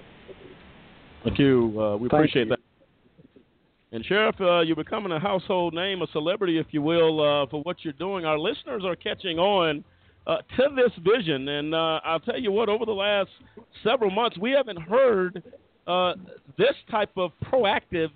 Thank 1.24 1.38
you. 1.38 1.72
Uh, 1.80 1.96
we 1.96 2.08
Thank 2.08 2.12
appreciate 2.12 2.44
you. 2.44 2.50
that. 2.50 2.58
And 3.92 4.04
Sheriff, 4.06 4.36
uh, 4.40 4.60
you're 4.60 4.74
becoming 4.74 5.12
a 5.12 5.20
household 5.20 5.74
name, 5.74 6.00
a 6.00 6.06
celebrity, 6.12 6.58
if 6.58 6.66
you 6.70 6.80
will, 6.80 7.20
uh, 7.20 7.46
for 7.50 7.62
what 7.62 7.76
you're 7.82 7.92
doing. 7.92 8.24
Our 8.24 8.38
listeners 8.38 8.84
are 8.86 8.96
catching 8.96 9.38
on 9.38 9.84
uh, 10.26 10.38
to 10.56 10.68
this 10.74 10.92
vision. 11.04 11.48
And 11.48 11.74
uh, 11.74 12.00
I'll 12.04 12.20
tell 12.20 12.38
you 12.38 12.52
what, 12.52 12.68
over 12.68 12.84
the 12.84 12.92
last 12.92 13.30
several 13.82 14.10
months, 14.10 14.38
we 14.38 14.50
haven't 14.52 14.80
heard 14.80 15.42
uh, 15.86 16.14
this 16.56 16.74
type 16.90 17.10
of 17.16 17.32
proactive 17.44 18.10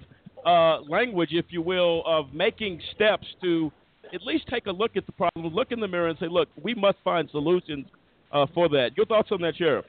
uh, 0.44 0.80
language, 0.82 1.30
if 1.32 1.46
you 1.50 1.62
will, 1.62 2.02
of 2.06 2.32
making 2.32 2.80
steps 2.94 3.26
to 3.42 3.72
at 4.14 4.22
least 4.22 4.44
take 4.48 4.66
a 4.66 4.70
look 4.70 4.96
at 4.96 5.04
the 5.06 5.12
problem, 5.12 5.52
look 5.52 5.72
in 5.72 5.80
the 5.80 5.88
mirror, 5.88 6.08
and 6.08 6.18
say, 6.18 6.28
look, 6.28 6.48
we 6.62 6.74
must 6.74 6.98
find 7.02 7.28
solutions 7.30 7.86
uh, 8.32 8.46
for 8.54 8.68
that. 8.68 8.90
Your 8.96 9.06
thoughts 9.06 9.30
on 9.32 9.40
that, 9.42 9.56
Sheriff? 9.56 9.84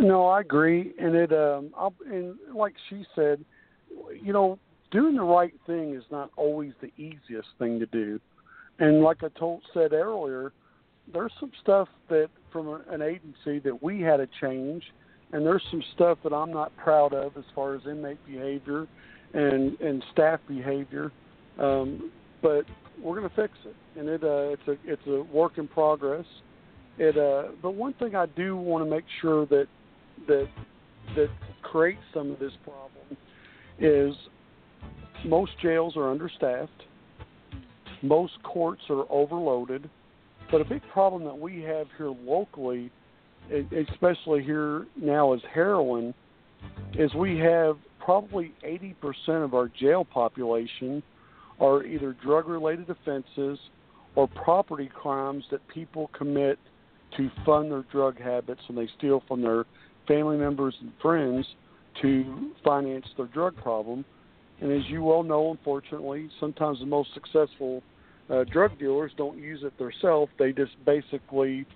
No, 0.00 0.26
I 0.26 0.40
agree, 0.40 0.92
and 0.98 1.14
it 1.14 1.32
um, 1.32 1.70
I'll, 1.76 1.94
and 2.10 2.34
like 2.54 2.74
she 2.90 3.04
said, 3.14 3.44
you 4.20 4.32
know, 4.32 4.58
doing 4.90 5.14
the 5.14 5.22
right 5.22 5.54
thing 5.66 5.94
is 5.94 6.02
not 6.10 6.30
always 6.36 6.72
the 6.80 6.90
easiest 6.96 7.48
thing 7.58 7.78
to 7.78 7.86
do. 7.86 8.20
And 8.78 9.02
like 9.02 9.22
I 9.22 9.28
told 9.38 9.62
said 9.72 9.92
earlier, 9.92 10.52
there's 11.12 11.32
some 11.38 11.52
stuff 11.62 11.88
that 12.08 12.28
from 12.50 12.82
an 12.88 13.02
agency 13.02 13.58
that 13.60 13.82
we 13.82 14.00
had 14.00 14.18
to 14.18 14.28
change, 14.40 14.82
and 15.32 15.44
there's 15.44 15.62
some 15.70 15.82
stuff 15.94 16.18
that 16.24 16.32
I'm 16.32 16.52
not 16.52 16.74
proud 16.76 17.12
of 17.12 17.36
as 17.36 17.44
far 17.54 17.74
as 17.74 17.82
inmate 17.86 18.24
behavior 18.26 18.86
and 19.32 19.78
and 19.80 20.02
staff 20.12 20.40
behavior. 20.48 21.12
Um, 21.58 22.10
but 22.42 22.64
we're 23.02 23.18
going 23.18 23.28
to 23.28 23.36
fix 23.36 23.52
it, 23.64 23.76
and 23.98 24.08
it 24.08 24.24
uh, 24.24 24.54
it's 24.54 24.68
a 24.68 24.76
it's 24.84 25.06
a 25.06 25.22
work 25.32 25.58
in 25.58 25.68
progress. 25.68 26.26
It 26.98 27.16
uh, 27.16 27.52
but 27.62 27.74
one 27.74 27.92
thing 27.94 28.14
I 28.14 28.26
do 28.26 28.56
want 28.56 28.84
to 28.84 28.90
make 28.90 29.04
sure 29.20 29.46
that 29.46 29.66
that 30.26 30.48
that 31.16 31.28
creates 31.62 32.02
some 32.12 32.30
of 32.30 32.38
this 32.38 32.52
problem 32.62 33.16
is 33.78 34.14
most 35.24 35.52
jails 35.60 35.96
are 35.96 36.10
understaffed 36.10 36.84
most 38.04 38.42
courts 38.42 38.82
are 38.90 39.04
overloaded, 39.10 39.88
but 40.50 40.60
a 40.60 40.64
big 40.64 40.82
problem 40.92 41.24
that 41.24 41.38
we 41.38 41.62
have 41.62 41.86
here 41.96 42.10
locally, 42.10 42.90
especially 43.50 44.42
here 44.42 44.86
now 44.96 45.32
as 45.32 45.40
heroin, 45.52 46.14
is 46.94 47.12
we 47.14 47.38
have 47.38 47.76
probably 47.98 48.52
80% 48.64 49.44
of 49.44 49.54
our 49.54 49.68
jail 49.68 50.04
population 50.04 51.02
are 51.60 51.84
either 51.84 52.14
drug 52.22 52.48
related 52.48 52.90
offenses 52.90 53.58
or 54.14 54.28
property 54.28 54.90
crimes 54.92 55.44
that 55.50 55.66
people 55.68 56.10
commit 56.16 56.58
to 57.16 57.30
fund 57.46 57.70
their 57.70 57.84
drug 57.90 58.20
habits 58.20 58.60
and 58.68 58.76
they 58.76 58.88
steal 58.98 59.22
from 59.26 59.40
their 59.40 59.64
family 60.06 60.36
members 60.36 60.74
and 60.80 60.92
friends 61.00 61.46
to 62.02 62.50
finance 62.64 63.06
their 63.16 63.26
drug 63.26 63.56
problem. 63.56 64.04
And 64.60 64.72
as 64.72 64.82
you 64.88 65.02
well 65.02 65.22
know, 65.22 65.50
unfortunately, 65.50 66.28
sometimes 66.40 66.80
the 66.80 66.86
most 66.86 67.10
successful 67.14 67.82
uh, 68.30 68.44
drug 68.44 68.78
dealers 68.78 69.12
don't 69.16 69.38
use 69.38 69.60
it 69.62 69.76
themselves. 69.78 70.32
They 70.38 70.52
just 70.52 70.72
basically 70.84 71.66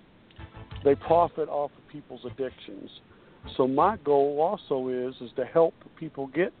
they 0.83 0.95
profit 0.95 1.49
off 1.49 1.71
of 1.77 1.87
people's 1.91 2.21
addictions. 2.25 2.89
So 3.57 3.67
my 3.67 3.97
goal 3.97 4.39
also 4.41 4.89
is 4.89 5.15
is 5.21 5.31
to 5.35 5.45
help 5.45 5.73
people 5.97 6.27
get 6.27 6.53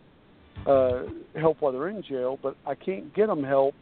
uh, 0.65 1.03
help 1.35 1.61
while 1.61 1.71
they're 1.71 1.89
in 1.89 2.03
jail, 2.03 2.37
but 2.41 2.55
I 2.65 2.75
can't 2.75 3.13
get 3.13 3.27
them 3.27 3.43
help 3.43 3.75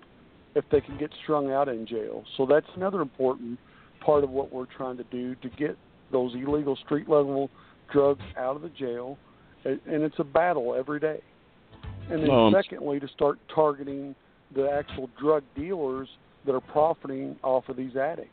if 0.56 0.66
they 0.72 0.82
can 0.82 0.98
get 0.98 1.12
strung 1.24 1.52
out 1.52 1.68
in 1.68 1.86
jail. 1.86 2.24
So 2.38 2.46
that's 2.46 2.68
another 2.76 3.02
important 3.02 3.60
part 4.00 4.24
of 4.24 4.30
what 4.30 4.52
we're 4.52 4.66
trying 4.66 4.98
to 4.98 5.04
do 5.06 5.36
to 5.36 5.50
get 5.50 5.78
those 6.12 6.34
illegal 6.36 6.76
street 6.86 7.10
level 7.10 7.50
drugs 7.92 8.24
out 8.38 8.56
of 8.56 8.62
the 8.62 8.70
jail, 8.70 9.18
and 9.66 9.80
it's 9.86 10.20
a 10.20 10.24
battle 10.24 10.76
every 10.78 11.00
day. 11.00 11.22
And 12.10 12.24
then 12.24 12.30
um, 12.30 12.54
secondly, 12.56 13.00
to 13.00 13.08
start 13.10 13.38
targeting 13.54 14.16
the 14.56 14.70
actual 14.70 15.10
drug 15.20 15.44
dealers 15.56 16.08
that 16.46 16.56
are 16.56 16.62
profiting 16.62 17.36
off 17.44 17.68
of 17.70 17.76
these 17.76 17.96
addicts. 17.96 18.32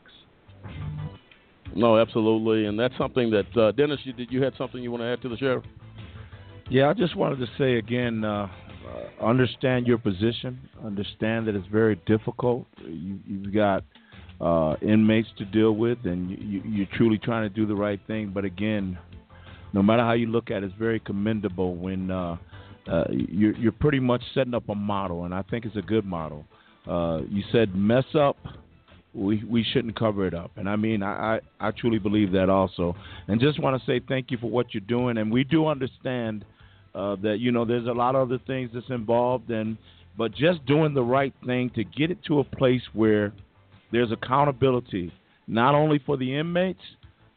No, 1.75 1.97
absolutely, 1.97 2.67
and 2.67 2.79
that's 2.79 2.97
something 2.97 3.31
that 3.31 3.57
uh, 3.57 3.71
Dennis, 3.73 3.99
you 4.03 4.13
did 4.13 4.31
you 4.31 4.41
had 4.41 4.53
something 4.57 4.81
you 4.81 4.91
want 4.91 5.01
to 5.01 5.07
add 5.07 5.21
to 5.23 5.29
the 5.29 5.37
sheriff? 5.37 5.65
Yeah, 6.69 6.89
I 6.89 6.93
just 6.93 7.15
wanted 7.15 7.39
to 7.39 7.47
say 7.57 7.77
again, 7.77 8.23
uh, 8.23 8.47
uh, 8.87 9.25
understand 9.25 9.85
your 9.85 9.97
position. 9.97 10.59
Understand 10.83 11.47
that 11.47 11.55
it's 11.55 11.67
very 11.67 11.99
difficult. 12.05 12.65
You, 12.83 13.19
you've 13.27 13.53
got 13.53 13.83
uh, 14.39 14.75
inmates 14.81 15.27
to 15.37 15.45
deal 15.45 15.73
with, 15.73 15.99
and 16.05 16.29
you, 16.29 16.61
you're 16.65 16.87
truly 16.93 17.17
trying 17.17 17.47
to 17.47 17.53
do 17.53 17.65
the 17.65 17.75
right 17.75 17.99
thing. 18.07 18.31
But 18.33 18.45
again, 18.45 18.97
no 19.73 19.83
matter 19.83 20.03
how 20.03 20.13
you 20.13 20.27
look 20.27 20.49
at 20.49 20.63
it, 20.63 20.67
it's 20.67 20.75
very 20.75 20.99
commendable 20.99 21.75
when 21.75 22.09
uh, 22.09 22.37
uh, 22.87 23.05
you're, 23.09 23.55
you're 23.55 23.71
pretty 23.71 23.99
much 23.99 24.21
setting 24.33 24.53
up 24.53 24.69
a 24.69 24.75
model, 24.75 25.25
and 25.25 25.33
I 25.33 25.41
think 25.43 25.65
it's 25.65 25.75
a 25.75 25.81
good 25.81 26.05
model. 26.05 26.45
Uh, 26.87 27.21
you 27.29 27.43
said 27.51 27.75
mess 27.75 28.05
up, 28.13 28.37
we 29.13 29.43
we 29.45 29.63
shouldn't 29.63 29.97
cover 29.97 30.27
it 30.27 30.33
up, 30.33 30.51
and 30.57 30.69
I 30.69 30.75
mean 30.75 31.01
I, 31.01 31.39
I, 31.59 31.67
I 31.67 31.71
truly 31.71 31.99
believe 31.99 32.31
that 32.33 32.49
also. 32.49 32.95
And 33.27 33.39
just 33.39 33.59
want 33.59 33.79
to 33.79 33.85
say 33.85 34.01
thank 34.07 34.29
you 34.29 34.37
for 34.37 34.49
what 34.49 34.73
you're 34.73 34.81
doing, 34.81 35.17
and 35.17 35.31
we 35.31 35.43
do 35.43 35.67
understand 35.67 36.45
uh, 36.93 37.15
that 37.23 37.37
you 37.39 37.51
know 37.51 37.65
there's 37.65 37.87
a 37.87 37.93
lot 37.93 38.15
of 38.15 38.29
other 38.29 38.39
things 38.45 38.71
that's 38.73 38.89
involved, 38.89 39.49
and 39.49 39.77
but 40.17 40.33
just 40.35 40.65
doing 40.65 40.93
the 40.93 41.03
right 41.03 41.33
thing 41.45 41.71
to 41.75 41.83
get 41.83 42.11
it 42.11 42.23
to 42.25 42.39
a 42.39 42.43
place 42.43 42.81
where 42.93 43.33
there's 43.91 44.11
accountability, 44.11 45.11
not 45.47 45.75
only 45.75 45.99
for 46.05 46.17
the 46.17 46.37
inmates, 46.37 46.81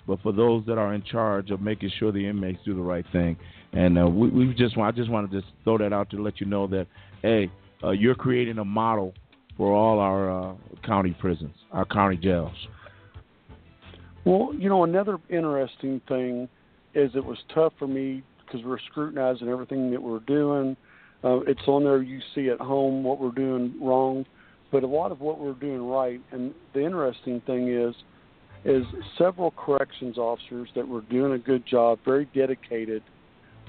but 0.06 0.20
for 0.22 0.32
those 0.32 0.64
that 0.66 0.78
are 0.78 0.94
in 0.94 1.02
charge 1.02 1.50
of 1.50 1.60
making 1.60 1.90
sure 1.98 2.12
the 2.12 2.26
inmates 2.26 2.58
do 2.64 2.74
the 2.74 2.80
right 2.80 3.04
thing. 3.12 3.36
And 3.72 3.98
uh, 3.98 4.08
we, 4.08 4.28
we 4.30 4.54
just 4.54 4.76
I 4.78 4.90
just 4.90 5.10
want 5.10 5.30
to 5.30 5.40
just 5.40 5.52
throw 5.64 5.78
that 5.78 5.92
out 5.92 6.10
to 6.10 6.22
let 6.22 6.40
you 6.40 6.46
know 6.46 6.66
that 6.68 6.86
hey, 7.22 7.50
uh, 7.82 7.90
you're 7.90 8.14
creating 8.14 8.58
a 8.58 8.64
model 8.64 9.14
for 9.56 9.74
all 9.74 9.98
our 9.98 10.30
uh, 10.30 10.54
county 10.84 11.16
prisons, 11.20 11.54
our 11.72 11.84
county 11.84 12.16
jails. 12.16 12.54
Well, 14.24 14.50
you 14.56 14.68
know, 14.68 14.84
another 14.84 15.18
interesting 15.28 16.00
thing 16.08 16.48
is 16.94 17.10
it 17.14 17.24
was 17.24 17.38
tough 17.54 17.72
for 17.78 17.86
me 17.86 18.22
because 18.44 18.64
we're 18.64 18.78
scrutinizing 18.90 19.48
everything 19.48 19.90
that 19.90 20.02
we're 20.02 20.20
doing. 20.20 20.76
Uh, 21.24 21.40
it's 21.40 21.60
on 21.66 21.84
there. 21.84 22.02
You 22.02 22.20
see 22.34 22.48
at 22.48 22.60
home 22.60 23.02
what 23.02 23.20
we're 23.20 23.30
doing 23.30 23.74
wrong, 23.80 24.24
but 24.70 24.82
a 24.82 24.86
lot 24.86 25.12
of 25.12 25.20
what 25.20 25.38
we're 25.38 25.54
doing 25.54 25.82
right. 25.82 26.20
And 26.30 26.54
the 26.74 26.84
interesting 26.84 27.40
thing 27.46 27.68
is, 27.68 27.94
is 28.64 28.84
several 29.16 29.52
corrections 29.52 30.18
officers 30.18 30.68
that 30.74 30.86
were 30.86 31.02
doing 31.02 31.32
a 31.32 31.38
good 31.38 31.64
job, 31.66 31.98
very 32.04 32.28
dedicated. 32.34 33.02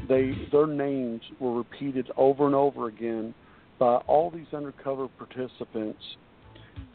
They 0.07 0.33
their 0.51 0.67
names 0.67 1.21
were 1.39 1.53
repeated 1.53 2.09
over 2.17 2.45
and 2.45 2.55
over 2.55 2.87
again 2.87 3.33
by 3.77 3.95
all 4.07 4.29
these 4.29 4.47
undercover 4.53 5.07
participants, 5.07 6.01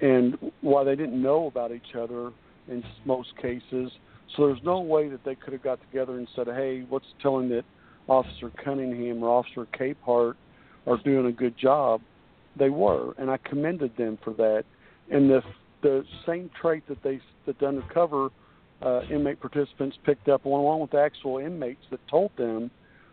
and 0.01 0.39
while 0.61 0.85
they 0.85 0.97
didn't 0.97 1.21
know 1.21 1.47
about 1.47 1.73
each 1.73 1.95
other 1.99 2.33
in 2.69 2.83
most 3.05 3.37
cases, 3.37 3.93
so 4.35 4.47
there's 4.47 4.63
no 4.65 4.81
way 4.81 5.09
that 5.09 5.25
they 5.25 5.35
could 5.35 5.53
have 5.53 5.63
got 5.63 5.81
together 5.81 6.17
and 6.17 6.29
said, 6.35 6.47
"Hey, 6.47 6.83
what's 6.89 7.07
telling 7.21 7.49
that 7.51 7.65
Officer 8.09 8.51
Cunningham 8.63 9.23
or 9.23 9.29
Officer 9.29 9.67
Capehart 9.79 10.35
are 10.87 10.97
doing 11.05 11.27
a 11.27 11.33
good 11.33 11.57
job?" 11.57 12.01
They 12.57 12.71
were, 12.71 13.15
and 13.19 13.31
I 13.31 13.37
commended 13.39 13.97
them 13.97 14.19
for 14.23 14.33
that. 14.35 14.65
And 15.11 15.29
the 15.29 15.43
the 15.83 16.05
same 16.27 16.51
trait 16.61 16.87
that 16.89 17.03
they 17.03 17.21
that 17.47 17.59
the 17.59 17.67
undercover 17.67 18.31
uh, 18.83 19.03
inmate 19.11 19.41
participants 19.41 19.97
picked 20.05 20.29
up 20.29 20.47
along 20.47 20.81
with 20.81 20.91
the 20.91 21.01
actual 21.01 21.39
inmates 21.39 21.85
that 21.91 22.01
told 22.09 22.31
them 22.37 22.71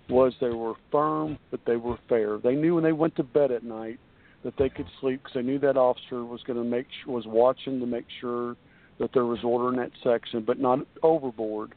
was 0.09 0.33
they 0.41 0.49
were 0.49 0.73
firm, 0.91 1.37
but 1.51 1.61
they 1.65 1.75
were 1.75 1.97
fair. 2.09 2.37
They 2.37 2.55
knew 2.55 2.75
when 2.75 2.83
they 2.83 2.91
went 2.91 3.15
to 3.17 3.23
bed 3.23 3.51
at 3.51 3.63
night 3.63 3.99
that 4.43 4.53
they 4.57 4.69
could 4.69 4.87
sleep 4.99 5.21
because 5.23 5.35
they 5.35 5.41
knew 5.41 5.59
that 5.59 5.77
officer 5.77 6.25
was 6.25 6.41
going 6.43 6.57
to 6.57 6.65
make 6.65 6.87
was 7.05 7.25
watching 7.27 7.79
to 7.79 7.85
make 7.85 8.05
sure 8.19 8.55
that 8.99 9.11
there 9.13 9.25
was 9.25 9.39
order 9.43 9.69
in 9.69 9.77
that 9.77 9.91
section, 10.03 10.43
but 10.45 10.59
not 10.59 10.79
overboard. 11.03 11.73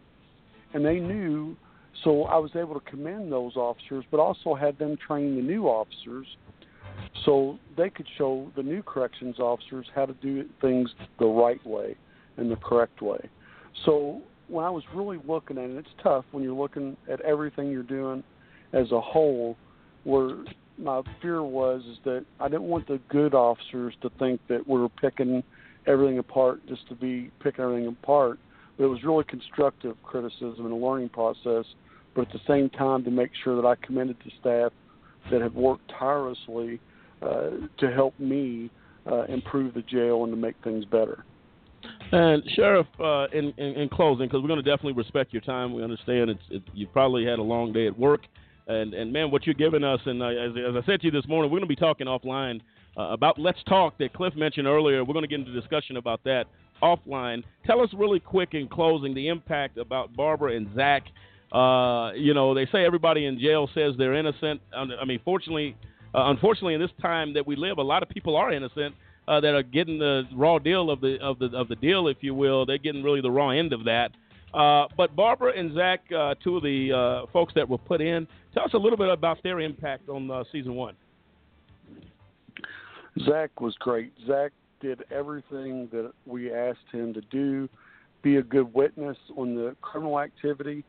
And 0.73 0.85
they 0.85 0.99
knew, 0.99 1.57
so 2.03 2.25
I 2.25 2.37
was 2.39 2.51
able 2.57 2.75
to 2.79 2.91
commend 2.91 3.31
those 3.31 3.57
officers, 3.57 4.05
but 4.11 4.19
also 4.19 4.55
had 4.55 4.79
them 4.79 4.97
train 5.07 5.37
the 5.37 5.43
new 5.43 5.67
officers 5.67 6.27
so 7.25 7.59
they 7.77 7.91
could 7.91 8.07
show 8.19 8.51
the 8.57 8.63
new 8.63 8.83
corrections 8.83 9.39
officers 9.39 9.87
how 9.95 10.07
to 10.07 10.15
do 10.15 10.45
things 10.61 10.91
the 11.19 11.27
right 11.27 11.65
way 11.67 11.97
and 12.37 12.51
the 12.51 12.57
correct 12.57 13.01
way. 13.01 13.29
So 13.85 14.23
when 14.49 14.65
I 14.65 14.71
was 14.71 14.85
really 14.95 15.19
looking 15.27 15.59
at 15.59 15.71
it, 15.71 15.77
it's 15.77 15.89
tough 16.03 16.25
when 16.33 16.43
you're 16.43 16.55
looking 16.55 16.97
at 17.11 17.21
everything 17.23 17.71
you're 17.71 17.83
doing 17.83 18.23
as 18.73 18.91
a 18.93 19.01
whole. 19.01 19.57
Where 20.05 20.37
my 20.79 21.03
fear 21.23 21.43
was 21.43 21.83
is 21.85 21.99
that 22.05 22.25
I 22.41 22.49
didn't 22.49 22.65
want 22.65 22.87
the 22.87 23.01
good 23.09 23.35
officers 23.35 23.95
to 24.03 24.11
think 24.19 24.41
that 24.49 24.69
we 24.69 24.79
were 24.79 24.89
picking 24.89 25.43
everything 25.87 26.19
apart 26.19 26.67
just 26.67 26.87
to 26.89 26.95
be 26.95 27.31
picking 27.43 27.65
everything 27.65 27.87
apart. 27.89 28.39
But 28.77 28.85
it 28.85 28.89
was 28.89 29.03
really 29.05 29.25
constructive 29.25 29.97
criticism 30.03 30.67
and 30.67 30.73
a 30.73 30.77
learning 30.77 31.11
process. 31.11 31.65
But 32.15 32.29
at 32.29 32.33
the 32.33 32.41
same 32.47 32.71
time, 32.71 33.05
to 33.05 33.11
make 33.11 33.31
sure 33.43 33.61
that 33.61 33.67
I 33.67 33.75
commended 33.77 34.17
the 34.25 34.31
staff 34.41 34.73
that 35.31 35.41
have 35.41 35.55
worked 35.55 35.91
tirelessly 35.99 36.81
uh, 37.23 37.51
to 37.79 37.91
help 37.93 38.19
me 38.19 38.71
uh, 39.11 39.25
improve 39.25 39.75
the 39.75 39.83
jail 39.83 40.25
and 40.25 40.33
to 40.33 40.37
make 40.37 40.55
things 40.63 40.85
better. 40.85 41.25
And 42.13 42.43
Sheriff, 42.55 42.87
uh, 43.01 43.27
in, 43.33 43.53
in, 43.57 43.75
in 43.75 43.89
closing, 43.89 44.27
because 44.27 44.41
we're 44.43 44.49
going 44.49 44.63
to 44.63 44.71
definitely 44.71 44.93
respect 44.93 45.33
your 45.33 45.43
time. 45.43 45.73
We 45.73 45.83
understand 45.83 46.31
it's 46.31 46.41
it, 46.51 46.63
you 46.73 46.87
probably 46.87 47.25
had 47.25 47.39
a 47.39 47.43
long 47.43 47.73
day 47.73 47.87
at 47.87 47.99
work, 47.99 48.21
and 48.69 48.95
and 48.95 49.13
man, 49.13 49.31
what 49.31 49.47
you're 49.47 49.55
giving 49.55 49.83
us, 49.83 50.01
and 50.07 50.23
uh, 50.23 50.27
as, 50.27 50.53
as 50.53 50.83
I 50.83 50.87
said 50.87 51.01
to 51.01 51.07
you 51.07 51.11
this 51.11 51.27
morning, 51.27 51.51
we're 51.51 51.59
going 51.59 51.69
to 51.69 51.75
be 51.75 51.77
talking 51.77 52.07
offline 52.07 52.61
uh, 52.97 53.09
about 53.11 53.39
Let's 53.39 53.63
Talk 53.65 53.99
that 53.99 54.13
Cliff 54.13 54.35
mentioned 54.37 54.67
earlier. 54.67 55.05
We're 55.05 55.15
going 55.15 55.25
to 55.25 55.29
get 55.29 55.41
into 55.41 55.53
discussion 55.53 55.97
about 55.97 56.23
that 56.25 56.45
offline. 56.83 57.43
Tell 57.67 57.81
us 57.81 57.89
really 57.95 58.21
quick 58.21 58.51
in 58.53 58.69
closing 58.69 59.15
the 59.15 59.29
impact 59.29 59.79
about 59.79 60.15
Barbara 60.15 60.57
and 60.57 60.69
Zach. 60.75 61.03
Uh, 61.53 62.13
you 62.13 62.35
know, 62.35 62.55
they 62.55 62.67
say 62.67 62.85
everybody 62.85 63.27
in 63.27 63.39
jail 63.39 63.69
says 63.75 63.95
they're 63.97 64.15
innocent. 64.15 64.61
I 64.73 65.05
mean, 65.05 65.21
fortunately, 65.25 65.77
uh, 66.15 66.31
unfortunately, 66.31 66.75
in 66.75 66.81
this 66.81 66.91
time 67.01 67.35
that 67.35 67.47
we 67.47 67.57
live, 67.57 67.79
a 67.79 67.83
lot 67.83 68.03
of 68.03 68.09
people 68.09 68.37
are 68.37 68.53
innocent 68.53 68.95
uh, 69.27 69.41
that 69.41 69.55
are 69.55 69.63
getting 69.63 69.99
the 69.99 70.25
raw 70.35 70.59
deal 70.59 70.91
of 70.91 71.01
the 71.01 71.19
of 71.21 71.39
the 71.39 71.47
of 71.55 71.69
the 71.69 71.77
deal, 71.77 72.09
if 72.09 72.19
you 72.21 72.35
will. 72.35 72.67
They're 72.67 72.79
getting 72.79 73.03
really 73.03 73.21
the 73.21 73.31
raw 73.31 73.51
end 73.51 73.73
of 73.73 73.85
that. 73.85 74.11
Uh, 74.53 74.87
but 74.97 75.17
Barbara 75.17 75.53
and 75.57 75.75
Zach, 75.75 76.01
uh, 76.17 76.35
two 76.43 76.57
of 76.57 76.63
the 76.63 76.93
uh, 76.93 77.31
folks 77.33 77.53
that 77.55 77.69
were 77.69 77.79
put 77.79 78.01
in, 78.01 78.27
tell 78.53 78.65
us 78.65 78.75
a 78.75 78.79
little 78.79 78.99
bit 78.99 79.09
about 79.09 79.43
their 79.43 79.61
impact 79.61 80.09
on 80.09 80.31
uh, 80.31 80.45
season 80.53 80.75
one. 80.75 80.95
Zach 83.25 83.61
was 83.61 83.75
great. 83.81 84.13
Zach 84.27 84.53
did 84.81 85.03
everything 85.11 85.89
that 85.91 86.13
we 86.27 86.53
asked 86.53 86.79
him 86.93 87.13
to 87.15 87.21
do, 87.23 87.69
be 88.23 88.37
a 88.37 88.43
good 88.43 88.73
witness 88.75 89.17
on 89.37 89.57
the 89.57 89.75
criminal 89.81 90.21
activity, 90.21 90.85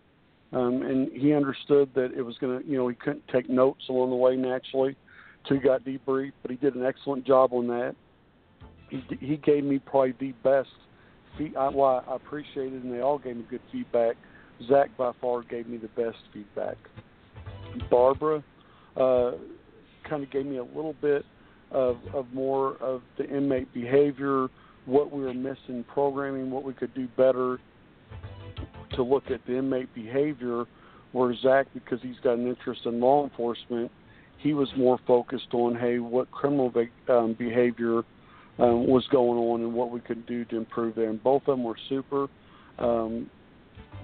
um, 0.53 0.83
and 0.83 1.11
he 1.11 1.33
understood 1.33 1.89
that 1.95 2.11
it 2.15 2.21
was 2.21 2.37
going 2.37 2.61
to, 2.61 2.69
you 2.69 2.77
know, 2.77 2.87
he 2.87 2.95
couldn't 2.95 3.27
take 3.29 3.49
notes 3.49 3.83
along 3.89 4.11
the 4.11 4.15
way 4.15 4.35
naturally. 4.35 4.95
He 5.47 5.57
got 5.57 5.83
debriefed, 5.83 6.33
but 6.41 6.51
he 6.51 6.57
did 6.57 6.75
an 6.75 6.85
excellent 6.85 7.25
job 7.25 7.53
on 7.53 7.67
that 7.67 7.95
he 8.89 9.37
gave 9.37 9.63
me 9.63 9.79
probably 9.79 10.15
the 10.19 10.33
best. 10.43 10.69
Feed, 11.37 11.55
I, 11.55 11.69
well, 11.69 12.03
I 12.07 12.15
appreciated, 12.15 12.83
and 12.83 12.93
they 12.93 13.01
all 13.01 13.17
gave 13.17 13.37
me 13.37 13.45
good 13.49 13.61
feedback. 13.71 14.15
Zach 14.67 14.89
by 14.97 15.11
far 15.19 15.43
gave 15.43 15.67
me 15.67 15.77
the 15.77 15.89
best 15.89 16.17
feedback. 16.33 16.77
Barbara 17.89 18.43
uh, 18.95 19.31
kind 20.07 20.23
of 20.23 20.31
gave 20.31 20.45
me 20.45 20.57
a 20.57 20.63
little 20.63 20.95
bit 21.01 21.25
of 21.71 21.97
of 22.13 22.31
more 22.33 22.77
of 22.77 23.01
the 23.17 23.25
inmate 23.25 23.73
behavior, 23.73 24.47
what 24.85 25.11
we 25.11 25.23
were 25.23 25.33
missing 25.33 25.83
programming, 25.91 26.51
what 26.51 26.63
we 26.63 26.73
could 26.73 26.93
do 26.93 27.07
better 27.17 27.59
to 28.91 29.03
look 29.03 29.29
at 29.29 29.45
the 29.45 29.57
inmate 29.57 29.93
behavior. 29.93 30.65
Where 31.11 31.33
Zach, 31.41 31.67
because 31.73 31.99
he's 32.01 32.19
got 32.23 32.33
an 32.33 32.45
interest 32.45 32.81
in 32.85 32.99
law 32.99 33.23
enforcement, 33.23 33.89
he 34.37 34.53
was 34.53 34.67
more 34.75 34.99
focused 35.07 35.53
on 35.53 35.75
hey, 35.75 35.99
what 35.99 36.29
criminal 36.31 36.71
um, 37.07 37.33
behavior 37.39 38.03
um, 38.59 38.87
was 38.87 39.05
going 39.11 39.37
on 39.37 39.61
and 39.61 39.73
what 39.73 39.91
we 39.91 39.99
could 39.99 40.25
do 40.25 40.45
to 40.45 40.57
improve 40.57 40.95
there. 40.95 41.09
And 41.09 41.21
both 41.21 41.43
of 41.43 41.57
them 41.57 41.63
were 41.63 41.77
super. 41.89 42.27
Um, 42.79 43.29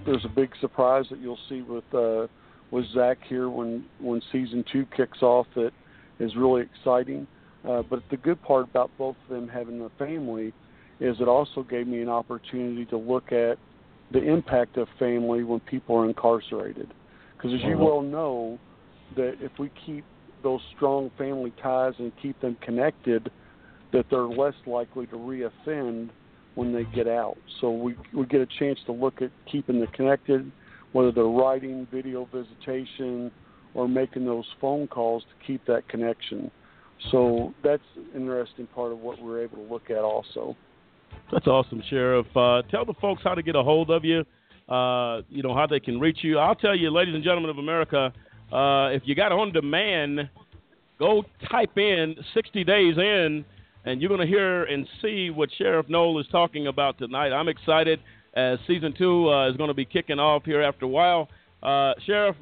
there's 0.04 0.24
a 0.24 0.28
big 0.28 0.50
surprise 0.60 1.04
that 1.10 1.20
you'll 1.20 1.38
see 1.48 1.62
with 1.62 1.84
uh, 1.94 2.26
with 2.70 2.86
Zach 2.94 3.18
here 3.28 3.48
when 3.48 3.84
when 4.00 4.20
season 4.32 4.64
two 4.72 4.86
kicks 4.96 5.22
off 5.22 5.46
that 5.54 5.72
is 6.18 6.36
really 6.36 6.62
exciting. 6.62 7.26
Uh, 7.68 7.82
but 7.82 8.02
the 8.10 8.16
good 8.16 8.42
part 8.42 8.68
about 8.68 8.90
both 8.98 9.16
of 9.24 9.34
them 9.34 9.48
having 9.48 9.80
a 9.82 9.90
family 9.98 10.52
is 11.00 11.16
it 11.20 11.28
also 11.28 11.62
gave 11.62 11.86
me 11.86 12.00
an 12.00 12.08
opportunity 12.08 12.84
to 12.86 12.96
look 12.96 13.30
at 13.32 13.56
the 14.12 14.22
impact 14.22 14.76
of 14.76 14.88
family 14.98 15.44
when 15.44 15.60
people 15.60 15.96
are 15.96 16.06
incarcerated. 16.06 16.92
Because 17.36 17.54
as 17.54 17.60
you 17.62 17.74
uh-huh. 17.74 17.84
well 17.84 18.02
know, 18.02 18.58
that 19.16 19.36
if 19.40 19.52
we 19.58 19.70
keep 19.86 20.04
those 20.42 20.60
strong 20.76 21.10
family 21.16 21.52
ties 21.62 21.94
and 21.98 22.12
keep 22.20 22.40
them 22.40 22.56
connected, 22.60 23.30
that 23.92 24.06
they're 24.10 24.22
less 24.22 24.54
likely 24.66 25.06
to 25.06 25.16
reoffend 25.16 26.10
when 26.54 26.72
they 26.72 26.84
get 26.94 27.08
out. 27.08 27.36
So 27.60 27.70
we 27.70 27.96
we 28.14 28.26
get 28.26 28.40
a 28.40 28.48
chance 28.58 28.78
to 28.86 28.92
look 28.92 29.22
at 29.22 29.30
keeping 29.50 29.80
them 29.80 29.88
connected, 29.92 30.50
whether 30.92 31.12
they're 31.12 31.24
writing, 31.24 31.86
video 31.92 32.28
visitation, 32.32 33.30
or 33.74 33.88
making 33.88 34.24
those 34.24 34.46
phone 34.60 34.86
calls 34.86 35.22
to 35.22 35.46
keep 35.46 35.64
that 35.66 35.88
connection. 35.88 36.50
So 37.10 37.52
that's 37.64 37.82
an 37.96 38.20
interesting 38.20 38.66
part 38.68 38.92
of 38.92 38.98
what 38.98 39.20
we're 39.20 39.42
able 39.42 39.56
to 39.56 39.72
look 39.72 39.90
at 39.90 39.98
also. 39.98 40.56
That's 41.32 41.46
awesome, 41.46 41.82
Sheriff. 41.88 42.26
Uh, 42.36 42.62
tell 42.70 42.84
the 42.84 42.94
folks 43.00 43.22
how 43.24 43.34
to 43.34 43.42
get 43.42 43.56
a 43.56 43.62
hold 43.62 43.90
of 43.90 44.04
you. 44.04 44.24
Uh, 44.68 45.22
you 45.28 45.42
know 45.42 45.54
how 45.54 45.66
they 45.68 45.80
can 45.80 45.98
reach 45.98 46.18
you. 46.22 46.38
I'll 46.38 46.54
tell 46.54 46.76
you, 46.76 46.90
ladies 46.90 47.14
and 47.14 47.24
gentlemen 47.24 47.50
of 47.50 47.58
America, 47.58 48.12
uh, 48.52 48.88
if 48.88 49.02
you 49.04 49.14
got 49.14 49.32
on 49.32 49.52
demand, 49.52 50.30
go 50.98 51.24
type 51.50 51.76
in 51.76 52.14
60 52.34 52.64
days 52.64 52.96
in 52.96 53.44
and 53.84 54.00
you're 54.00 54.08
going 54.08 54.20
to 54.20 54.26
hear 54.26 54.64
and 54.64 54.86
see 55.00 55.30
what 55.30 55.48
Sheriff 55.58 55.86
Noel 55.88 56.18
is 56.20 56.26
talking 56.30 56.66
about 56.66 56.98
tonight. 56.98 57.32
I'm 57.32 57.48
excited 57.48 58.00
as 58.34 58.58
season 58.66 58.94
two 58.96 59.30
uh, 59.30 59.50
is 59.50 59.56
going 59.56 59.68
to 59.68 59.74
be 59.74 59.84
kicking 59.84 60.18
off 60.18 60.44
here 60.44 60.62
after 60.62 60.84
a 60.84 60.88
while. 60.88 61.28
Uh, 61.62 61.92
Sheriff, 62.06 62.36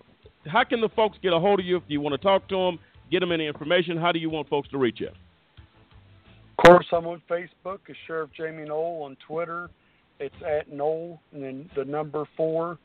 how 0.47 0.65
can 0.65 0.81
the 0.81 0.89
folks 0.91 1.19
get 1.23 1.33
a 1.33 1.39
hold 1.39 1.61
of 1.61 1.67
you 1.67 1.77
if 1.77 1.83
you 1.89 2.01
want 2.01 2.15
to 2.15 2.19
talk 2.19 2.49
to 2.49 2.57
them, 2.57 2.79
get 3.11 3.21
them 3.21 3.33
any 3.33 3.47
information? 3.47 3.97
How 3.97 4.13
do 4.13 4.19
you 4.19 4.31
want 4.31 4.49
folks 4.49 4.69
to 4.71 4.79
reach 4.79 5.01
you? 5.01 5.09
Of 5.09 6.67
course, 6.67 6.87
I'm 6.93 7.07
on 7.07 7.23
Facebook 7.29 7.79
as 7.89 7.97
Sheriff 8.07 8.31
Jamey 8.39 8.69
Noel. 8.69 9.05
On 9.05 9.17
Twitter, 9.27 9.71
it's 10.19 10.35
at 10.47 10.71
Noel 10.71 11.21
and 11.33 11.43
then 11.43 11.71
the 11.75 11.85
number 11.85 12.27
four 12.37 12.79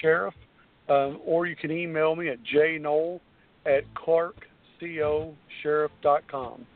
Sheriff. 0.00 0.34
Um, 0.88 1.20
or 1.24 1.46
you 1.46 1.56
can 1.56 1.70
email 1.70 2.14
me 2.14 2.28
at 2.28 2.36
jnoel 2.44 3.20
at 3.64 3.84
clarkcosheriff.com. 3.94 6.66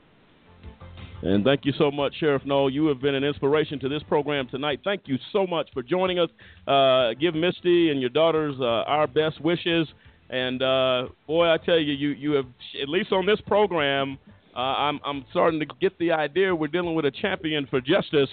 And 1.23 1.45
thank 1.45 1.65
you 1.65 1.73
so 1.77 1.90
much, 1.90 2.15
Sheriff 2.20 2.43
Noel. 2.45 2.70
You 2.70 2.86
have 2.86 3.01
been 3.01 3.15
an 3.15 3.24
inspiration 3.24 3.81
to 3.81 3.89
this 3.89 4.03
program 4.05 4.49
tonight. 4.49 4.81
Thank 4.85 5.03
you 5.07 5.19
so 5.32 5.47
much 5.47 5.69
for 5.73 5.82
joining 5.82 6.20
us. 6.20 6.31
Uh, 6.66 7.15
give 7.15 7.35
Misty 7.35 7.90
and 7.90 8.01
your 8.01 8.11
daughters 8.11 8.55
uh, 8.61 8.85
our 8.86 9.09
best 9.09 9.40
wishes. 9.40 9.89
And 10.31 10.62
uh, 10.62 11.09
boy, 11.27 11.49
I 11.49 11.57
tell 11.57 11.78
you, 11.78 11.93
you 11.93 12.11
you 12.11 12.32
have 12.32 12.47
at 12.81 12.89
least 12.89 13.12
on 13.12 13.27
this 13.27 13.40
program, 13.47 14.19
uh, 14.55 14.61
I'm 14.61 15.01
I'm 15.05 15.24
starting 15.31 15.59
to 15.61 15.66
get 15.81 15.99
the 15.99 16.12
idea 16.12 16.55
we're 16.55 16.69
dealing 16.69 16.95
with 16.95 17.07
a 17.07 17.11
champion 17.11 17.66
for 17.66 17.81
justice, 17.81 18.28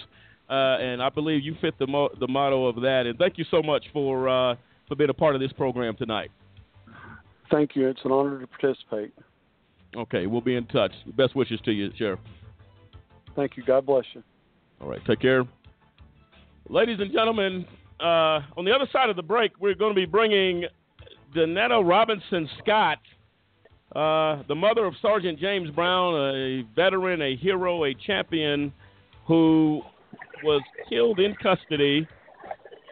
uh, 0.48 0.76
and 0.78 1.02
I 1.02 1.08
believe 1.08 1.42
you 1.42 1.56
fit 1.60 1.78
the 1.78 1.86
mo- 1.86 2.14
the 2.20 2.28
motto 2.28 2.66
of 2.66 2.76
that. 2.82 3.06
And 3.06 3.18
thank 3.18 3.38
you 3.38 3.46
so 3.50 3.62
much 3.62 3.84
for 3.92 4.28
uh, 4.28 4.56
for 4.88 4.94
being 4.94 5.10
a 5.10 5.14
part 5.14 5.34
of 5.34 5.40
this 5.40 5.52
program 5.52 5.96
tonight. 5.96 6.30
Thank 7.50 7.74
you. 7.74 7.88
It's 7.88 8.00
an 8.04 8.12
honor 8.12 8.40
to 8.40 8.46
participate. 8.46 9.14
Okay, 9.96 10.26
we'll 10.26 10.40
be 10.42 10.56
in 10.56 10.66
touch. 10.66 10.92
Best 11.16 11.34
wishes 11.34 11.60
to 11.64 11.72
you, 11.72 11.90
Sheriff. 11.96 12.20
Thank 13.36 13.56
you. 13.56 13.62
God 13.64 13.86
bless 13.86 14.04
you. 14.14 14.22
All 14.80 14.88
right, 14.88 15.00
take 15.06 15.20
care. 15.20 15.44
Ladies 16.68 16.98
and 16.98 17.12
gentlemen, 17.12 17.64
uh, 18.00 18.40
on 18.56 18.64
the 18.64 18.72
other 18.72 18.88
side 18.92 19.08
of 19.08 19.16
the 19.16 19.22
break, 19.22 19.52
we're 19.60 19.74
going 19.74 19.94
to 19.94 20.00
be 20.00 20.06
bringing 20.06 20.64
Dinetta 21.34 21.86
Robinson 21.86 22.48
Scott, 22.62 22.98
uh, 23.94 24.42
the 24.48 24.54
mother 24.54 24.84
of 24.84 24.94
Sergeant 25.00 25.38
James 25.38 25.70
Brown, 25.70 26.14
a 26.14 26.62
veteran, 26.74 27.22
a 27.22 27.36
hero, 27.36 27.84
a 27.84 27.94
champion, 27.94 28.72
who 29.26 29.82
was 30.42 30.62
killed 30.88 31.20
in 31.20 31.34
custody 31.42 32.06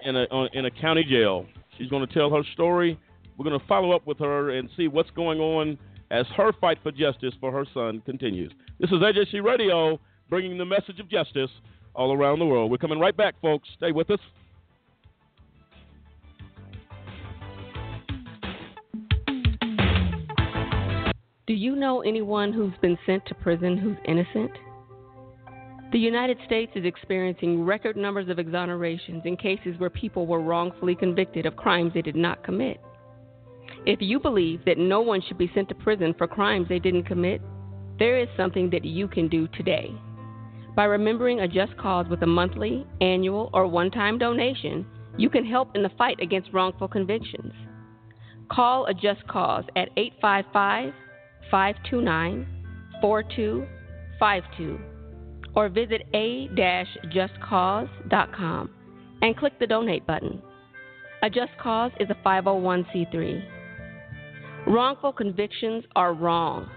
in 0.05 0.17
a 0.17 0.27
in 0.53 0.67
a 0.67 0.71
county 0.71 1.05
jail. 1.05 1.47
She's 1.77 1.89
going 1.89 2.07
to 2.07 2.13
tell 2.13 2.31
her 2.31 2.43
story. 2.53 2.99
We're 3.37 3.45
going 3.45 3.59
to 3.59 3.67
follow 3.67 3.93
up 3.93 4.07
with 4.07 4.19
her 4.21 4.51
and 4.51 4.69
see 4.77 4.89
what's 4.89 5.11
going 5.11 5.41
on 5.41 5.79
as 6.11 6.27
her 6.37 6.53
fight 6.61 6.79
for 6.83 6.93
justice 6.93 7.35
for 7.41 7.51
her 7.51 7.65
son 7.75 8.01
continues. 8.07 8.53
This 8.79 8.91
is 8.91 8.99
AJC 8.99 9.43
Radio 9.43 9.99
bringing 10.31 10.59
the 10.59 10.65
message 10.65 11.01
of 11.01 11.09
justice 11.09 11.51
all 11.95 12.13
around 12.13 12.39
the 12.39 12.47
world. 12.47 12.71
We're 12.71 12.79
coming 12.79 12.99
right 12.99 13.17
back, 13.17 13.35
folks. 13.41 13.69
Stay 13.77 13.93
with 13.93 14.11
us. 14.11 14.21
Do 21.47 21.53
you 21.53 21.77
know 21.77 22.01
anyone 22.01 22.53
who's 22.53 22.73
been 22.81 22.99
sent 23.05 23.27
to 23.27 23.35
prison 23.35 23.77
who's 23.77 23.99
innocent? 24.07 24.51
The 25.93 25.99
United 25.99 26.39
States 26.47 26.73
is 26.75 26.85
experiencing 26.85 27.65
record 27.65 27.97
numbers 27.97 28.29
of 28.29 28.39
exonerations 28.39 29.25
in 29.27 29.37
cases 29.37 29.79
where 29.79 29.91
people 29.91 30.27
were 30.27 30.41
wrongfully 30.41 30.97
convicted 30.97 31.47
of 31.47 31.55
crimes 31.55 31.93
they 31.95 32.03
did 32.03 32.17
not 32.17 32.43
commit. 32.43 32.81
If 33.87 34.01
you 34.01 34.19
believe 34.19 34.65
that 34.65 34.79
no 34.79 35.03
one 35.03 35.23
should 35.23 35.39
be 35.39 35.51
sent 35.55 35.69
to 35.69 35.75
prison 35.75 36.15
for 36.17 36.27
crimes 36.27 36.67
they 36.69 36.79
didn't 36.79 37.05
commit, 37.05 37.43
there 37.99 38.19
is 38.19 38.29
something 38.37 38.71
that 38.71 38.85
you 38.85 39.07
can 39.07 39.29
do 39.29 39.47
today. 39.49 39.95
By 40.77 40.85
remembering 40.85 41.41
a 41.41 41.49
just 41.49 41.77
cause 41.77 42.07
with 42.09 42.23
a 42.23 42.27
monthly, 42.27 42.87
annual, 43.01 43.51
or 43.53 43.67
one 43.69 43.91
time 43.91 44.19
donation, 44.19 44.85
you 45.17 45.31
can 45.31 45.45
help 45.45 45.77
in 45.77 45.83
the 45.83 45.91
fight 45.97 46.19
against 46.21 46.53
wrongful 46.53 46.89
convictions. 46.89 47.53
Call 48.51 48.87
a 48.87 48.95
just 48.95 49.27
cause 49.29 49.65
at 49.77 49.89
855 49.97 50.93
529 51.51 52.47
4252 53.01 54.81
or 55.55 55.69
visit 55.69 56.03
a 56.13 56.49
justcause.com 57.15 58.71
and 59.23 59.37
click 59.37 59.59
the 59.61 59.67
donate 59.67 60.07
button. 60.07 60.43
A 61.23 61.31
Just 61.31 61.53
Cause 61.63 61.93
is 62.01 62.11
a 62.11 62.17
501c3. 62.27 63.45
Wrongful 64.67 65.13
convictions 65.13 65.85
are 65.95 66.13
wrong. 66.13 66.69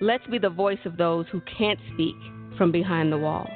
Let's 0.00 0.26
be 0.28 0.38
the 0.38 0.48
voice 0.48 0.78
of 0.86 0.96
those 0.96 1.26
who 1.32 1.42
can't 1.58 1.78
speak 1.92 2.14
from 2.58 2.72
behind 2.72 3.10
the 3.12 3.16
wall. 3.16 3.48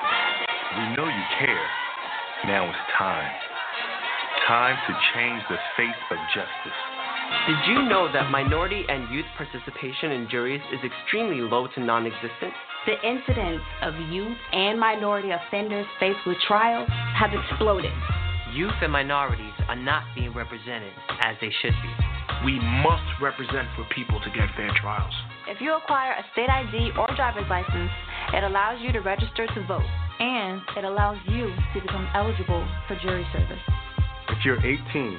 We 0.00 0.96
know 0.96 1.06
you 1.06 1.24
care. 1.40 1.66
Now 2.46 2.68
it's 2.68 2.78
time. 2.96 3.32
Time 4.46 4.76
to 4.86 4.94
change 5.14 5.42
the 5.50 5.56
face 5.76 5.90
of 6.10 6.18
justice. 6.34 6.78
Did 7.46 7.56
you 7.66 7.82
know 7.88 8.10
that 8.12 8.30
minority 8.30 8.84
and 8.88 9.12
youth 9.12 9.26
participation 9.36 10.12
in 10.12 10.28
juries 10.30 10.62
is 10.72 10.80
extremely 10.84 11.40
low 11.40 11.66
to 11.74 11.80
non 11.80 12.06
existent? 12.06 12.52
The 12.86 12.94
incidence 13.06 13.62
of 13.82 13.94
youth 14.10 14.38
and 14.52 14.78
minority 14.78 15.30
offenders 15.30 15.86
faced 15.98 16.20
with 16.26 16.36
trials 16.46 16.88
have 16.88 17.30
exploded. 17.34 17.92
Youth 18.54 18.80
and 18.80 18.90
minorities 18.90 19.52
are 19.68 19.76
not 19.76 20.04
being 20.14 20.32
represented 20.32 20.92
as 21.20 21.36
they 21.40 21.50
should 21.60 21.74
be. 21.82 21.92
We 22.44 22.58
must 22.82 23.04
represent 23.20 23.68
for 23.76 23.84
people 23.94 24.20
to 24.20 24.30
get 24.30 24.48
fair 24.56 24.70
trials. 24.80 25.12
If 25.48 25.60
you 25.60 25.76
acquire 25.76 26.12
a 26.12 26.24
state 26.32 26.48
ID 26.48 26.92
or 26.96 27.06
driver's 27.14 27.48
license, 27.50 27.90
it 28.32 28.44
allows 28.44 28.80
you 28.80 28.92
to 28.92 29.00
register 29.00 29.46
to 29.46 29.66
vote, 29.66 29.84
and 30.20 30.62
it 30.76 30.84
allows 30.84 31.18
you 31.26 31.52
to 31.74 31.80
become 31.80 32.08
eligible 32.14 32.66
for 32.86 32.96
jury 32.96 33.26
service. 33.32 33.60
If 34.30 34.44
you're 34.44 34.64
18, 34.64 35.18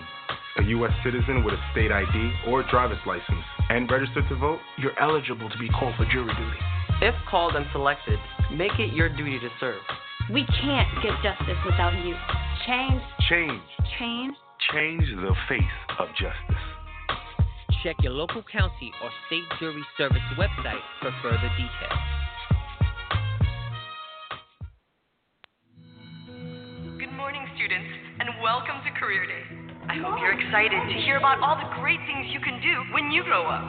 a 0.58 0.64
U.S. 0.80 0.94
citizen 1.04 1.44
with 1.44 1.54
a 1.54 1.62
state 1.72 1.92
ID 1.92 2.34
or 2.48 2.64
driver's 2.70 3.04
license, 3.06 3.46
and 3.70 3.90
registered 3.92 4.28
to 4.30 4.36
vote, 4.36 4.60
you're 4.78 4.98
eligible 5.00 5.50
to 5.50 5.58
be 5.58 5.70
called 5.70 5.96
for 5.98 6.06
jury 6.06 6.34
duty. 6.34 6.60
If 7.02 7.16
called 7.30 7.56
and 7.56 7.66
selected, 7.72 8.20
make 8.52 8.80
it 8.80 8.94
your 8.94 9.10
duty 9.10 9.40
to 9.40 9.50
serve. 9.60 9.82
We 10.32 10.46
can't 10.46 10.90
get 11.02 11.14
justice 11.24 11.58
without 11.66 11.94
you. 12.06 12.16
Change. 12.68 13.02
Change. 13.30 13.62
Change. 14.00 14.34
Change 14.74 15.06
the 15.22 15.36
face 15.48 15.62
of 16.00 16.08
justice. 16.18 16.66
Check 17.84 17.98
your 18.02 18.14
local 18.14 18.42
county 18.42 18.92
or 19.04 19.10
state 19.28 19.44
jury 19.60 19.84
service 20.00 20.18
website 20.34 20.82
for 21.00 21.14
further 21.22 21.50
details. 21.54 22.02
Good 26.98 27.14
morning, 27.14 27.46
students, 27.54 27.86
and 28.20 28.30
welcome 28.42 28.82
to 28.82 29.00
Career 29.00 29.28
Day. 29.28 29.46
I 29.88 30.02
hope 30.02 30.18
you're 30.20 30.34
excited 30.34 30.82
to 30.90 31.02
hear 31.06 31.18
about 31.18 31.38
all 31.46 31.54
the 31.54 31.70
great 31.80 32.00
things 32.10 32.34
you 32.34 32.40
can 32.40 32.60
do 32.66 32.94
when 32.96 33.12
you 33.12 33.22
grow 33.22 33.46
up. 33.46 33.62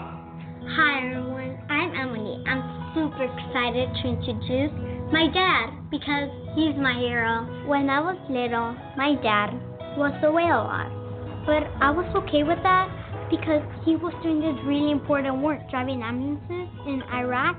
Hi, 0.72 1.04
everyone. 1.04 1.60
I'm 1.68 1.92
Emily. 2.00 2.42
I'm 2.48 2.94
super 2.96 3.28
excited 3.28 3.92
to 3.92 4.08
introduce 4.08 4.72
my 5.12 5.28
dad 5.28 5.90
because 5.90 6.32
he's 6.54 6.76
my 6.76 6.98
hero. 6.98 7.46
When 7.66 7.90
I 7.90 8.00
was 8.00 8.18
little, 8.28 8.74
my 8.96 9.14
dad 9.22 9.54
was 9.96 10.14
away 10.22 10.50
a 10.50 10.58
lot, 10.58 10.90
but 11.46 11.66
I 11.82 11.90
was 11.90 12.06
okay 12.24 12.42
with 12.42 12.58
that 12.62 12.90
because 13.30 13.62
he 13.86 13.94
was 13.94 14.14
doing 14.22 14.42
this 14.42 14.58
really 14.66 14.90
important 14.90 15.38
work 15.42 15.62
driving 15.70 16.02
ambulances 16.02 16.68
in 16.86 17.02
Iraq. 17.14 17.56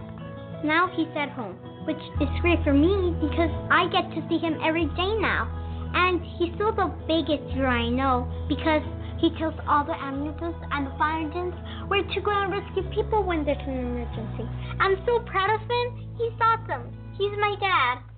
Now 0.64 0.92
he's 0.96 1.12
at 1.16 1.32
home, 1.32 1.56
which 1.88 2.02
is 2.20 2.30
great 2.42 2.62
for 2.64 2.74
me 2.74 3.16
because 3.24 3.52
I 3.72 3.88
get 3.90 4.12
to 4.12 4.20
see 4.28 4.38
him 4.38 4.60
every 4.64 4.86
day 5.00 5.14
now. 5.20 5.48
And 5.94 6.24
he's 6.40 6.56
still 6.56 6.72
the 6.72 6.92
biggest 7.08 7.44
hero 7.52 7.68
I 7.68 7.90
know 7.90 8.28
because 8.48 8.84
he 9.20 9.32
tells 9.38 9.56
all 9.68 9.84
the 9.84 9.96
ambulances 9.96 10.56
and 10.72 10.88
the 10.88 10.96
fire 10.98 11.20
engines 11.20 11.56
where 11.88 12.04
to 12.04 12.20
go 12.22 12.32
and 12.32 12.52
rescue 12.52 12.84
people 12.96 13.24
when 13.24 13.44
there's 13.44 13.60
an 13.68 13.80
emergency. 13.80 14.48
I'm 14.80 14.96
so 15.06 15.20
proud 15.28 15.52
of 15.52 15.62
him. 15.62 15.88
He's 16.16 16.36
awesome. 16.40 16.92
He's 17.18 17.36
my 17.40 17.56
dad. 17.60 18.11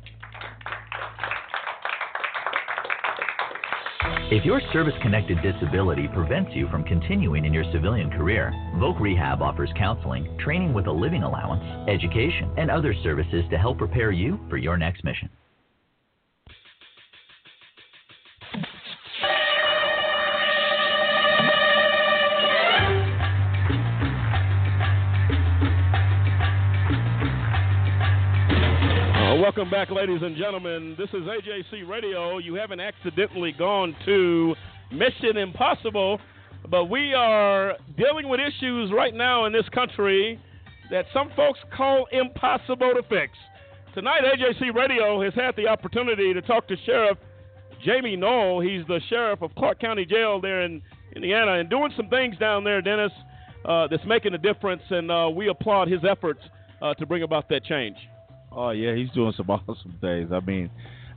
If 4.32 4.46
your 4.46 4.62
service 4.74 4.96
connected 5.02 5.42
disability 5.44 6.08
prevents 6.08 6.52
you 6.56 6.68
from 6.70 6.84
continuing 6.86 7.46
in 7.46 7.54
your 7.54 7.66
civilian 7.72 8.10
career, 8.10 8.52
Voc 8.78 9.00
Rehab 9.00 9.42
offers 9.42 9.70
counseling, 9.78 10.38
training 10.40 10.74
with 10.74 10.88
a 10.88 10.92
living 10.92 11.24
allowance, 11.24 11.64
education, 11.88 12.52
and 12.58 12.72
other 12.72 12.96
services 13.04 13.44
to 13.52 13.58
help 13.58 13.78
prepare 13.78 14.12
you 14.12 14.40
for 14.50 14.58
your 14.58 14.76
next 14.76 15.04
mission. 15.04 15.30
Welcome 29.44 29.70
back, 29.70 29.91
ladies 29.91 30.22
and 30.22 30.38
gentlemen. 30.38 30.95
This 30.98 31.10
is 31.10 31.24
AJC 31.24 31.86
Radio. 31.86 32.38
You 32.38 32.56
haven't 32.56 32.80
accidentally 32.80 33.52
gone 33.52 33.94
to 34.06 34.56
Mission 34.90 35.36
Impossible, 35.36 36.22
but 36.70 36.86
we 36.86 37.14
are 37.14 37.74
dealing 37.98 38.30
with 38.30 38.40
issues 38.40 38.90
right 38.94 39.14
now 39.14 39.44
in 39.44 39.52
this 39.52 39.68
country 39.76 40.40
that 40.91 41.07
some 41.14 41.30
folks 41.36 41.60
call 41.76 42.07
impossible 42.14 42.94
to 42.95 43.03
fix. 43.10 43.34
Tonight, 43.94 44.22
AJC 44.24 44.74
Radio 44.74 45.22
has 45.22 45.34
had 45.34 45.57
the 45.57 45.68
opportunity 45.68 46.34
to 46.34 46.41
talk 46.41 46.65
to 46.70 46.78
Sheriff 46.86 47.18
Jamey 47.86 48.18
Noel. 48.18 48.61
He's 48.61 48.88
the 48.88 49.02
sheriff 49.10 49.41
of 49.41 49.53
Clark 49.56 49.82
County 49.82 50.06
Jail 50.06 50.40
there 50.40 50.61
in 50.61 50.82
Indiana 51.18 51.60
and 51.60 51.70
doing 51.70 51.91
some 51.98 52.07
things 52.07 52.38
down 52.38 52.64
there, 52.64 52.82
Dennis, 52.82 53.11
uh, 53.65 53.88
that's 53.88 54.06
making 54.06 54.36
a 54.36 54.38
difference, 54.38 54.84
and 54.90 55.11
uh, 55.11 55.30
we 55.30 55.49
applaud 55.49 55.90
his 55.90 56.06
efforts 56.10 56.40
uh, 56.82 56.94
to 56.94 57.06
bring 57.06 57.24
about 57.24 57.49
that 57.49 57.65
change. 57.65 57.98
Oh 58.56 58.70
yeah, 58.72 58.96
he's 58.96 59.10
doing 59.12 59.34
some 59.36 59.50
awesome 59.50 59.98
things. 60.02 60.32
I 60.32 60.40
mean, 60.40 60.70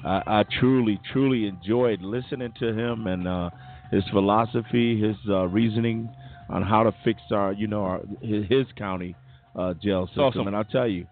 I, 0.04 0.22
I 0.26 0.44
truly, 0.58 1.00
truly 1.12 1.46
enjoyed 1.46 2.00
listening 2.02 2.52
to 2.60 2.72
him 2.72 3.06
and 3.06 3.26
uh, 3.26 3.50
his 3.90 4.04
philosophy, 4.10 5.00
his 5.00 5.16
uh, 5.28 5.46
reasoning 5.46 6.08
on 6.48 6.62
how 6.62 6.82
to 6.82 6.94
fix 7.04 7.20
our, 7.32 7.52
you 7.52 7.66
know, 7.66 7.82
our, 7.82 8.00
his, 8.22 8.44
his 8.48 8.66
county 8.76 9.14
uh, 9.56 9.74
jail 9.74 10.06
system. 10.08 10.24
awesome. 10.24 10.46
And 10.48 10.56
I'll 10.56 10.64
tell 10.64 10.88
you, 10.88 11.06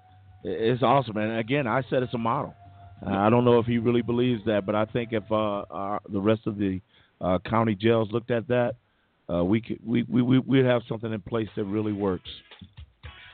it's 0.45 0.83
awesome. 0.83 1.17
And 1.17 1.39
again, 1.39 1.67
I 1.67 1.83
said 1.89 2.03
it's 2.03 2.15
a 2.15 2.19
model. 2.19 2.55
I 3.07 3.29
don't 3.29 3.45
know 3.45 3.59
if 3.59 3.67
he 3.67 3.79
really 3.79 4.01
believes 4.01 4.43
that, 4.47 4.65
but 4.65 4.75
I 4.75 4.87
think 4.87 5.13
if 5.13 5.25
uh, 5.31 5.65
our, 5.71 6.01
the 6.11 6.21
rest 6.21 6.47
of 6.47 6.57
the 6.57 6.81
uh, 7.21 7.39
county 7.49 7.75
jails 7.75 8.09
looked 8.13 8.31
at 8.31 8.49
that, 8.49 8.77
uh, 9.33 9.45
we 9.45 9.61
could 9.61 9.79
we 9.85 10.05
we 10.05 10.23
we 10.23 10.39
we'd 10.39 10.65
have 10.65 10.83
something 10.89 11.13
in 11.13 11.21
place 11.21 11.49
that 11.57 11.65
really 11.65 11.93
works. 11.93 12.29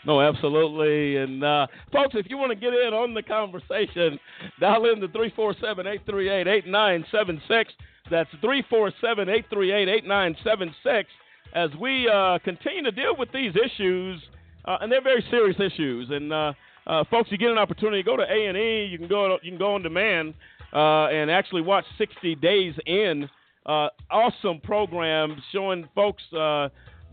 No, 0.06 0.20
absolutely. 0.20 1.16
And 1.16 1.44
uh, 1.44 1.66
folks, 1.92 2.14
if 2.14 2.26
you 2.30 2.38
want 2.38 2.50
to 2.50 2.56
get 2.56 2.72
in 2.72 2.94
on 2.94 3.14
the 3.14 3.22
conversation, 3.22 4.18
dial 4.58 4.86
in 4.86 5.00
to 5.00 5.08
347 5.08 5.86
838 5.86 6.46
8976. 6.46 7.72
That's 8.10 8.30
347 8.40 9.28
838 9.28 9.88
8976 9.88 11.08
as 11.54 11.70
we 11.80 12.08
uh, 12.08 12.38
continue 12.44 12.82
to 12.84 12.92
deal 12.92 13.16
with 13.18 13.30
these 13.32 13.52
issues, 13.56 14.20
uh, 14.64 14.78
and 14.80 14.90
they're 14.90 15.02
very 15.02 15.24
serious 15.30 15.56
issues. 15.60 16.08
And 16.10 16.32
uh, 16.32 16.52
uh, 16.86 17.04
folks, 17.10 17.30
you 17.30 17.38
get 17.38 17.50
an 17.50 17.58
opportunity, 17.58 18.02
to 18.02 18.06
go 18.06 18.16
to 18.16 18.22
A 18.22 18.46
and 18.46 18.56
E. 18.56 18.88
You 18.90 18.98
can 18.98 19.08
go 19.08 19.38
you 19.42 19.50
can 19.50 19.58
go 19.58 19.74
on 19.74 19.82
demand 19.82 20.34
uh, 20.72 21.06
and 21.06 21.30
actually 21.30 21.62
watch 21.62 21.84
60 21.98 22.34
Days 22.36 22.74
In. 22.86 23.28
Awesome 23.66 24.60
program 24.64 25.40
showing 25.52 25.88
folks 25.94 26.22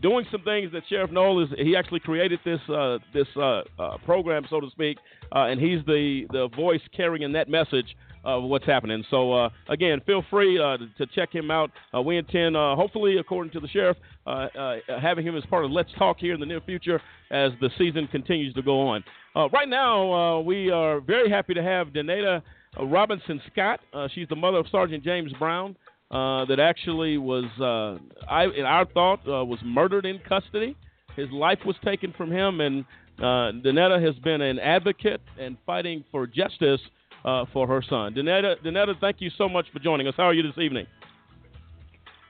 doing 0.02 0.26
some 0.32 0.41
things 0.41 0.72
that 0.74 0.84
Sheriff 0.90 1.11
Noel 1.11 1.44
is. 1.44 1.49
He 1.57 1.76
actually 1.76 1.99
created 1.99 2.40
this 2.45 2.60
uh, 2.69 2.98
this 3.14 3.28
uh, 3.36 3.61
uh, 3.80 3.98
program, 4.06 4.45
so 4.49 4.60
to 4.60 4.69
speak, 4.69 4.98
uh, 5.36 5.45
and 5.45 5.60
he's 5.60 5.84
the 5.86 6.26
the 6.32 6.49
voice 6.56 6.82
carrying 6.95 7.32
that 7.34 7.49
message 7.49 7.95
of 8.24 8.44
what's 8.44 8.65
happening. 8.65 9.03
So 9.10 9.34
uh, 9.34 9.49
again, 9.69 10.02
feel 10.06 10.24
free 10.30 10.60
uh, 10.60 10.78
to, 10.98 11.06
check 11.15 11.34
him 11.34 11.49
out. 11.49 11.72
We 12.06 12.18
intend, 12.18 12.56
hopefully, 12.56 13.18
according 13.19 13.53
to 13.53 13.60
the 13.61 13.69
sheriff, 13.69 13.95
having 14.26 15.26
him 15.26 15.38
as 15.38 15.45
part 15.45 15.64
of 15.64 15.72
Let's 15.72 15.91
Talk 15.98 16.18
here 16.19 16.34
in 16.34 16.40
the 16.40 16.45
near 16.45 16.60
future 16.61 17.02
as 17.32 17.52
the 17.61 17.69
season 17.78 18.07
continues 18.07 18.53
to 18.56 18.61
go 18.61 18.82
on. 18.82 19.03
Right 19.36 19.69
now, 19.69 20.41
we 20.41 20.69
are 20.72 20.99
very 20.99 21.30
happy 21.30 21.53
to 21.53 21.64
have 21.64 21.88
Dinetta 21.90 22.41
Robinson 22.82 23.41
Scott. 23.52 23.80
She's 24.14 24.28
the 24.28 24.36
mother 24.36 24.57
of 24.57 24.65
Sergeant 24.72 25.03
James 25.06 25.32
Brown. 25.40 25.78
Uh, 26.09 26.45
that 26.45 26.57
actually 26.57 27.17
was, 27.17 27.43
uh, 27.59 27.97
I, 28.31 28.45
in 28.45 28.63
our 28.63 28.85
thought, 28.85 29.19
uh, 29.27 29.43
was 29.43 29.59
murdered 29.61 30.05
in 30.05 30.19
custody. 30.19 30.73
His 31.17 31.29
life 31.31 31.59
was 31.65 31.75
taken 31.84 32.13
from 32.15 32.31
him, 32.31 32.61
and 32.61 32.85
uh, 33.19 33.51
Dinetta 33.61 34.01
has 34.01 34.15
been 34.23 34.39
an 34.39 34.57
advocate 34.57 35.19
and 35.38 35.57
fighting 35.65 36.05
for 36.09 36.25
justice 36.25 36.79
uh, 37.25 37.43
for 37.51 37.67
her 37.67 37.84
son. 37.89 38.13
Dinetta, 38.13 38.55
Dinetta, 38.63 38.93
thank 39.01 39.17
you 39.19 39.29
so 39.38 39.49
much 39.49 39.65
for 39.73 39.79
joining 39.79 40.07
us. 40.07 40.13
How 40.15 40.23
are 40.23 40.34
you 40.34 40.43
this 40.43 40.57
evening? 40.57 40.88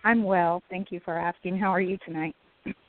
I'm 0.04 0.24
well. 0.24 0.64
Thank 0.72 0.92
you 0.92 1.00
for 1.06 1.16
asking. 1.16 1.60
How 1.60 1.70
are 1.70 1.82
you 1.82 2.00
tonight? 2.04 2.36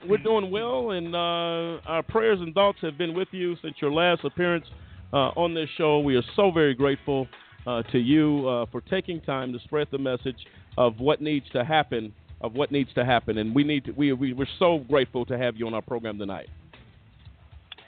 We're 0.09 0.23
doing 0.23 0.51
well, 0.51 0.93
and 0.93 1.15
uh, 1.15 1.83
our 1.87 2.03
prayers 2.03 2.41
and 2.41 2.55
thoughts 2.55 2.79
have 2.81 2.97
been 2.97 3.15
with 3.15 3.29
you 3.33 3.57
since 3.61 3.75
your 3.81 3.93
last 3.93 4.25
appearance 4.25 4.65
uh, 5.13 5.31
on 5.37 5.53
this 5.53 5.69
show. 5.77 5.99
We 6.01 6.17
are 6.17 6.23
so 6.35 6.51
very 6.51 6.75
grateful 6.75 7.27
uh, 7.67 7.83
to 7.93 7.99
you 7.99 8.49
uh, 8.49 8.67
for 8.73 8.81
taking 8.81 9.21
time 9.21 9.53
to 9.53 9.59
spread 9.61 9.89
the 9.91 9.99
message 9.99 10.37
of 10.79 11.01
what 11.01 11.21
needs 11.21 11.45
to 11.53 11.65
happen, 11.65 12.15
of 12.41 12.55
what 12.55 12.71
needs 12.71 12.89
to 12.95 13.05
happen, 13.05 13.37
and 13.39 13.53
we 13.53 13.65
need 13.65 13.85
to. 13.85 13.91
We, 13.93 14.13
we 14.13 14.33
we're 14.33 14.47
so 14.61 14.79
grateful 14.89 15.27
to 15.27 15.37
have 15.37 15.57
you 15.57 15.67
on 15.67 15.75
our 15.75 15.83
program 15.83 16.19
tonight. 16.19 16.49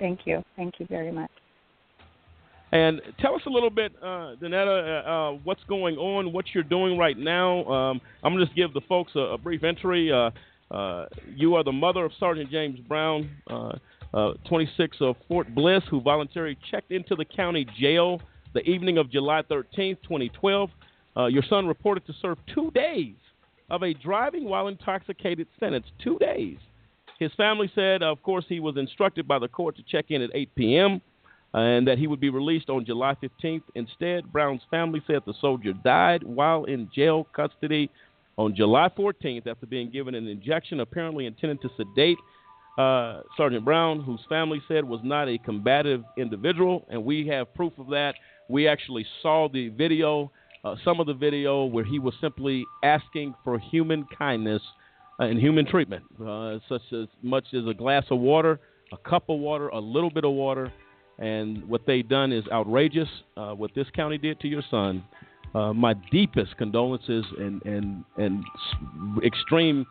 Thank 0.01 0.27
you. 0.27 0.43
Thank 0.57 0.81
you 0.81 0.87
very 0.87 1.12
much. 1.12 1.31
And 2.73 3.01
tell 3.21 3.35
us 3.35 3.43
a 3.47 3.51
little 3.51 3.71
bit, 3.71 3.93
uh, 4.03 4.35
Dinetta, 4.41 5.07
uh, 5.07 5.09
uh, 5.09 5.39
what's 5.45 5.62
going 5.69 5.97
on, 5.97 6.33
what 6.33 6.47
you're 6.53 6.65
doing 6.65 6.99
right 6.99 7.17
now. 7.17 7.65
Um, 7.65 8.01
I'm 8.23 8.33
going 8.33 8.41
to 8.41 8.47
just 8.47 8.57
give 8.57 8.73
the 8.75 8.81
folks 8.89 9.12
a, 9.15 9.21
a 9.21 9.39
brief 9.39 9.62
entry. 9.62 10.11
Uh, 10.12 10.31
uh, 10.75 11.07
you 11.35 11.55
are 11.55 11.65
the 11.65 11.73
mother 11.73 12.05
of 12.05 12.12
Sergeant 12.19 12.51
James 12.51 12.79
Brown, 12.89 13.31
uh, 13.49 13.73
uh, 14.15 14.33
26 14.49 14.97
of 15.01 15.17
Fort 15.29 15.53
Bliss, 15.55 15.83
who 15.91 16.01
voluntarily 16.01 16.57
checked 16.71 16.91
into 16.91 17.15
the 17.15 17.25
county 17.25 17.67
jail 17.79 18.21
the 18.53 18.62
evening 18.62 18.99
of 18.99 19.11
July 19.11 19.43
13th, 19.49 19.99
2012. 20.03 20.71
Uh, 21.16 21.27
your 21.27 21.43
son 21.49 21.66
reported 21.66 22.07
to 22.07 22.12
serve 22.20 22.39
two 22.55 22.70
days 22.70 23.16
of 23.70 23.82
a 23.82 23.95
driving 23.95 24.45
while 24.45 24.69
intoxicated 24.69 25.47
sentence. 25.59 25.87
Two 26.03 26.19
days. 26.19 26.57
His 27.19 27.32
family 27.37 27.70
said, 27.74 28.03
of 28.03 28.23
course, 28.23 28.45
he 28.49 28.61
was 28.61 28.77
instructed 28.77 29.28
by 29.28 29.39
the 29.39 29.49
court 29.49 29.77
to 29.77 29.82
check 29.82 30.07
in 30.09 30.23
at 30.23 30.31
8 30.32 30.55
p.m. 30.55 31.01
and 31.53 31.87
that 31.87 31.99
he 31.99 32.07
would 32.07 32.20
be 32.20 32.31
released 32.31 32.70
on 32.70 32.85
July 32.87 33.15
15th. 33.23 33.62
Instead, 33.74 34.32
Brown's 34.32 34.62
family 34.70 35.03
said 35.07 35.20
the 35.27 35.35
soldier 35.41 35.73
died 35.85 36.23
while 36.23 36.65
in 36.65 36.89
jail 36.95 37.27
custody 37.35 37.91
on 38.39 38.55
July 38.57 38.89
14th 38.97 39.47
after 39.47 39.66
being 39.66 39.91
given 39.91 40.15
an 40.15 40.27
injection 40.27 40.81
apparently 40.81 41.27
intended 41.27 41.61
to 41.61 41.69
sedate 41.77 42.16
uh, 42.78 43.20
Sergeant 43.37 43.65
Brown, 43.65 44.01
whose 44.01 44.20
family 44.28 44.62
said 44.66 44.85
was 44.85 45.01
not 45.05 45.28
a 45.28 45.37
combative 45.39 46.03
individual, 46.16 46.87
and 46.89 47.05
we 47.05 47.27
have 47.27 47.53
proof 47.55 47.74
of 47.78 47.89
that. 47.89 48.15
We 48.49 48.66
actually 48.66 49.05
saw 49.20 49.49
the 49.53 49.69
video, 49.69 50.32
uh, 50.65 50.77
some 50.85 51.01
of 51.01 51.07
the 51.07 51.15
video 51.15 51.65
where 51.65 51.85
he 51.85 51.99
was 51.99 52.15
simply 52.20 52.65
asking 52.82 53.35
for 53.45 53.59
human 53.59 54.07
kindness 54.16 54.62
uh, 55.19 55.24
and 55.24 55.39
human 55.39 55.66
treatment, 55.66 56.05
uh, 56.24 56.59
such 56.69 56.82
as 56.93 57.07
much 57.23 57.45
as 57.55 57.66
a 57.66 57.74
glass 57.74 58.05
of 58.11 58.19
water, 58.19 58.61
a 58.93 58.97
cup 59.09 59.28
of 59.28 59.39
water, 59.39 59.69
a 59.69 59.78
little 59.78 60.11
bit 60.11 60.24
of 60.24 60.32
water, 60.32 60.73
and 61.19 61.66
what 61.69 61.82
they 61.87 62.03
done 62.03 62.32
is 62.32 62.45
outrageous. 62.51 63.09
Uh, 63.37 63.53
what 63.53 63.70
this 63.74 63.87
county 63.95 64.19
did 64.19 64.41
to 64.41 64.49
your 64.49 64.62
son. 64.70 65.05
My 65.53 65.95
deepest 66.12 66.57
condolences 66.57 67.24
and 67.39 67.61
and 67.65 68.05
and 68.16 68.45
extreme 69.24 69.85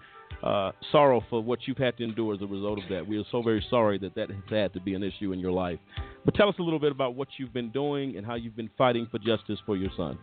uh, 0.44 0.72
sorrow 0.92 1.24
for 1.30 1.42
what 1.42 1.60
you've 1.66 1.78
had 1.78 1.98
to 1.98 2.04
endure 2.04 2.34
as 2.34 2.42
a 2.42 2.46
result 2.46 2.80
of 2.80 2.90
that. 2.90 3.06
We 3.06 3.18
are 3.18 3.26
so 3.32 3.42
very 3.42 3.66
sorry 3.70 3.98
that 4.00 4.16
that 4.16 4.30
has 4.30 4.40
had 4.50 4.74
to 4.74 4.80
be 4.80 4.94
an 4.94 5.04
issue 5.04 5.34
in 5.34 5.40
your 5.40 5.52
life. 5.52 5.80
But 6.26 6.34
tell 6.36 6.50
us 6.50 6.56
a 6.60 6.62
little 6.62 6.80
bit 6.80 6.92
about 6.92 7.16
what 7.16 7.28
you've 7.38 7.54
been 7.54 7.72
doing 7.72 8.18
and 8.18 8.26
how 8.26 8.36
you've 8.36 8.56
been 8.56 8.70
fighting 8.78 9.08
for 9.12 9.20
justice 9.20 9.60
for 9.66 9.76
your 9.76 9.92
son. 9.98 10.18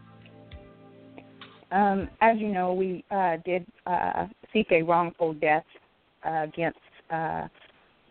Um, 1.73 2.09
as 2.21 2.39
you 2.39 2.49
know, 2.49 2.73
we 2.73 3.05
uh, 3.11 3.37
did 3.45 3.67
uh, 3.87 4.27
seek 4.53 4.69
a 4.71 4.83
wrongful 4.83 5.35
death 5.35 5.65
uh, 6.25 6.45
against 6.45 6.79
uh, 7.11 7.49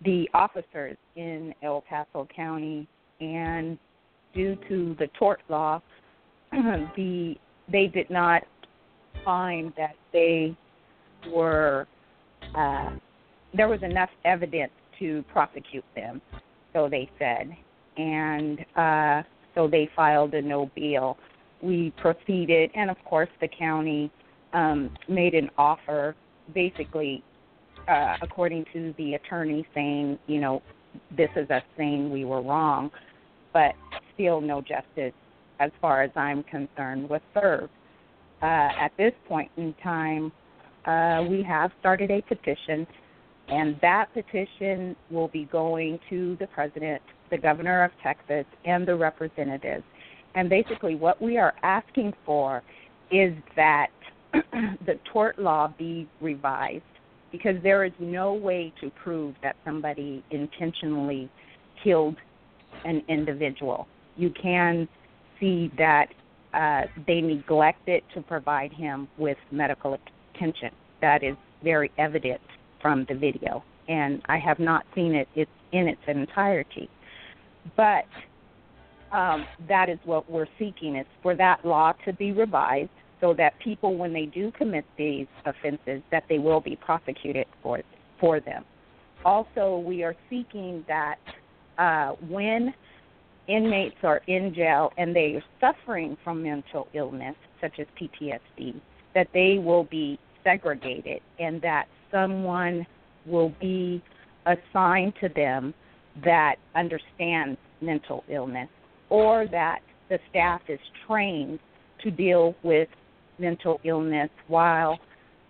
the 0.03 0.29
officers 0.33 0.97
in 1.15 1.53
El 1.63 1.83
Paso 1.89 2.27
County, 2.35 2.87
and 3.21 3.77
due 4.33 4.57
to 4.67 4.95
the 4.99 5.07
tort 5.17 5.39
law, 5.49 5.81
the 6.51 7.35
they 7.71 7.87
did 7.87 8.09
not 8.09 8.43
find 9.23 9.73
that 9.77 9.95
they 10.13 10.55
were 11.33 11.87
uh, 12.55 12.91
there 13.55 13.67
was 13.67 13.81
enough 13.83 14.09
evidence 14.25 14.71
to 14.99 15.23
prosecute 15.31 15.85
them, 15.95 16.21
so 16.73 16.89
they 16.89 17.09
said, 17.17 17.55
and 17.97 18.59
uh, 18.75 19.23
so 19.55 19.67
they 19.67 19.89
filed 19.95 20.33
a 20.33 20.41
no 20.41 20.69
bail. 20.75 21.17
We 21.61 21.91
proceeded, 21.97 22.71
and 22.75 22.89
of 22.89 22.97
course, 23.05 23.29
the 23.41 23.47
county 23.47 24.11
um, 24.53 24.91
made 25.07 25.33
an 25.33 25.49
offer, 25.57 26.15
basically, 26.53 27.23
uh, 27.87 28.17
according 28.21 28.65
to 28.73 28.93
the 28.97 29.15
attorney, 29.15 29.65
saying, 29.73 30.19
you 30.27 30.39
know, 30.39 30.61
this 31.15 31.29
is 31.35 31.49
us 31.49 31.63
saying 31.77 32.11
we 32.11 32.25
were 32.25 32.41
wrong, 32.41 32.91
but 33.53 33.73
still 34.13 34.41
no 34.41 34.61
justice, 34.61 35.13
as 35.59 35.71
far 35.81 36.01
as 36.03 36.11
I'm 36.15 36.43
concerned, 36.43 37.09
was 37.09 37.21
served. 37.33 37.71
Uh, 38.41 38.45
at 38.45 38.91
this 38.97 39.13
point 39.27 39.49
in 39.57 39.73
time, 39.81 40.31
uh, 40.85 41.23
we 41.27 41.41
have 41.43 41.71
started 41.79 42.11
a 42.11 42.21
petition, 42.21 42.85
and 43.47 43.77
that 43.81 44.13
petition 44.13 44.95
will 45.09 45.29
be 45.29 45.45
going 45.45 45.99
to 46.09 46.35
the 46.39 46.47
president, 46.47 47.01
the 47.31 47.37
governor 47.37 47.83
of 47.83 47.91
Texas, 48.03 48.45
and 48.65 48.87
the 48.87 48.95
representatives. 48.95 49.83
And 50.35 50.49
basically, 50.49 50.95
what 50.95 51.21
we 51.21 51.37
are 51.37 51.53
asking 51.63 52.13
for 52.25 52.61
is 53.09 53.33
that 53.55 53.87
the 54.33 54.99
tort 55.11 55.39
law 55.39 55.73
be 55.77 56.07
revised 56.21 56.83
because 57.31 57.55
there 57.63 57.83
is 57.83 57.93
no 57.99 58.33
way 58.33 58.73
to 58.81 58.89
prove 58.91 59.35
that 59.41 59.55
somebody 59.65 60.23
intentionally 60.31 61.29
killed 61.83 62.15
an 62.83 63.01
individual. 63.07 63.87
You 64.17 64.29
can 64.29 64.87
see 65.39 65.71
that 65.77 66.07
uh, 66.53 66.83
they 67.07 67.21
neglected 67.21 68.03
to 68.13 68.21
provide 68.21 68.71
him 68.71 69.07
with 69.17 69.37
medical 69.51 69.97
attention. 70.35 70.71
That 71.01 71.23
is 71.23 71.35
very 71.63 71.91
evident 71.97 72.41
from 72.81 73.05
the 73.09 73.15
video, 73.15 73.63
and 73.89 74.21
I 74.27 74.37
have 74.37 74.59
not 74.59 74.85
seen 74.93 75.15
it 75.15 75.27
in 75.71 75.87
its 75.87 76.01
entirety. 76.07 76.89
But 77.75 78.05
um, 79.15 79.45
that 79.69 79.89
is 79.89 79.97
what 80.03 80.29
we're 80.29 80.47
seeking 80.59 80.97
is 80.97 81.05
for 81.23 81.35
that 81.35 81.65
law 81.65 81.93
to 82.03 82.11
be 82.13 82.33
revised 82.33 82.89
so 83.21 83.33
that 83.33 83.57
people, 83.59 83.95
when 83.95 84.11
they 84.11 84.25
do 84.25 84.51
commit 84.51 84.83
these 84.97 85.27
offenses, 85.45 86.01
that 86.11 86.25
they 86.27 86.37
will 86.37 86.59
be 86.59 86.75
prosecuted 86.75 87.47
for 87.63 87.81
for 88.19 88.39
them. 88.39 88.63
Also, 89.23 89.79
we 89.79 90.03
are 90.03 90.15
seeking 90.29 90.83
that 90.87 91.15
uh, 91.77 92.11
when 92.27 92.73
inmates 93.47 93.95
are 94.03 94.21
in 94.27 94.53
jail 94.53 94.91
and 94.97 95.15
they 95.15 95.35
are 95.35 95.43
suffering 95.59 96.17
from 96.23 96.43
mental 96.43 96.87
illness, 96.93 97.35
such 97.61 97.79
as 97.79 97.87
PTSD, 97.99 98.79
that 99.13 99.27
they 99.33 99.57
will 99.57 99.85
be 99.85 100.19
segregated 100.43 101.21
and 101.39 101.61
that 101.61 101.87
someone 102.11 102.85
will 103.25 103.53
be 103.61 104.01
assigned 104.45 105.13
to 105.21 105.29
them 105.29 105.73
that 106.23 106.55
understands 106.75 107.57
mental 107.81 108.23
illness 108.29 108.69
or 109.09 109.47
that 109.47 109.79
the 110.09 110.19
staff 110.29 110.61
is 110.67 110.79
trained 111.07 111.59
to 112.03 112.11
deal 112.11 112.55
with 112.63 112.87
mental 113.39 113.79
illness 113.83 114.29
while 114.47 114.99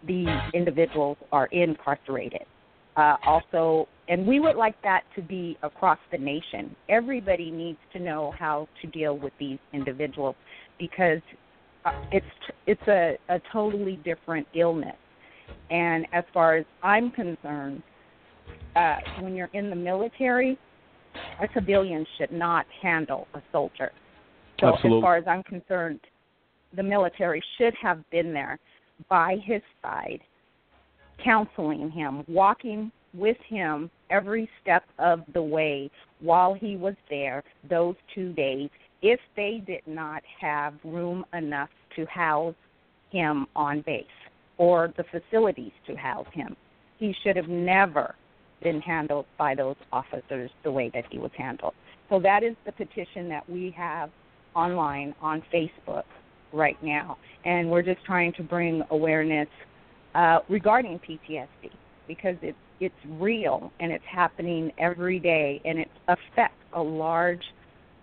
the 0.08 0.26
individuals 0.54 1.18
are 1.32 1.48
incarcerated. 1.48 2.44
Uh, 2.96 3.18
also, 3.26 3.88
and 4.08 4.26
we 4.26 4.40
would 4.40 4.56
like 4.56 4.82
that 4.84 5.02
to 5.16 5.22
be 5.22 5.58
across 5.64 6.00
the 6.12 6.18
nation. 6.18 6.76
Everybody 6.88 7.52
needs 7.52 7.80
to 7.94 8.00
know 8.00 8.34
how 8.38 8.70
to 8.82 8.88
deal 8.88 9.18
with 9.18 9.34
these 9.40 9.60
individuals 9.74 10.36
because 10.80 11.20
uh, 11.84 11.92
it's 12.12 12.26
it's 12.68 12.88
a, 12.88 13.18
a 13.30 13.42
totally 13.52 14.00
different 14.06 14.48
illness. 14.56 14.96
And 15.70 16.08
as 16.14 16.24
far 16.34 16.56
as 16.56 16.66
I'm 16.84 17.12
concerned, 17.12 17.84
uh, 18.76 18.98
when 19.20 19.36
you're 19.36 19.50
in 19.54 19.70
the 19.70 19.76
military, 19.76 20.58
a 21.42 21.48
civilian 21.54 22.06
should 22.18 22.32
not 22.32 22.66
handle 22.82 23.28
a 23.34 23.42
soldier. 23.52 23.92
So 24.60 24.68
Absolutely. 24.68 25.00
as 25.00 25.02
far 25.02 25.18
as 25.18 25.24
I'm 25.28 25.44
concerned, 25.44 26.00
the 26.76 26.84
military 26.84 27.44
should 27.58 27.74
have 27.82 28.10
been 28.10 28.34
there 28.34 28.60
by 29.10 29.38
his 29.44 29.62
side, 29.82 30.20
counseling 31.24 31.92
him, 31.92 32.24
walking 32.28 32.92
with 33.14 33.38
him 33.48 33.90
every 34.10 34.50
step 34.62 34.84
of 35.00 35.22
the 35.34 35.42
way 35.42 35.90
while 36.20 36.54
he 36.54 36.76
was 36.76 36.96
there 37.10 37.44
those 37.70 37.96
two 38.14 38.34
days 38.34 38.70
if 39.02 39.20
they 39.36 39.62
did 39.66 39.82
not 39.86 40.22
have 40.40 40.74
room 40.84 41.26
enough 41.34 41.70
to 41.96 42.06
house 42.06 42.56
him 43.12 43.46
on 43.56 43.82
base 43.82 44.06
or 44.58 44.94
the 44.98 45.04
facilities 45.12 45.72
to 45.88 45.96
house 45.96 46.28
him. 46.34 46.56
He 46.98 47.14
should 47.24 47.36
have 47.36 47.48
never 47.48 48.16
been 48.62 48.82
handled 48.82 49.26
by 49.38 49.56
those 49.56 49.76
officers 49.92 50.50
the 50.64 50.72
way 50.72 50.90
that 50.94 51.06
he 51.12 51.18
was 51.18 51.32
handled. 51.38 51.74
So 52.10 52.20
that 52.20 52.44
is 52.44 52.56
the 52.66 52.72
petition 52.72 53.30
that 53.30 53.50
we 53.50 53.74
have 53.78 54.10
online 54.56 55.14
on 55.22 55.44
Facebook 55.54 56.04
right 56.54 56.82
now, 56.82 57.18
and 57.44 57.70
we're 57.70 57.82
just 57.82 58.04
trying 58.06 58.34
to 58.34 58.44
bring 58.44 58.82
awareness 58.92 59.50
uh, 60.14 60.40
regarding 60.50 61.00
PTSD 61.00 61.72
because 62.08 62.36
it's 62.42 62.58
it's 62.80 62.96
real 63.20 63.72
and 63.80 63.92
it's 63.92 64.04
happening 64.06 64.72
every 64.78 65.20
day, 65.20 65.62
and 65.64 65.80
it 65.80 65.90
affects 66.08 66.58
a 66.74 66.82
large 66.82 67.44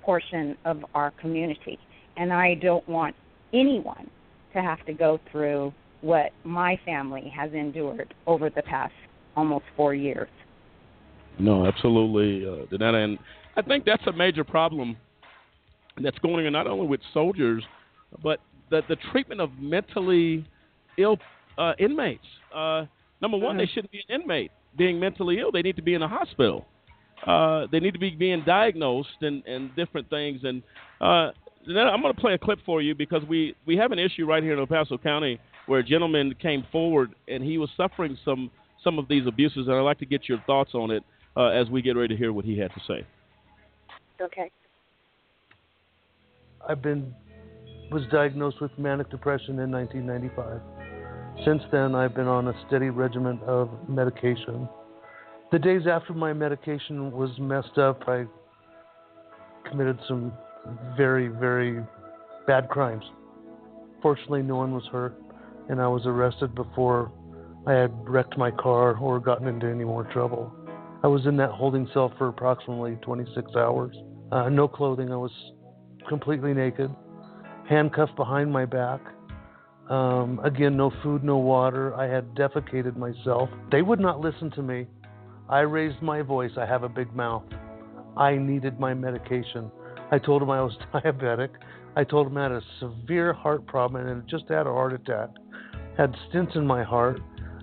portion 0.03 0.57
of 0.65 0.85
our 0.95 1.11
community. 1.21 1.79
And 2.17 2.33
I 2.33 2.55
don't 2.55 2.87
want 2.89 3.15
anyone 3.53 4.11
to 4.55 4.63
have 4.63 4.85
to 4.87 4.93
go 4.93 5.21
through 5.31 5.73
what 6.01 6.33
my 6.45 6.79
family 6.85 7.33
has 7.35 7.53
endured 7.53 8.15
over 8.27 8.51
the 8.51 8.63
past 8.63 8.93
almost 9.37 9.65
four 9.77 9.95
years. 9.95 10.29
No, 11.39 11.67
absolutely, 11.67 12.47
uh, 12.47 12.67
Dinetta, 12.67 13.05
and 13.05 13.19
I 13.57 13.63
think 13.63 13.85
that's 13.85 14.07
a 14.07 14.13
major 14.13 14.45
problem 14.45 14.97
that's 16.03 16.19
going 16.19 16.47
on 16.47 16.53
not 16.53 16.67
only 16.67 16.87
with 16.87 17.01
soldiers, 17.13 17.63
but 18.23 18.41
the 18.71 18.83
the 18.89 18.97
treatment 19.11 19.41
of 19.41 19.51
mentally 19.59 20.45
ill 20.99 21.19
uh, 21.59 21.73
inmates. 21.79 22.25
Uh, 22.55 22.85
number 23.21 23.39
one, 23.39 23.57
they 23.57 23.67
shouldn't 23.67 23.93
be 23.93 24.03
an 24.09 24.21
inmate 24.21 24.51
being 24.77 24.99
mentally 24.99 25.39
ill. 25.39 25.53
They 25.53 25.63
need 25.63 25.77
to 25.77 25.83
be 25.83 25.95
in 25.95 26.03
a 26.03 26.09
hospital. 26.09 26.67
Uh, 27.27 27.67
they 27.71 27.79
need 27.79 27.93
to 27.93 28.01
be 28.01 28.11
being 28.11 28.43
diagnosed 28.45 29.21
and, 29.21 29.45
and 29.47 29.75
different 29.77 30.09
things. 30.11 30.41
And 30.43 30.63
uh, 31.01 31.31
I'm 31.69 32.03
going 32.03 32.15
to 32.15 32.21
play 32.21 32.35
a 32.35 32.39
clip 32.39 32.59
for 32.67 32.83
you 32.83 32.95
because 32.95 33.23
we, 33.29 33.55
we 33.65 33.77
have 33.77 33.93
an 33.93 33.99
issue 33.99 34.27
right 34.27 34.43
here 34.43 34.55
in 34.55 34.59
El 34.59 34.67
Paso 34.67 34.99
County 34.99 35.39
where 35.67 35.81
a 35.81 35.85
gentleman 35.85 36.35
came 36.43 36.65
forward 36.73 37.15
and 37.29 37.43
he 37.43 37.59
was 37.59 37.71
suffering 37.77 38.19
some 38.25 38.51
some 38.83 38.99
of 38.99 39.09
these 39.09 39.27
abuses. 39.27 39.67
And 39.67 39.77
I'd 39.77 39.81
like 39.81 39.99
to 39.99 40.07
get 40.07 40.29
your 40.29 40.43
thoughts 40.47 40.71
on 40.75 40.91
it 40.91 41.03
uh, 41.37 41.47
as 41.47 41.69
we 41.69 41.83
get 41.83 41.97
ready 41.97 42.15
to 42.15 42.17
hear 42.17 42.33
what 42.33 42.45
he 42.45 42.59
had 42.59 42.71
to 42.75 42.81
say. 42.87 43.07
Okay. 44.21 44.51
I've 46.69 46.83
been 46.83 47.15
was 47.91 48.03
diagnosed 48.11 48.61
with 48.61 48.71
manic 48.79 49.11
depression 49.11 49.59
in 49.59 49.71
1995. 49.71 50.61
Since 51.45 51.63
then, 51.71 51.95
I've 51.95 52.15
been 52.15 52.27
on 52.27 52.49
a 52.49 52.55
steady 52.67 52.89
regimen 52.89 53.39
of 53.47 53.69
medication. 53.89 54.69
The 55.51 55.59
days 55.59 55.83
after 55.87 56.15
my 56.15 56.33
medication 56.33 57.13
was 57.13 57.31
messed 57.39 57.77
up, 57.77 58.03
I 58.09 58.25
committed 59.69 59.99
some 60.09 60.33
very, 60.97 61.29
very 61.29 61.85
bad 62.47 62.69
crimes. 62.69 63.05
Fortunately, 64.01 64.43
no 64.43 64.57
one 64.57 64.73
was 64.73 64.85
hurt, 64.91 65.15
and 65.69 65.81
I 65.81 65.89
was 65.89 66.07
arrested 66.07 66.55
before 66.55 67.13
I 67.67 67.73
had 67.73 67.93
wrecked 68.09 68.37
my 68.37 68.51
car 68.51 68.97
or 68.97 69.21
gotten 69.21 69.47
into 69.47 69.67
any 69.69 69.85
more 69.85 70.05
trouble. 70.05 70.53
I 71.05 71.07
was 71.07 71.27
in 71.27 71.37
that 71.37 71.51
holding 71.51 71.89
cell 71.93 72.13
for 72.19 72.29
approximately 72.29 72.97
26 73.03 73.53
hours. 73.57 73.97
Uh, 74.33 74.49
no 74.49 74.67
clothing, 74.67 75.13
I 75.13 75.17
was 75.17 75.31
completely 76.09 76.55
naked, 76.55 76.91
handcuffed 77.69 78.17
behind 78.17 78.53
my 78.53 78.65
back. 78.65 79.01
Um, 79.89 80.41
again, 80.43 80.77
no 80.77 80.93
food, 81.03 81.23
no 81.23 81.39
water. 81.39 81.95
I 81.95 82.07
had 82.07 82.35
defecated 82.35 82.97
myself. 82.97 83.49
They 83.71 83.83
would 83.83 84.01
not 84.01 84.21
listen 84.21 84.51
to 84.53 84.63
me. 84.63 84.87
I 85.49 85.61
raised 85.61 86.01
my 86.03 86.23
voice. 86.23 86.53
I 86.57 86.67
have 86.67 86.83
a 86.83 86.89
big 86.89 87.15
mouth. 87.15 87.45
I 88.17 88.37
needed 88.37 88.81
my 88.81 88.95
medication. 88.95 89.71
I 90.11 90.19
told 90.19 90.43
them 90.43 90.51
I 90.51 90.63
was 90.63 90.77
diabetic. 90.95 91.51
I 91.95 92.05
told 92.05 92.27
them 92.27 92.39
I 92.39 92.45
had 92.45 92.53
a 92.53 92.63
severe 92.81 93.33
heart 93.33 93.67
problem 93.67 94.07
and 94.07 94.23
had 94.23 94.29
just 94.29 94.49
had 94.49 94.67
a 94.67 94.73
heart 94.73 94.93
attack. 94.95 95.31
Had 95.97 96.15
stents 96.31 96.57
in 96.57 96.67
my 96.67 96.83
heart. 96.83 97.21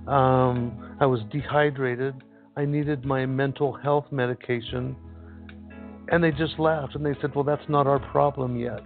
Um, 0.09 0.97
I 0.99 1.05
was 1.05 1.19
dehydrated. 1.31 2.15
I 2.57 2.65
needed 2.65 3.05
my 3.05 3.27
mental 3.27 3.73
health 3.73 4.05
medication. 4.11 4.95
And 6.11 6.23
they 6.23 6.31
just 6.31 6.57
laughed 6.57 6.95
and 6.95 7.05
they 7.05 7.13
said, 7.21 7.35
Well, 7.35 7.43
that's 7.43 7.67
not 7.69 7.85
our 7.85 7.99
problem 7.99 8.57
yet. 8.57 8.81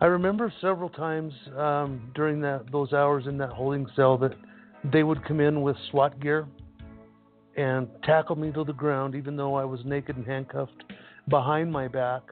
I 0.00 0.06
remember 0.06 0.52
several 0.60 0.88
times 0.88 1.32
um, 1.58 2.12
during 2.14 2.40
that 2.42 2.70
those 2.70 2.92
hours 2.92 3.26
in 3.26 3.36
that 3.38 3.50
holding 3.50 3.86
cell 3.96 4.16
that 4.18 4.32
they 4.92 5.02
would 5.02 5.24
come 5.24 5.40
in 5.40 5.60
with 5.62 5.76
SWAT 5.90 6.20
gear 6.20 6.46
and 7.56 7.88
tackle 8.04 8.36
me 8.36 8.52
to 8.52 8.62
the 8.62 8.72
ground, 8.72 9.16
even 9.16 9.36
though 9.36 9.56
I 9.56 9.64
was 9.64 9.80
naked 9.84 10.16
and 10.16 10.26
handcuffed 10.26 10.84
behind 11.28 11.72
my 11.72 11.88
back. 11.88 12.22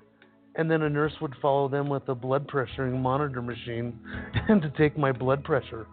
And 0.55 0.71
then 0.71 0.83
a 0.83 0.89
nurse 0.89 1.13
would 1.21 1.35
follow 1.43 1.69
them 1.69 1.89
with 1.89 2.09
a 2.09 2.15
blood 2.15 2.47
pressuring 2.47 3.01
monitor 3.01 3.43
machine 3.43 3.99
and 4.49 4.63
to 4.63 4.71
take 4.79 4.97
my 4.97 5.11
blood 5.11 5.43
pressure 5.43 5.89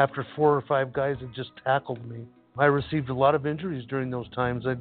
after 0.00 0.26
four 0.34 0.56
or 0.56 0.62
five 0.62 0.94
guys 0.94 1.16
had 1.20 1.32
just 1.34 1.50
tackled 1.62 2.02
me. 2.08 2.24
I 2.58 2.64
received 2.64 3.10
a 3.10 3.14
lot 3.14 3.34
of 3.34 3.46
injuries 3.46 3.84
during 3.86 4.10
those 4.10 4.28
times. 4.30 4.64
I, 4.66 4.74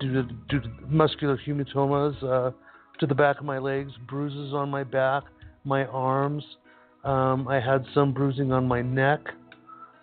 due 0.00 0.12
to, 0.14 0.22
due 0.48 0.60
to 0.60 0.68
muscular 0.88 1.38
hematomas 1.46 2.20
uh, 2.24 2.50
to 2.98 3.06
the 3.06 3.14
back 3.14 3.38
of 3.38 3.44
my 3.44 3.58
legs, 3.58 3.92
bruises 4.08 4.52
on 4.52 4.68
my 4.68 4.82
back, 4.82 5.22
my 5.64 5.84
arms. 5.86 6.42
Um, 7.04 7.46
I 7.46 7.60
had 7.60 7.84
some 7.94 8.12
bruising 8.12 8.50
on 8.50 8.66
my 8.66 8.82
neck. 8.82 9.20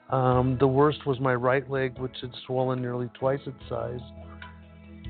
Um, 0.10 0.58
the 0.58 0.68
worst 0.68 1.06
was 1.06 1.20
my 1.20 1.36
right 1.36 1.70
leg, 1.70 2.00
which 2.00 2.16
had 2.22 2.32
swollen 2.48 2.82
nearly 2.82 3.10
twice 3.20 3.42
its 3.46 3.58
size. 3.68 4.00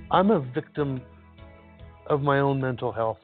I'm 0.10 0.31
a 0.31 0.39
victim 0.39 1.01
of 2.07 2.22
my 2.22 2.39
own 2.39 2.60
mental 2.60 2.91
health. 2.91 3.19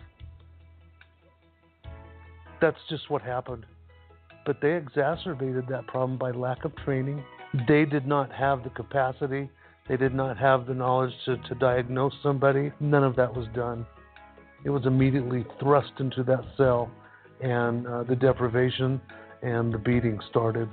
That's 2.61 2.77
just 2.89 3.09
what 3.09 3.23
happened. 3.23 3.65
But 4.45 4.61
they 4.61 4.75
exacerbated 4.75 5.67
that 5.69 5.87
problem 5.87 6.17
by 6.17 6.31
lack 6.31 6.65
of 6.65 6.75
training. 6.77 7.23
They 7.67 7.85
did 7.85 8.05
not 8.05 8.31
have 8.31 8.63
the 8.63 8.69
capacity, 8.69 9.49
they 9.87 9.97
did 9.97 10.13
not 10.13 10.37
have 10.37 10.65
the 10.65 10.73
knowledge 10.73 11.13
to, 11.25 11.37
to 11.37 11.55
diagnose 11.55 12.13
somebody. 12.23 12.71
None 12.79 13.03
of 13.03 13.15
that 13.17 13.33
was 13.33 13.47
done. 13.55 13.85
It 14.63 14.71
was 14.71 14.85
immediately 14.85 15.45
thrust 15.59 15.91
into 15.99 16.23
that 16.23 16.43
cell, 16.57 16.89
and 17.41 17.85
uh, 17.85 18.03
the 18.03 18.15
deprivation 18.15 18.99
and 19.43 19.71
the 19.71 19.77
beating 19.77 20.19
started. 20.29 20.67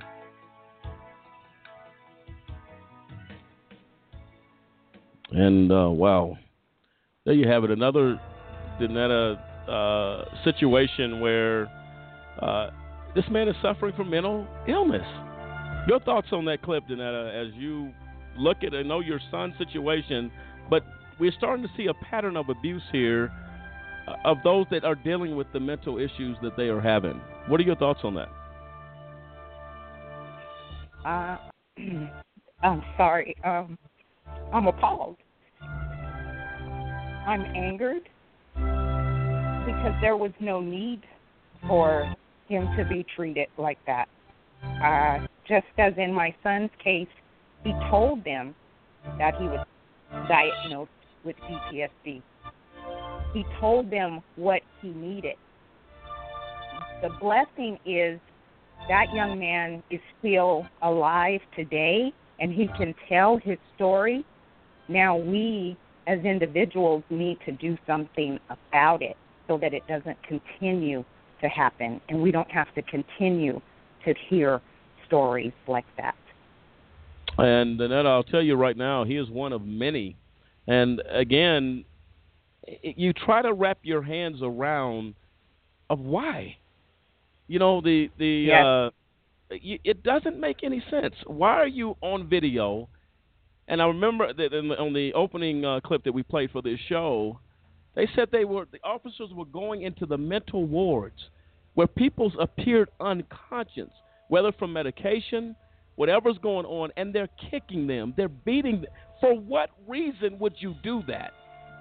And 5.30 5.70
uh, 5.70 5.90
wow, 5.90 6.36
there 7.24 7.34
you 7.34 7.48
have 7.48 7.64
it. 7.64 7.70
Another 7.70 8.18
Dinetta 8.80 9.38
uh, 9.68 10.44
situation 10.44 11.20
where 11.20 11.66
uh, 12.40 12.70
this 13.14 13.24
man 13.30 13.48
is 13.48 13.56
suffering 13.62 13.94
from 13.94 14.10
mental 14.10 14.47
illness. 14.66 15.06
Your 15.89 16.01
thoughts 16.01 16.28
on 16.32 16.44
that 16.47 16.62
clip, 16.62 16.84
Dinetta, 16.89 17.48
as 17.48 17.52
you 17.55 17.93
look 18.36 18.59
at 18.62 18.74
I 18.74 18.82
know 18.82 19.01
your 19.01 19.20
son's 19.30 19.55
situation, 19.59 20.30
but 20.70 20.84
we're 21.18 21.32
starting 21.32 21.64
to 21.64 21.70
see 21.76 21.86
a 21.86 21.94
pattern 21.94 22.36
of 22.36 22.48
abuse 22.48 22.82
here 22.90 23.30
uh, 24.09 24.14
of 24.24 24.39
those 24.44 24.66
that 24.70 24.84
are 24.84 24.94
dealing 24.94 25.36
with 25.36 25.47
the 25.52 25.60
mental 25.60 25.98
issues 25.98 26.36
that 26.43 26.56
they 26.56 26.68
are 26.68 26.80
having. 26.80 27.20
What 27.48 27.60
are 27.60 27.64
your 27.64 27.76
thoughts 27.76 28.01
on 28.05 28.14
that? 28.14 28.28
Uh, 31.05 31.36
I'm 32.62 32.82
sorry. 32.97 33.36
Um, 33.44 33.76
I'm 34.52 34.66
appalled. 34.66 35.16
I'm 37.26 37.43
angered 37.43 38.09
because 39.66 39.94
there 40.01 40.16
was 40.16 40.32
no 40.40 40.60
need 40.60 41.02
for 41.68 42.12
him 42.52 42.68
to 42.76 42.84
be 42.84 43.04
treated 43.16 43.48
like 43.56 43.78
that. 43.86 44.08
Uh, 44.62 45.26
just 45.48 45.66
as 45.78 45.94
in 45.96 46.12
my 46.12 46.34
son's 46.42 46.70
case, 46.82 47.08
he 47.64 47.72
told 47.90 48.22
them 48.24 48.54
that 49.18 49.34
he 49.36 49.44
was 49.44 49.66
diagnosed 50.28 50.90
with 51.24 51.34
PTSD. 51.36 52.22
He 53.32 53.44
told 53.58 53.90
them 53.90 54.20
what 54.36 54.60
he 54.80 54.90
needed. 54.90 55.36
The 57.00 57.08
blessing 57.20 57.78
is 57.86 58.20
that 58.88 59.06
young 59.14 59.38
man 59.38 59.82
is 59.90 60.00
still 60.18 60.66
alive 60.82 61.40
today 61.56 62.12
and 62.38 62.52
he 62.52 62.68
can 62.76 62.94
tell 63.08 63.38
his 63.42 63.58
story. 63.74 64.24
Now 64.88 65.16
we 65.16 65.76
as 66.06 66.18
individuals 66.20 67.02
need 67.08 67.38
to 67.46 67.52
do 67.52 67.78
something 67.86 68.38
about 68.50 69.02
it 69.02 69.16
so 69.48 69.56
that 69.58 69.72
it 69.72 69.82
doesn't 69.88 70.18
continue 70.22 71.04
to 71.43 71.48
happen 71.48 72.01
and 72.09 72.20
we 72.23 72.31
don't 72.31 72.51
have 72.51 72.73
to 72.74 72.82
continue 72.82 73.60
to 74.05 74.14
hear 74.28 74.60
stories 75.06 75.52
like 75.69 75.85
that. 75.97 76.14
And 77.39 77.81
Annette, 77.81 78.06
I'll 78.06 78.23
tell 78.23 78.43
you 78.43 78.56
right 78.56 78.77
now, 78.77 79.05
he 79.05 79.16
is 79.16 79.28
one 79.31 79.52
of 79.52 79.64
many. 79.64 80.16
And 80.66 81.02
again, 81.10 81.85
you 82.82 83.12
try 83.12 83.43
to 83.43 83.52
wrap 83.52 83.78
your 83.82 84.02
hands 84.02 84.39
around 84.43 85.14
of 85.90 86.01
why. 86.01 86.56
You 87.48 87.59
know 87.59 87.81
the 87.81 88.09
the 88.19 88.27
yes. 88.27 88.64
uh, 88.64 88.90
it 89.51 90.02
doesn't 90.02 90.39
make 90.39 90.59
any 90.62 90.82
sense. 90.90 91.14
Why 91.27 91.51
are 91.51 91.66
you 91.66 91.97
on 92.01 92.28
video? 92.28 92.89
And 93.69 93.82
I 93.82 93.86
remember 93.86 94.32
that 94.32 94.51
the, 94.51 94.59
on 94.78 94.93
the 94.93 95.12
opening 95.12 95.64
uh, 95.64 95.81
clip 95.81 96.05
that 96.05 96.12
we 96.12 96.23
played 96.23 96.51
for 96.51 96.62
this 96.62 96.78
show, 96.89 97.39
they 97.94 98.09
said 98.14 98.28
they 98.32 98.44
were 98.44 98.66
the 98.70 98.78
officers 98.82 99.31
were 99.32 99.44
going 99.44 99.82
into 99.82 100.06
the 100.06 100.16
mental 100.16 100.64
wards 100.64 101.28
where 101.74 101.86
people 101.86 102.32
appeared 102.40 102.89
unconscious, 103.01 103.90
whether 104.28 104.52
from 104.52 104.73
medication, 104.73 105.56
whatever's 105.97 106.39
going 106.43 106.66
on, 106.66 106.90
and 106.97 107.14
they're 107.14 107.28
kicking 107.51 107.86
them, 107.86 108.14
they're 108.16 108.28
beating 108.28 108.82
them. 108.82 108.90
For 109.20 109.35
what 109.35 109.70
reason 109.86 110.39
would 110.39 110.55
you 110.59 110.74
do 110.82 111.02
that 111.09 111.32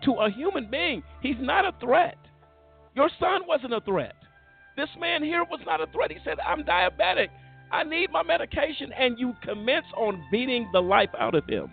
to 0.05 0.13
a 0.13 0.29
human 0.29 0.69
being? 0.69 1.03
He's 1.21 1.35
not 1.39 1.65
a 1.65 1.73
threat. 1.79 2.17
Your 2.95 3.09
son 3.19 3.41
wasn't 3.47 3.73
a 3.73 3.81
threat. 3.81 4.15
This 4.77 4.89
man 4.99 5.23
here 5.23 5.43
was 5.43 5.59
not 5.65 5.81
a 5.81 5.87
threat. 5.87 6.11
He 6.11 6.17
said, 6.23 6.39
I'm 6.39 6.63
diabetic. 6.63 7.29
I 7.71 7.83
need 7.83 8.11
my 8.11 8.23
medication. 8.23 8.91
And 8.93 9.17
you 9.17 9.33
commence 9.43 9.85
on 9.95 10.23
beating 10.31 10.69
the 10.73 10.81
life 10.81 11.09
out 11.17 11.35
of 11.35 11.45
him. 11.45 11.71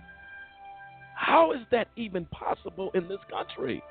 How 1.17 1.53
is 1.53 1.61
that 1.71 1.89
even 1.97 2.25
possible 2.27 2.91
in 2.95 3.09
this 3.09 3.19
country? 3.31 3.83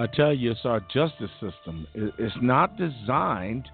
I 0.00 0.06
tell 0.06 0.32
you, 0.32 0.52
it's 0.52 0.60
our 0.64 0.80
justice 0.80 1.30
system. 1.40 1.86
It's 1.94 2.34
not 2.40 2.78
designed. 2.78 3.68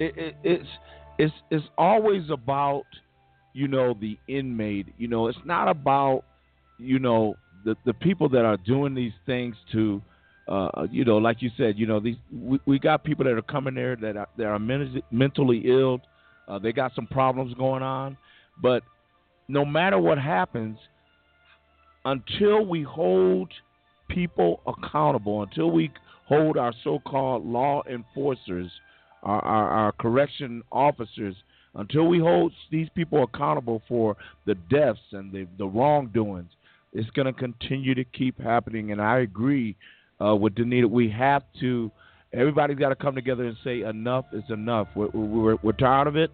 It, 0.00 0.12
it, 0.16 0.36
it's 0.42 0.68
it's 1.16 1.34
it's 1.50 1.64
always 1.76 2.28
about 2.28 2.86
you 3.52 3.68
know 3.68 3.94
the 4.00 4.18
inmate. 4.26 4.88
You 4.98 5.06
know, 5.06 5.28
it's 5.28 5.38
not 5.44 5.68
about 5.68 6.24
you 6.78 6.98
know 6.98 7.36
the 7.64 7.76
the 7.86 7.94
people 7.94 8.28
that 8.30 8.44
are 8.44 8.56
doing 8.56 8.94
these 8.94 9.12
things 9.26 9.54
to. 9.72 10.02
Uh, 10.48 10.86
you 10.90 11.04
know, 11.04 11.18
like 11.18 11.42
you 11.42 11.50
said, 11.58 11.78
you 11.78 11.86
know, 11.86 12.00
these 12.00 12.16
we, 12.32 12.58
we 12.64 12.78
got 12.78 13.04
people 13.04 13.22
that 13.22 13.34
are 13.34 13.42
coming 13.42 13.74
there 13.74 13.94
that 13.96 14.16
are 14.16 14.28
that 14.38 14.46
are 14.46 14.58
men- 14.58 15.02
mentally 15.10 15.62
ill. 15.66 16.00
Uh, 16.48 16.58
they 16.58 16.72
got 16.72 16.92
some 16.96 17.06
problems 17.06 17.52
going 17.54 17.82
on, 17.82 18.16
but 18.60 18.82
no 19.46 19.64
matter 19.64 19.98
what 19.98 20.18
happens, 20.18 20.78
until 22.06 22.64
we 22.64 22.82
hold 22.82 23.52
people 24.08 24.60
accountable, 24.66 25.42
until 25.42 25.70
we 25.70 25.90
hold 26.26 26.56
our 26.56 26.72
so-called 26.84 27.46
law 27.46 27.82
enforcers, 27.90 28.70
our, 29.22 29.40
our, 29.44 29.70
our 29.70 29.92
correction 29.92 30.62
officers, 30.70 31.34
until 31.74 32.06
we 32.06 32.18
hold 32.18 32.52
these 32.70 32.88
people 32.94 33.22
accountable 33.22 33.82
for 33.88 34.16
the 34.46 34.54
deaths 34.70 34.98
and 35.12 35.32
the, 35.32 35.46
the 35.58 35.66
wrongdoings, 35.66 36.50
it's 36.92 37.10
going 37.10 37.26
to 37.26 37.32
continue 37.32 37.94
to 37.94 38.04
keep 38.04 38.40
happening. 38.40 38.92
And 38.92 39.00
I 39.00 39.20
agree 39.20 39.76
uh, 40.24 40.34
with 40.34 40.54
Dinetta. 40.54 40.90
We 40.90 41.10
have 41.10 41.42
to. 41.60 41.90
Everybody's 42.32 42.78
got 42.78 42.90
to 42.90 42.96
come 42.96 43.14
together 43.14 43.44
and 43.44 43.56
say 43.64 43.82
enough 43.82 44.26
is 44.32 44.44
enough. 44.50 44.88
We're, 44.94 45.08
we're, 45.08 45.56
we're 45.62 45.72
tired 45.72 46.08
of 46.08 46.16
it. 46.16 46.30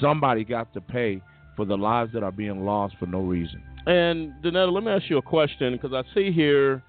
Somebody 0.00 0.44
got 0.44 0.72
to 0.74 0.80
pay 0.80 1.20
for 1.56 1.64
the 1.64 1.76
lives 1.76 2.12
that 2.12 2.22
are 2.22 2.32
being 2.32 2.64
lost 2.64 2.94
for 2.98 3.06
no 3.06 3.20
reason. 3.20 3.62
And 3.86 4.32
Dinetta, 4.44 4.72
let 4.72 4.84
me 4.84 4.92
ask 4.92 5.10
you 5.10 5.18
a 5.18 5.22
question 5.22 5.72
because 5.72 5.92
I 5.92 6.02
see 6.14 6.30
here 6.30 6.82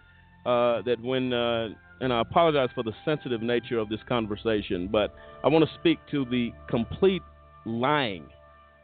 uh, 0.45 0.81
that 0.83 0.97
when, 1.01 1.33
uh, 1.33 1.69
and 2.01 2.11
I 2.11 2.21
apologize 2.21 2.69
for 2.75 2.83
the 2.83 2.93
sensitive 3.05 3.41
nature 3.41 3.79
of 3.79 3.89
this 3.89 3.99
conversation, 4.07 4.87
but 4.91 5.15
I 5.43 5.47
want 5.47 5.65
to 5.65 5.71
speak 5.79 5.99
to 6.11 6.25
the 6.25 6.51
complete 6.69 7.21
lying 7.65 8.25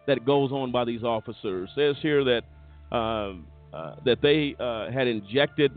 that 0.07 0.25
goes 0.25 0.51
on 0.51 0.71
by 0.71 0.85
these 0.85 1.03
officers. 1.03 1.69
It 1.75 1.95
says 1.95 2.01
here 2.01 2.23
that 2.23 2.95
um, 2.95 3.45
uh, 3.73 3.95
that 4.05 4.21
they 4.21 4.55
uh, 4.59 4.91
had 4.91 5.07
injected 5.07 5.71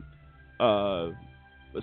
uh, 0.61 1.11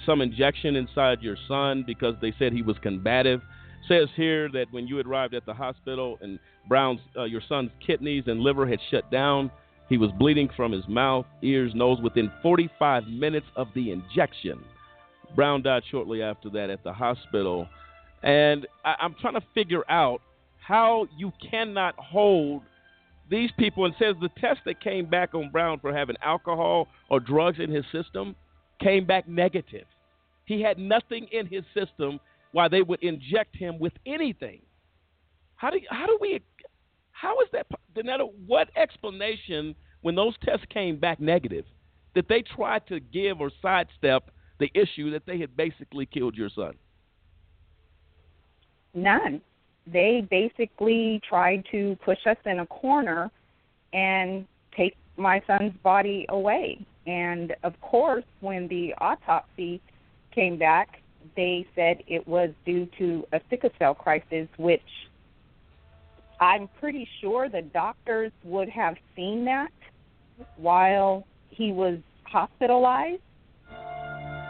some 0.06 0.22
injection 0.22 0.76
inside 0.76 1.22
your 1.22 1.38
son 1.48 1.84
because 1.86 2.16
they 2.22 2.34
said 2.40 2.54
he 2.54 2.62
was 2.62 2.78
combative. 2.82 3.42
Says 3.88 4.08
here 4.16 4.50
that 4.50 4.66
when 4.72 4.88
you 4.88 5.00
arrived 5.00 5.34
at 5.34 5.46
the 5.46 5.54
hospital 5.54 6.18
and 6.22 6.40
Brown's 6.68 7.00
your 7.16 7.42
son's 7.48 7.72
kidneys 7.86 8.24
and 8.28 8.40
liver 8.40 8.68
had 8.68 8.80
shut 8.90 9.10
down, 9.12 9.52
he 9.90 9.98
was 9.98 10.12
bleeding 10.20 10.50
from 10.56 10.72
his 10.72 10.88
mouth, 10.88 11.26
ears, 11.42 11.74
nose 11.74 12.00
within 12.02 12.32
45 12.44 13.08
minutes 13.08 13.48
of 13.56 13.68
the 13.74 13.92
injection. 13.92 14.64
Brown 15.36 15.64
died 15.64 15.84
shortly 15.90 16.22
after 16.22 16.50
that 16.52 16.70
at 16.70 16.84
the 16.84 16.94
hospital. 16.94 17.68
And 18.24 18.68
I, 18.86 18.96
I'm 19.02 19.16
trying 19.20 19.34
to 19.34 19.44
figure 19.54 19.84
out 19.90 20.22
how 20.60 21.08
you 21.18 21.34
cannot 21.50 21.96
hold 21.98 22.62
these 23.30 23.50
people 23.58 23.86
and 23.86 23.96
says 24.00 24.16
the 24.22 24.30
test 24.40 24.60
that 24.66 24.82
came 24.82 25.06
back 25.06 25.34
on 25.34 25.50
Brown 25.50 25.80
for 25.80 25.94
having 25.94 26.16
alcohol 26.24 26.88
or 27.10 27.20
drugs 27.20 27.60
in 27.60 27.72
his 27.72 27.86
system 27.92 28.36
came 28.82 29.06
back 29.06 29.28
negative. 29.28 29.86
He 30.46 30.62
had 30.62 30.78
nothing 30.78 31.28
in 31.32 31.48
his 31.48 31.64
system 31.74 32.20
why 32.52 32.68
they 32.68 32.82
would 32.82 33.04
inject 33.04 33.56
him 33.56 33.80
with 33.80 33.94
anything. 34.06 34.62
How 35.56 35.70
do 35.70 35.80
how 35.90 36.08
do 36.08 36.18
we 36.22 36.42
how 37.20 37.40
is 37.42 37.48
that 37.52 37.68
Dinetta, 37.96 38.30
what 38.48 38.70
explanation 38.78 39.76
when 40.02 40.16
those 40.16 40.34
tests 40.44 40.66
came 40.70 40.98
back 40.98 41.20
negative 41.20 41.66
that 42.16 42.28
they 42.30 42.42
tried 42.42 42.88
to 42.88 43.00
give 43.00 43.42
or 43.42 43.52
sidestep 43.62 44.32
the 44.60 44.70
issue 44.74 45.12
that 45.12 45.26
they 45.26 45.38
had 45.38 45.56
basically 45.58 46.06
killed 46.06 46.36
your 46.36 46.50
son? 46.50 46.74
None. 48.94 49.42
They 49.92 50.26
basically 50.30 51.22
tried 51.28 51.66
to 51.72 51.98
push 52.06 52.20
us 52.26 52.38
in 52.46 52.60
a 52.60 52.66
corner 52.68 53.30
and 53.92 54.48
take 54.76 54.96
my 55.18 55.42
son's 55.46 55.74
body 55.84 56.26
away. 56.30 56.86
And 57.06 57.56
of 57.64 57.80
course, 57.82 58.24
when 58.40 58.68
the 58.70 58.94
autopsy 59.00 59.82
came 60.34 60.58
back, 60.58 61.02
they 61.36 61.66
said 61.76 62.02
it 62.08 62.26
was 62.28 62.52
due 62.66 62.88
to 62.98 63.26
a 63.34 63.42
sickle 63.50 63.72
cell 63.78 63.94
crisis, 63.94 64.48
which 64.58 64.82
I'm 66.40 66.70
pretty 66.80 67.08
sure 67.22 67.50
the 67.50 67.62
doctors 67.62 68.32
would 68.44 68.70
have 68.70 68.96
seen 69.16 69.46
that 69.46 69.72
while 70.58 71.26
he 71.50 71.72
was 71.72 72.00
hospitalized. 72.24 73.22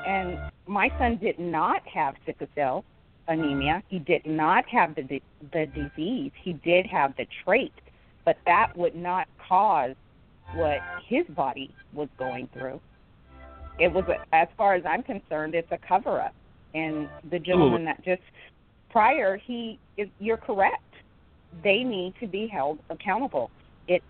And 0.06 0.40
my 0.68 0.92
son 0.98 1.18
did 1.18 1.40
not 1.40 1.86
have 1.88 2.16
sickle 2.26 2.48
cell 2.56 2.86
anemia. 3.28 3.84
He 3.88 4.00
did 4.00 4.26
not 4.26 4.66
have 4.68 4.96
the 4.96 5.22
the 5.54 5.66
disease. 5.68 6.32
He 6.42 6.54
did 6.54 6.86
have 6.88 7.16
the 7.18 7.28
trait, 7.44 7.74
but 8.26 8.38
that 8.46 8.76
would 8.76 8.96
not 8.96 9.28
cause 9.48 9.96
what 10.54 10.80
his 11.08 11.26
body 11.36 11.74
was 11.94 12.10
going 12.18 12.50
through. 12.54 12.80
It 13.80 13.94
was, 13.94 14.04
a, 14.10 14.36
as 14.36 14.48
far 14.58 14.74
as 14.74 14.84
I'm 14.86 15.04
concerned, 15.04 15.56
it's 15.56 15.72
a 15.72 15.78
cover 15.78 16.20
up. 16.20 16.34
And 16.74 17.08
the 17.32 17.40
gentleman 17.40 17.84
Ooh. 17.84 17.86
that 17.86 18.04
just 18.04 18.22
prior, 18.90 19.38
he 19.38 19.80
is. 19.98 20.10
You're 20.20 20.38
correct. 20.38 20.84
They 21.64 21.84
need 21.84 22.14
to 22.20 22.28
be 22.28 22.48
held 22.48 22.80
accountable. 22.90 23.52
It. 23.88 24.04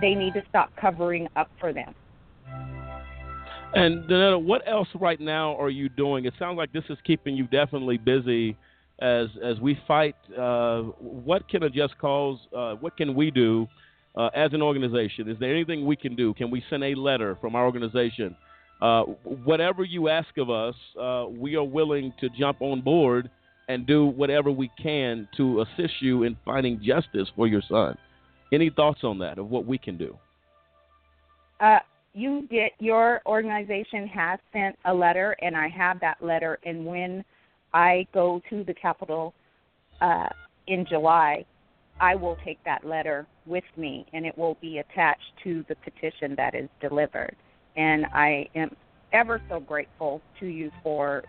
They 0.00 0.14
need 0.14 0.34
to 0.34 0.42
stop 0.48 0.70
covering 0.80 1.28
up 1.36 1.50
for 1.60 1.72
them. 1.72 1.94
And 3.74 4.04
Dinetta, 4.04 4.42
what 4.42 4.62
else 4.68 4.88
right 5.00 5.20
now 5.20 5.56
are 5.56 5.70
you 5.70 5.88
doing? 5.88 6.26
It 6.26 6.34
sounds 6.38 6.58
like 6.58 6.72
this 6.72 6.84
is 6.90 6.98
keeping 7.06 7.34
you 7.36 7.46
definitely 7.46 7.96
busy 7.96 8.56
as 9.00 9.28
as 9.42 9.58
we 9.60 9.78
fight. 9.88 10.14
Uh, 10.38 10.82
what 11.00 11.48
can 11.48 11.62
a 11.62 11.70
just 11.70 11.96
cause? 11.98 12.38
Uh, 12.54 12.74
what 12.74 12.96
can 12.96 13.14
we 13.14 13.30
do 13.30 13.66
uh, 14.14 14.28
as 14.34 14.52
an 14.52 14.60
organization? 14.60 15.28
Is 15.28 15.38
there 15.40 15.50
anything 15.50 15.86
we 15.86 15.96
can 15.96 16.14
do? 16.14 16.34
Can 16.34 16.50
we 16.50 16.62
send 16.68 16.84
a 16.84 16.94
letter 16.94 17.36
from 17.40 17.54
our 17.54 17.64
organization? 17.64 18.36
Uh, 18.82 19.04
whatever 19.44 19.84
you 19.84 20.08
ask 20.08 20.36
of 20.38 20.50
us, 20.50 20.74
uh, 21.00 21.26
we 21.30 21.54
are 21.54 21.64
willing 21.64 22.12
to 22.20 22.28
jump 22.30 22.60
on 22.60 22.80
board 22.80 23.30
and 23.72 23.86
do 23.86 24.06
whatever 24.06 24.50
we 24.50 24.70
can 24.80 25.28
to 25.36 25.62
assist 25.62 25.94
you 26.00 26.22
in 26.24 26.36
finding 26.44 26.80
justice 26.82 27.28
for 27.34 27.46
your 27.46 27.62
son. 27.68 27.96
Any 28.52 28.70
thoughts 28.70 29.00
on 29.02 29.18
that 29.18 29.38
of 29.38 29.50
what 29.50 29.66
we 29.66 29.78
can 29.78 29.96
do? 29.96 30.16
Uh, 31.60 31.78
you 32.14 32.46
did 32.50 32.72
your 32.78 33.22
organization 33.26 34.06
has 34.06 34.38
sent 34.52 34.76
a 34.84 34.92
letter 34.92 35.34
and 35.40 35.56
i 35.56 35.66
have 35.66 35.98
that 36.00 36.22
letter 36.22 36.58
and 36.66 36.84
when 36.84 37.24
i 37.72 38.06
go 38.12 38.42
to 38.50 38.62
the 38.64 38.74
capitol 38.74 39.32
uh, 40.02 40.28
in 40.66 40.84
july 40.84 41.42
i 42.00 42.14
will 42.14 42.36
take 42.44 42.62
that 42.64 42.84
letter 42.84 43.26
with 43.46 43.64
me, 43.76 44.06
and 44.12 44.24
it 44.24 44.36
will 44.36 44.56
be 44.60 44.78
attached 44.78 45.32
to 45.44 45.64
the 45.68 45.76
petition 45.76 46.34
that 46.36 46.54
is 46.54 46.68
delivered. 46.80 47.34
And 47.76 48.06
I 48.06 48.48
am 48.54 48.74
ever 49.12 49.40
so 49.48 49.60
grateful 49.60 50.20
to 50.40 50.46
you 50.46 50.70
for 50.82 51.24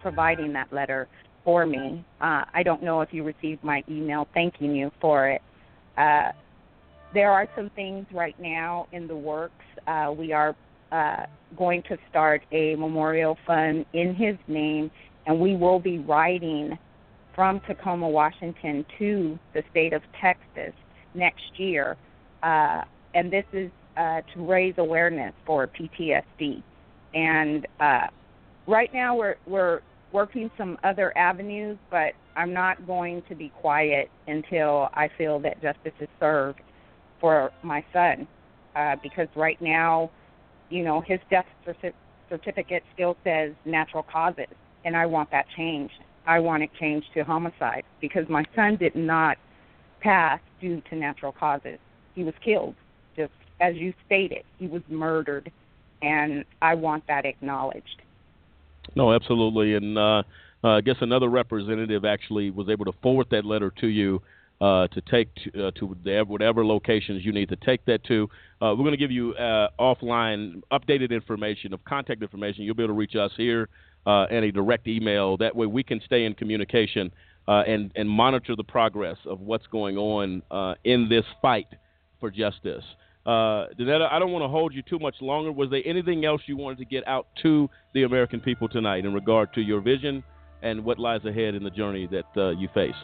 providing 0.00 0.52
that 0.52 0.72
letter 0.72 1.08
for 1.46 1.64
me. 1.64 2.04
Uh, 2.20 2.44
I 2.52 2.64
don't 2.64 2.82
know 2.82 3.00
if 3.02 3.10
you 3.12 3.22
received 3.22 3.62
my 3.62 3.84
email 3.88 4.26
thanking 4.34 4.74
you 4.74 4.90
for 5.00 5.28
it. 5.28 5.40
Uh, 5.96 6.32
there 7.14 7.30
are 7.30 7.48
some 7.54 7.70
things 7.70 8.04
right 8.12 8.38
now 8.40 8.88
in 8.90 9.06
the 9.06 9.16
works. 9.16 9.64
Uh, 9.86 10.12
we 10.18 10.32
are 10.32 10.56
uh, 10.90 11.24
going 11.56 11.84
to 11.84 11.96
start 12.10 12.42
a 12.50 12.74
memorial 12.74 13.38
fund 13.46 13.86
in 13.92 14.12
his 14.12 14.36
name, 14.48 14.90
and 15.26 15.38
we 15.38 15.54
will 15.54 15.78
be 15.78 15.98
writing 15.98 16.76
from 17.32 17.60
Tacoma, 17.60 18.08
Washington 18.08 18.84
to 18.98 19.38
the 19.54 19.62
state 19.70 19.92
of 19.92 20.02
Texas 20.20 20.74
next 21.14 21.58
year. 21.58 21.96
Uh, 22.42 22.82
and 23.14 23.32
this 23.32 23.44
is 23.52 23.70
uh, 23.96 24.20
to 24.34 24.44
raise 24.44 24.74
awareness 24.78 25.32
for 25.46 25.68
PTSD. 25.68 26.60
And 27.14 27.68
right 28.66 28.92
now 28.92 29.14
we're 29.14 29.36
we're 29.46 29.80
working 30.16 30.50
some 30.56 30.78
other 30.82 31.12
avenues, 31.16 31.76
but 31.90 32.14
I'm 32.36 32.50
not 32.54 32.86
going 32.86 33.22
to 33.28 33.34
be 33.34 33.50
quiet 33.60 34.08
until 34.26 34.88
I 34.94 35.10
feel 35.18 35.38
that 35.40 35.60
justice 35.60 35.92
is 36.00 36.08
served 36.18 36.62
for 37.20 37.52
my 37.62 37.84
son. 37.92 38.26
Uh, 38.74 38.96
because 39.02 39.28
right 39.36 39.60
now, 39.60 40.10
you 40.70 40.82
know, 40.82 41.02
his 41.02 41.20
death 41.30 41.44
certi- 41.66 41.92
certificate 42.30 42.82
still 42.94 43.14
says 43.24 43.52
natural 43.66 44.02
causes, 44.10 44.48
and 44.86 44.96
I 44.96 45.04
want 45.04 45.30
that 45.32 45.44
changed. 45.54 45.94
I 46.26 46.38
want 46.40 46.62
it 46.62 46.70
changed 46.80 47.08
to 47.12 47.22
homicide 47.22 47.84
because 48.00 48.24
my 48.30 48.44
son 48.54 48.76
did 48.76 48.96
not 48.96 49.36
pass 50.00 50.40
due 50.62 50.82
to 50.88 50.96
natural 50.96 51.32
causes. 51.32 51.78
He 52.14 52.24
was 52.24 52.34
killed, 52.42 52.74
just 53.16 53.32
as 53.60 53.76
you 53.76 53.92
stated. 54.06 54.44
He 54.58 54.66
was 54.66 54.82
murdered, 54.88 55.52
and 56.00 56.42
I 56.62 56.74
want 56.74 57.06
that 57.06 57.26
acknowledged. 57.26 58.00
No, 58.94 59.12
absolutely. 59.12 59.74
And 59.74 59.98
uh, 59.98 60.22
uh, 60.62 60.68
I 60.68 60.80
guess 60.80 60.96
another 61.00 61.28
representative 61.28 62.04
actually 62.04 62.50
was 62.50 62.68
able 62.68 62.84
to 62.86 62.92
forward 63.02 63.26
that 63.30 63.44
letter 63.44 63.72
to 63.80 63.86
you 63.86 64.22
uh, 64.60 64.88
to 64.88 65.00
take 65.02 65.28
to, 65.34 65.68
uh, 65.68 65.70
to 65.72 65.96
the, 66.02 66.24
whatever 66.26 66.64
locations 66.64 67.24
you 67.24 67.32
need 67.32 67.48
to 67.48 67.56
take 67.56 67.84
that 67.86 68.02
to. 68.04 68.28
Uh, 68.60 68.72
we're 68.72 68.84
going 68.84 68.92
to 68.92 68.96
give 68.96 69.10
you 69.10 69.34
uh, 69.34 69.68
offline 69.78 70.62
updated 70.72 71.10
information 71.10 71.74
of 71.74 71.84
contact 71.84 72.22
information. 72.22 72.64
You'll 72.64 72.74
be 72.74 72.82
able 72.82 72.94
to 72.94 72.98
reach 72.98 73.16
us 73.16 73.32
here 73.36 73.68
uh, 74.06 74.24
and 74.30 74.44
a 74.44 74.52
direct 74.52 74.86
email. 74.86 75.36
That 75.36 75.54
way 75.54 75.66
we 75.66 75.82
can 75.82 76.00
stay 76.06 76.24
in 76.24 76.34
communication 76.34 77.12
uh, 77.48 77.62
and, 77.66 77.92
and 77.94 78.08
monitor 78.08 78.56
the 78.56 78.64
progress 78.64 79.18
of 79.26 79.40
what's 79.40 79.66
going 79.66 79.98
on 79.98 80.42
uh, 80.50 80.74
in 80.84 81.08
this 81.08 81.24
fight 81.42 81.68
for 82.18 82.30
justice. 82.30 82.84
Uh, 83.26 83.66
Dinetta, 83.76 84.10
I 84.10 84.20
don't 84.20 84.30
want 84.30 84.44
to 84.44 84.48
hold 84.48 84.72
you 84.72 84.82
too 84.82 85.00
much 85.00 85.16
longer. 85.20 85.50
Was 85.50 85.68
there 85.70 85.82
anything 85.84 86.24
else 86.24 86.40
you 86.46 86.56
wanted 86.56 86.78
to 86.78 86.84
get 86.84 87.06
out 87.08 87.26
to 87.42 87.68
the 87.92 88.04
American 88.04 88.38
people 88.40 88.68
tonight 88.68 89.04
in 89.04 89.12
regard 89.12 89.52
to 89.54 89.60
your 89.60 89.80
vision 89.80 90.22
and 90.62 90.84
what 90.84 91.00
lies 91.00 91.24
ahead 91.24 91.56
in 91.56 91.64
the 91.64 91.70
journey 91.70 92.06
that 92.06 92.40
uh, 92.40 92.50
you 92.50 92.68
face? 92.72 92.94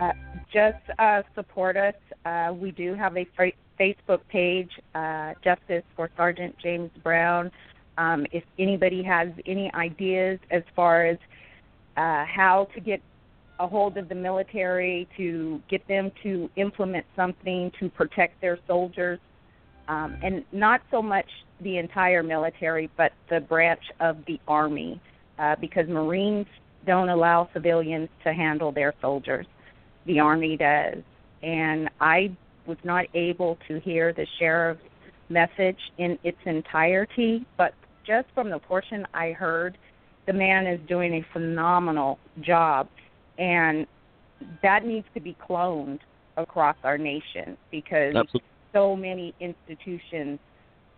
Uh, 0.00 0.12
just 0.50 0.78
uh, 0.98 1.22
support 1.34 1.76
us. 1.76 1.94
Uh, 2.24 2.54
we 2.58 2.70
do 2.70 2.94
have 2.94 3.16
a 3.18 3.26
Facebook 3.78 4.20
page, 4.28 4.70
uh, 4.94 5.34
Justice 5.44 5.84
for 5.94 6.10
Sergeant 6.16 6.56
James 6.62 6.90
Brown. 7.02 7.50
Um, 7.98 8.26
if 8.32 8.44
anybody 8.58 9.02
has 9.02 9.28
any 9.46 9.70
ideas 9.74 10.38
as 10.50 10.62
far 10.74 11.04
as 11.04 11.18
uh, 11.96 12.24
how 12.24 12.68
to 12.74 12.80
get 12.80 13.02
a 13.58 13.66
hold 13.66 13.96
of 13.96 14.08
the 14.08 14.14
military 14.14 15.08
to 15.16 15.60
get 15.68 15.86
them 15.88 16.10
to 16.22 16.50
implement 16.56 17.06
something 17.14 17.72
to 17.80 17.88
protect 17.88 18.40
their 18.40 18.58
soldiers, 18.66 19.18
um, 19.88 20.16
and 20.22 20.44
not 20.52 20.82
so 20.90 21.00
much 21.00 21.26
the 21.60 21.78
entire 21.78 22.22
military, 22.22 22.90
but 22.96 23.12
the 23.30 23.40
branch 23.40 23.82
of 24.00 24.18
the 24.26 24.38
Army, 24.46 25.00
uh, 25.38 25.56
because 25.60 25.88
Marines 25.88 26.46
don't 26.86 27.08
allow 27.08 27.48
civilians 27.52 28.08
to 28.24 28.32
handle 28.32 28.72
their 28.72 28.94
soldiers. 29.00 29.46
The 30.06 30.20
Army 30.20 30.56
does. 30.56 31.02
And 31.42 31.88
I 32.00 32.36
was 32.66 32.78
not 32.84 33.06
able 33.14 33.58
to 33.68 33.80
hear 33.80 34.12
the 34.12 34.26
sheriff's 34.38 34.82
message 35.28 35.78
in 35.98 36.18
its 36.22 36.38
entirety, 36.44 37.44
but 37.56 37.74
just 38.06 38.28
from 38.34 38.50
the 38.50 38.58
portion 38.58 39.06
I 39.14 39.32
heard, 39.32 39.76
the 40.26 40.32
man 40.32 40.66
is 40.66 40.80
doing 40.88 41.14
a 41.14 41.26
phenomenal 41.32 42.18
job. 42.40 42.88
And 43.38 43.86
that 44.62 44.84
needs 44.84 45.06
to 45.14 45.20
be 45.20 45.36
cloned 45.48 46.00
across 46.36 46.76
our 46.84 46.98
nation 46.98 47.56
because 47.70 48.14
Absolutely. 48.14 48.42
so 48.72 48.94
many 48.96 49.34
institutions 49.40 50.38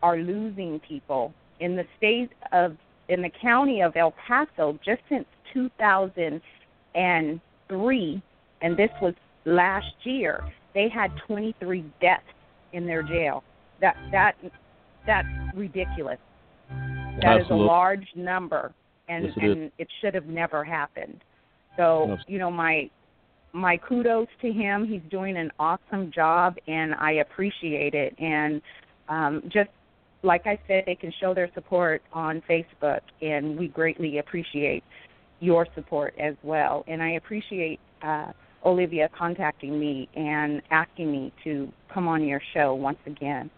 are 0.03 0.17
losing 0.17 0.81
people 0.81 1.33
in 1.61 1.77
the 1.77 1.85
state 1.97 2.31
of 2.53 2.77
in 3.09 3.23
the 3.23 3.31
county 3.41 3.81
of 3.81 3.97
El 3.97 4.13
Paso 4.27 4.79
just 4.85 5.01
since 5.09 5.25
2003 5.55 8.23
and 8.63 8.77
this 8.77 8.91
was 9.01 9.15
last 9.45 9.95
year 10.05 10.45
they 10.75 10.89
had 10.89 11.11
23 11.27 11.85
deaths 12.01 12.23
in 12.73 12.87
their 12.87 13.03
jail 13.03 13.43
that 13.81 13.97
that 14.13 14.35
that's 15.07 15.27
ridiculous 15.55 16.19
That 17.23 17.37
is 17.39 17.43
Absolutely. 17.43 17.65
a 17.65 17.67
large 17.67 18.07
number 18.15 18.73
and 19.09 19.25
Yes, 19.25 19.33
it 19.37 19.45
is. 19.45 19.57
and 19.57 19.73
it 19.79 19.89
should 20.01 20.15
have 20.15 20.27
never 20.27 20.63
happened 20.65 21.23
so 21.79 22.19
you 22.27 22.39
know 22.39 22.51
my 22.51 22.91
my 23.55 23.79
kudos 23.79 24.29
to 24.43 24.53
him. 24.53 24.87
He's 24.87 25.01
doing 25.11 25.37
an 25.37 25.51
awesome 25.59 26.13
job, 26.15 26.57
and 26.67 26.95
I 26.95 27.13
appreciate 27.13 27.95
it. 27.95 28.15
And 28.19 28.61
um, 29.09 29.43
just 29.47 29.71
like 30.23 30.47
I 30.47 30.59
said, 30.67 30.85
they 30.87 30.95
can 30.95 31.13
show 31.21 31.33
their 31.33 31.51
support 31.55 32.03
on 32.13 32.43
Facebook, 32.49 33.01
and 33.23 33.59
we 33.59 33.69
greatly 33.69 34.19
appreciate 34.19 34.85
your 35.41 35.67
support 35.75 36.15
as 36.19 36.35
well. 36.43 36.85
And 36.89 37.03
I 37.03 37.13
appreciate 37.13 37.81
uh, 38.03 38.33
Olivia 38.65 39.09
contacting 39.17 39.79
me 39.79 40.09
and 40.15 40.61
asking 40.71 41.11
me 41.11 41.33
to 41.45 41.73
come 41.93 42.09
on 42.09 42.25
your 42.25 42.43
show 42.53 42.75
once 42.75 42.99
again. 43.07 43.51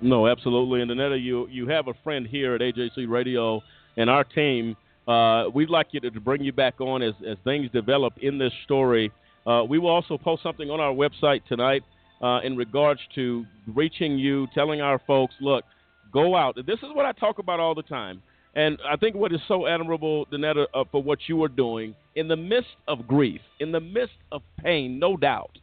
No, 0.00 0.26
absolutely. 0.26 0.82
And 0.82 0.90
Dinetta, 0.90 1.22
you 1.22 1.46
you 1.48 1.68
have 1.68 1.88
a 1.88 1.94
friend 2.04 2.26
here 2.26 2.54
at 2.54 2.60
AJC 2.60 3.08
Radio 3.08 3.62
and 3.96 4.10
our 4.10 4.24
team. 4.24 4.76
Uh, 5.06 5.44
we'd 5.52 5.70
like 5.70 5.88
you 5.92 6.00
to, 6.00 6.10
to 6.10 6.20
bring 6.20 6.42
you 6.42 6.52
back 6.52 6.80
on 6.80 7.02
as, 7.02 7.14
as 7.28 7.36
things 7.44 7.70
develop 7.72 8.14
in 8.22 8.38
this 8.38 8.52
story. 8.64 9.10
Uh, 9.46 9.64
we 9.68 9.78
will 9.78 9.90
also 9.90 10.16
post 10.16 10.42
something 10.42 10.70
on 10.70 10.80
our 10.80 10.92
website 10.92 11.44
tonight 11.46 11.82
uh, 12.22 12.40
in 12.44 12.56
regards 12.56 13.00
to 13.14 13.44
reaching 13.74 14.18
you, 14.18 14.46
telling 14.54 14.80
our 14.80 15.00
folks, 15.06 15.34
look, 15.40 15.64
go 16.12 16.36
out. 16.36 16.54
This 16.54 16.78
is 16.78 16.88
what 16.94 17.04
I 17.04 17.12
talk 17.12 17.38
about 17.38 17.58
all 17.58 17.74
the 17.74 17.82
time. 17.82 18.22
And 18.54 18.78
I 18.88 18.96
think 18.96 19.16
what 19.16 19.32
is 19.32 19.40
so 19.48 19.66
admirable, 19.66 20.26
Dinetta, 20.26 20.66
uh, 20.74 20.84
for 20.92 21.02
what 21.02 21.18
you 21.26 21.42
are 21.42 21.48
doing 21.48 21.94
in 22.14 22.28
the 22.28 22.36
midst 22.36 22.76
of 22.86 23.06
grief, 23.06 23.40
in 23.60 23.72
the 23.72 23.80
midst 23.80 24.14
of 24.30 24.42
pain, 24.62 24.98
no 24.98 25.16
doubt, 25.16 25.56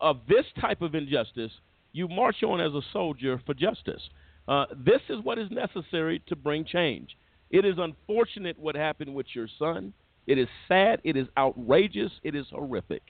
of 0.00 0.18
this 0.28 0.44
type 0.60 0.82
of 0.82 0.94
injustice, 0.94 1.50
you 1.92 2.06
march 2.06 2.42
on 2.42 2.60
as 2.60 2.72
a 2.74 2.82
soldier 2.92 3.40
for 3.46 3.54
justice. 3.54 4.02
Uh, 4.46 4.66
this 4.76 5.00
is 5.08 5.24
what 5.24 5.38
is 5.38 5.50
necessary 5.50 6.22
to 6.28 6.36
bring 6.36 6.64
change. 6.64 7.16
It 7.50 7.64
is 7.64 7.76
unfortunate 7.78 8.58
what 8.58 8.74
happened 8.74 9.14
with 9.14 9.26
your 9.34 9.48
son. 9.58 9.92
It 10.26 10.38
is 10.38 10.48
sad. 10.68 11.00
It 11.04 11.16
is 11.16 11.26
outrageous. 11.36 12.12
It 12.22 12.34
is 12.34 12.46
horrific. 12.50 13.02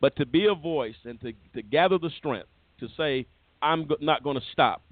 But 0.00 0.16
to 0.16 0.26
be 0.26 0.46
a 0.46 0.54
voice 0.54 0.96
and 1.04 1.20
to, 1.20 1.32
to 1.54 1.62
gather 1.62 1.98
the 1.98 2.10
strength 2.18 2.48
to 2.80 2.88
say, 2.96 3.26
I'm 3.62 3.86
go- 3.86 3.96
not 4.00 4.24
going 4.24 4.38
to 4.38 4.44
stop 4.52 4.82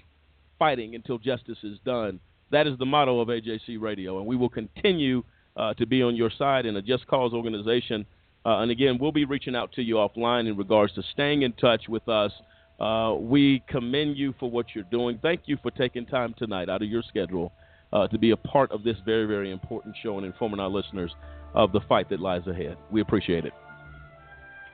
fighting 0.59 0.95
until 0.95 1.17
justice 1.17 1.57
is 1.63 1.79
done, 1.83 2.19
that 2.51 2.67
is 2.67 2.77
the 2.77 2.85
motto 2.85 3.19
of 3.19 3.27
AJC 3.29 3.81
Radio. 3.81 4.19
And 4.19 4.27
we 4.27 4.35
will 4.35 4.49
continue 4.49 5.23
uh, 5.57 5.73
to 5.75 5.85
be 5.85 6.03
on 6.03 6.15
your 6.15 6.29
side 6.29 6.65
in 6.65 6.75
a 6.75 6.81
Just 6.81 7.07
Cause 7.07 7.33
organization. 7.33 8.05
Uh, 8.45 8.59
and 8.59 8.71
again, 8.71 8.97
we'll 8.99 9.11
be 9.11 9.25
reaching 9.25 9.55
out 9.55 9.71
to 9.73 9.81
you 9.81 9.95
offline 9.95 10.47
in 10.47 10.55
regards 10.55 10.93
to 10.93 11.03
staying 11.13 11.41
in 11.41 11.53
touch 11.53 11.83
with 11.89 12.07
us. 12.07 12.31
Uh, 12.79 13.15
we 13.17 13.63
commend 13.67 14.17
you 14.17 14.33
for 14.39 14.49
what 14.49 14.67
you're 14.75 14.83
doing. 14.85 15.17
Thank 15.21 15.41
you 15.45 15.57
for 15.61 15.71
taking 15.71 16.05
time 16.05 16.35
tonight 16.37 16.69
out 16.69 16.81
of 16.81 16.89
your 16.89 17.03
schedule 17.07 17.51
uh, 17.93 18.07
to 18.07 18.17
be 18.17 18.31
a 18.31 18.37
part 18.37 18.71
of 18.71 18.83
this 18.83 18.97
very, 19.05 19.25
very 19.25 19.51
important 19.51 19.95
show 20.01 20.17
and 20.17 20.25
informing 20.25 20.59
our 20.59 20.67
listeners 20.67 21.11
of 21.53 21.71
the 21.71 21.79
fight 21.87 22.09
that 22.09 22.19
lies 22.19 22.45
ahead. 22.47 22.75
We 22.91 23.01
appreciate 23.01 23.45
it. 23.45 23.53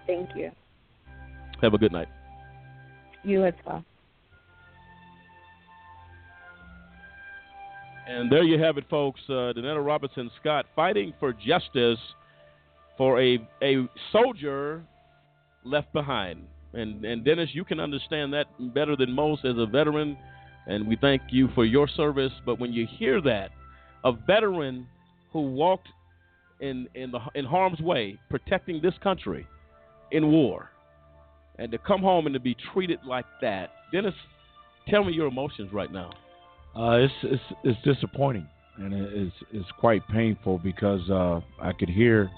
Thank 0.08 0.30
you. 0.36 0.52
Have 1.62 1.74
a 1.74 1.78
good 1.78 1.92
night. 1.92 2.08
You 3.24 3.46
as 3.46 3.54
well. 3.66 3.84
And 8.08 8.32
there 8.32 8.44
you 8.44 8.60
have 8.60 8.78
it, 8.78 8.86
folks. 8.90 9.20
Uh, 9.30 9.54
Dinetta 9.54 9.86
Robinson 9.86 10.32
Scott 10.40 10.66
fighting 10.76 11.14
for 11.20 11.32
justice 11.34 12.00
for 12.98 13.22
a 13.22 13.38
a 13.62 13.88
soldier 14.12 14.82
left 15.64 15.94
behind. 15.94 16.44
And 16.74 17.06
and 17.06 17.24
Dennis, 17.24 17.50
you 17.54 17.64
can 17.64 17.80
understand 17.80 18.34
that 18.34 18.48
better 18.74 18.96
than 18.96 19.12
most 19.12 19.46
as 19.46 19.58
a 19.58 19.66
veteran. 19.68 20.18
And 20.70 20.88
we 20.88 20.96
thank 20.96 21.22
you 21.30 21.50
for 21.56 21.66
your 21.66 21.88
service. 21.88 22.32
But 22.46 22.60
when 22.60 22.72
you 22.72 22.88
hear 22.98 23.22
that, 23.22 23.52
a 24.04 24.12
veteran 24.12 24.88
who 25.34 25.42
walked 25.42 25.88
in 26.62 26.88
in 26.96 27.12
the 27.12 27.20
in 27.36 27.44
harm's 27.44 27.80
way, 27.80 28.20
protecting 28.30 28.82
this 28.82 28.94
country 29.04 29.46
in 30.12 30.32
war, 30.32 30.70
and 31.58 31.72
to 31.72 31.78
come 31.78 32.02
home 32.02 32.26
and 32.26 32.34
to 32.34 32.40
be 32.40 32.56
treated 32.74 33.00
like 33.06 33.26
that. 33.42 33.72
Dennis, 33.92 34.14
tell 34.88 35.04
me 35.04 35.12
your 35.12 35.28
emotions 35.28 35.74
right 35.74 35.92
now. 35.92 36.12
Uh, 36.76 36.98
it's 36.98 37.14
it's 37.24 37.44
it's 37.64 37.82
disappointing 37.84 38.48
and 38.80 38.94
it's 38.94 39.36
it's 39.52 39.70
quite 39.80 40.08
painful 40.08 40.60
because 40.60 41.02
uh, 41.10 41.42
I 41.62 41.74
could 41.74 41.90
hear 41.90 42.30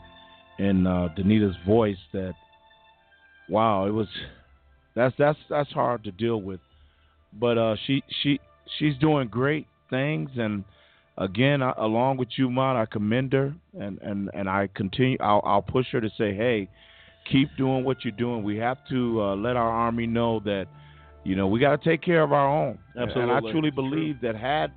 in 0.59 0.87
uh, 0.87 1.09
Dinetta's 1.15 1.55
voice 1.65 1.97
that 2.13 2.33
wow, 3.49 3.85
it 3.85 3.91
was 3.91 4.07
that's 4.95 5.15
that's 5.17 5.39
that's 5.49 5.71
hard 5.71 6.03
to 6.05 6.11
deal 6.11 6.41
with. 6.41 6.59
But 7.33 7.57
uh, 7.57 7.75
she 7.85 8.03
she 8.21 8.39
she's 8.77 8.97
doing 8.97 9.27
great 9.27 9.67
things, 9.89 10.29
and 10.35 10.63
again, 11.17 11.61
I, 11.61 11.73
along 11.77 12.17
with 12.17 12.29
you, 12.35 12.49
Mon, 12.49 12.75
I 12.75 12.85
commend 12.85 13.33
her, 13.33 13.53
and 13.79 13.99
and 14.01 14.29
and 14.33 14.49
I 14.49 14.69
continue. 14.73 15.17
I'll 15.19 15.41
I'll 15.45 15.61
push 15.61 15.87
her 15.91 16.01
to 16.01 16.09
say, 16.17 16.33
hey, 16.35 16.67
keep 17.31 17.49
doing 17.57 17.83
what 17.83 18.03
you're 18.03 18.11
doing. 18.11 18.43
We 18.43 18.57
have 18.57 18.77
to 18.89 19.21
uh, 19.21 19.35
let 19.35 19.55
our 19.55 19.69
army 19.69 20.07
know 20.07 20.39
that 20.41 20.67
you 21.23 21.35
know 21.35 21.47
we 21.47 21.59
got 21.59 21.81
to 21.81 21.89
take 21.89 22.01
care 22.01 22.23
of 22.23 22.33
our 22.33 22.49
own. 22.49 22.77
Absolutely, 22.97 23.21
and 23.21 23.31
I 23.31 23.51
truly 23.51 23.71
believe 23.71 24.21
that 24.21 24.35
had 24.35 24.71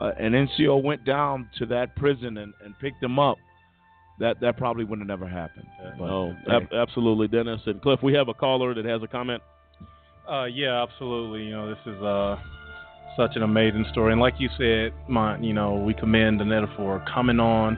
uh, 0.00 0.12
an 0.18 0.32
NCO 0.32 0.82
went 0.82 1.04
down 1.04 1.48
to 1.58 1.66
that 1.66 1.94
prison 1.96 2.38
and, 2.38 2.54
and 2.64 2.78
picked 2.78 3.00
them 3.00 3.18
up, 3.18 3.36
that 4.18 4.40
that 4.40 4.56
probably 4.56 4.84
would 4.84 4.98
have 4.98 5.08
never 5.08 5.28
happened. 5.28 5.66
But, 5.98 6.06
no, 6.06 6.36
hey. 6.46 6.56
ab- 6.56 6.72
absolutely, 6.72 7.28
Dennis 7.28 7.60
and 7.66 7.80
Cliff. 7.82 8.00
We 8.02 8.14
have 8.14 8.28
a 8.28 8.34
caller 8.34 8.74
that 8.74 8.84
has 8.84 9.02
a 9.02 9.06
comment. 9.06 9.42
Uh, 10.30 10.44
yeah, 10.44 10.82
absolutely. 10.82 11.44
You 11.44 11.50
know, 11.50 11.68
this 11.68 11.78
is 11.86 12.00
uh, 12.02 12.36
such 13.16 13.34
an 13.34 13.42
amazing 13.42 13.84
story, 13.90 14.12
and 14.12 14.20
like 14.20 14.34
you 14.38 14.48
said, 14.56 14.92
my, 15.08 15.36
you 15.38 15.52
know, 15.52 15.74
we 15.74 15.92
commend 15.92 16.40
Dinetta 16.40 16.74
for 16.76 17.04
coming 17.12 17.40
on, 17.40 17.76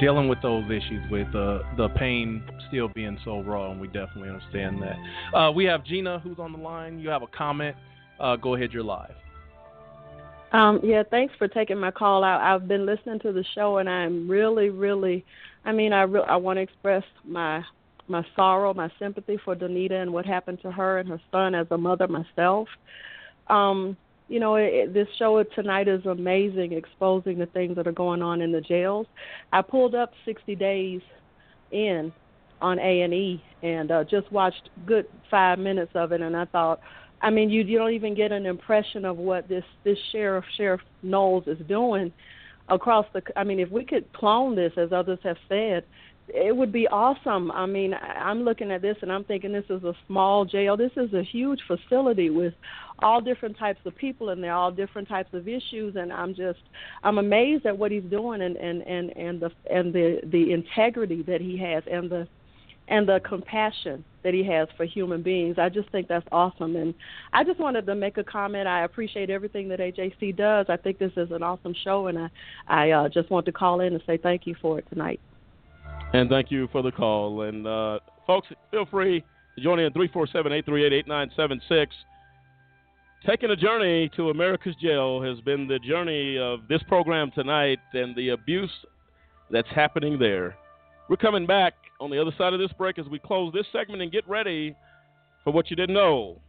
dealing 0.00 0.26
with 0.28 0.40
those 0.40 0.64
issues, 0.64 1.02
with 1.10 1.28
uh, 1.34 1.58
the 1.76 1.90
pain 1.96 2.42
still 2.68 2.88
being 2.88 3.18
so 3.22 3.42
raw, 3.42 3.70
and 3.70 3.80
we 3.80 3.86
definitely 3.88 4.30
understand 4.30 4.82
that. 4.82 5.36
Uh, 5.36 5.52
we 5.52 5.64
have 5.66 5.84
Gina 5.84 6.20
who's 6.20 6.38
on 6.38 6.52
the 6.52 6.58
line. 6.58 6.98
You 6.98 7.10
have 7.10 7.22
a 7.22 7.26
comment? 7.26 7.76
Uh, 8.18 8.36
go 8.36 8.54
ahead, 8.54 8.72
you're 8.72 8.82
live. 8.82 9.14
Um, 10.52 10.80
yeah, 10.82 11.02
thanks 11.08 11.34
for 11.36 11.48
taking 11.48 11.78
my 11.78 11.90
call 11.90 12.24
out. 12.24 12.40
I've 12.40 12.66
been 12.66 12.86
listening 12.86 13.20
to 13.20 13.32
the 13.32 13.44
show, 13.54 13.76
and 13.76 13.88
I'm 13.88 14.28
really, 14.28 14.70
really, 14.70 15.24
I 15.66 15.72
mean, 15.72 15.92
I 15.92 16.02
re- 16.02 16.24
I 16.26 16.36
want 16.36 16.56
to 16.56 16.62
express 16.62 17.04
my 17.24 17.62
my 18.10 18.24
sorrow, 18.36 18.74
my 18.74 18.90
sympathy 18.98 19.38
for 19.44 19.54
Dinetta 19.54 20.02
and 20.02 20.12
what 20.12 20.26
happened 20.26 20.60
to 20.62 20.70
her 20.70 20.98
and 20.98 21.08
her 21.08 21.20
son 21.30 21.54
as 21.54 21.66
a 21.70 21.78
mother 21.78 22.08
myself. 22.08 22.68
Um, 23.48 23.96
you 24.28 24.38
know, 24.38 24.54
it, 24.54 24.94
this 24.94 25.08
show 25.18 25.42
tonight 25.42 25.88
is 25.88 26.06
amazing, 26.06 26.72
exposing 26.72 27.38
the 27.38 27.46
things 27.46 27.74
that 27.76 27.86
are 27.86 27.92
going 27.92 28.22
on 28.22 28.40
in 28.40 28.52
the 28.52 28.60
jails. 28.60 29.06
I 29.52 29.62
pulled 29.62 29.94
up 29.94 30.12
60 30.24 30.54
Days 30.54 31.00
in 31.72 32.12
on 32.60 32.78
A 32.78 33.02
and 33.02 33.12
E 33.12 33.42
and 33.62 33.90
uh, 33.90 34.04
just 34.04 34.30
watched 34.30 34.70
good 34.86 35.06
five 35.30 35.58
minutes 35.58 35.92
of 35.94 36.12
it, 36.12 36.20
and 36.20 36.36
I 36.36 36.44
thought, 36.46 36.80
I 37.22 37.30
mean, 37.30 37.50
you 37.50 37.62
you 37.62 37.78
don't 37.78 37.92
even 37.92 38.14
get 38.14 38.32
an 38.32 38.46
impression 38.46 39.04
of 39.04 39.16
what 39.16 39.48
this 39.48 39.64
this 39.84 39.98
sheriff 40.12 40.44
Sheriff 40.56 40.80
Knowles 41.02 41.44
is 41.46 41.58
doing 41.68 42.12
across 42.68 43.06
the. 43.12 43.22
I 43.36 43.44
mean, 43.44 43.60
if 43.60 43.70
we 43.70 43.84
could 43.84 44.10
clone 44.12 44.56
this, 44.56 44.72
as 44.76 44.92
others 44.92 45.18
have 45.24 45.36
said, 45.48 45.84
it 46.34 46.56
would 46.56 46.72
be 46.72 46.86
awesome. 46.88 47.50
I 47.50 47.66
mean, 47.66 47.94
I'm 47.94 48.42
looking 48.42 48.70
at 48.70 48.82
this 48.82 48.96
and 49.02 49.12
I'm 49.12 49.24
thinking 49.24 49.52
this 49.52 49.64
is 49.70 49.84
a 49.84 49.94
small 50.06 50.44
jail. 50.44 50.76
This 50.76 50.92
is 50.96 51.12
a 51.14 51.22
huge 51.22 51.60
facility 51.66 52.30
with 52.30 52.54
all 53.00 53.20
different 53.20 53.58
types 53.58 53.80
of 53.84 53.96
people 53.96 54.30
in 54.30 54.40
there, 54.40 54.52
all 54.52 54.70
different 54.70 55.08
types 55.08 55.32
of 55.32 55.48
issues, 55.48 55.96
and 55.96 56.12
I'm 56.12 56.34
just 56.34 56.60
I'm 57.02 57.18
amazed 57.18 57.66
at 57.66 57.76
what 57.76 57.90
he's 57.90 58.04
doing 58.04 58.42
and 58.42 58.56
and 58.56 58.82
and 58.82 59.16
and 59.16 59.40
the 59.40 59.50
and 59.70 59.92
the 59.92 60.20
the 60.24 60.52
integrity 60.52 61.22
that 61.22 61.40
he 61.40 61.56
has 61.58 61.82
and 61.90 62.10
the 62.10 62.28
and 62.88 63.08
the 63.08 63.20
compassion 63.26 64.04
that 64.22 64.34
he 64.34 64.44
has 64.44 64.68
for 64.76 64.84
human 64.84 65.22
beings. 65.22 65.56
I 65.58 65.68
just 65.68 65.90
think 65.90 66.08
that's 66.08 66.26
awesome. 66.32 66.76
And 66.76 66.92
I 67.32 67.44
just 67.44 67.60
wanted 67.60 67.86
to 67.86 67.94
make 67.94 68.18
a 68.18 68.24
comment. 68.24 68.66
I 68.66 68.84
appreciate 68.84 69.30
everything 69.30 69.68
that 69.68 69.78
AJC 69.78 70.36
does. 70.36 70.66
I 70.68 70.76
think 70.76 70.98
this 70.98 71.12
is 71.16 71.30
an 71.30 71.42
awesome 71.42 71.74
show, 71.84 72.08
and 72.08 72.18
I, 72.18 72.28
I 72.66 72.90
uh, 72.90 73.08
just 73.08 73.30
want 73.30 73.46
to 73.46 73.52
call 73.52 73.80
in 73.80 73.94
and 73.94 74.02
say 74.06 74.16
thank 74.16 74.46
you 74.46 74.56
for 74.60 74.78
it 74.78 74.86
tonight. 74.90 75.20
And 76.12 76.28
thank 76.28 76.50
you 76.50 76.68
for 76.72 76.82
the 76.82 76.90
call. 76.90 77.42
And 77.42 77.66
uh, 77.66 78.00
folks, 78.26 78.48
feel 78.70 78.86
free 78.86 79.22
to 79.56 79.62
join 79.62 79.78
in 79.78 79.92
347 79.92 80.52
838 80.52 80.92
8976. 80.92 81.94
Taking 83.26 83.50
a 83.50 83.56
journey 83.56 84.10
to 84.16 84.30
America's 84.30 84.74
jail 84.80 85.22
has 85.22 85.40
been 85.40 85.68
the 85.68 85.78
journey 85.78 86.38
of 86.38 86.60
this 86.68 86.82
program 86.88 87.30
tonight 87.34 87.78
and 87.92 88.16
the 88.16 88.30
abuse 88.30 88.70
that's 89.50 89.68
happening 89.74 90.18
there. 90.18 90.56
We're 91.08 91.16
coming 91.16 91.44
back 91.44 91.74
on 92.00 92.10
the 92.10 92.20
other 92.20 92.32
side 92.38 92.54
of 92.54 92.60
this 92.60 92.72
break 92.78 92.98
as 92.98 93.06
we 93.06 93.18
close 93.18 93.52
this 93.52 93.66
segment 93.72 94.00
and 94.00 94.10
get 94.10 94.26
ready 94.28 94.74
for 95.44 95.52
what 95.52 95.70
you 95.70 95.76
didn't 95.76 95.94
know 95.94 96.40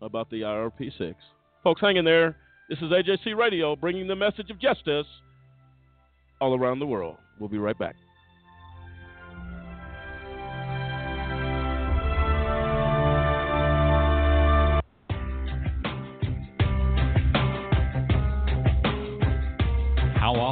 about 0.00 0.30
the 0.30 0.40
IRP 0.40 0.96
6. 0.96 1.14
Folks, 1.62 1.80
hang 1.80 1.96
in 1.96 2.04
there. 2.04 2.36
This 2.68 2.78
is 2.78 2.90
AJC 2.90 3.36
Radio 3.36 3.76
bringing 3.76 4.06
the 4.06 4.16
message 4.16 4.50
of 4.50 4.58
justice 4.58 5.06
all 6.40 6.58
around 6.58 6.78
the 6.78 6.86
world. 6.86 7.16
We'll 7.38 7.48
be 7.48 7.58
right 7.58 7.78
back. 7.78 7.96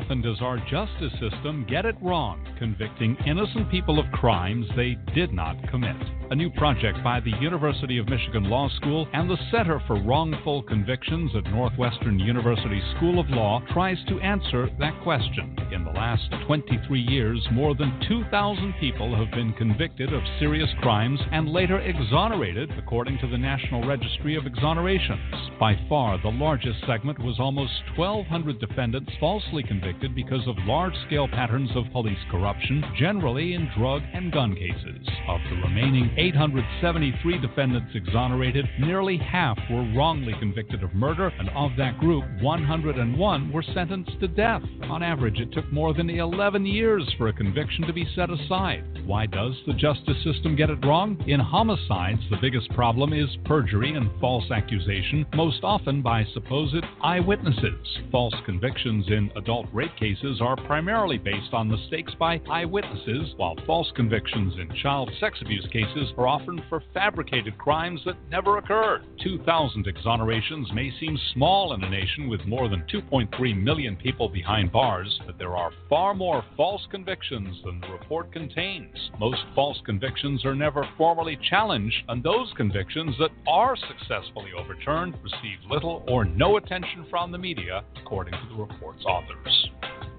Often 0.04 0.20
does 0.20 0.42
our 0.42 0.58
justice 0.70 1.12
system 1.18 1.64
get 1.68 1.86
it 1.86 1.94
wrong, 2.02 2.44
convicting 2.58 3.16
innocent 3.26 3.70
people 3.70 3.98
of 3.98 4.04
crimes 4.12 4.66
they 4.76 4.98
did 5.14 5.32
not 5.32 5.56
commit? 5.70 5.96
A 6.30 6.34
new 6.34 6.50
project 6.50 6.98
by 7.02 7.20
the 7.20 7.32
University 7.40 7.96
of 7.96 8.08
Michigan 8.08 8.44
Law 8.44 8.68
School 8.76 9.08
and 9.14 9.30
the 9.30 9.38
Center 9.50 9.80
for 9.86 10.02
Wrongful 10.02 10.62
Convictions 10.64 11.30
at 11.34 11.50
Northwestern 11.50 12.18
University 12.18 12.82
School 12.96 13.18
of 13.18 13.28
Law 13.30 13.62
tries 13.72 13.98
to 14.08 14.20
answer 14.20 14.68
that 14.78 14.92
question. 15.02 15.56
In 15.72 15.84
the 15.84 15.90
last 15.90 16.24
23 16.46 17.00
years, 17.00 17.46
more 17.52 17.74
than 17.74 17.98
2,000 18.08 18.74
people 18.80 19.14
have 19.16 19.30
been 19.30 19.52
convicted 19.54 20.12
of 20.12 20.22
serious 20.38 20.70
crimes 20.80 21.20
and 21.32 21.48
later 21.48 21.78
exonerated, 21.80 22.70
according 22.78 23.18
to 23.18 23.26
the 23.28 23.38
National 23.38 23.86
Registry 23.86 24.36
of 24.36 24.44
Exonerations. 24.44 25.58
By 25.58 25.78
far, 25.88 26.20
the 26.20 26.28
largest 26.28 26.80
segment 26.86 27.18
was 27.18 27.36
almost 27.38 27.72
1,200 27.96 28.60
defendants 28.60 29.12
falsely 29.20 29.62
convicted 29.62 29.93
because 30.14 30.46
of 30.46 30.56
large 30.66 30.94
scale 31.06 31.28
patterns 31.28 31.70
of 31.74 31.84
police 31.92 32.18
corruption, 32.30 32.84
generally 32.98 33.54
in 33.54 33.68
drug 33.76 34.02
and 34.12 34.32
gun 34.32 34.54
cases. 34.54 35.06
Of 35.28 35.40
the 35.50 35.56
remaining 35.56 36.10
873 36.16 37.38
defendants 37.38 37.92
exonerated, 37.94 38.66
nearly 38.80 39.16
half 39.16 39.58
were 39.70 39.90
wrongly 39.94 40.34
convicted 40.38 40.82
of 40.82 40.94
murder, 40.94 41.32
and 41.38 41.48
of 41.50 41.72
that 41.78 41.98
group, 41.98 42.24
101 42.40 43.52
were 43.52 43.62
sentenced 43.74 44.18
to 44.20 44.28
death. 44.28 44.62
On 44.84 45.02
average, 45.02 45.38
it 45.40 45.52
took 45.52 45.70
more 45.72 45.94
than 45.94 46.10
11 46.10 46.66
years 46.66 47.08
for 47.18 47.28
a 47.28 47.32
conviction 47.32 47.86
to 47.86 47.92
be 47.92 48.06
set 48.14 48.30
aside. 48.30 48.84
Why 49.06 49.26
does 49.26 49.54
the 49.66 49.74
justice 49.74 50.22
system 50.24 50.56
get 50.56 50.70
it 50.70 50.84
wrong? 50.84 51.22
In 51.26 51.40
homicides, 51.40 52.22
the 52.30 52.38
biggest 52.40 52.70
problem 52.70 53.12
is 53.12 53.28
perjury 53.44 53.94
and 53.94 54.10
false 54.20 54.50
accusation, 54.50 55.26
most 55.34 55.62
often 55.62 56.02
by 56.02 56.24
supposed 56.32 56.84
eyewitnesses. 57.02 57.98
False 58.10 58.34
convictions 58.44 59.06
in 59.08 59.30
adult 59.36 59.66
rape 59.72 59.83
cases 59.98 60.40
are 60.40 60.56
primarily 60.56 61.18
based 61.18 61.52
on 61.52 61.70
mistakes 61.70 62.12
by 62.18 62.40
eyewitnesses, 62.50 63.34
while 63.36 63.56
false 63.66 63.90
convictions 63.94 64.54
in 64.58 64.74
child 64.76 65.10
sex 65.20 65.38
abuse 65.40 65.66
cases 65.72 66.12
are 66.18 66.26
often 66.26 66.62
for 66.68 66.82
fabricated 66.92 67.56
crimes 67.58 68.00
that 68.04 68.16
never 68.30 68.58
occurred. 68.58 69.02
2,000 69.22 69.86
exonerations 69.86 70.72
may 70.74 70.92
seem 71.00 71.18
small 71.32 71.74
in 71.74 71.82
a 71.82 71.90
nation 71.90 72.28
with 72.28 72.44
more 72.46 72.68
than 72.68 72.84
2.3 72.92 73.62
million 73.62 73.96
people 73.96 74.28
behind 74.28 74.72
bars, 74.72 75.20
but 75.26 75.38
there 75.38 75.56
are 75.56 75.72
far 75.88 76.14
more 76.14 76.44
false 76.56 76.86
convictions 76.90 77.56
than 77.64 77.80
the 77.80 77.88
report 77.88 78.32
contains. 78.32 79.10
Most 79.18 79.42
false 79.54 79.80
convictions 79.84 80.44
are 80.44 80.54
never 80.54 80.88
formally 80.96 81.38
challenged, 81.48 81.96
and 82.08 82.22
those 82.22 82.52
convictions 82.56 83.14
that 83.18 83.30
are 83.46 83.76
successfully 83.76 84.50
overturned 84.58 85.14
receive 85.22 85.58
little 85.70 86.04
or 86.08 86.24
no 86.24 86.56
attention 86.56 87.06
from 87.10 87.32
the 87.32 87.38
media, 87.38 87.84
according 88.00 88.34
to 88.34 88.48
the 88.48 88.54
report's 88.54 89.04
authors. 89.04 89.70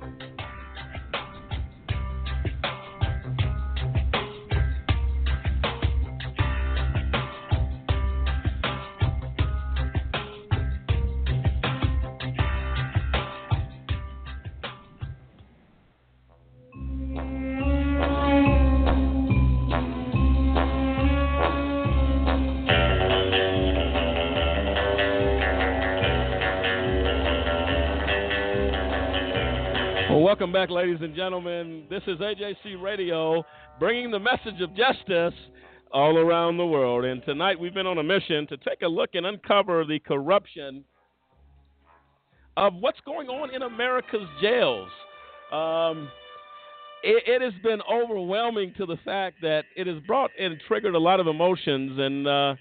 Well, 0.05 0.34
welcome 30.45 30.61
back, 30.61 30.69
ladies 30.69 30.99
and 31.01 31.15
gentlemen. 31.15 31.85
This 31.89 32.03
is 32.05 32.19
AJC 32.19 32.79
Radio 32.79 33.43
bringing 33.79 34.11
the 34.11 34.19
message 34.19 34.61
of 34.61 34.75
justice 34.75 35.33
all 35.91 36.19
around 36.19 36.57
the 36.57 36.65
world. 36.65 37.03
And 37.03 37.25
tonight 37.25 37.59
we've 37.59 37.73
been 37.73 37.87
on 37.87 37.97
a 37.97 38.03
mission 38.03 38.45
to 38.49 38.57
take 38.57 38.83
a 38.83 38.87
look 38.87 39.15
and 39.15 39.25
uncover 39.25 39.85
the 39.85 39.97
corruption 39.97 40.83
of 42.57 42.75
what's 42.75 42.99
going 43.07 43.27
on 43.27 43.55
in 43.55 43.63
America's 43.63 44.27
jails. 44.39 44.87
Um, 45.51 46.09
it, 47.01 47.23
it, 47.25 47.41
has 47.41 47.59
been 47.63 47.79
overwhelming 47.91 48.75
to 48.77 48.85
the 48.85 48.97
fact 49.03 49.37
that 49.41 49.63
it 49.75 49.87
has 49.87 49.97
brought 50.05 50.29
and 50.39 50.61
triggered 50.67 50.93
a 50.93 50.99
lot 50.99 51.19
of 51.19 51.25
emotions. 51.25 51.97
And 51.97 52.27
uh, 52.27 52.53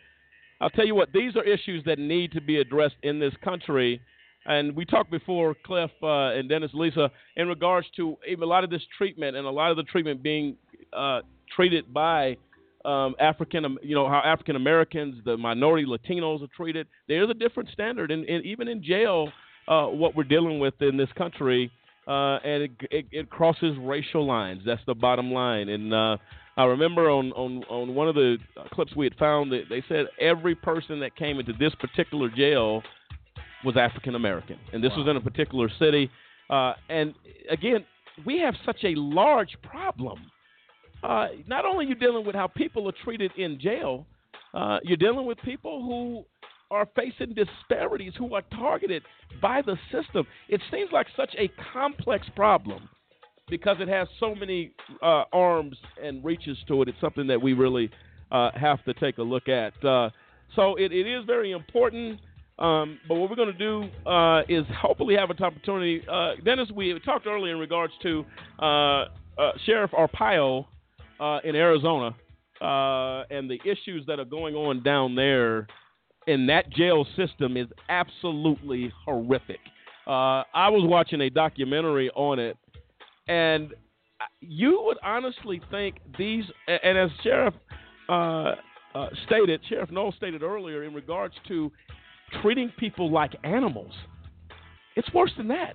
I'll 0.62 0.70
tell 0.70 0.86
you 0.86 0.94
what, 0.94 1.12
these 1.12 1.36
are 1.36 1.44
issues 1.44 1.84
that 1.84 1.98
need 1.98 2.32
to 2.32 2.40
be 2.40 2.60
addressed 2.60 2.96
in 3.02 3.18
this 3.18 3.34
country. 3.44 4.00
And 4.46 4.76
we 4.76 4.84
talked 4.84 5.10
before, 5.10 5.54
Cliff 5.64 5.90
uh, 6.02 6.32
and 6.32 6.48
Dennis, 6.48 6.70
Lisa, 6.74 7.10
in 7.36 7.48
regards 7.48 7.86
to 7.96 8.16
a 8.28 8.44
lot 8.44 8.64
of 8.64 8.70
this 8.70 8.82
treatment 8.96 9.36
and 9.36 9.46
a 9.46 9.50
lot 9.50 9.70
of 9.70 9.76
the 9.76 9.84
treatment 9.84 10.22
being 10.22 10.56
uh, 10.92 11.20
treated 11.54 11.92
by 11.92 12.36
um, 12.84 13.14
African, 13.18 13.78
you 13.82 13.94
know, 13.94 14.08
how 14.08 14.20
African 14.24 14.56
Americans, 14.56 15.22
the 15.24 15.36
minority 15.36 15.86
Latinos 15.86 16.42
are 16.42 16.50
treated. 16.54 16.86
There's 17.08 17.30
a 17.30 17.34
different 17.34 17.70
standard, 17.70 18.10
and, 18.10 18.24
and 18.28 18.44
even 18.44 18.68
in 18.68 18.82
jail, 18.82 19.30
uh, 19.68 19.86
what 19.86 20.14
we're 20.14 20.24
dealing 20.24 20.58
with 20.58 20.74
in 20.80 20.96
this 20.96 21.08
country, 21.16 21.70
uh, 22.06 22.36
and 22.44 22.64
it, 22.64 22.70
it, 22.90 23.06
it, 23.10 23.30
crosses 23.30 23.74
racial 23.80 24.26
lines. 24.26 24.60
That's 24.66 24.82
the 24.86 24.94
bottom 24.94 25.32
line. 25.32 25.70
And 25.70 25.94
uh, 25.94 26.18
I 26.58 26.64
remember 26.64 27.08
on, 27.08 27.32
on 27.32 27.64
on 27.70 27.94
one 27.94 28.08
of 28.08 28.14
the 28.14 28.36
clips 28.72 28.94
we 28.94 29.06
had 29.06 29.14
found 29.14 29.50
that 29.52 29.62
they 29.70 29.82
said 29.88 30.06
every 30.20 30.54
person 30.54 31.00
that 31.00 31.16
came 31.16 31.40
into 31.40 31.54
this 31.58 31.74
particular 31.76 32.28
jail 32.28 32.82
was 33.64 33.76
African 33.76 34.14
American, 34.14 34.58
and 34.72 34.82
this 34.82 34.90
wow. 34.92 35.04
was 35.04 35.08
in 35.08 35.16
a 35.16 35.20
particular 35.20 35.68
city. 35.78 36.10
Uh, 36.50 36.74
and 36.88 37.14
again, 37.50 37.84
we 38.24 38.38
have 38.38 38.54
such 38.64 38.84
a 38.84 38.94
large 38.96 39.56
problem 39.62 40.30
uh, 41.04 41.28
not 41.46 41.66
only 41.66 41.84
are 41.84 41.88
you 41.88 41.94
dealing 41.94 42.24
with 42.24 42.34
how 42.34 42.46
people 42.46 42.88
are 42.88 42.94
treated 43.04 43.30
in 43.36 43.60
jail, 43.60 44.06
uh, 44.54 44.78
you're 44.82 44.96
dealing 44.96 45.26
with 45.26 45.38
people 45.44 45.82
who 45.82 46.24
are 46.70 46.88
facing 46.96 47.34
disparities, 47.34 48.14
who 48.16 48.34
are 48.34 48.42
targeted 48.52 49.02
by 49.42 49.60
the 49.60 49.76
system. 49.92 50.26
It 50.48 50.60
seems 50.70 50.90
like 50.92 51.06
such 51.14 51.34
a 51.38 51.50
complex 51.72 52.26
problem 52.34 52.88
because 53.48 53.76
it 53.80 53.88
has 53.88 54.08
so 54.18 54.34
many 54.34 54.72
uh, 55.02 55.24
arms 55.32 55.76
and 56.02 56.24
reaches 56.24 56.56
to 56.68 56.80
it. 56.80 56.88
It's 56.88 57.00
something 57.00 57.26
that 57.26 57.40
we 57.40 57.52
really 57.52 57.90
uh, 58.32 58.50
have 58.54 58.82
to 58.84 58.94
take 58.94 59.18
a 59.18 59.22
look 59.22 59.48
at. 59.48 59.72
Uh, 59.84 60.08
so 60.56 60.76
it, 60.76 60.90
it 60.90 61.06
is 61.06 61.26
very 61.26 61.52
important. 61.52 62.18
Um, 62.58 63.00
but 63.08 63.16
what 63.16 63.28
we're 63.28 63.36
going 63.36 63.52
to 63.52 63.58
do 63.58 64.08
uh, 64.08 64.42
is 64.48 64.64
hopefully 64.80 65.16
have 65.16 65.30
an 65.30 65.42
opportunity. 65.42 66.02
Uh, 66.10 66.32
Dennis, 66.44 66.70
we 66.72 66.98
talked 67.04 67.26
earlier 67.26 67.52
in 67.52 67.58
regards 67.58 67.92
to 68.02 68.24
uh, 68.60 68.64
uh, 68.64 69.06
Sheriff 69.66 69.90
Arpaio 69.90 70.66
uh, 71.18 71.40
in 71.42 71.56
Arizona 71.56 72.14
uh, 72.60 73.24
and 73.30 73.50
the 73.50 73.58
issues 73.64 74.04
that 74.06 74.20
are 74.20 74.24
going 74.24 74.54
on 74.54 74.82
down 74.84 75.16
there 75.16 75.66
in 76.28 76.46
that 76.46 76.70
jail 76.70 77.04
system 77.16 77.56
is 77.56 77.66
absolutely 77.88 78.92
horrific. 79.04 79.58
I 80.06 80.68
was 80.68 80.82
watching 80.88 81.22
a 81.22 81.30
documentary 81.30 82.10
on 82.10 82.38
it, 82.38 82.56
and 83.26 83.74
you 84.40 84.82
would 84.84 84.98
honestly 85.02 85.60
think 85.70 85.96
these, 86.18 86.44
and 86.68 86.96
as 86.98 87.10
Sheriff 87.22 87.54
stated, 89.26 89.60
Sheriff 89.68 89.90
Noel 89.90 90.12
stated 90.12 90.42
earlier 90.42 90.84
in 90.84 90.94
regards 90.94 91.34
to 91.48 91.72
treating 92.42 92.72
people 92.78 93.10
like 93.10 93.32
animals, 93.44 93.92
it's 94.96 95.12
worse 95.12 95.32
than 95.36 95.48
that. 95.48 95.74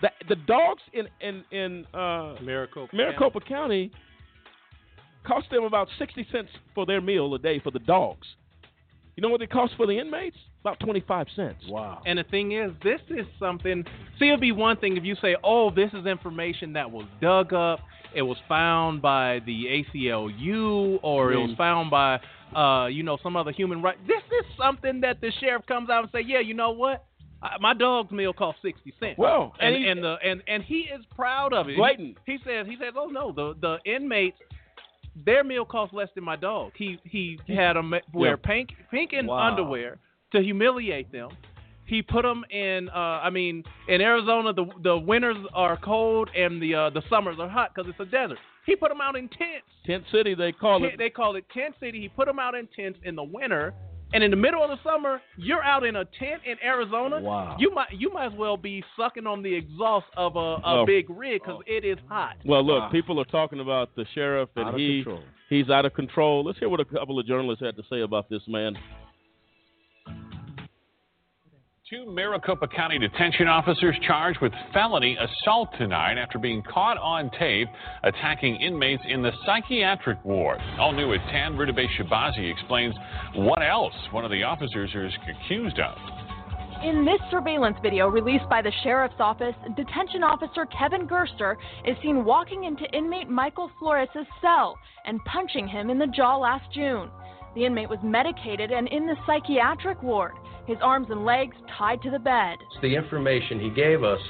The, 0.00 0.10
the 0.28 0.36
dogs 0.36 0.82
in 0.92 1.06
in 1.20 1.44
in 1.50 1.86
uh, 1.94 2.36
Maricopa, 2.42 2.94
Maricopa 2.94 3.40
County. 3.40 3.88
County 3.88 3.92
cost 5.26 5.50
them 5.50 5.64
about 5.64 5.88
60 5.98 6.26
cents 6.32 6.50
for 6.74 6.86
their 6.86 7.00
meal 7.00 7.34
a 7.34 7.38
day 7.38 7.60
for 7.60 7.70
the 7.70 7.78
dogs. 7.80 8.26
You 9.16 9.22
know 9.22 9.28
what 9.28 9.42
it 9.42 9.50
costs 9.50 9.76
for 9.76 9.86
the 9.86 9.98
inmates? 9.98 10.36
About 10.62 10.80
25 10.80 11.26
cents. 11.36 11.64
Wow. 11.68 12.02
And 12.06 12.18
the 12.18 12.24
thing 12.24 12.52
is, 12.52 12.70
this 12.82 13.00
is 13.10 13.26
something. 13.38 13.84
See, 14.18 14.28
it'd 14.28 14.40
be 14.40 14.52
one 14.52 14.76
thing 14.78 14.96
if 14.96 15.04
you 15.04 15.16
say, 15.20 15.36
oh, 15.44 15.70
this 15.70 15.90
is 15.92 16.06
information 16.06 16.72
that 16.74 16.90
was 16.90 17.06
dug 17.20 17.52
up, 17.52 17.80
it 18.14 18.22
was 18.22 18.36
found 18.48 19.02
by 19.02 19.40
the 19.44 19.84
ACLU, 19.94 21.00
or 21.02 21.30
mm. 21.30 21.34
it 21.34 21.38
was 21.38 21.56
found 21.58 21.90
by, 21.90 22.20
uh, 22.56 22.86
you 22.86 23.02
know, 23.02 23.18
some 23.22 23.36
other 23.36 23.52
human 23.52 23.82
right. 23.82 23.96
This 24.06 24.22
is 24.30 24.44
something 24.56 25.00
that 25.00 25.20
the 25.20 25.32
sheriff 25.40 25.66
comes 25.66 25.90
out 25.90 26.04
and 26.04 26.12
say, 26.12 26.20
yeah, 26.26 26.40
you 26.40 26.54
know 26.54 26.70
what? 26.70 27.04
my 27.60 27.74
dog's 27.74 28.12
meal 28.12 28.32
cost 28.32 28.58
sixty 28.62 28.94
cents. 29.00 29.18
Well, 29.18 29.52
and 29.60 29.74
and, 29.74 29.84
and 29.86 30.04
the 30.04 30.16
and 30.24 30.42
and 30.46 30.62
he 30.62 30.88
is 30.94 31.04
proud 31.14 31.52
of 31.52 31.68
it. 31.68 31.76
Blatant. 31.76 32.16
He, 32.24 32.32
he 32.32 32.38
says 32.44 32.66
he 32.66 32.76
says, 32.76 32.94
oh 32.96 33.06
no, 33.06 33.32
the 33.32 33.54
the 33.60 33.78
inmates 33.90 34.38
their 35.24 35.44
meal 35.44 35.64
cost 35.64 35.92
less 35.92 36.08
than 36.14 36.24
my 36.24 36.36
dog. 36.36 36.72
He 36.76 36.98
he 37.04 37.38
had 37.48 37.74
them 37.74 37.94
wear 38.12 38.36
pink 38.36 38.70
pink 38.90 39.12
and 39.12 39.28
wow. 39.28 39.50
underwear 39.50 39.98
to 40.32 40.40
humiliate 40.40 41.10
them. 41.12 41.30
He 41.92 42.02
put 42.02 42.22
them 42.22 42.44
in. 42.50 42.88
Uh, 42.88 43.20
I 43.22 43.30
mean, 43.30 43.64
in 43.88 44.00
Arizona, 44.00 44.52
the 44.52 44.66
the 44.82 44.96
winters 44.96 45.36
are 45.54 45.76
cold 45.76 46.30
and 46.36 46.60
the 46.62 46.74
uh, 46.74 46.90
the 46.90 47.02
summers 47.10 47.36
are 47.38 47.48
hot 47.48 47.72
because 47.74 47.90
it's 47.90 48.00
a 48.00 48.10
desert. 48.10 48.38
He 48.64 48.76
put 48.76 48.90
them 48.90 49.00
out 49.00 49.16
in 49.16 49.28
tents. 49.28 49.66
Tent 49.84 50.04
city, 50.12 50.34
they 50.34 50.52
call 50.52 50.80
tent, 50.80 50.94
it. 50.94 50.98
They 50.98 51.10
call 51.10 51.36
it 51.36 51.44
tent 51.52 51.74
city. 51.80 52.00
He 52.00 52.08
put 52.08 52.26
them 52.26 52.38
out 52.38 52.54
in 52.54 52.68
tents 52.76 52.98
in 53.04 53.16
the 53.16 53.24
winter 53.24 53.74
and 54.14 54.22
in 54.22 54.30
the 54.30 54.36
middle 54.36 54.62
of 54.62 54.68
the 54.68 54.78
summer, 54.84 55.20
you're 55.36 55.62
out 55.62 55.84
in 55.84 55.96
a 55.96 56.04
tent 56.04 56.42
in 56.44 56.56
Arizona. 56.62 57.20
Wow. 57.20 57.56
You 57.58 57.74
might 57.74 57.88
you 57.92 58.12
might 58.12 58.26
as 58.26 58.32
well 58.38 58.56
be 58.56 58.84
sucking 58.96 59.26
on 59.26 59.42
the 59.42 59.54
exhaust 59.54 60.06
of 60.16 60.36
a, 60.36 60.38
a 60.38 60.62
oh. 60.64 60.86
big 60.86 61.08
rig 61.08 61.40
because 61.42 61.60
oh. 61.60 61.62
it 61.66 61.84
is 61.84 61.98
hot. 62.08 62.36
Well, 62.44 62.64
look, 62.64 62.80
wow. 62.80 62.90
people 62.90 63.18
are 63.20 63.24
talking 63.26 63.60
about 63.60 63.94
the 63.96 64.04
sheriff 64.14 64.50
and 64.56 64.68
out 64.68 64.78
he 64.78 65.04
he's 65.48 65.70
out 65.70 65.86
of 65.86 65.94
control. 65.94 66.44
Let's 66.44 66.58
hear 66.58 66.68
what 66.68 66.80
a 66.80 66.84
couple 66.84 67.18
of 67.18 67.26
journalists 67.26 67.64
had 67.64 67.76
to 67.76 67.82
say 67.90 68.00
about 68.00 68.28
this 68.28 68.42
man. 68.46 68.76
Two 71.92 72.06
Maricopa 72.06 72.66
County 72.68 72.98
detention 72.98 73.48
officers 73.48 73.94
charged 74.06 74.40
with 74.40 74.50
felony 74.72 75.14
assault 75.20 75.68
tonight 75.76 76.16
after 76.16 76.38
being 76.38 76.62
caught 76.62 76.96
on 76.96 77.30
tape 77.38 77.68
attacking 78.02 78.56
inmates 78.56 79.02
in 79.06 79.20
the 79.20 79.30
psychiatric 79.44 80.16
ward. 80.24 80.58
All 80.78 80.92
new 80.92 81.12
at 81.12 81.20
10, 81.30 81.52
Rudabeh 81.52 81.86
Shahbazi 81.98 82.50
explains 82.50 82.94
what 83.34 83.62
else 83.62 83.92
one 84.10 84.24
of 84.24 84.30
the 84.30 84.42
officers 84.42 84.88
is 84.94 85.12
accused 85.28 85.78
of. 85.80 85.98
In 86.82 87.04
this 87.04 87.20
surveillance 87.30 87.76
video 87.82 88.08
released 88.08 88.48
by 88.48 88.62
the 88.62 88.72
sheriff's 88.82 89.20
office, 89.20 89.54
detention 89.76 90.22
officer 90.22 90.64
Kevin 90.64 91.06
Gerster 91.06 91.56
is 91.86 91.94
seen 92.02 92.24
walking 92.24 92.64
into 92.64 92.84
inmate 92.96 93.28
Michael 93.28 93.70
Flores' 93.78 94.08
cell 94.40 94.78
and 95.04 95.22
punching 95.26 95.68
him 95.68 95.90
in 95.90 95.98
the 95.98 96.06
jaw 96.06 96.38
last 96.38 96.64
June. 96.72 97.10
The 97.54 97.66
inmate 97.66 97.90
was 97.90 97.98
medicated 98.02 98.70
and 98.70 98.88
in 98.88 99.06
the 99.06 99.16
psychiatric 99.26 100.02
ward 100.02 100.32
his 100.66 100.78
arms 100.82 101.08
and 101.10 101.24
legs 101.24 101.56
tied 101.78 102.02
to 102.02 102.10
the 102.10 102.18
bed. 102.18 102.56
The 102.80 102.94
information 102.94 103.60
he 103.60 103.70
gave 103.70 104.04
us 104.04 104.20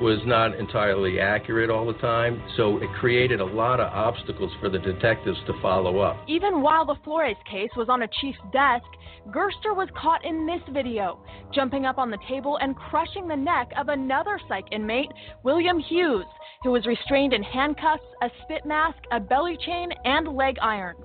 was 0.00 0.20
not 0.24 0.58
entirely 0.58 1.20
accurate 1.20 1.70
all 1.70 1.86
the 1.86 1.98
time, 1.98 2.42
so 2.56 2.78
it 2.78 2.88
created 2.98 3.40
a 3.40 3.44
lot 3.44 3.78
of 3.78 3.92
obstacles 3.92 4.50
for 4.60 4.68
the 4.68 4.78
detectives 4.78 5.38
to 5.46 5.52
follow 5.60 6.00
up. 6.00 6.16
Even 6.26 6.62
while 6.62 6.84
the 6.84 6.96
Flores 7.04 7.36
case 7.48 7.70
was 7.76 7.88
on 7.88 8.02
a 8.02 8.08
chief's 8.20 8.38
desk, 8.52 8.84
Gerster 9.28 9.76
was 9.76 9.88
caught 9.96 10.24
in 10.24 10.46
this 10.46 10.62
video, 10.72 11.20
jumping 11.54 11.86
up 11.86 11.98
on 11.98 12.10
the 12.10 12.18
table 12.28 12.58
and 12.60 12.74
crushing 12.74 13.28
the 13.28 13.36
neck 13.36 13.70
of 13.76 13.88
another 13.88 14.40
psych 14.48 14.64
inmate, 14.72 15.12
William 15.44 15.78
Hughes, 15.78 16.24
who 16.64 16.72
was 16.72 16.86
restrained 16.86 17.32
in 17.32 17.42
handcuffs, 17.42 18.02
a 18.22 18.30
spit 18.42 18.66
mask, 18.66 18.98
a 19.12 19.20
belly 19.20 19.56
chain, 19.64 19.90
and 20.04 20.36
leg 20.36 20.56
irons. 20.60 21.04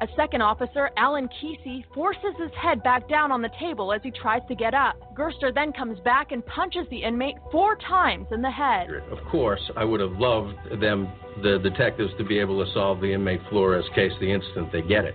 A 0.00 0.08
second 0.16 0.42
officer, 0.42 0.90
Alan 0.96 1.28
Kesey, 1.28 1.84
forces 1.94 2.34
his 2.38 2.50
head 2.60 2.82
back 2.82 3.08
down 3.08 3.30
on 3.30 3.42
the 3.42 3.50
table 3.60 3.92
as 3.92 4.00
he 4.02 4.10
tries 4.10 4.42
to 4.48 4.54
get 4.54 4.74
up. 4.74 4.96
Gerster 5.14 5.54
then 5.54 5.72
comes 5.72 6.00
back 6.00 6.32
and 6.32 6.44
punches 6.46 6.86
the 6.90 7.02
inmate 7.02 7.36
four 7.50 7.76
times 7.76 8.26
in 8.32 8.42
the 8.42 8.50
head. 8.50 8.88
Of 9.10 9.18
course, 9.30 9.60
I 9.76 9.84
would 9.84 10.00
have 10.00 10.12
loved 10.12 10.56
them, 10.80 11.08
the 11.42 11.58
detectives, 11.62 12.10
to 12.18 12.24
be 12.24 12.38
able 12.38 12.64
to 12.64 12.72
solve 12.72 13.00
the 13.00 13.12
inmate 13.12 13.40
Flores 13.50 13.84
case 13.94 14.12
the 14.20 14.32
instant 14.32 14.72
they 14.72 14.82
get 14.82 15.04
it 15.04 15.14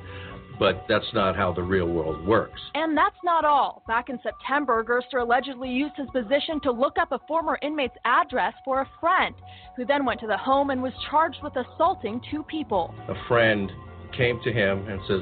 but 0.60 0.86
that's 0.88 1.06
not 1.14 1.36
how 1.36 1.54
the 1.54 1.62
real 1.62 1.88
world 1.88 2.26
works. 2.26 2.60
And 2.74 2.98
that's 2.98 3.16
not 3.24 3.46
all. 3.46 3.84
Back 3.88 4.10
in 4.10 4.20
September, 4.24 4.84
Gerster 4.84 5.22
allegedly 5.22 5.70
used 5.70 5.96
his 5.96 6.08
position 6.10 6.60
to 6.64 6.72
look 6.72 6.98
up 7.00 7.12
a 7.12 7.20
former 7.28 7.60
inmate's 7.62 7.96
address 8.06 8.54
for 8.66 8.82
a 8.82 8.90
friend, 9.00 9.36
who 9.76 9.86
then 9.86 10.06
went 10.06 10.20
to 10.22 10.28
the 10.28 10.38
home 10.38 10.70
and 10.70 10.82
was 10.82 10.94
charged 11.10 11.38
with 11.44 11.54
assaulting 11.56 12.22
two 12.32 12.44
people. 12.44 12.94
A 13.08 13.28
friend 13.28 13.72
came 14.18 14.42
to 14.44 14.52
him 14.52 14.88
and 14.88 15.00
says, 15.08 15.22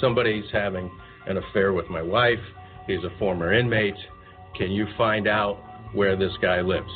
Somebody's 0.00 0.44
having 0.52 0.90
an 1.26 1.36
affair 1.36 1.72
with 1.72 1.88
my 1.90 2.02
wife. 2.02 2.38
He's 2.86 3.04
a 3.04 3.18
former 3.18 3.52
inmate. 3.52 3.94
Can 4.56 4.70
you 4.70 4.86
find 4.96 5.28
out 5.28 5.62
where 5.92 6.16
this 6.16 6.32
guy 6.40 6.60
lives? 6.60 6.90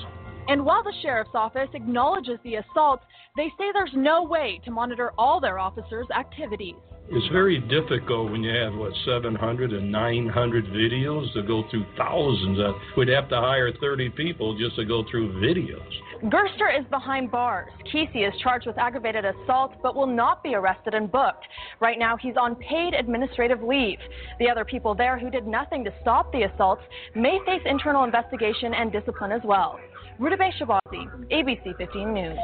And 0.48 0.64
while 0.64 0.82
the 0.82 0.92
sheriff's 1.02 1.30
office 1.34 1.68
acknowledges 1.74 2.38
the 2.44 2.56
assault, 2.56 3.00
they 3.36 3.48
say 3.58 3.70
there's 3.72 3.94
no 3.94 4.22
way 4.22 4.60
to 4.64 4.70
monitor 4.70 5.12
all 5.16 5.40
their 5.40 5.58
officers' 5.58 6.06
activities. 6.16 6.74
It's 7.10 7.28
very 7.32 7.58
difficult 7.60 8.32
when 8.32 8.42
you 8.42 8.54
have, 8.54 8.74
what, 8.74 8.92
700 9.04 9.74
and 9.74 9.92
900 9.92 10.64
videos 10.66 11.30
to 11.34 11.42
go 11.42 11.62
through 11.70 11.84
thousands. 11.98 12.58
Of, 12.58 12.74
we'd 12.96 13.08
have 13.08 13.28
to 13.28 13.36
hire 13.36 13.70
30 13.78 14.08
people 14.10 14.56
just 14.56 14.76
to 14.76 14.86
go 14.86 15.04
through 15.10 15.34
videos. 15.34 15.86
Gerster 16.24 16.76
is 16.78 16.86
behind 16.90 17.30
bars. 17.30 17.70
Kesey 17.92 18.26
is 18.26 18.32
charged 18.40 18.66
with 18.66 18.78
aggravated 18.78 19.26
assault 19.26 19.74
but 19.82 19.94
will 19.94 20.06
not 20.06 20.42
be 20.42 20.54
arrested 20.54 20.94
and 20.94 21.12
booked. 21.12 21.44
Right 21.78 21.98
now, 21.98 22.16
he's 22.16 22.36
on 22.40 22.56
paid 22.56 22.94
administrative 22.94 23.62
leave. 23.62 23.98
The 24.38 24.48
other 24.48 24.64
people 24.64 24.94
there 24.94 25.18
who 25.18 25.28
did 25.28 25.46
nothing 25.46 25.84
to 25.84 25.92
stop 26.00 26.32
the 26.32 26.44
assaults 26.44 26.82
may 27.14 27.38
face 27.44 27.62
internal 27.66 28.04
investigation 28.04 28.72
and 28.72 28.90
discipline 28.90 29.30
as 29.30 29.42
well. 29.44 29.78
Rudabeh 30.18 30.52
Shahbazi, 30.58 31.30
ABC 31.30 31.76
15 31.76 32.14
News. 32.14 32.38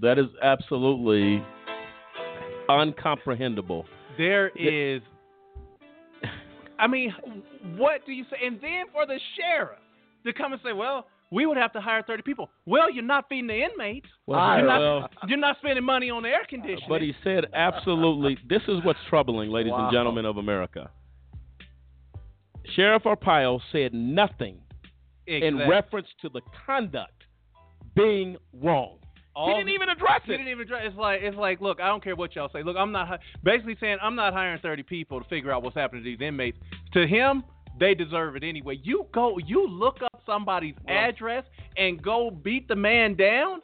That 0.00 0.18
is 0.18 0.26
absolutely 0.42 1.42
uncomprehendable. 2.68 3.84
There 4.16 4.48
is. 4.50 5.02
I 6.78 6.86
mean, 6.86 7.12
what 7.76 8.04
do 8.06 8.12
you 8.12 8.24
say? 8.30 8.36
And 8.46 8.60
then 8.60 8.84
for 8.92 9.06
the 9.06 9.18
sheriff 9.36 9.78
to 10.24 10.32
come 10.32 10.52
and 10.52 10.60
say, 10.64 10.72
well, 10.72 11.06
we 11.32 11.44
would 11.44 11.56
have 11.56 11.72
to 11.72 11.80
hire 11.80 12.02
30 12.06 12.22
people. 12.22 12.50
Well, 12.66 12.90
you're 12.90 13.02
not 13.04 13.28
feeding 13.28 13.48
the 13.48 13.62
inmates. 13.64 14.06
Well, 14.26 14.38
you're, 14.58 14.66
not, 14.66 14.78
well- 14.80 15.08
you're 15.26 15.38
not 15.38 15.56
spending 15.58 15.84
money 15.84 16.10
on 16.10 16.22
the 16.22 16.28
air 16.28 16.46
conditioning. 16.48 16.84
But 16.88 17.02
he 17.02 17.14
said 17.24 17.46
absolutely. 17.52 18.38
This 18.48 18.62
is 18.68 18.84
what's 18.84 18.98
troubling, 19.08 19.50
ladies 19.50 19.72
Wow. 19.72 19.86
and 19.88 19.92
gentlemen 19.92 20.24
of 20.24 20.36
America. 20.36 20.90
Sheriff 22.76 23.04
Arpaio 23.04 23.60
said 23.72 23.92
nothing 23.94 24.58
in 25.26 25.58
reference 25.68 26.08
to 26.22 26.28
the 26.28 26.40
conduct 26.66 27.24
being 27.94 28.36
wrong. 28.62 28.98
All- 29.38 29.48
he 29.50 29.54
didn't 29.58 29.74
even 29.74 29.88
address 29.88 30.20
He 30.24 30.32
it. 30.32 30.36
didn't 30.38 30.50
even 30.50 30.62
address. 30.62 30.82
It's 30.86 30.96
like 30.96 31.20
it's 31.22 31.36
like, 31.36 31.60
look, 31.60 31.80
I 31.80 31.86
don't 31.86 32.02
care 32.02 32.16
what 32.16 32.34
y'all 32.34 32.48
say. 32.52 32.62
Look, 32.64 32.76
I'm 32.76 32.90
not 32.92 33.20
basically 33.44 33.76
saying 33.80 33.98
I'm 34.02 34.16
not 34.16 34.32
hiring 34.32 34.58
30 34.60 34.82
people 34.82 35.20
to 35.22 35.28
figure 35.28 35.52
out 35.52 35.62
what's 35.62 35.76
happening 35.76 36.02
to 36.02 36.10
these 36.10 36.20
inmates. 36.20 36.58
To 36.94 37.06
him, 37.06 37.44
they 37.78 37.94
deserve 37.94 38.34
it 38.34 38.42
anyway. 38.42 38.80
You 38.82 39.06
go, 39.14 39.38
you 39.38 39.68
look 39.68 40.02
up 40.02 40.20
somebody's 40.26 40.74
address 40.88 41.44
and 41.76 42.02
go 42.02 42.30
beat 42.30 42.66
the 42.66 42.74
man 42.76 43.14
down. 43.14 43.60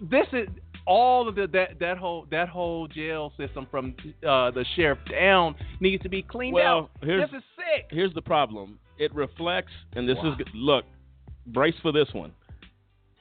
This 0.00 0.26
is 0.32 0.48
all 0.86 1.26
of 1.28 1.34
the 1.34 1.46
that 1.48 1.78
that 1.80 1.96
whole 1.98 2.26
that 2.30 2.48
whole 2.48 2.86
jail 2.86 3.32
system 3.36 3.66
from 3.70 3.94
uh, 4.26 4.50
the 4.50 4.64
sheriff 4.76 4.98
down 5.10 5.54
needs 5.80 6.02
to 6.02 6.08
be 6.08 6.22
cleaned 6.22 6.54
Well, 6.54 6.78
out. 6.78 6.90
here's- 7.02 7.30
This 7.30 7.38
is 7.38 7.44
sick. 7.56 7.86
Here's 7.90 8.14
the 8.14 8.22
problem. 8.22 8.78
It 8.98 9.14
reflects, 9.14 9.72
and 9.94 10.08
this 10.08 10.16
Wow. 10.22 10.32
is 10.38 10.46
look, 10.54 10.84
brace 11.46 11.74
for 11.82 11.92
this 11.92 12.08
one. 12.14 12.32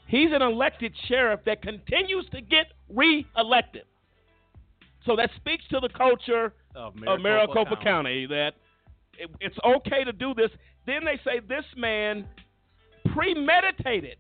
He's 0.08 0.30
an 0.32 0.42
elected 0.42 0.94
sheriff 1.08 1.42
that 1.46 1.62
continues 1.62 2.28
to 2.32 2.42
get 2.42 2.68
re-elected. 2.90 3.84
So 5.06 5.16
that 5.16 5.30
speaks 5.36 5.64
to 5.70 5.80
the 5.80 5.90
culture 5.90 6.54
Of 6.76 6.96
of 7.08 7.22
Maricopa 7.22 7.78
County 7.84 8.26
that 8.28 8.54
it, 9.18 9.30
it's 9.40 9.58
okay 9.66 10.04
to 10.04 10.12
do 10.12 10.34
this. 10.34 10.50
Then 10.86 11.04
they 11.06 11.20
say 11.24 11.40
this 11.48 11.66
man 11.76 12.28
premeditated 13.14 14.18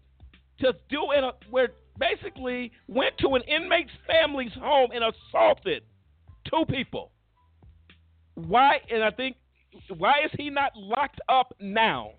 to 0.59 0.73
do 0.89 1.11
it 1.11 1.23
uh, 1.23 1.33
where 1.49 1.69
basically 1.97 2.71
went 2.87 3.17
to 3.19 3.35
an 3.35 3.41
inmate's 3.43 3.91
family's 4.07 4.53
home 4.53 4.91
and 4.93 5.03
assaulted 5.03 5.83
two 6.49 6.65
people. 6.69 7.11
Why? 8.35 8.79
And 8.89 9.03
I 9.03 9.11
think 9.11 9.37
why 9.97 10.13
is 10.23 10.31
he 10.37 10.49
not 10.49 10.71
locked 10.75 11.21
up 11.29 11.53
now? 11.59 12.11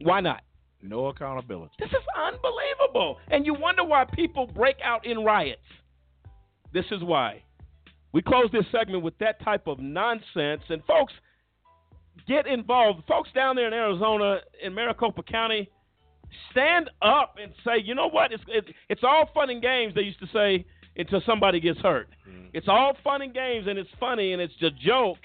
Why 0.00 0.20
not? 0.20 0.42
No 0.82 1.06
accountability. 1.06 1.72
This 1.78 1.90
is 1.90 2.04
unbelievable. 2.16 3.18
And 3.28 3.44
you 3.46 3.54
wonder 3.54 3.84
why 3.84 4.04
people 4.04 4.46
break 4.46 4.76
out 4.84 5.06
in 5.06 5.24
riots. 5.24 5.60
This 6.72 6.84
is 6.90 7.02
why. 7.02 7.42
We 8.12 8.22
close 8.22 8.50
this 8.52 8.64
segment 8.70 9.02
with 9.02 9.16
that 9.18 9.42
type 9.42 9.66
of 9.66 9.78
nonsense. 9.78 10.62
And 10.68 10.82
folks, 10.86 11.12
get 12.28 12.46
involved. 12.46 13.02
Folks 13.08 13.30
down 13.34 13.56
there 13.56 13.66
in 13.66 13.72
Arizona, 13.72 14.40
in 14.62 14.74
Maricopa 14.74 15.22
County, 15.22 15.68
stand 16.50 16.90
up 17.02 17.36
and 17.42 17.52
say, 17.64 17.82
you 17.82 17.94
know 17.94 18.08
what? 18.08 18.32
It's, 18.32 18.42
it, 18.48 18.64
it's 18.88 19.02
all 19.04 19.30
fun 19.34 19.50
and 19.50 19.62
games, 19.62 19.94
they 19.94 20.02
used 20.02 20.20
to 20.20 20.28
say, 20.32 20.64
until 20.96 21.20
somebody 21.26 21.60
gets 21.60 21.78
hurt. 21.80 22.08
Mm-hmm. 22.28 22.48
It's 22.52 22.68
all 22.68 22.96
fun 23.04 23.22
and 23.22 23.34
games, 23.34 23.66
and 23.68 23.78
it's 23.78 23.90
funny, 24.00 24.32
and 24.32 24.42
it's 24.42 24.54
a 24.62 24.70
joke 24.70 25.18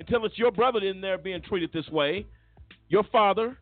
until 0.00 0.24
it's 0.24 0.38
your 0.38 0.50
brother 0.50 0.80
in 0.80 1.00
there 1.00 1.18
being 1.18 1.42
treated 1.42 1.70
this 1.72 1.88
way, 1.88 2.26
your 2.88 3.04
father. 3.12 3.58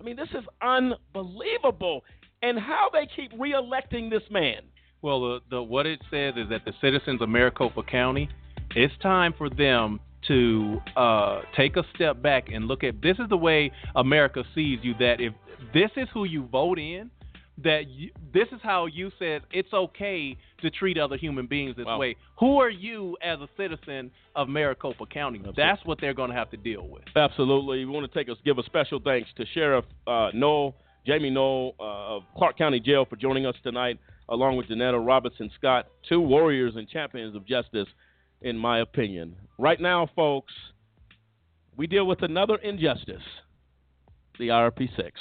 I 0.00 0.04
mean, 0.04 0.16
this 0.16 0.28
is 0.30 0.44
unbelievable. 0.62 2.04
And 2.42 2.58
how 2.58 2.88
they 2.92 3.08
keep 3.14 3.32
reelecting 3.38 4.10
this 4.10 4.22
man. 4.30 4.62
Well, 5.02 5.20
the, 5.20 5.40
the 5.50 5.62
what 5.62 5.86
it 5.86 6.00
says 6.10 6.34
is 6.36 6.48
that 6.50 6.64
the 6.64 6.72
citizens 6.80 7.20
of 7.20 7.28
Maricopa 7.28 7.82
County, 7.82 8.28
it's 8.74 8.94
time 9.02 9.34
for 9.36 9.48
them 9.50 10.00
to 10.26 10.80
uh, 10.96 11.42
take 11.56 11.76
a 11.76 11.82
step 11.94 12.20
back 12.20 12.48
and 12.52 12.66
look 12.66 12.82
at 12.84 13.00
this 13.00 13.16
is 13.18 13.28
the 13.28 13.36
way 13.36 13.72
America 13.94 14.44
sees 14.54 14.80
you. 14.82 14.94
That 14.98 15.20
if 15.20 15.32
this 15.72 15.90
is 15.96 16.08
who 16.12 16.24
you 16.24 16.46
vote 16.46 16.78
in, 16.78 17.10
that 17.62 17.88
you, 17.88 18.10
this 18.32 18.46
is 18.52 18.60
how 18.62 18.86
you 18.86 19.10
said 19.18 19.42
it's 19.50 19.72
okay 19.72 20.36
to 20.62 20.70
treat 20.70 20.98
other 20.98 21.16
human 21.16 21.46
beings 21.46 21.76
this 21.76 21.86
way. 21.86 22.16
Who 22.38 22.58
are 22.58 22.70
you 22.70 23.16
as 23.22 23.40
a 23.40 23.48
citizen 23.56 24.10
of 24.36 24.48
Maricopa 24.48 25.06
County? 25.06 25.42
That's 25.56 25.84
what 25.84 26.00
they're 26.00 26.14
going 26.14 26.30
to 26.30 26.36
have 26.36 26.50
to 26.50 26.56
deal 26.56 26.86
with. 26.86 27.02
Absolutely. 27.16 27.84
We 27.84 27.92
want 27.92 28.10
to 28.10 28.18
take 28.18 28.30
us 28.30 28.36
give 28.44 28.58
a 28.58 28.62
special 28.64 29.00
thanks 29.02 29.28
to 29.36 29.44
Sheriff 29.54 29.84
uh, 30.06 30.28
Noel, 30.34 30.74
Jamey 31.06 31.32
Noel 31.32 31.74
uh, 31.80 32.16
of 32.16 32.22
Clark 32.36 32.58
County 32.58 32.80
Jail 32.80 33.04
for 33.08 33.16
joining 33.16 33.46
us 33.46 33.56
tonight, 33.62 33.98
along 34.28 34.56
with 34.56 34.68
Janetta 34.68 34.98
Robertson 34.98 35.50
Scott, 35.58 35.86
two 36.08 36.20
warriors 36.20 36.74
and 36.76 36.88
champions 36.88 37.34
of 37.34 37.46
justice, 37.46 37.88
in 38.42 38.56
my 38.56 38.80
opinion. 38.80 39.34
Right 39.58 39.80
now, 39.80 40.08
folks, 40.14 40.52
we 41.76 41.86
deal 41.86 42.06
with 42.06 42.22
another 42.22 42.56
injustice, 42.56 43.22
the 44.38 44.48
IRP 44.48 44.94
6. 44.96 45.20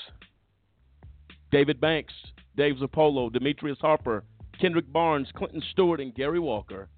David 1.51 1.79
Banks, 1.79 2.13
Dave 2.55 2.75
Zirpolo, 2.75 3.31
Demetrius 3.31 3.77
Harper, 3.79 4.23
Kendrick 4.59 4.91
Barnes, 4.91 5.27
Clinton 5.35 5.61
Stewart, 5.71 5.99
and 5.99 6.13
Gary 6.13 6.39
Walker. 6.39 6.89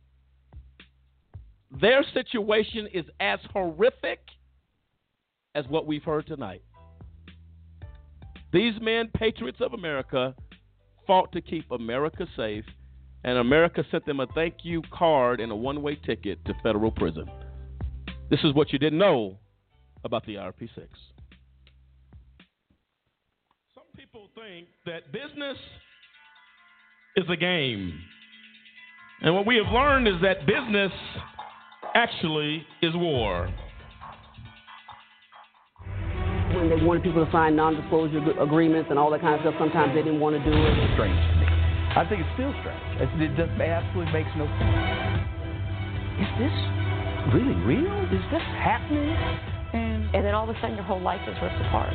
Their 1.81 2.03
situation 2.13 2.87
is 2.93 3.05
as 3.19 3.39
horrific 3.53 4.19
as 5.53 5.65
what 5.67 5.85
we've 5.85 6.03
heard 6.03 6.25
tonight. 6.25 6.63
These 8.51 8.73
men, 8.81 9.09
patriots 9.13 9.59
of 9.61 9.73
America, 9.73 10.33
fought 11.05 11.31
to 11.33 11.41
keep 11.41 11.69
America 11.71 12.25
safe, 12.35 12.65
and 13.23 13.37
America 13.37 13.83
sent 13.91 14.05
them 14.05 14.19
a 14.19 14.27
thank 14.27 14.55
you 14.63 14.81
card 14.91 15.39
and 15.39 15.51
a 15.51 15.55
one 15.55 15.83
way 15.83 15.95
ticket 15.95 16.43
to 16.45 16.53
federal 16.63 16.89
prison. 16.89 17.29
This 18.29 18.39
is 18.43 18.53
what 18.53 18.73
you 18.73 18.79
didn't 18.79 18.99
know 18.99 19.37
about 20.03 20.25
the 20.25 20.35
IRP 20.35 20.69
6 20.73 20.87
people 24.19 24.43
think 24.43 24.67
that 24.85 25.11
business 25.11 25.57
is 27.15 27.25
a 27.29 27.35
game. 27.35 27.93
And 29.21 29.35
what 29.35 29.45
we 29.45 29.57
have 29.57 29.71
learned 29.71 30.07
is 30.07 30.15
that 30.21 30.45
business 30.45 30.91
actually 31.95 32.65
is 32.81 32.93
war. 32.95 33.49
when 36.49 36.67
they 36.67 36.83
wanted 36.83 37.03
people 37.03 37.23
to 37.23 37.31
sign 37.31 37.55
non-disclosure 37.55 38.19
agreements 38.41 38.89
and 38.89 38.97
all 38.97 39.11
that 39.11 39.21
kind 39.21 39.35
of 39.35 39.41
stuff, 39.45 39.53
sometimes 39.61 39.93
they 39.93 40.01
didn't 40.01 40.19
want 40.19 40.35
to 40.35 40.41
do 40.43 40.51
it. 40.51 40.75
It's 40.75 40.91
Strange 40.97 41.15
to 41.15 41.33
me. 41.39 41.45
I 41.95 42.03
think 42.09 42.19
it's 42.25 42.33
still 42.35 42.51
strange. 42.59 42.83
It 42.99 43.31
just 43.37 43.53
absolutely 43.55 44.11
makes 44.11 44.33
no 44.35 44.49
sense. 44.59 44.75
Is 46.19 46.31
this 46.41 46.55
really 47.31 47.55
real? 47.63 47.95
Is 48.11 48.25
this 48.33 48.43
happening? 48.59 49.13
And, 49.71 50.09
and 50.11 50.25
then 50.25 50.33
all 50.33 50.49
of 50.49 50.51
a 50.51 50.59
sudden 50.59 50.75
your 50.75 50.83
whole 50.83 50.99
life 50.99 51.21
is 51.29 51.37
ripped 51.39 51.61
apart. 51.69 51.93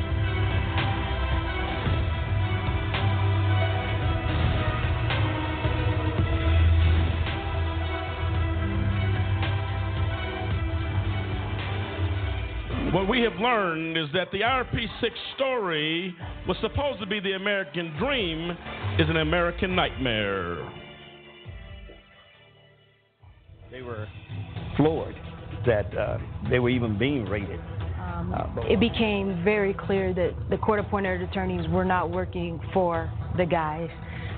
What 12.95 13.09
we 13.09 13.19
have 13.23 13.35
learned 13.41 13.97
is 13.97 14.07
that 14.13 14.31
the 14.31 14.39
IRP 14.39 14.87
6 15.01 15.15
story 15.35 16.15
was 16.47 16.55
supposed 16.61 17.01
to 17.01 17.05
be 17.05 17.19
the 17.19 17.33
American 17.33 17.93
dream, 17.99 18.51
is 18.97 19.09
an 19.09 19.17
American 19.17 19.75
nightmare. 19.75 20.65
They 23.69 23.81
were 23.81 24.07
floored 24.77 25.17
that 25.65 25.93
uh, 25.93 26.19
they 26.49 26.59
were 26.59 26.69
even 26.69 26.97
being 26.97 27.25
raided. 27.25 27.59
Um, 27.99 28.33
Uh, 28.33 28.61
it 28.61 28.79
became 28.79 29.43
very 29.43 29.73
clear 29.73 30.13
that 30.13 30.31
the 30.49 30.57
court 30.57 30.79
appointed 30.79 31.21
attorneys 31.21 31.67
were 31.67 31.83
not 31.83 32.11
working 32.11 32.61
for 32.73 33.11
the 33.35 33.45
guys. 33.45 33.89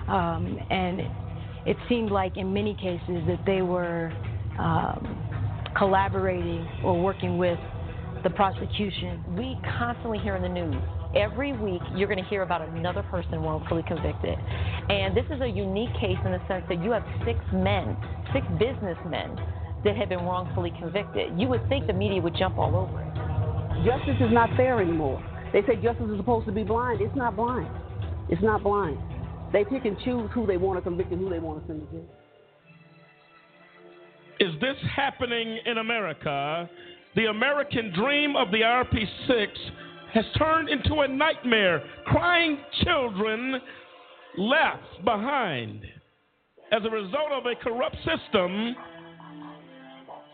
Um, 0.07 0.57
and 0.71 1.01
it 1.67 1.77
seemed 1.87 2.09
like 2.09 2.37
in 2.37 2.51
many 2.51 2.73
cases 2.73 3.21
that 3.27 3.45
they 3.45 3.61
were 3.61 4.11
um, 4.57 5.15
collaborating 5.75 6.67
or 6.83 6.99
working 6.99 7.37
with 7.37 7.59
the 8.27 8.35
prosecution. 8.35 9.23
We 9.37 9.57
constantly 9.79 10.19
hear 10.19 10.35
in 10.35 10.41
the 10.41 10.49
news 10.49 10.75
every 11.15 11.53
week 11.53 11.81
you're 11.95 12.09
going 12.09 12.21
to 12.21 12.29
hear 12.29 12.41
about 12.41 12.61
another 12.67 13.01
person 13.03 13.39
wrongfully 13.39 13.83
convicted. 13.87 14.37
And 14.89 15.15
this 15.15 15.23
is 15.31 15.39
a 15.39 15.47
unique 15.47 15.93
case 15.93 16.17
in 16.25 16.31
the 16.33 16.41
sense 16.47 16.65
that 16.67 16.83
you 16.83 16.91
have 16.91 17.05
six 17.25 17.39
men, 17.53 17.95
six 18.33 18.45
businessmen 18.59 19.39
that 19.85 19.95
have 19.95 20.09
been 20.09 20.25
wrongfully 20.25 20.73
convicted. 20.77 21.39
You 21.39 21.47
would 21.47 21.67
think 21.69 21.87
the 21.87 21.93
media 21.93 22.21
would 22.21 22.35
jump 22.37 22.57
all 22.57 22.75
over 22.75 22.99
it. 22.99 23.85
Justice 23.85 24.19
is 24.19 24.33
not 24.33 24.49
fair 24.57 24.81
anymore. 24.81 25.23
They 25.53 25.61
say 25.61 25.75
justice 25.81 26.09
is 26.11 26.17
supposed 26.17 26.47
to 26.47 26.51
be 26.51 26.63
blind. 26.63 26.99
It's 26.99 27.15
not 27.15 27.37
blind. 27.37 27.69
It's 28.27 28.43
not 28.43 28.61
blind. 28.61 28.97
They 29.53 29.63
pick 29.63 29.85
and 29.85 29.95
choose 30.03 30.29
who 30.33 30.45
they 30.45 30.57
want 30.57 30.77
to 30.79 30.81
convict 30.81 31.11
and 31.11 31.21
who 31.21 31.29
they 31.29 31.39
want 31.39 31.61
to 31.61 31.67
send 31.67 31.87
to 31.87 31.95
jail. 31.95 32.05
Is 34.39 34.59
this 34.59 34.75
happening 34.93 35.59
in 35.65 35.77
America? 35.77 36.69
The 37.17 37.25
American 37.25 37.91
dream 37.93 38.35
of 38.35 38.51
the 38.51 38.59
RP6 38.59 39.47
has 40.13 40.23
turned 40.37 40.69
into 40.69 40.99
a 40.99 41.07
nightmare. 41.07 41.81
Crying 42.05 42.59
children 42.83 43.55
left 44.37 45.03
behind 45.03 45.83
as 46.71 46.83
a 46.85 46.89
result 46.91 47.31
of 47.31 47.47
a 47.47 47.55
corrupt 47.55 47.95
system 48.05 48.75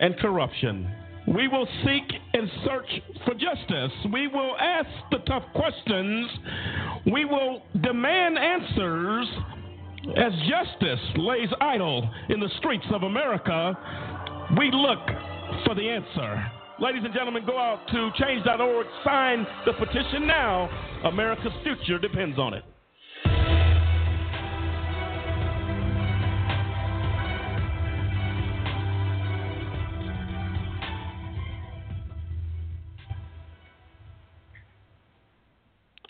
and 0.02 0.18
corruption. 0.18 0.94
We 1.26 1.48
will 1.48 1.66
seek 1.86 2.20
and 2.34 2.52
search 2.66 3.02
for 3.24 3.34
justice. 3.34 3.98
We 4.12 4.28
will 4.28 4.58
ask 4.60 4.90
the 5.10 5.20
tough 5.20 5.46
questions. 5.56 6.30
We 7.06 7.24
will 7.24 7.62
demand 7.82 8.38
answers 8.38 9.28
as 10.18 10.34
justice 10.50 11.00
lays 11.16 11.50
idle 11.62 12.10
in 12.28 12.42
the 12.42 12.50
streets 12.58 12.88
of 12.94 13.04
America. 13.04 13.74
We 14.58 14.70
look 14.70 15.08
for 15.66 15.76
the 15.76 15.90
answer. 15.90 16.52
Ladies 16.80 17.04
and 17.06 17.14
gentlemen, 17.14 17.46
go 17.46 17.60
out 17.60 17.88
to 17.92 18.10
change.org, 18.18 18.88
sign 19.06 19.46
the 19.66 19.74
petition 19.74 20.26
now. 20.26 20.70
America's 21.06 21.54
future 21.64 22.00
depends 22.00 22.40
on 22.40 22.56
it. 22.56 22.64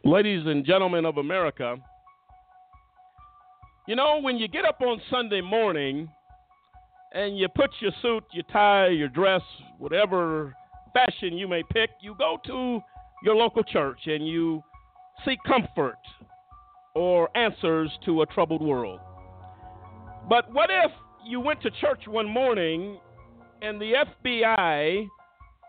Ladies 0.06 0.45
and 0.45 0.65
gentlemen 0.65 1.06
of 1.06 1.18
America, 1.18 1.76
you 3.88 3.95
know, 3.95 4.19
when 4.22 4.38
you 4.38 4.48
get 4.48 4.64
up 4.64 4.80
on 4.81 5.02
Sunday 5.10 5.41
morning 5.41 6.10
and 7.14 7.38
you 7.38 7.48
put 7.48 7.69
your 7.80 7.91
suit, 8.02 8.23
your 8.31 8.44
tie, 8.52 8.88
your 8.88 9.07
dress, 9.07 9.41
whatever 9.77 10.56
fashion 10.94 11.38
you 11.38 11.48
may 11.48 11.64
pick, 11.72 11.91
you 12.02 12.15
go 12.18 12.38
to 12.45 12.81
your 13.23 13.35
local 13.35 13.64
church 13.64 13.99
and 14.06 14.27
you 14.27 14.64
seek 15.26 15.40
comfort 15.45 15.98
or 16.95 17.35
answers 17.38 17.91
to 18.06 18.22
a 18.22 18.26
troubled 18.27 18.61
world. 18.61 18.99
But 20.27 20.52
what 20.53 20.69
if 20.72 20.91
you 21.26 21.40
went 21.40 21.61
to 21.61 21.72
church 21.81 22.03
one 22.07 22.27
morning 22.27 22.99
and 23.61 23.80
the 23.80 23.94
FBI, 24.23 25.07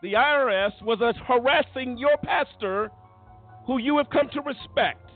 the 0.03 0.13
IRS, 0.13 0.83
was 0.83 0.99
harassing 1.27 1.99
your 1.99 2.17
pastor 2.23 2.91
who 3.67 3.79
you 3.79 3.97
have 3.99 4.11
come 4.11 4.29
to 4.33 4.41
respect, 4.41 5.11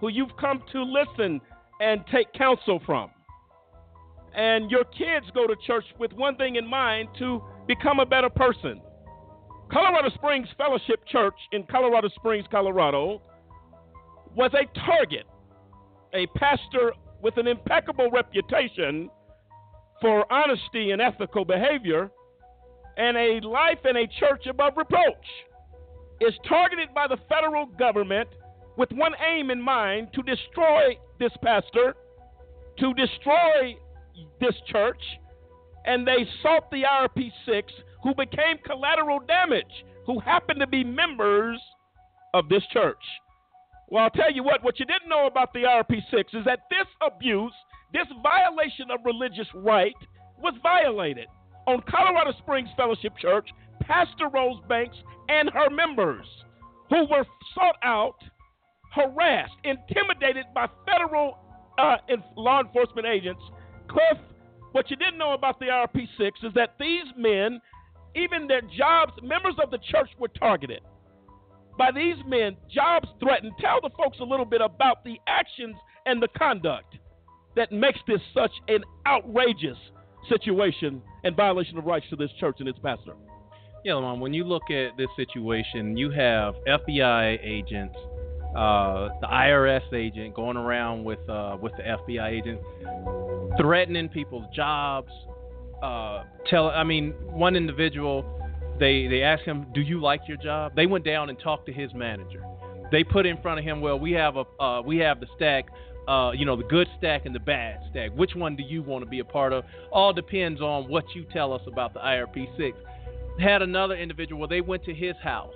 who 0.00 0.08
you've 0.08 0.36
come 0.40 0.62
to 0.72 0.82
listen 0.82 1.40
and 1.80 2.04
take 2.10 2.32
counsel 2.32 2.80
from? 2.84 3.10
And 4.34 4.70
your 4.70 4.84
kids 4.84 5.26
go 5.34 5.46
to 5.46 5.54
church 5.66 5.84
with 5.98 6.12
one 6.12 6.36
thing 6.36 6.56
in 6.56 6.66
mind 6.66 7.08
to 7.18 7.42
become 7.66 7.98
a 7.98 8.06
better 8.06 8.30
person. 8.30 8.80
Colorado 9.70 10.08
Springs 10.14 10.48
Fellowship 10.56 11.06
Church 11.06 11.34
in 11.52 11.64
Colorado 11.64 12.08
Springs, 12.08 12.46
Colorado, 12.50 13.20
was 14.34 14.50
a 14.54 14.64
target, 14.86 15.26
a 16.14 16.26
pastor 16.38 16.92
with 17.22 17.36
an 17.36 17.46
impeccable 17.46 18.10
reputation 18.10 19.10
for 20.00 20.30
honesty 20.32 20.92
and 20.92 21.02
ethical 21.02 21.44
behavior, 21.44 22.10
and 22.96 23.16
a 23.16 23.40
life 23.46 23.78
in 23.88 23.96
a 23.96 24.06
church 24.18 24.46
above 24.48 24.74
reproach, 24.76 25.26
is 26.20 26.32
targeted 26.48 26.94
by 26.94 27.06
the 27.06 27.16
federal 27.28 27.66
government 27.66 28.28
with 28.76 28.90
one 28.92 29.12
aim 29.32 29.50
in 29.50 29.60
mind 29.60 30.08
to 30.14 30.22
destroy 30.22 30.96
this 31.18 31.32
pastor, 31.42 31.94
to 32.78 32.94
destroy 32.94 33.76
this 34.40 34.54
church, 34.66 35.00
and 35.84 36.06
they 36.06 36.26
sought 36.42 36.70
the 36.70 36.82
IRP 36.82 37.30
6 37.46 37.72
who 38.02 38.14
became 38.14 38.58
collateral 38.64 39.20
damage, 39.20 39.84
who 40.06 40.20
happened 40.20 40.60
to 40.60 40.66
be 40.66 40.84
members 40.84 41.60
of 42.34 42.48
this 42.48 42.62
church. 42.72 43.02
Well, 43.88 44.04
I'll 44.04 44.10
tell 44.10 44.32
you 44.32 44.42
what, 44.42 44.62
what 44.62 44.78
you 44.78 44.86
didn't 44.86 45.08
know 45.08 45.26
about 45.26 45.52
the 45.52 45.60
IRP 45.60 46.02
6 46.10 46.34
is 46.34 46.44
that 46.44 46.60
this 46.70 46.86
abuse, 47.00 47.52
this 47.92 48.06
violation 48.22 48.90
of 48.90 49.00
religious 49.04 49.48
right, 49.54 49.96
was 50.38 50.54
violated 50.62 51.26
on 51.66 51.82
Colorado 51.88 52.32
Springs 52.38 52.68
Fellowship 52.76 53.16
Church, 53.18 53.48
Pastor 53.82 54.28
Rose 54.32 54.60
Banks 54.68 54.96
and 55.28 55.50
her 55.50 55.70
members, 55.70 56.26
who 56.90 57.06
were 57.10 57.24
sought 57.54 57.76
out, 57.82 58.16
harassed, 58.94 59.52
intimidated 59.64 60.46
by 60.54 60.66
federal 60.86 61.38
uh, 61.78 61.96
law 62.36 62.60
enforcement 62.60 63.06
agents. 63.06 63.40
Cliff, 63.88 64.18
what 64.72 64.90
you 64.90 64.96
didn't 64.96 65.18
know 65.18 65.32
about 65.32 65.58
the 65.58 65.66
IRP 65.66 66.06
6 66.18 66.40
is 66.42 66.52
that 66.54 66.76
these 66.78 67.04
men 67.16 67.60
even 68.14 68.46
their 68.46 68.62
jobs, 68.62 69.12
members 69.22 69.54
of 69.62 69.70
the 69.70 69.78
church 69.78 70.10
were 70.18 70.28
targeted 70.28 70.80
by 71.76 71.90
these 71.92 72.16
men, 72.26 72.56
jobs 72.72 73.08
threatened. 73.20 73.52
Tell 73.60 73.80
the 73.80 73.90
folks 73.96 74.18
a 74.20 74.24
little 74.24 74.44
bit 74.44 74.60
about 74.60 75.04
the 75.04 75.16
actions 75.28 75.76
and 76.06 76.20
the 76.20 76.28
conduct 76.36 76.96
that 77.54 77.70
makes 77.70 78.00
this 78.06 78.20
such 78.34 78.50
an 78.66 78.82
outrageous 79.06 79.78
situation 80.28 81.00
and 81.24 81.36
violation 81.36 81.78
of 81.78 81.84
rights 81.84 82.06
to 82.10 82.16
this 82.16 82.30
church 82.40 82.56
and 82.58 82.68
its 82.68 82.78
pastor. 82.80 83.14
Yeah, 83.84 83.94
Lamont, 83.94 84.20
when 84.20 84.34
you 84.34 84.44
look 84.44 84.70
at 84.70 84.96
this 84.96 85.08
situation, 85.14 85.96
you 85.96 86.10
have 86.10 86.54
FBI 86.66 87.38
agents, 87.42 87.96
uh, 88.56 89.08
the 89.20 89.28
IRS 89.28 89.92
agent 89.94 90.34
going 90.34 90.56
around 90.56 91.04
with 91.04 91.20
uh, 91.28 91.56
with 91.60 91.72
the 91.76 91.84
FBI 91.84 92.28
agent, 92.28 92.60
threatening 93.56 94.08
people's 94.08 94.46
jobs, 94.54 95.10
uh, 95.82 96.24
tell. 96.48 96.68
I 96.68 96.84
mean, 96.84 97.12
one 97.30 97.56
individual, 97.56 98.24
they 98.78 99.06
they 99.06 99.22
asked 99.22 99.44
him, 99.44 99.66
"Do 99.72 99.80
you 99.80 100.00
like 100.00 100.22
your 100.26 100.36
job?" 100.36 100.72
They 100.74 100.86
went 100.86 101.04
down 101.04 101.28
and 101.28 101.38
talked 101.38 101.66
to 101.66 101.72
his 101.72 101.92
manager. 101.94 102.42
They 102.90 103.04
put 103.04 103.26
in 103.26 103.40
front 103.42 103.58
of 103.58 103.64
him, 103.64 103.80
"Well, 103.80 103.98
we 103.98 104.12
have 104.12 104.36
a 104.36 104.44
uh, 104.62 104.82
we 104.82 104.98
have 104.98 105.20
the 105.20 105.26
stack." 105.36 105.66
Uh, 106.06 106.32
you 106.32 106.46
know, 106.46 106.56
the 106.56 106.64
good 106.64 106.88
stack 106.96 107.26
and 107.26 107.34
the 107.34 107.40
bad 107.40 107.80
stack. 107.90 108.10
Which 108.12 108.34
one 108.34 108.56
do 108.56 108.62
you 108.62 108.82
want 108.82 109.04
to 109.04 109.10
be 109.10 109.18
a 109.18 109.24
part 109.26 109.52
of? 109.52 109.64
All 109.92 110.14
depends 110.14 110.58
on 110.62 110.88
what 110.88 111.04
you 111.14 111.26
tell 111.34 111.52
us 111.52 111.60
about 111.66 111.92
the 111.92 112.00
IRP6. 112.00 112.72
Had 113.38 113.60
another 113.60 113.94
individual 113.94 114.40
where 114.40 114.48
they 114.48 114.62
went 114.62 114.82
to 114.84 114.94
his 114.94 115.16
house 115.22 115.52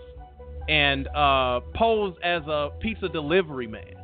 and 0.68 1.08
uh, 1.08 1.60
posed 1.74 2.18
as 2.22 2.42
a 2.48 2.68
pizza 2.80 3.08
delivery 3.08 3.66
man 3.66 4.01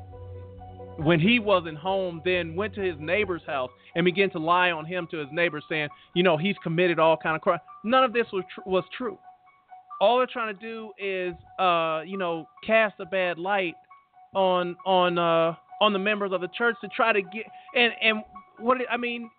when 0.98 1.20
he 1.20 1.38
wasn't 1.38 1.78
home, 1.78 2.20
then 2.24 2.56
went 2.56 2.74
to 2.74 2.80
his 2.80 2.96
neighbor's 2.98 3.42
house 3.46 3.70
and 3.94 4.04
began 4.04 4.30
to 4.30 4.38
lie 4.38 4.70
on 4.70 4.84
him 4.84 5.06
to 5.12 5.18
his 5.18 5.28
neighbor, 5.32 5.62
saying, 5.68 5.88
you 6.14 6.22
know, 6.22 6.36
he's 6.36 6.56
committed 6.62 6.98
all 6.98 7.16
kind 7.16 7.36
of 7.36 7.42
crime. 7.42 7.60
None 7.84 8.02
of 8.02 8.12
this 8.12 8.26
was 8.32 8.44
tr- 8.52 8.68
was 8.68 8.84
true. 8.96 9.18
All 10.00 10.18
they're 10.18 10.26
trying 10.26 10.54
to 10.56 10.60
do 10.60 10.92
is, 10.98 11.34
uh, 11.58 12.02
you 12.04 12.18
know, 12.18 12.48
cast 12.66 12.96
a 13.00 13.06
bad 13.06 13.38
light 13.38 13.74
on 14.34 14.76
on 14.84 15.18
uh, 15.18 15.54
on 15.80 15.92
the 15.92 15.98
members 15.98 16.32
of 16.32 16.40
the 16.40 16.48
church 16.48 16.76
to 16.82 16.88
try 16.88 17.12
to 17.12 17.22
get 17.22 17.44
and 17.74 17.92
and 18.02 18.22
what 18.58 18.78
I 18.90 18.96
mean. 18.96 19.30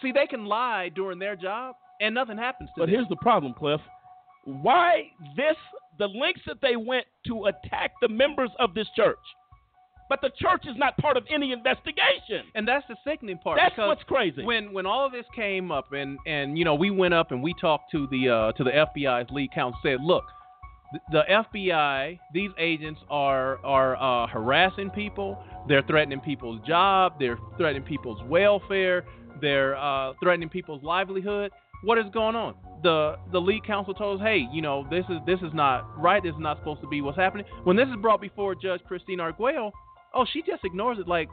See, 0.00 0.12
they 0.12 0.26
can 0.26 0.46
lie 0.46 0.90
during 0.94 1.18
their 1.18 1.36
job 1.36 1.76
and 2.00 2.14
nothing 2.14 2.36
happens 2.36 2.70
to 2.70 2.72
but 2.76 2.86
them. 2.86 2.90
But 2.90 2.96
here's 2.96 3.08
the 3.08 3.16
problem, 3.16 3.54
Cliff. 3.54 3.80
Why 4.44 5.10
this? 5.36 5.56
The 5.98 6.08
lengths 6.08 6.40
that 6.46 6.56
they 6.62 6.74
went 6.74 7.04
to 7.26 7.44
attack 7.44 7.92
the 8.00 8.08
members 8.08 8.50
of 8.58 8.74
this 8.74 8.86
church 8.96 9.18
but 10.08 10.20
the 10.20 10.30
church 10.36 10.64
is 10.66 10.76
not 10.76 10.96
part 10.98 11.16
of 11.16 11.24
any 11.30 11.52
investigation. 11.52 12.44
And 12.54 12.66
that's 12.66 12.86
the 12.88 12.96
sickening 13.06 13.38
part. 13.38 13.58
That's 13.62 13.76
what's 13.78 14.02
crazy. 14.04 14.44
When 14.44 14.72
when 14.72 14.86
all 14.86 15.06
of 15.06 15.12
this 15.12 15.24
came 15.34 15.70
up, 15.70 15.92
and 15.92 16.18
and 16.26 16.58
you 16.58 16.64
know 16.64 16.74
we 16.74 16.90
went 16.90 17.14
up 17.14 17.30
and 17.30 17.42
we 17.42 17.54
talked 17.60 17.90
to 17.92 18.06
the 18.08 18.28
uh, 18.28 18.52
to 18.52 18.64
the 18.64 18.70
FBI's 18.70 19.30
lead 19.30 19.52
counsel, 19.52 19.78
said, 19.82 19.98
look, 20.02 20.24
the, 21.10 21.22
FBI, 21.30 22.18
these 22.32 22.50
agents 22.58 23.00
are 23.10 23.64
are 23.64 23.96
uh, 23.96 24.26
harassing 24.26 24.90
people. 24.90 25.42
They're 25.68 25.82
threatening 25.82 26.20
people's 26.20 26.60
job. 26.66 27.14
They're 27.18 27.38
threatening 27.56 27.84
people's 27.84 28.22
welfare. 28.28 29.04
They're 29.40 29.76
uh, 29.76 30.12
threatening 30.22 30.48
people's 30.48 30.82
livelihood. 30.82 31.52
What 31.84 31.98
is 31.98 32.04
going 32.12 32.36
on? 32.36 32.54
The 32.82 33.16
the 33.32 33.40
lead 33.40 33.64
counsel 33.64 33.94
told 33.94 34.20
us, 34.20 34.26
hey, 34.26 34.46
you 34.52 34.62
know, 34.62 34.86
this 34.90 35.04
is 35.08 35.18
this 35.26 35.40
is 35.40 35.54
not 35.54 35.98
right. 35.98 36.22
This 36.22 36.34
is 36.34 36.40
not 36.40 36.58
supposed 36.58 36.80
to 36.82 36.88
be 36.88 37.00
what's 37.00 37.18
happening. 37.18 37.46
When 37.64 37.76
this 37.76 37.88
is 37.88 37.96
brought 38.00 38.20
before 38.20 38.54
Judge 38.54 38.82
Christine 38.86 39.20
Arguello, 39.20 39.72
oh, 40.14 40.26
she 40.32 40.42
just 40.42 40.64
ignores 40.64 40.98
it. 40.98 41.08
Like 41.08 41.28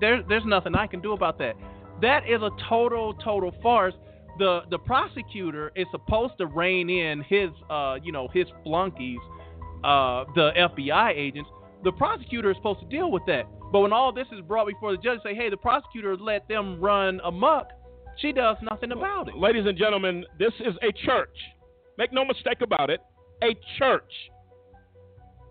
there's 0.00 0.24
there's 0.28 0.44
nothing 0.44 0.74
I 0.74 0.86
can 0.86 1.00
do 1.00 1.12
about 1.12 1.38
that. 1.38 1.54
That 2.00 2.28
is 2.28 2.42
a 2.42 2.50
total 2.68 3.14
total 3.14 3.52
farce. 3.62 3.94
The 4.38 4.62
the 4.70 4.78
prosecutor 4.78 5.72
is 5.76 5.86
supposed 5.90 6.34
to 6.38 6.46
rein 6.46 6.88
in 6.88 7.22
his 7.22 7.50
uh 7.68 7.96
you 8.02 8.12
know 8.12 8.28
his 8.32 8.46
flunkies 8.64 9.18
uh, 9.84 10.24
the 10.34 10.50
FBI 10.56 11.16
agents. 11.16 11.48
The 11.84 11.92
prosecutor 11.92 12.50
is 12.50 12.56
supposed 12.56 12.80
to 12.80 12.86
deal 12.86 13.10
with 13.10 13.24
that. 13.26 13.44
But 13.72 13.80
when 13.80 13.92
all 13.92 14.12
this 14.12 14.26
is 14.32 14.40
brought 14.42 14.66
before 14.66 14.92
the 14.92 14.98
judge, 14.98 15.20
say, 15.22 15.34
hey, 15.34 15.48
the 15.48 15.56
prosecutor 15.56 16.16
let 16.16 16.46
them 16.48 16.80
run 16.80 17.20
amok, 17.24 17.68
she 18.18 18.32
does 18.32 18.56
nothing 18.62 18.92
about 18.92 19.28
it. 19.28 19.36
Ladies 19.36 19.64
and 19.66 19.78
gentlemen, 19.78 20.24
this 20.38 20.52
is 20.60 20.74
a 20.82 20.92
church. 21.06 21.34
Make 21.96 22.12
no 22.12 22.24
mistake 22.24 22.60
about 22.60 22.90
it, 22.90 23.00
a 23.42 23.56
church. 23.78 24.12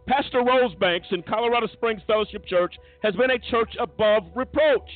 Pastor 0.10 0.41
Rosebanks 0.41 1.11
in 1.11 1.22
Colorado 1.22 1.68
Springs 1.68 2.02
Fellowship 2.07 2.44
Church 2.48 2.73
has 3.03 3.15
been 3.15 3.30
a 3.30 3.38
church 3.52 3.76
above 3.80 4.23
reproach, 4.36 4.90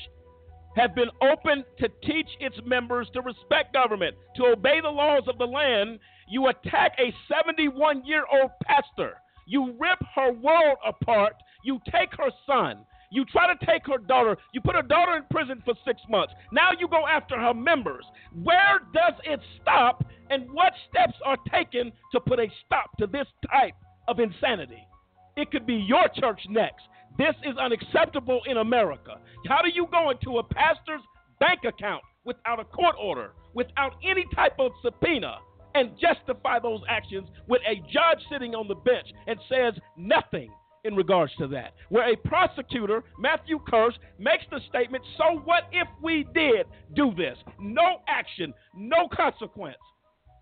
have 0.75 0.95
been 0.95 1.09
open 1.21 1.63
to 1.77 1.87
teach 2.01 2.25
its 2.39 2.55
members 2.65 3.07
to 3.13 3.21
respect 3.21 3.73
government, 3.73 4.15
to 4.35 4.45
obey 4.45 4.81
the 4.81 4.89
laws 4.89 5.21
of 5.27 5.37
the 5.37 5.45
land. 5.45 5.99
You 6.27 6.47
attack 6.47 6.93
a 6.97 7.13
71 7.31 8.03
year 8.07 8.23
old 8.33 8.49
pastor. 8.65 9.13
You 9.45 9.75
rip 9.79 9.99
her 10.15 10.33
world 10.33 10.79
apart. 10.83 11.35
You 11.63 11.79
take 11.91 12.09
her 12.17 12.31
son. 12.47 12.83
You 13.11 13.23
try 13.25 13.53
to 13.53 13.65
take 13.67 13.85
her 13.85 13.99
daughter. 13.99 14.35
You 14.51 14.61
put 14.61 14.75
her 14.75 14.81
daughter 14.81 15.15
in 15.15 15.25
prison 15.29 15.61
for 15.63 15.75
six 15.85 16.01
months. 16.09 16.33
Now 16.51 16.69
you 16.79 16.87
go 16.87 17.05
after 17.05 17.39
her 17.39 17.53
members. 17.53 18.03
Where 18.41 18.79
does 18.95 19.13
it 19.25 19.39
stop? 19.61 20.03
And 20.31 20.51
what 20.51 20.73
steps 20.89 21.19
are 21.23 21.37
taken 21.51 21.91
to 22.13 22.19
put 22.19 22.39
a 22.39 22.47
stop 22.65 22.97
to 22.97 23.05
this 23.05 23.27
type 23.47 23.75
of 24.07 24.19
insanity? 24.19 24.87
It 25.35 25.51
could 25.51 25.65
be 25.65 25.75
your 25.75 26.07
church 26.15 26.41
next. 26.49 26.83
This 27.17 27.35
is 27.43 27.57
unacceptable 27.57 28.41
in 28.45 28.57
America. 28.57 29.17
How 29.47 29.61
do 29.61 29.69
you 29.73 29.87
go 29.91 30.09
into 30.09 30.39
a 30.39 30.43
pastor's 30.43 31.01
bank 31.39 31.61
account 31.67 32.03
without 32.25 32.59
a 32.59 32.65
court 32.65 32.95
order, 32.99 33.31
without 33.53 33.93
any 34.03 34.25
type 34.33 34.53
of 34.59 34.71
subpoena, 34.83 35.37
and 35.75 35.91
justify 35.99 36.59
those 36.59 36.81
actions 36.87 37.27
with 37.47 37.61
a 37.67 37.75
judge 37.91 38.23
sitting 38.31 38.55
on 38.55 38.67
the 38.67 38.75
bench 38.75 39.07
and 39.27 39.39
says 39.49 39.73
nothing 39.97 40.51
in 40.83 40.95
regards 40.95 41.33
to 41.37 41.47
that? 41.47 41.73
Where 41.89 42.11
a 42.11 42.15
prosecutor, 42.15 43.03
Matthew 43.19 43.59
Kirsch, 43.67 43.95
makes 44.19 44.45
the 44.51 44.59
statement, 44.69 45.03
So 45.17 45.39
what 45.45 45.63
if 45.71 45.87
we 46.01 46.25
did 46.33 46.65
do 46.95 47.13
this? 47.15 47.37
No 47.59 48.01
action, 48.07 48.53
no 48.75 49.07
consequence. 49.07 49.77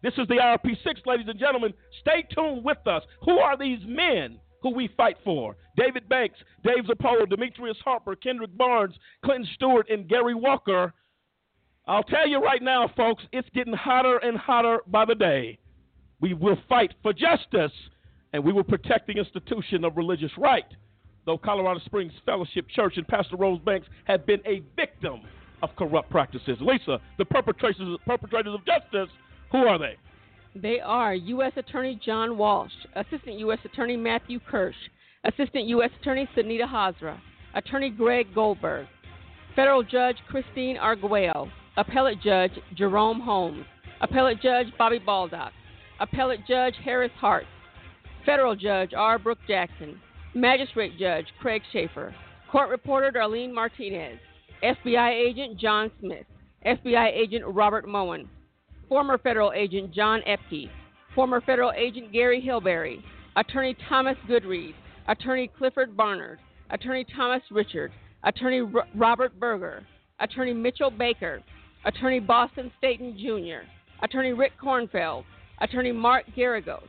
This 0.03 0.13
is 0.17 0.27
the 0.27 0.35
IRP6, 0.35 1.05
ladies 1.05 1.27
and 1.29 1.39
gentlemen. 1.39 1.73
Stay 2.01 2.25
tuned 2.33 2.63
with 2.63 2.79
us. 2.87 3.03
Who 3.23 3.37
are 3.37 3.57
these 3.57 3.79
men? 3.85 4.39
Who 4.61 4.73
we 4.73 4.89
fight 4.95 5.17
for. 5.23 5.55
David 5.75 6.07
Banks, 6.07 6.37
Dave 6.63 6.85
Zirpolo, 6.85 7.27
Demetrius 7.27 7.77
Harper, 7.83 8.15
Kendrick 8.15 8.55
Barnes, 8.57 8.95
Clinton 9.25 9.47
Stewart, 9.55 9.89
and 9.89 10.07
Gary 10.07 10.35
Walker. 10.35 10.93
I'll 11.87 12.03
tell 12.03 12.27
you 12.27 12.39
right 12.39 12.61
now, 12.61 12.91
folks, 12.95 13.23
it's 13.31 13.49
getting 13.55 13.73
hotter 13.73 14.17
and 14.17 14.37
hotter 14.37 14.79
by 14.87 15.05
the 15.05 15.15
day. 15.15 15.57
We 16.19 16.35
will 16.35 16.57
fight 16.69 16.93
for 17.01 17.11
justice, 17.11 17.71
and 18.33 18.43
we 18.43 18.53
will 18.53 18.63
protect 18.63 19.07
the 19.07 19.13
institution 19.13 19.83
of 19.83 19.97
religious 19.97 20.31
right. 20.37 20.65
Though 21.25 21.37
Colorado 21.37 21.79
Springs 21.85 22.13
Fellowship 22.25 22.67
Church 22.69 22.97
and 22.97 23.07
Pastor 23.07 23.37
Rosebanks 23.37 23.85
have 24.05 24.25
been 24.25 24.41
a 24.45 24.61
victim 24.75 25.21
of 25.63 25.75
corrupt 25.75 26.09
practices. 26.09 26.57
Lisa, 26.61 26.99
the 27.17 27.25
perpetrators, 27.25 27.97
perpetrators 28.05 28.53
of 28.53 28.65
justice, 28.65 29.09
who 29.51 29.59
are 29.59 29.77
they? 29.77 29.95
They 30.55 30.79
are 30.81 31.13
U.S. 31.15 31.53
Attorney 31.55 31.99
John 32.03 32.37
Walsh, 32.37 32.71
Assistant 32.95 33.39
U.S. 33.39 33.59
Attorney 33.63 33.95
Matthew 33.95 34.39
Kirsch, 34.39 34.75
Assistant 35.23 35.65
U.S. 35.67 35.91
Attorney 36.01 36.27
Sunita 36.35 36.67
Hazra, 36.67 37.17
Attorney 37.53 37.89
Greg 37.89 38.33
Goldberg, 38.35 38.87
Federal 39.55 39.83
Judge 39.83 40.17
Christine 40.27 40.77
Arguello, 40.77 41.49
Appellate 41.77 42.21
Judge 42.21 42.51
Jerome 42.75 43.21
Holmes, 43.21 43.65
Appellate 44.01 44.41
Judge 44.41 44.67
Bobby 44.77 44.99
Baldock, 44.99 45.53
Appellate 46.01 46.45
Judge 46.45 46.75
Harris 46.83 47.11
Hartz, 47.17 47.47
Federal 48.25 48.55
Judge 48.55 48.93
R. 48.93 49.17
Brooke 49.17 49.39
Jackson, 49.47 49.99
Magistrate 50.33 50.97
Judge 50.99 51.27
Craig 51.39 51.61
Shaffer, 51.71 52.13
Court 52.51 52.69
Reporter 52.69 53.11
Darlene 53.11 53.53
Martinez, 53.53 54.19
FBI 54.63 55.11
Agent 55.11 55.57
John 55.57 55.89
Smith, 55.99 56.25
FBI 56.65 57.11
Agent 57.13 57.45
Robert 57.47 57.87
Moen, 57.87 58.27
former 58.91 59.17
federal 59.17 59.53
agent 59.53 59.93
John 59.93 60.19
Epke, 60.27 60.69
former 61.15 61.39
federal 61.39 61.71
agent 61.71 62.11
Gary 62.11 62.43
Hillberry, 62.45 63.01
attorney 63.37 63.73
Thomas 63.87 64.17
Goodread, 64.27 64.73
attorney 65.07 65.49
Clifford 65.57 65.95
Barnard, 65.95 66.39
attorney 66.71 67.05
Thomas 67.15 67.41
Richard, 67.51 67.93
attorney 68.25 68.59
R- 68.59 68.85
Robert 68.93 69.39
Berger, 69.39 69.85
attorney 70.19 70.53
Mitchell 70.53 70.91
Baker, 70.91 71.41
attorney 71.85 72.19
Boston 72.19 72.69
Staten 72.79 73.17
Jr., 73.17 73.65
attorney 74.03 74.33
Rick 74.33 74.51
Kornfeld, 74.61 75.23
attorney 75.61 75.93
Mark 75.93 76.25
Geragos, 76.35 76.83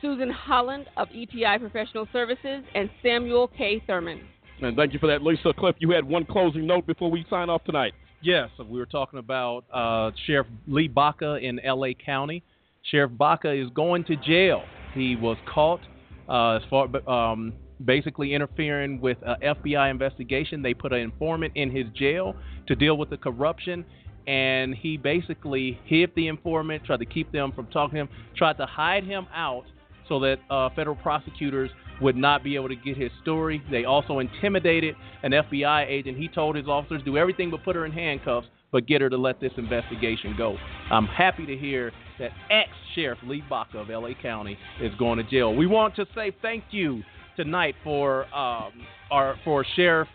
Susan 0.00 0.30
Holland 0.30 0.86
of 0.96 1.08
ETI 1.10 1.58
Professional 1.58 2.08
Services, 2.14 2.64
and 2.74 2.88
Samuel 3.02 3.48
K. 3.58 3.82
Thurman. 3.86 4.22
And 4.62 4.74
thank 4.74 4.94
you 4.94 4.98
for 4.98 5.08
that, 5.08 5.20
Lisa 5.20 5.52
Cliff. 5.52 5.76
You 5.80 5.90
had 5.90 6.04
one 6.04 6.24
closing 6.24 6.66
note 6.66 6.86
before 6.86 7.10
we 7.10 7.26
sign 7.28 7.50
off 7.50 7.62
tonight. 7.64 7.92
Yes, 8.22 8.50
we 8.58 8.78
were 8.78 8.86
talking 8.86 9.18
about 9.18 9.64
uh, 9.72 10.12
Sheriff 10.26 10.46
Lee 10.68 10.86
Baca 10.86 11.36
in 11.36 11.58
L.A. 11.58 11.92
County. 11.94 12.44
Sheriff 12.90 13.10
Baca 13.18 13.50
is 13.50 13.68
going 13.70 14.04
to 14.04 14.16
jail. 14.16 14.62
He 14.94 15.16
was 15.16 15.36
caught 15.52 15.80
uh, 16.28 16.56
as 16.56 16.62
far 16.70 16.88
um, 17.08 17.52
basically 17.84 18.32
interfering 18.32 19.00
with 19.00 19.18
an 19.22 19.36
FBI 19.42 19.90
investigation. 19.90 20.62
They 20.62 20.72
put 20.72 20.92
an 20.92 21.00
informant 21.00 21.54
in 21.56 21.70
his 21.70 21.86
jail 21.94 22.36
to 22.68 22.76
deal 22.76 22.96
with 22.96 23.10
the 23.10 23.16
corruption, 23.16 23.84
and 24.28 24.72
he 24.72 24.96
basically 24.96 25.80
hid 25.84 26.12
the 26.14 26.28
informant, 26.28 26.84
tried 26.84 27.00
to 27.00 27.06
keep 27.06 27.32
them 27.32 27.50
from 27.50 27.66
talking 27.68 27.96
to 27.96 28.00
him, 28.02 28.08
tried 28.36 28.56
to 28.58 28.66
hide 28.66 29.02
him 29.02 29.26
out 29.34 29.64
so 30.08 30.20
that 30.20 30.38
uh, 30.48 30.68
federal 30.76 30.96
prosecutors 30.96 31.70
would 32.00 32.16
not 32.16 32.42
be 32.42 32.54
able 32.56 32.68
to 32.68 32.76
get 32.76 32.96
his 32.96 33.10
story. 33.22 33.62
They 33.70 33.84
also 33.84 34.18
intimidated 34.18 34.94
an 35.22 35.32
FBI 35.32 35.86
agent. 35.88 36.18
He 36.18 36.28
told 36.28 36.56
his 36.56 36.66
officers 36.66 37.02
do 37.04 37.16
everything 37.16 37.50
but 37.50 37.62
put 37.64 37.76
her 37.76 37.84
in 37.84 37.92
handcuffs, 37.92 38.46
but 38.70 38.86
get 38.86 39.00
her 39.00 39.10
to 39.10 39.16
let 39.16 39.40
this 39.40 39.52
investigation 39.56 40.34
go. 40.36 40.56
I'm 40.90 41.06
happy 41.06 41.46
to 41.46 41.56
hear 41.56 41.92
that 42.18 42.30
ex 42.50 42.70
Sheriff 42.94 43.18
Lee 43.24 43.42
Baca 43.48 43.78
of 43.78 43.88
LA 43.88 44.10
County 44.20 44.58
is 44.80 44.92
going 44.98 45.18
to 45.18 45.24
jail. 45.24 45.54
We 45.54 45.66
want 45.66 45.96
to 45.96 46.06
say 46.14 46.32
thank 46.42 46.64
you 46.70 47.02
tonight 47.36 47.74
for 47.84 48.24
um, 48.34 48.72
our 49.10 49.36
for 49.44 49.64
Sheriff 49.76 50.08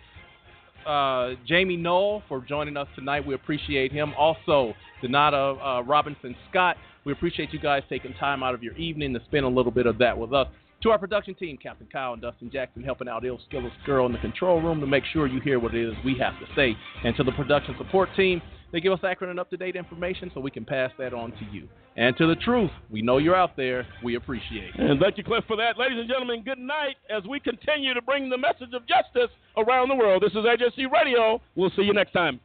uh, 0.87 1.35
Jamey 1.49 1.77
Noel 1.77 2.23
for 2.29 2.39
joining 2.39 2.77
us 2.77 2.87
tonight. 2.95 3.25
We 3.25 3.35
appreciate 3.35 3.91
him. 3.91 4.13
Also, 4.17 4.73
Donata 5.03 5.79
uh, 5.79 5.83
Robinson 5.83 6.35
Scott. 6.49 6.77
We 7.03 7.11
appreciate 7.11 7.53
you 7.53 7.59
guys 7.59 7.83
taking 7.89 8.13
time 8.13 8.41
out 8.41 8.53
of 8.53 8.63
your 8.63 8.73
evening 8.75 9.13
to 9.13 9.19
spend 9.25 9.45
a 9.45 9.49
little 9.49 9.71
bit 9.71 9.85
of 9.85 9.97
that 9.99 10.17
with 10.17 10.33
us. 10.33 10.47
To 10.83 10.91
our 10.91 10.99
production 10.99 11.33
team, 11.33 11.57
Captain 11.57 11.87
Kyle 11.91 12.13
and 12.13 12.21
Dustin 12.21 12.51
Jackson, 12.51 12.83
helping 12.83 13.07
out 13.07 13.25
ill 13.25 13.39
skillless 13.51 13.71
girl 13.85 14.05
in 14.05 14.11
the 14.11 14.19
control 14.19 14.61
room 14.61 14.79
to 14.79 14.85
make 14.85 15.03
sure 15.11 15.25
you 15.25 15.41
hear 15.41 15.59
what 15.59 15.73
it 15.73 15.87
is 15.87 15.95
we 16.05 16.15
have 16.19 16.33
to 16.39 16.45
say. 16.55 16.77
And 17.03 17.15
to 17.15 17.23
the 17.23 17.31
production 17.31 17.75
support 17.79 18.09
team, 18.15 18.41
they 18.71 18.79
give 18.79 18.93
us 18.93 18.99
accurate 19.03 19.31
and 19.31 19.39
up 19.39 19.49
to 19.49 19.57
date 19.57 19.75
information 19.75 20.29
so 20.33 20.39
we 20.39 20.51
can 20.51 20.65
pass 20.65 20.91
that 20.99 21.13
on 21.13 21.31
to 21.31 21.45
you. 21.51 21.67
And 21.95 22.15
to 22.17 22.27
the 22.27 22.35
truth, 22.35 22.69
we 22.91 23.01
know 23.01 23.17
you're 23.17 23.35
out 23.35 23.57
there. 23.57 23.87
We 24.03 24.15
appreciate 24.15 24.75
it. 24.75 24.79
And 24.79 24.99
thank 24.99 25.17
you, 25.17 25.23
Cliff, 25.23 25.43
for 25.47 25.57
that. 25.57 25.79
Ladies 25.79 25.97
and 25.99 26.07
gentlemen, 26.07 26.43
good 26.43 26.59
night 26.59 26.97
as 27.09 27.23
we 27.27 27.39
continue 27.39 27.95
to 27.95 28.01
bring 28.01 28.29
the 28.29 28.37
message 28.37 28.73
of 28.73 28.83
justice 28.87 29.35
around 29.57 29.89
the 29.89 29.95
world. 29.95 30.21
This 30.21 30.33
is 30.33 30.45
AJC 30.45 30.91
Radio. 30.91 31.41
We'll 31.55 31.71
see 31.75 31.81
you 31.81 31.93
next 31.93 32.11
time. 32.11 32.39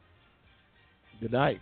Good 1.21 1.33
night. 1.33 1.61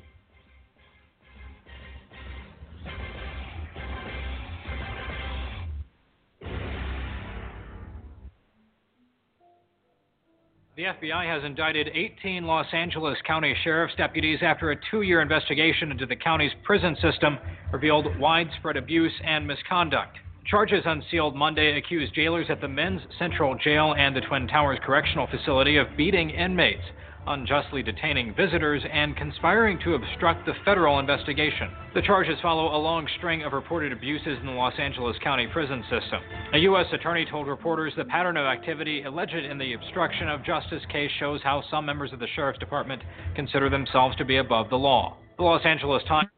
The 10.81 10.87
FBI 10.87 11.27
has 11.27 11.45
indicted 11.45 11.91
18 11.93 12.47
Los 12.47 12.65
Angeles 12.73 13.19
County 13.27 13.55
Sheriff's 13.65 13.95
deputies 13.97 14.39
after 14.41 14.71
a 14.71 14.77
two 14.91 15.03
year 15.03 15.21
investigation 15.21 15.91
into 15.91 16.07
the 16.07 16.17
county's 16.17 16.53
prison 16.65 16.97
system 17.03 17.37
revealed 17.71 18.19
widespread 18.19 18.79
abuse 18.79 19.13
and 19.23 19.47
misconduct. 19.47 20.17
Charges 20.47 20.83
unsealed 20.87 21.37
Monday 21.37 21.77
accused 21.77 22.15
jailers 22.15 22.47
at 22.49 22.63
the 22.63 22.69
Men's 22.69 23.03
Central 23.19 23.55
Jail 23.57 23.95
and 23.99 24.17
the 24.17 24.23
Twin 24.23 24.49
Towers 24.49 24.79
Correctional 24.83 25.27
Facility 25.27 25.77
of 25.77 25.87
beating 25.99 26.31
inmates 26.31 26.81
unjustly 27.27 27.83
detaining 27.83 28.35
visitors, 28.35 28.83
and 28.93 29.17
conspiring 29.17 29.79
to 29.85 29.95
obstruct 29.95 30.47
the 30.47 30.53
federal 30.65 30.99
investigation. 30.99 31.71
The 31.95 32.03
charges 32.03 32.39
follow 32.43 32.75
a 32.75 32.79
long 32.79 33.07
string 33.19 33.43
of 33.43 33.53
reported 33.53 33.93
abuses 33.93 34.39
in 34.41 34.47
the 34.47 34.53
Los 34.53 34.75
Angeles 34.79 35.17
County 35.23 35.47
prison 35.53 35.83
system. 35.91 36.21
A 36.55 36.59
U.S. 36.59 36.87
attorney 36.93 37.27
told 37.31 37.47
reporters 37.47 37.93
the 37.97 38.05
pattern 38.05 38.37
of 38.37 38.47
activity 38.47 39.03
alleged 39.03 39.35
in 39.35 39.59
the 39.59 39.75
obstruction 39.75 40.29
of 40.29 40.45
justice 40.45 40.83
case 40.91 41.11
shows 41.19 41.41
how 41.43 41.63
some 41.71 41.85
members 41.85 42.13
of 42.13 42.19
the 42.19 42.29
sheriff's 42.35 42.59
department 42.59 43.03
consider 43.35 43.69
themselves 43.69 44.17
to 44.17 44.25
be 44.25 44.39
above 44.39 44.71
the 44.71 44.77
law. 44.77 45.17
The 45.37 45.45
Los 45.45 45.65
Angeles 45.65 46.03
Times 46.09 46.29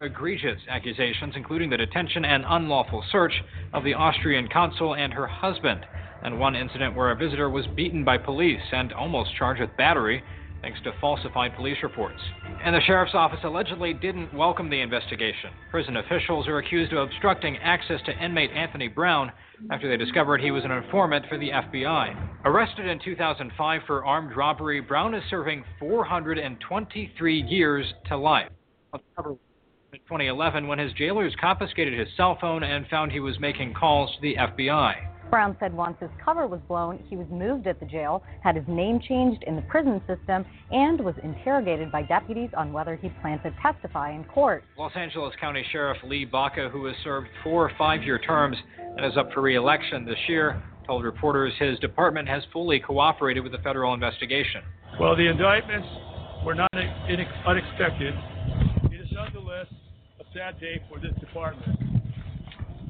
egregious 0.00 0.60
accusations, 0.68 1.34
including 1.36 1.70
the 1.70 1.76
detention 1.76 2.24
and 2.24 2.44
unlawful 2.46 3.02
search 3.10 3.32
of 3.72 3.82
the 3.84 3.94
Austrian 3.94 4.48
consul 4.48 4.94
and 4.94 5.12
her 5.12 5.26
husband 5.26 5.86
and 6.22 6.38
one 6.38 6.54
incident 6.54 6.94
where 6.94 7.12
a 7.12 7.16
visitor 7.16 7.48
was 7.48 7.66
beaten 7.74 8.04
by 8.04 8.18
police 8.18 8.60
and 8.72 8.92
almost 8.92 9.34
charged 9.36 9.60
with 9.60 9.74
battery 9.76 10.22
thanks 10.60 10.80
to 10.82 10.92
falsified 11.00 11.54
police 11.54 11.76
reports. 11.82 12.20
And 12.64 12.74
the 12.74 12.80
sheriff's 12.80 13.14
office 13.14 13.38
allegedly 13.44 13.94
didn't 13.94 14.34
welcome 14.34 14.68
the 14.68 14.80
investigation. 14.80 15.50
Prison 15.70 15.96
officials 15.98 16.48
are 16.48 16.58
accused 16.58 16.92
of 16.92 16.98
obstructing 16.98 17.56
access 17.58 18.00
to 18.06 18.24
inmate 18.24 18.50
Anthony 18.50 18.88
Brown 18.88 19.30
after 19.70 19.88
they 19.88 19.96
discovered 19.96 20.40
he 20.40 20.50
was 20.50 20.64
an 20.64 20.72
informant 20.72 21.26
for 21.28 21.38
the 21.38 21.50
FBI. 21.50 22.30
Arrested 22.44 22.86
in 22.86 22.98
2005 23.04 23.80
for 23.86 24.04
armed 24.04 24.36
robbery, 24.36 24.80
Brown 24.80 25.14
is 25.14 25.22
serving 25.30 25.64
423 25.78 27.42
years 27.42 27.86
to 28.08 28.16
life. 28.16 28.50
In 29.96 30.02
2011, 30.02 30.68
when 30.68 30.78
his 30.78 30.92
jailers 30.92 31.34
confiscated 31.40 31.98
his 31.98 32.08
cell 32.18 32.36
phone 32.38 32.62
and 32.62 32.86
found 32.88 33.10
he 33.10 33.20
was 33.20 33.40
making 33.40 33.72
calls 33.72 34.14
to 34.14 34.20
the 34.20 34.36
FBI. 34.36 34.94
Brown 35.30 35.56
said 35.58 35.72
once 35.72 35.96
his 35.98 36.10
cover 36.22 36.46
was 36.46 36.60
blown, 36.68 37.02
he 37.08 37.16
was 37.16 37.26
moved 37.30 37.66
at 37.66 37.80
the 37.80 37.86
jail, 37.86 38.22
had 38.42 38.56
his 38.56 38.64
name 38.68 39.00
changed 39.00 39.42
in 39.44 39.56
the 39.56 39.62
prison 39.62 40.02
system, 40.06 40.44
and 40.70 41.00
was 41.00 41.14
interrogated 41.22 41.90
by 41.90 42.02
deputies 42.02 42.50
on 42.54 42.74
whether 42.74 42.94
he 42.96 43.08
planned 43.22 43.42
to 43.42 43.54
testify 43.62 44.12
in 44.12 44.22
court. 44.24 44.64
Los 44.76 44.92
Angeles 44.96 45.34
County 45.40 45.64
Sheriff 45.72 45.96
Lee 46.04 46.26
Baca, 46.26 46.68
who 46.68 46.84
has 46.84 46.94
served 47.02 47.28
four 47.42 47.72
five 47.78 48.02
year 48.02 48.18
terms 48.18 48.58
and 48.78 49.06
is 49.06 49.16
up 49.16 49.32
for 49.32 49.40
re 49.40 49.56
election 49.56 50.04
this 50.04 50.18
year, 50.28 50.62
told 50.86 51.04
reporters 51.04 51.54
his 51.58 51.78
department 51.78 52.28
has 52.28 52.42
fully 52.52 52.80
cooperated 52.80 53.42
with 53.42 53.52
the 53.52 53.58
federal 53.64 53.94
investigation. 53.94 54.60
Well, 55.00 55.16
the 55.16 55.26
indictments 55.26 55.88
were 56.44 56.54
not 56.54 56.68
unexpected. 56.74 58.14
It 58.92 59.00
is 59.00 59.08
nonetheless 59.12 59.66
a 59.70 59.85
sad 60.36 60.60
day 60.60 60.82
for 60.88 60.98
this 60.98 61.14
department. 61.18 61.78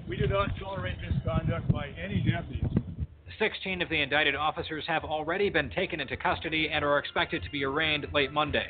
We 0.09 0.17
do 0.17 0.27
not 0.27 0.51
tolerate 0.59 0.97
misconduct 1.01 1.71
by 1.73 1.89
any 1.91 2.25
deputy. 2.29 2.63
16 3.39 3.83
of 3.83 3.89
the 3.89 4.01
indicted 4.01 4.35
officers 4.35 4.85
have 4.89 5.05
already 5.05 5.49
been 5.49 5.71
taken 5.71 6.01
into 6.01 6.17
custody 6.17 6.71
and 6.73 6.85
are 6.85 6.99
expected 6.99 7.45
to 7.45 7.51
be 7.51 7.65
arraigned 7.65 8.07
late 8.13 8.33
Monday. 8.33 8.67